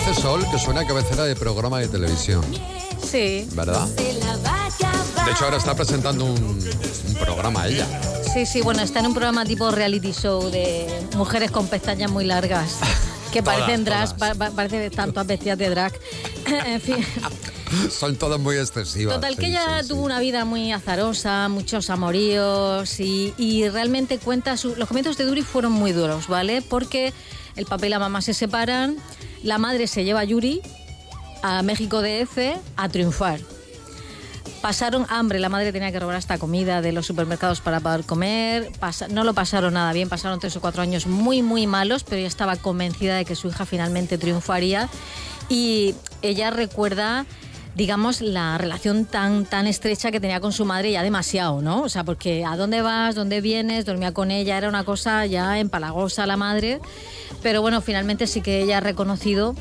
Dice 0.06 0.20
Sol 0.20 0.44
que 0.50 0.58
suena 0.58 0.80
a 0.80 0.86
cabecera 0.86 1.24
de 1.24 1.36
programa 1.36 1.78
de 1.78 1.88
televisión, 1.88 2.44
Sí. 3.02 3.48
¿verdad? 3.52 3.86
De 3.88 5.32
hecho, 5.32 5.44
ahora 5.44 5.56
está 5.58 5.74
presentando 5.74 6.24
un, 6.24 6.32
un 6.42 7.14
programa 7.20 7.66
ella. 7.66 7.86
Sí, 8.32 8.44
sí, 8.46 8.60
bueno, 8.60 8.82
está 8.82 9.00
en 9.00 9.06
un 9.06 9.14
programa 9.14 9.44
tipo 9.44 9.70
reality 9.70 10.12
show 10.12 10.50
de 10.50 10.86
mujeres 11.16 11.50
con 11.50 11.66
pestañas 11.68 12.10
muy 12.10 12.24
largas. 12.24 12.76
Que 13.32 13.42
Todas, 13.42 13.60
parecen 13.60 13.84
drag, 13.84 14.14
todas. 14.16 14.34
pa- 14.36 14.46
pa- 14.46 14.50
parece 14.54 14.78
que 14.78 14.86
están 14.86 15.12
todas 15.12 15.26
vestidas 15.26 15.58
de 15.58 15.68
drag. 15.70 15.92
en 16.66 16.80
fin. 16.80 16.96
Son 17.90 18.16
todas 18.16 18.38
muy 18.40 18.56
excesivas. 18.56 19.14
Total, 19.16 19.36
que 19.36 19.46
sí, 19.46 19.50
ella 19.52 19.82
sí, 19.82 19.88
tuvo 19.88 20.02
una 20.02 20.20
vida 20.20 20.44
muy 20.44 20.72
azarosa, 20.72 21.48
muchos 21.48 21.90
amoríos 21.90 23.00
y, 23.00 23.34
y 23.36 23.68
realmente 23.68 24.18
cuenta, 24.18 24.56
su- 24.56 24.76
los 24.76 24.88
comienzos 24.88 25.16
de 25.16 25.26
Yuri 25.26 25.42
fueron 25.42 25.72
muy 25.72 25.92
duros, 25.92 26.28
¿vale? 26.28 26.62
Porque 26.62 27.12
el 27.56 27.66
papá 27.66 27.86
y 27.86 27.90
la 27.90 27.98
mamá 27.98 28.22
se 28.22 28.34
separan, 28.34 28.96
la 29.42 29.58
madre 29.58 29.86
se 29.86 30.04
lleva 30.04 30.20
a 30.20 30.24
Yuri 30.24 30.60
a 31.42 31.62
México 31.62 32.02
DF 32.02 32.38
a 32.76 32.88
triunfar. 32.88 33.40
Pasaron 34.62 35.06
hambre, 35.08 35.38
la 35.38 35.48
madre 35.48 35.70
tenía 35.72 35.92
que 35.92 36.00
robar 36.00 36.16
hasta 36.16 36.36
comida 36.38 36.80
de 36.82 36.90
los 36.90 37.06
supermercados 37.06 37.60
para 37.60 37.78
poder 37.78 38.02
comer, 38.04 38.72
no 39.10 39.22
lo 39.22 39.32
pasaron 39.32 39.74
nada 39.74 39.92
bien, 39.92 40.08
pasaron 40.08 40.40
tres 40.40 40.56
o 40.56 40.60
cuatro 40.60 40.82
años 40.82 41.06
muy, 41.06 41.42
muy 41.42 41.68
malos, 41.68 42.02
pero 42.02 42.16
ella 42.16 42.26
estaba 42.26 42.56
convencida 42.56 43.16
de 43.16 43.24
que 43.24 43.36
su 43.36 43.48
hija 43.48 43.66
finalmente 43.66 44.18
triunfaría 44.18 44.88
y 45.48 45.94
ella 46.22 46.50
recuerda 46.50 47.24
digamos, 47.78 48.22
la 48.22 48.58
relación 48.58 49.04
tan, 49.04 49.46
tan 49.46 49.68
estrecha 49.68 50.10
que 50.10 50.18
tenía 50.18 50.40
con 50.40 50.52
su 50.52 50.64
madre 50.64 50.90
ya 50.90 51.04
demasiado, 51.04 51.62
¿no? 51.62 51.82
O 51.82 51.88
sea, 51.88 52.02
porque 52.02 52.44
¿a 52.44 52.56
dónde 52.56 52.82
vas? 52.82 53.14
¿Dónde 53.14 53.40
vienes? 53.40 53.84
Dormía 53.84 54.12
con 54.12 54.32
ella, 54.32 54.58
era 54.58 54.68
una 54.68 54.82
cosa 54.82 55.24
ya 55.26 55.60
empalagosa 55.60 56.26
la 56.26 56.36
madre. 56.36 56.80
Pero 57.40 57.62
bueno, 57.62 57.80
finalmente 57.80 58.26
sí 58.26 58.40
que 58.40 58.62
ella 58.62 58.78
ha 58.78 58.80
reconocido 58.80 59.54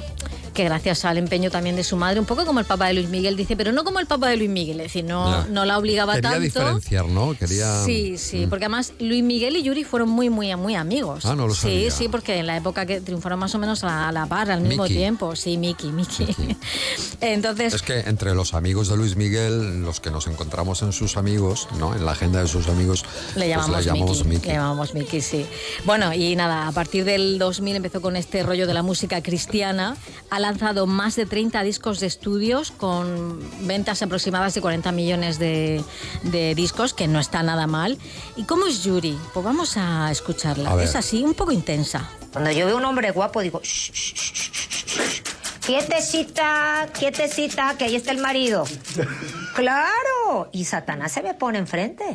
que 0.57 0.63
gracias 0.63 1.05
al 1.05 1.19
empeño 1.19 1.51
también 1.51 1.75
de 1.75 1.83
su 1.83 1.95
madre, 1.97 2.19
un 2.19 2.25
poco 2.25 2.43
como 2.43 2.59
el 2.59 2.65
papá 2.65 2.87
de 2.87 2.95
Luis 2.95 3.09
Miguel, 3.09 3.37
dice, 3.37 3.55
pero 3.55 3.71
no 3.71 3.83
como 3.83 3.99
el 3.99 4.07
papá 4.07 4.29
de 4.29 4.37
Luis 4.37 4.49
Miguel, 4.49 4.79
es 4.79 4.87
decir, 4.87 5.05
no, 5.05 5.45
no 5.49 5.65
la 5.65 5.77
obligaba 5.77 6.15
Quería 6.15 6.31
tanto. 6.31 6.43
diferenciar, 6.43 7.05
¿no? 7.05 7.35
Quería... 7.37 7.83
Sí, 7.85 8.17
sí, 8.17 8.47
porque 8.49 8.65
además 8.65 8.93
Luis 8.99 9.23
Miguel 9.23 9.55
y 9.55 9.61
Yuri 9.61 9.83
fueron 9.83 10.09
muy, 10.09 10.31
muy, 10.31 10.55
muy 10.55 10.73
amigos. 10.73 11.25
Ah, 11.27 11.35
no 11.35 11.47
lo 11.47 11.53
Sí, 11.53 11.61
sabía. 11.61 11.91
sí, 11.91 12.07
porque 12.09 12.37
en 12.37 12.47
la 12.47 12.57
época 12.57 12.87
que 12.87 13.01
triunfaron 13.01 13.37
más 13.37 13.53
o 13.53 13.59
menos 13.59 13.83
a 13.83 14.11
la 14.11 14.25
par, 14.25 14.49
al 14.49 14.61
mismo 14.61 14.87
tiempo. 14.87 15.35
Sí, 15.35 15.57
Miki, 15.57 15.87
Miki. 15.91 16.25
Entonces, 17.21 17.73
Es 17.75 17.81
que 17.83 17.99
entre 18.01 18.33
los 18.33 18.53
amigos 18.53 18.89
de 18.89 18.97
Luis 18.97 19.15
Miguel, 19.15 19.81
los 19.83 19.99
que 19.99 20.09
nos 20.11 20.27
encontramos 20.27 20.81
en 20.81 20.91
sus 20.91 21.17
amigos, 21.17 21.67
¿no? 21.77 21.95
En 21.95 22.03
la 22.05 22.13
agenda 22.13 22.41
de 22.41 22.47
sus 22.47 22.67
amigos, 22.67 23.05
Le 23.35 23.47
llamamos, 23.47 23.71
pues 23.75 23.85
le 23.85 23.91
llamamos 23.91 24.17
Miki, 24.25 24.29
Miki. 24.35 24.47
Le 24.47 24.53
llamamos 24.55 24.93
Miki, 24.93 25.21
sí. 25.21 25.45
Bueno, 25.85 26.13
y 26.13 26.35
nada, 26.35 26.67
a 26.67 26.71
partir 26.71 27.05
del 27.05 27.37
2000 27.39 27.75
empezó 27.75 28.01
con 28.01 28.15
este 28.15 28.41
rollo 28.43 28.65
de 28.67 28.73
la 28.73 28.81
música 28.83 29.21
cristiana. 29.21 29.95
Ha 30.29 30.39
lanzado 30.47 30.87
más 30.87 31.15
de 31.17 31.25
30 31.25 31.61
discos 31.63 31.99
de 31.99 32.07
estudios 32.07 32.71
con 32.71 33.39
ventas 33.67 34.01
aproximadas 34.01 34.53
de 34.53 34.61
40 34.61 34.91
millones 34.93 35.39
de, 35.39 35.83
de 36.23 36.55
discos, 36.55 36.93
que 36.93 37.07
no 37.07 37.19
está 37.19 37.43
nada 37.43 37.67
mal. 37.67 37.97
¿Y 38.37 38.43
cómo 38.45 38.65
es 38.65 38.81
Yuri? 38.83 39.17
Pues 39.33 39.43
vamos 39.43 39.75
a 39.75 40.09
escucharla. 40.09 40.71
A. 40.71 40.81
Es 40.83 40.95
así, 40.95 41.23
un 41.23 41.33
poco 41.33 41.51
intensa. 41.51 42.09
Cuando 42.31 42.49
yo 42.51 42.65
veo 42.65 42.77
un 42.77 42.85
hombre 42.85 43.11
guapo, 43.11 43.41
digo, 43.41 43.59
"Shh, 43.61 43.91
shh, 43.91 44.13
shh, 44.15 44.41
shh, 44.41 44.85
shh. 44.85 45.21
quietecita, 45.65 46.87
quietecita, 46.97 47.75
que 47.77 47.83
ahí 47.85 47.95
está 47.97 48.11
el 48.11 48.19
marido. 48.19 48.63
claro. 49.55 50.49
Y 50.53 50.63
Satanás 50.63 51.11
se 51.11 51.21
me 51.23 51.33
pone 51.33 51.57
enfrente. 51.57 52.05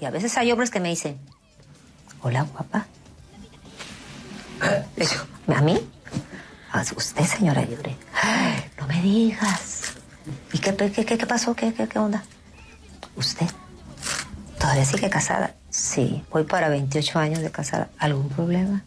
Y 0.00 0.04
a 0.04 0.10
veces 0.10 0.36
hay 0.38 0.52
hombres 0.52 0.70
que 0.70 0.78
me 0.78 0.88
dicen, 0.90 1.18
hola, 2.20 2.44
guapa. 2.44 2.86
Le 4.96 5.04
digo, 5.06 5.22
¿a 5.56 5.60
mí? 5.62 5.80
"Ah, 6.72 6.82
usted, 6.96 7.24
señora 7.24 7.62
Yuri. 7.64 7.96
"Ay, 8.22 8.64
No 8.80 8.86
me 8.86 9.00
digas. 9.02 9.92
¿Y 10.52 10.58
qué, 10.58 10.74
qué, 10.74 11.04
qué, 11.04 11.26
pasó? 11.26 11.54
¿Qué, 11.54 11.72
qué, 11.74 11.86
¿Qué 11.86 11.98
onda? 11.98 12.22
¿Usted? 13.16 13.46
¿Todavía 14.58 14.84
sigue 14.84 15.10
casada? 15.10 15.54
Sí, 15.70 16.24
voy 16.30 16.44
para 16.44 16.68
28 16.68 17.18
años 17.18 17.40
de 17.40 17.50
casada. 17.50 17.88
¿Algún 17.98 18.28
problema? 18.28 18.82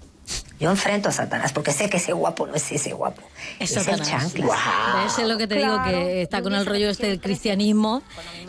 Yo 0.59 0.71
enfrento 0.71 1.09
a 1.09 1.11
Satanás 1.11 1.51
porque 1.51 1.71
sé 1.73 1.89
que 1.89 1.97
ese 1.97 2.13
guapo 2.13 2.47
no 2.47 2.55
es 2.55 2.71
ese 2.71 2.93
guapo. 2.93 3.21
Es, 3.59 3.75
el 3.75 3.83
Satanás. 3.83 4.07
chancla. 4.07 5.03
¿Ves? 5.03 5.19
Es 5.19 5.27
lo 5.27 5.37
que 5.37 5.47
te 5.47 5.55
digo, 5.55 5.83
que 5.83 6.21
está 6.21 6.41
con 6.41 6.53
el 6.55 6.65
rollo 6.65 6.89
este 6.89 7.07
del 7.07 7.19
cristianismo, 7.19 8.01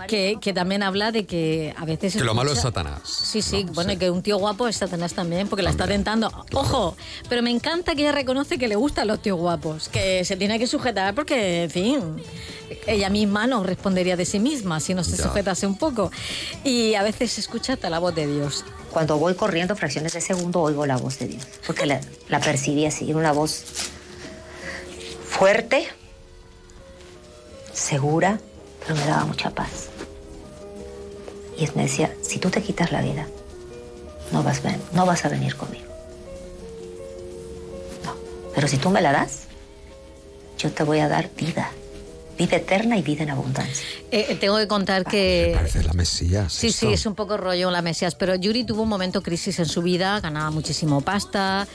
que, 0.07 0.37
que 0.41 0.53
también 0.53 0.83
habla 0.85 1.11
de 1.11 1.27
que 1.27 1.75
a 1.77 1.85
veces... 1.85 2.15
Que 2.15 2.23
lo 2.23 2.35
malo 2.35 2.53
es 2.53 2.61
Satanás. 2.61 3.01
Sí, 3.05 3.43
sí, 3.43 3.67
bueno, 3.75 3.93
y 3.93 3.97
que 3.97 4.11
un 4.11 4.23
tío 4.23 4.39
guapo 4.39 4.69
es 4.69 4.77
Satanás 4.77 5.15
también, 5.15 5.49
porque 5.49 5.63
la 5.65 5.71
está 5.71 5.87
tentando. 5.89 6.31
Ojo, 6.53 6.97
pero 7.29 7.43
me 7.43 7.51
encanta 7.51 7.95
que 7.97 8.03
ella 8.03 8.13
reconoce 8.13 8.57
que 8.57 8.69
le 8.69 8.77
gustan 8.77 9.09
los 9.09 9.21
tíos 9.21 9.39
guapos, 9.39 9.89
que 9.89 10.25
se 10.25 10.37
tiene 10.37 10.59
que 10.61 10.67
sujetar 10.69 11.15
porque, 11.15 11.65
en 11.65 11.71
fin, 11.71 12.01
ella 12.87 13.11
misma 13.11 13.47
no 13.49 13.65
respondería 13.65 14.17
de 14.17 14.25
sí 14.25 14.39
misma 14.39 14.79
si 14.79 14.95
no 14.95 15.03
se 15.03 15.17
Ya. 15.17 15.25
sujetase 15.25 15.67
un 15.67 15.77
poco. 15.77 16.13
Y 16.63 16.95
a 16.95 17.03
veces 17.03 17.33
se 17.33 17.41
escucha 17.41 17.73
hasta 17.73 17.91
la 17.91 17.99
voz 17.99 18.15
de 18.15 18.27
Dios. 18.27 18.65
Cuando 18.97 19.19
voy 19.19 19.35
corriendo 19.35 19.77
fracciones 19.77 20.15
de 20.15 20.23
segundo 20.23 20.63
oigo 20.63 20.87
la 20.87 20.97
voz 20.97 21.19
de 21.19 21.27
Dios. 21.27 21.47
Porque 21.67 21.85
la, 21.85 22.01
la 22.31 22.41
percibí 22.41 22.87
así, 22.87 23.11
era 23.11 23.19
una 23.19 23.31
voz 23.31 23.63
fuerte, 25.29 25.87
segura, 27.75 28.41
pero 28.81 28.95
me 28.95 29.05
daba 29.05 29.27
mucha 29.27 29.51
paz. 29.51 29.91
Y 31.59 31.69
me 31.75 31.83
decía, 31.83 32.11
si 32.23 32.39
tú 32.39 32.49
te 32.49 32.63
quitas 32.63 32.91
la 32.91 33.03
vida, 33.03 33.27
no 34.33 34.43
vas, 34.43 34.63
no 34.93 35.05
vas 35.05 35.27
a 35.27 35.29
venir 35.29 35.57
conmigo. 35.57 35.93
No. 38.03 38.15
Pero 38.55 38.67
si 38.67 38.79
tú 38.79 38.89
me 38.89 39.03
la 39.03 39.13
das, 39.13 39.41
yo 40.57 40.73
te 40.73 40.85
voy 40.85 41.01
a 41.01 41.09
dar 41.09 41.29
vida. 41.37 41.71
Vida 42.39 42.57
eterna 42.57 42.99
y 42.99 43.03
vida 43.03 43.23
en 43.23 43.31
abundancia. 43.31 43.85
Eh, 44.11 44.37
tengo 44.39 44.59
que 44.59 44.69
contar 44.69 45.05
que... 45.05 45.53
Parece 45.55 45.83
la 45.83 45.93
Mesías. 45.95 46.53
Sí, 46.53 46.69
esto. 46.69 46.87
sí, 46.87 46.93
es 46.93 47.07
un 47.07 47.15
poco 47.15 47.37
rollo 47.37 47.71
la 47.71 47.83
Mesías, 47.83 48.15
pero 48.15 48.35
Yuri 48.35 48.65
tuvo 48.65 48.83
un 48.83 48.89
momento 48.89 49.23
crisis 49.23 49.59
en 49.59 49.67
su 49.67 49.83
vida, 49.83 50.21
ganaba 50.21 50.51
muchísimo 50.51 51.01
pasta, 51.01 51.67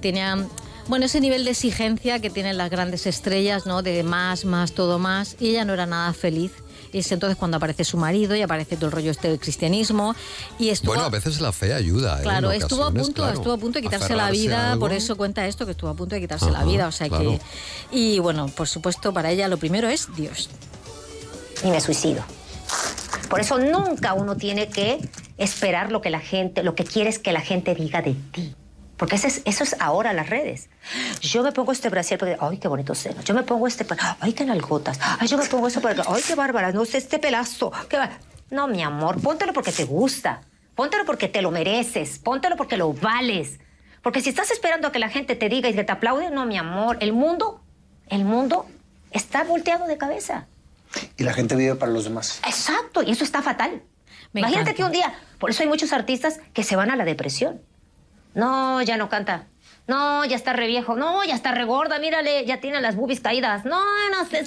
tenía, 0.00 0.46
bueno, 0.88 1.06
ese 1.06 1.20
nivel 1.20 1.44
de 1.44 1.52
exigencia 1.52 2.18
que 2.18 2.28
tienen 2.28 2.58
las 2.58 2.70
grandes 2.70 3.06
estrellas, 3.06 3.64
¿no? 3.66 3.82
De 3.82 4.02
más, 4.02 4.44
más, 4.44 4.72
todo 4.72 4.98
más, 4.98 5.36
y 5.40 5.50
ella 5.50 5.64
no 5.64 5.72
era 5.72 5.86
nada 5.86 6.12
feliz. 6.12 6.52
Y 6.92 6.98
es 6.98 7.12
entonces 7.12 7.36
cuando 7.36 7.56
aparece 7.56 7.84
su 7.84 7.96
marido 7.96 8.34
y 8.34 8.42
aparece 8.42 8.76
todo 8.76 8.86
el 8.86 8.92
rollo 8.92 9.10
este 9.10 9.28
del 9.28 9.38
cristianismo 9.38 10.14
y 10.58 10.70
estuvo 10.70 10.92
Bueno, 10.92 11.04
a 11.04 11.10
veces 11.10 11.40
la 11.40 11.52
fe 11.52 11.72
ayuda. 11.74 12.18
¿eh? 12.18 12.22
Claro, 12.22 12.50
estuvo 12.50 12.84
a 12.84 12.90
punto, 12.90 13.22
claro. 13.22 13.34
estuvo 13.34 13.52
a 13.52 13.58
punto 13.58 13.78
de 13.78 13.82
quitarse 13.82 14.16
la 14.16 14.30
vida, 14.30 14.76
por 14.78 14.92
eso 14.92 15.16
cuenta 15.16 15.46
esto, 15.46 15.64
que 15.66 15.72
estuvo 15.72 15.90
a 15.90 15.94
punto 15.94 16.14
de 16.14 16.20
quitarse 16.20 16.50
la 16.50 16.64
vida, 16.64 16.88
o 16.88 16.92
sea 16.92 17.08
claro. 17.08 17.32
que 17.32 17.40
y 17.96 18.18
bueno, 18.18 18.48
por 18.48 18.68
supuesto 18.68 19.12
para 19.12 19.30
ella 19.30 19.48
lo 19.48 19.58
primero 19.58 19.88
es 19.88 20.08
Dios. 20.16 20.50
y 21.64 21.68
me 21.68 21.80
suicido. 21.80 22.22
Por 23.28 23.40
eso 23.40 23.58
nunca 23.58 24.14
uno 24.14 24.36
tiene 24.36 24.68
que 24.68 24.98
esperar 25.38 25.92
lo 25.92 26.00
que 26.00 26.10
la 26.10 26.20
gente, 26.20 26.62
lo 26.62 26.74
que 26.74 26.84
quieres 26.84 27.18
que 27.18 27.32
la 27.32 27.40
gente 27.40 27.74
diga 27.74 28.02
de 28.02 28.14
ti. 28.32 28.54
Porque 29.00 29.16
eso 29.16 29.28
es, 29.28 29.40
eso 29.46 29.64
es 29.64 29.74
ahora 29.80 30.12
las 30.12 30.28
redes. 30.28 30.68
Yo 31.22 31.42
me 31.42 31.52
pongo 31.52 31.72
este 31.72 31.88
brasier 31.88 32.20
porque, 32.20 32.36
ay, 32.38 32.58
qué 32.58 32.68
bonito 32.68 32.94
seno. 32.94 33.22
Yo 33.22 33.32
me 33.32 33.42
pongo 33.42 33.66
este, 33.66 33.86
ay, 34.20 34.34
qué 34.34 34.44
nalgotas. 34.44 35.00
Ay, 35.18 35.26
yo 35.26 35.38
me 35.38 35.46
pongo 35.46 35.68
eso 35.68 35.80
para, 35.80 36.04
ay, 36.06 36.22
qué 36.26 36.34
bárbara. 36.34 36.70
No 36.70 36.84
sé, 36.84 36.98
este 36.98 37.18
pelazo. 37.18 37.72
qué 37.88 37.96
ba-". 37.96 38.18
No, 38.50 38.68
mi 38.68 38.82
amor, 38.82 39.18
póntelo 39.22 39.54
porque 39.54 39.72
te 39.72 39.84
gusta. 39.84 40.42
Póntelo 40.74 41.06
porque 41.06 41.28
te 41.28 41.40
lo 41.40 41.50
mereces. 41.50 42.18
Póntelo 42.18 42.58
porque 42.58 42.76
lo 42.76 42.92
vales. 42.92 43.58
Porque 44.02 44.20
si 44.20 44.28
estás 44.28 44.50
esperando 44.50 44.88
a 44.88 44.92
que 44.92 44.98
la 44.98 45.08
gente 45.08 45.34
te 45.34 45.48
diga 45.48 45.70
y 45.70 45.74
que 45.74 45.82
te 45.82 45.92
aplaude, 45.92 46.30
no, 46.30 46.44
mi 46.44 46.58
amor. 46.58 46.98
El 47.00 47.14
mundo, 47.14 47.62
el 48.10 48.26
mundo 48.26 48.66
está 49.12 49.44
volteado 49.44 49.86
de 49.86 49.96
cabeza. 49.96 50.46
Y 51.16 51.24
la 51.24 51.32
gente 51.32 51.56
vive 51.56 51.74
para 51.74 51.90
los 51.90 52.04
demás. 52.04 52.42
Exacto, 52.46 53.02
y 53.02 53.12
eso 53.12 53.24
está 53.24 53.40
fatal. 53.40 53.82
Me 54.34 54.40
Imagínate 54.40 54.72
encanta. 54.72 54.76
que 54.76 54.84
un 54.84 54.92
día, 54.92 55.14
por 55.38 55.48
eso 55.48 55.62
hay 55.62 55.70
muchos 55.70 55.94
artistas 55.94 56.38
que 56.52 56.64
se 56.64 56.76
van 56.76 56.90
a 56.90 56.96
la 56.96 57.06
depresión. 57.06 57.62
No, 58.34 58.82
ya 58.82 58.96
no 58.96 59.08
canta. 59.08 59.46
No, 59.86 60.24
ya 60.24 60.36
está 60.36 60.52
re 60.52 60.66
viejo. 60.66 60.96
No, 60.96 61.24
ya 61.24 61.34
está 61.34 61.52
re 61.52 61.64
gorda. 61.64 61.98
Mírale, 61.98 62.44
ya 62.46 62.60
tiene 62.60 62.80
las 62.80 62.96
boobies 62.96 63.20
caídas. 63.20 63.64
No, 63.64 63.82
no, 64.10 64.24
sé. 64.24 64.44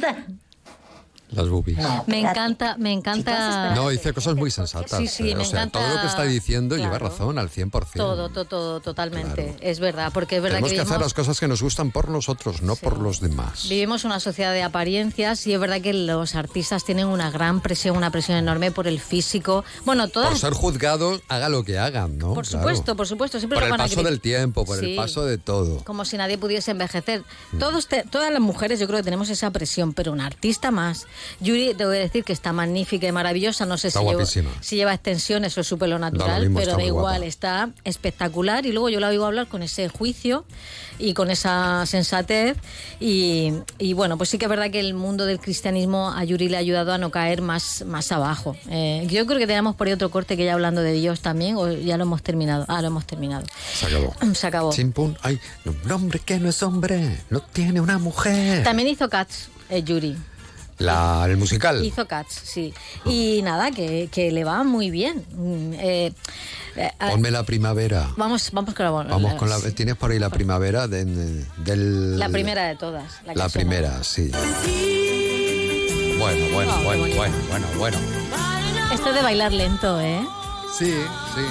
Las 1.33 1.49
boobies. 1.49 1.77
Me 2.07 2.19
encanta, 2.19 2.75
me 2.77 2.91
encanta 2.91 3.73
No, 3.75 3.89
dice 3.89 4.13
cosas 4.13 4.35
muy 4.35 4.51
sensatas. 4.51 4.99
Sí, 4.99 5.07
sí, 5.07 5.31
eh, 5.31 5.35
me 5.35 5.43
o 5.43 5.45
sea, 5.45 5.63
encanta- 5.63 5.79
todo 5.79 5.95
lo 5.95 6.01
que 6.01 6.07
está 6.07 6.23
diciendo 6.23 6.77
lleva 6.77 6.99
razón 6.99 7.37
al 7.37 7.49
100%. 7.49 7.69
todo, 7.95 8.29
todo, 8.29 8.45
todo, 8.45 8.79
totalmente. 8.81 9.55
Es 9.61 9.79
verdad, 9.79 10.11
porque 10.13 10.37
es 10.37 10.41
verdad 10.43 10.57
Tenemos 10.57 10.69
que 10.71 10.75
que 10.75 10.81
hacer 10.81 10.91
vivimos- 10.93 11.05
las 11.05 11.13
cosas 11.13 11.39
que 11.39 11.47
nos 11.47 11.61
gustan 11.61 11.91
por 11.91 12.09
nosotros, 12.09 12.61
no 12.61 12.75
por 12.75 12.99
los 12.99 13.19
demás. 13.19 13.67
Vivimos 13.69 14.03
una 14.03 14.19
sociedad 14.19 14.53
de 14.53 14.63
apariencias 14.63 15.45
y 15.47 15.53
es 15.53 15.59
verdad 15.59 15.81
que 15.81 15.93
los 15.93 16.35
artistas 16.35 16.83
tienen 16.83 17.07
una 17.07 17.31
gran 17.31 17.61
presión, 17.61 17.97
una 17.97 18.11
presión 18.11 18.37
enorme 18.37 18.71
por 18.71 18.87
el 18.87 18.99
físico. 18.99 19.63
Bueno, 19.85 20.03
Por 20.03 20.11
todas. 20.11 20.39
ser 20.39 20.53
juzgados, 20.53 21.21
haga 21.29 21.49
lo 21.49 21.63
que 21.63 21.77
hagan, 21.79 22.17
¿no? 22.17 22.33
Por 22.33 22.45
Claro. 22.45 22.59
supuesto, 22.59 22.95
por 22.95 23.07
supuesto. 23.07 23.39
Siempre 23.39 23.57
Por 23.59 23.67
lo 23.67 23.75
el 23.75 23.79
paso 23.79 24.03
del 24.03 24.19
tiempo, 24.21 24.65
por 24.65 24.79
Sí. 24.79 24.91
el 24.91 24.95
paso 24.95 25.25
de 25.25 25.37
todo. 25.37 25.83
Como 25.83 26.05
si 26.05 26.17
nadie 26.17 26.37
pudiese 26.37 26.71
envejecer. 26.71 27.23
Mm. 27.51 27.57
Todos 27.59 27.87
te- 27.87 28.03
todas 28.03 28.31
las 28.31 28.41
mujeres 28.41 28.79
yo 28.79 28.87
creo 28.87 28.97
que 28.99 29.03
tenemos 29.03 29.29
esa 29.29 29.49
presión, 29.51 29.93
pero 29.93 30.11
un 30.11 30.21
artista 30.21 30.71
más. 30.71 31.05
Yuri, 31.39 31.73
te 31.73 31.85
voy 31.85 31.97
a 31.97 31.99
decir 31.99 32.23
que 32.23 32.33
está 32.33 32.53
magnífica 32.53 33.07
y 33.07 33.11
maravillosa. 33.11 33.65
No 33.65 33.77
sé 33.77 33.91
si 33.91 33.99
lleva, 33.99 34.25
si 34.25 34.75
lleva 34.75 34.93
extensiones 34.93 35.57
o 35.57 35.61
es 35.61 35.67
su 35.67 35.77
pelo 35.77 35.99
natural, 35.99 36.43
mismo, 36.43 36.59
pero 36.59 36.77
da 36.77 36.83
igual, 36.83 37.19
guapa. 37.19 37.25
está 37.25 37.69
espectacular. 37.83 38.65
Y 38.65 38.71
luego 38.71 38.89
yo 38.89 38.99
la 38.99 39.09
oigo 39.09 39.25
hablar 39.25 39.47
con 39.47 39.63
ese 39.63 39.89
juicio 39.89 40.45
y 40.99 41.13
con 41.13 41.29
esa 41.31 41.85
sensatez. 41.85 42.57
Y, 42.99 43.53
y 43.77 43.93
bueno, 43.93 44.17
pues 44.17 44.29
sí 44.29 44.37
que 44.37 44.45
es 44.45 44.49
verdad 44.49 44.71
que 44.71 44.79
el 44.79 44.93
mundo 44.93 45.25
del 45.25 45.39
cristianismo 45.39 46.11
a 46.11 46.23
Yuri 46.23 46.49
le 46.49 46.57
ha 46.57 46.59
ayudado 46.59 46.93
a 46.93 46.97
no 46.97 47.11
caer 47.11 47.41
más, 47.41 47.83
más 47.85 48.11
abajo. 48.11 48.55
Eh, 48.69 49.05
yo 49.09 49.25
creo 49.25 49.39
que 49.39 49.47
tenemos 49.47 49.75
por 49.75 49.87
ahí 49.87 49.93
otro 49.93 50.09
corte 50.11 50.37
que 50.37 50.45
ya 50.45 50.53
hablando 50.53 50.81
de 50.81 50.93
Dios 50.93 51.21
también, 51.21 51.55
o 51.57 51.71
ya 51.71 51.97
lo 51.97 52.03
hemos 52.03 52.21
terminado. 52.23 52.65
Ah, 52.67 52.81
lo 52.81 52.87
hemos 52.87 53.05
terminado. 53.05 53.45
Se 53.73 53.85
acabó. 53.87 54.13
Se 54.33 54.47
acabó. 54.47 54.71
Chimpún. 54.73 55.17
Ay, 55.21 55.39
un 55.65 55.91
hombre 55.91 56.19
que 56.19 56.39
no 56.39 56.49
es 56.49 56.63
hombre, 56.63 57.21
no 57.29 57.41
tiene 57.41 57.81
una 57.81 57.97
mujer. 57.97 58.63
También 58.63 58.87
hizo 58.89 59.09
Cats, 59.09 59.49
eh, 59.69 59.83
Yuri. 59.83 60.17
La, 60.79 61.25
el 61.27 61.37
musical. 61.37 61.83
Hizo 61.85 62.07
Cats, 62.07 62.33
sí. 62.43 62.73
Y 63.05 63.41
nada, 63.43 63.71
que, 63.71 64.09
que 64.11 64.31
le 64.31 64.43
va 64.43 64.63
muy 64.63 64.89
bien. 64.89 65.23
Mm, 65.33 65.73
eh, 65.75 66.13
eh, 66.75 66.91
Ponme 67.11 67.29
la 67.31 67.43
primavera. 67.43 68.09
Vamos, 68.17 68.49
vamos 68.51 68.73
con 68.73 68.83
la, 68.85 68.91
Vamos 68.91 69.33
con 69.35 69.49
la. 69.49 69.59
¿Tienes 69.71 69.95
por 69.95 70.11
ahí 70.11 70.19
la 70.19 70.29
primavera 70.29 70.87
de- 70.87 71.05
del. 71.57 72.17
la 72.19 72.29
primera 72.29 72.65
de 72.67 72.75
todas. 72.75 73.21
La, 73.25 73.35
La 73.35 73.49
primera, 73.49 74.03
sí. 74.03 74.31
Bueno, 76.19 76.45
bueno, 76.53 76.73
Oh, 76.79 76.83
bueno, 76.83 77.15
bueno, 77.15 77.35
bueno, 77.49 77.67
bueno. 77.77 77.97
Esto 78.93 79.11
de 79.13 79.21
bailar 79.21 79.51
lento, 79.51 79.99
¿eh? 79.99 80.25
Sí, 80.77 80.91
sí. 81.35 81.41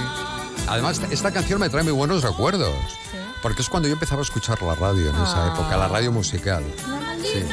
Además, 0.68 1.00
esta 1.10 1.30
canción 1.32 1.60
me 1.60 1.68
trae 1.68 1.82
muy 1.84 1.92
buenos 1.92 2.22
recuerdos. 2.22 2.74
Porque 3.42 3.62
es 3.62 3.68
cuando 3.68 3.88
yo 3.88 3.94
empezaba 3.94 4.20
a 4.20 4.24
escuchar 4.24 4.62
la 4.62 4.74
radio 4.76 5.10
en 5.10 5.16
esa 5.16 5.46
Ah. 5.46 5.52
época, 5.54 5.76
la 5.76 5.88
radio 5.88 6.12
musical. 6.12 6.62
Sí. 7.22 7.44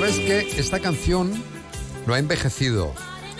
Sabes 0.00 0.18
que 0.18 0.60
esta 0.60 0.78
canción 0.78 1.32
no 2.06 2.12
ha 2.12 2.18
envejecido. 2.18 2.92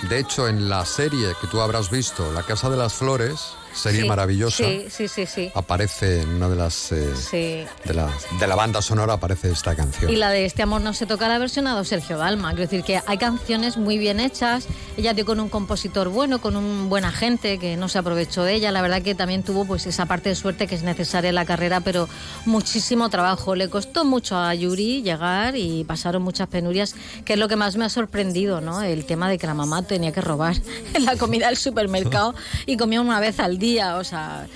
De 0.08 0.18
hecho, 0.18 0.48
en 0.48 0.70
la 0.70 0.86
serie 0.86 1.34
que 1.38 1.48
tú 1.48 1.60
habrás 1.60 1.90
visto, 1.90 2.32
La 2.32 2.44
Casa 2.44 2.70
de 2.70 2.78
las 2.78 2.94
Flores, 2.94 3.50
serie 3.76 4.02
Sí, 4.02 4.08
maravillosa, 4.08 4.64
Sí, 4.64 4.86
sí, 4.90 5.08
sí, 5.08 5.26
sí. 5.26 5.50
aparece 5.54 6.22
en 6.22 6.30
una 6.30 6.48
de 6.48 6.56
las 6.56 6.92
eh, 6.92 7.14
Sí. 7.14 7.64
de 7.84 7.94
la 7.94 8.10
de 8.40 8.46
la 8.46 8.54
banda 8.56 8.80
sonora 8.82 9.14
aparece 9.14 9.50
esta 9.50 9.74
canción. 9.76 10.10
Y 10.12 10.16
la 10.16 10.30
de 10.30 10.44
Este 10.46 10.62
amor 10.62 10.80
no 10.80 10.92
se 10.94 11.06
toca 11.06 11.28
la 11.28 11.38
versionado 11.38 11.84
Sergio 11.84 12.18
Dalma. 12.18 12.50
Quiero 12.50 12.62
decir 12.62 12.82
que 12.82 13.00
hay 13.06 13.18
canciones 13.18 13.76
muy 13.76 13.98
bien 13.98 14.20
hechas. 14.20 14.66
Ella 14.96 15.12
dio 15.14 15.24
con 15.26 15.38
un 15.40 15.48
compositor 15.48 16.08
bueno, 16.08 16.40
con 16.40 16.56
un 16.56 16.88
buen 16.88 17.04
agente 17.04 17.58
que 17.58 17.76
no 17.76 17.88
se 17.88 17.98
aprovechó 17.98 18.42
de 18.44 18.54
ella. 18.54 18.72
La 18.72 18.80
verdad 18.82 19.02
que 19.02 19.14
también 19.14 19.42
tuvo 19.42 19.64
pues 19.66 19.86
esa 19.86 20.06
parte 20.06 20.30
de 20.30 20.34
suerte 20.34 20.66
que 20.66 20.74
es 20.74 20.82
necesaria 20.82 21.28
en 21.28 21.34
la 21.34 21.44
carrera, 21.44 21.80
pero 21.80 22.08
muchísimo 22.46 23.08
trabajo. 23.10 23.54
Le 23.54 23.68
costó 23.68 24.04
mucho 24.04 24.36
a 24.36 24.54
Yuri 24.54 25.02
llegar 25.02 25.56
y 25.56 25.84
pasaron 25.84 26.22
muchas 26.22 26.48
penurias, 26.48 26.94
que 27.24 27.34
es 27.34 27.38
lo 27.38 27.48
que 27.48 27.56
más 27.56 27.76
me 27.76 27.84
ha 27.84 27.88
sorprendido, 27.88 28.60
¿no? 28.60 28.82
El 28.82 29.04
tema 29.04 29.28
de 29.28 29.36
que 29.38 29.46
la 29.46 29.54
mamá 29.54 29.82
tenía 29.82 30.12
que 30.12 30.20
robar 30.20 30.56
en 30.94 31.04
la 31.04 31.16
comida 31.16 31.48
del 31.48 31.56
supermercado 31.56 32.34
y 32.66 32.76
comía 32.76 33.00
una 33.00 33.20
vez 33.20 33.38
al 33.40 33.58
día. 33.58 33.65
O 33.98 34.04
sea, 34.04 34.46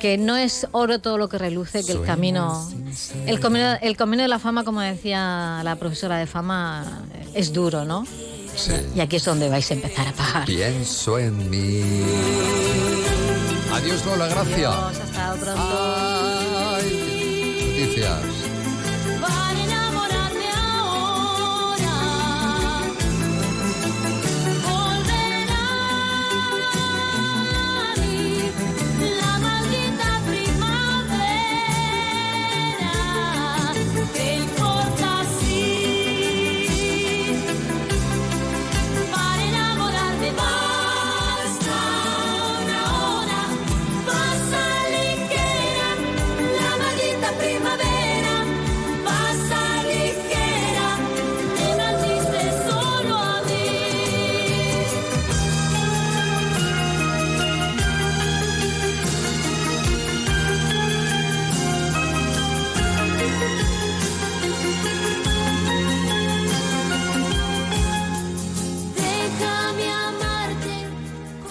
que 0.00 0.18
no 0.18 0.36
es 0.36 0.66
oro 0.72 0.98
todo 0.98 1.18
lo 1.18 1.28
que 1.28 1.38
reluce, 1.38 1.84
que 1.84 1.92
el 1.92 2.02
camino, 2.02 2.68
el 3.26 3.40
camino, 3.40 3.76
el 3.80 3.96
camino 3.96 4.22
de 4.22 4.28
la 4.28 4.38
fama, 4.38 4.64
como 4.64 4.80
decía 4.80 5.60
la 5.64 5.76
profesora 5.76 6.16
de 6.18 6.26
fama, 6.26 7.04
es 7.34 7.52
duro, 7.52 7.84
¿no? 7.84 8.06
Sí. 8.56 8.72
Y 8.94 9.00
aquí 9.00 9.16
es 9.16 9.24
donde 9.24 9.48
vais 9.48 9.70
a 9.70 9.74
empezar 9.74 10.08
a 10.08 10.12
pagar. 10.12 10.44
Pienso 10.46 11.18
en 11.18 11.50
mí. 11.50 11.82
Adiós, 13.72 14.04
Lola, 14.06 14.26
gracias. 14.28 14.74
Adiós, 14.74 15.00
hasta 15.00 15.34
pronto. 15.34 16.78
Noticias. 17.78 18.55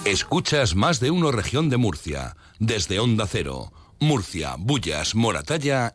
Escuchas 0.06 0.76
más 0.76 1.00
de 1.00 1.10
uno 1.10 1.32
región 1.32 1.68
de 1.68 1.78
Murcia, 1.78 2.36
desde 2.60 3.00
Onda 3.00 3.26
Cero, 3.26 3.72
Murcia, 3.98 4.54
Bullas, 4.56 5.16
Moratalla 5.16 5.94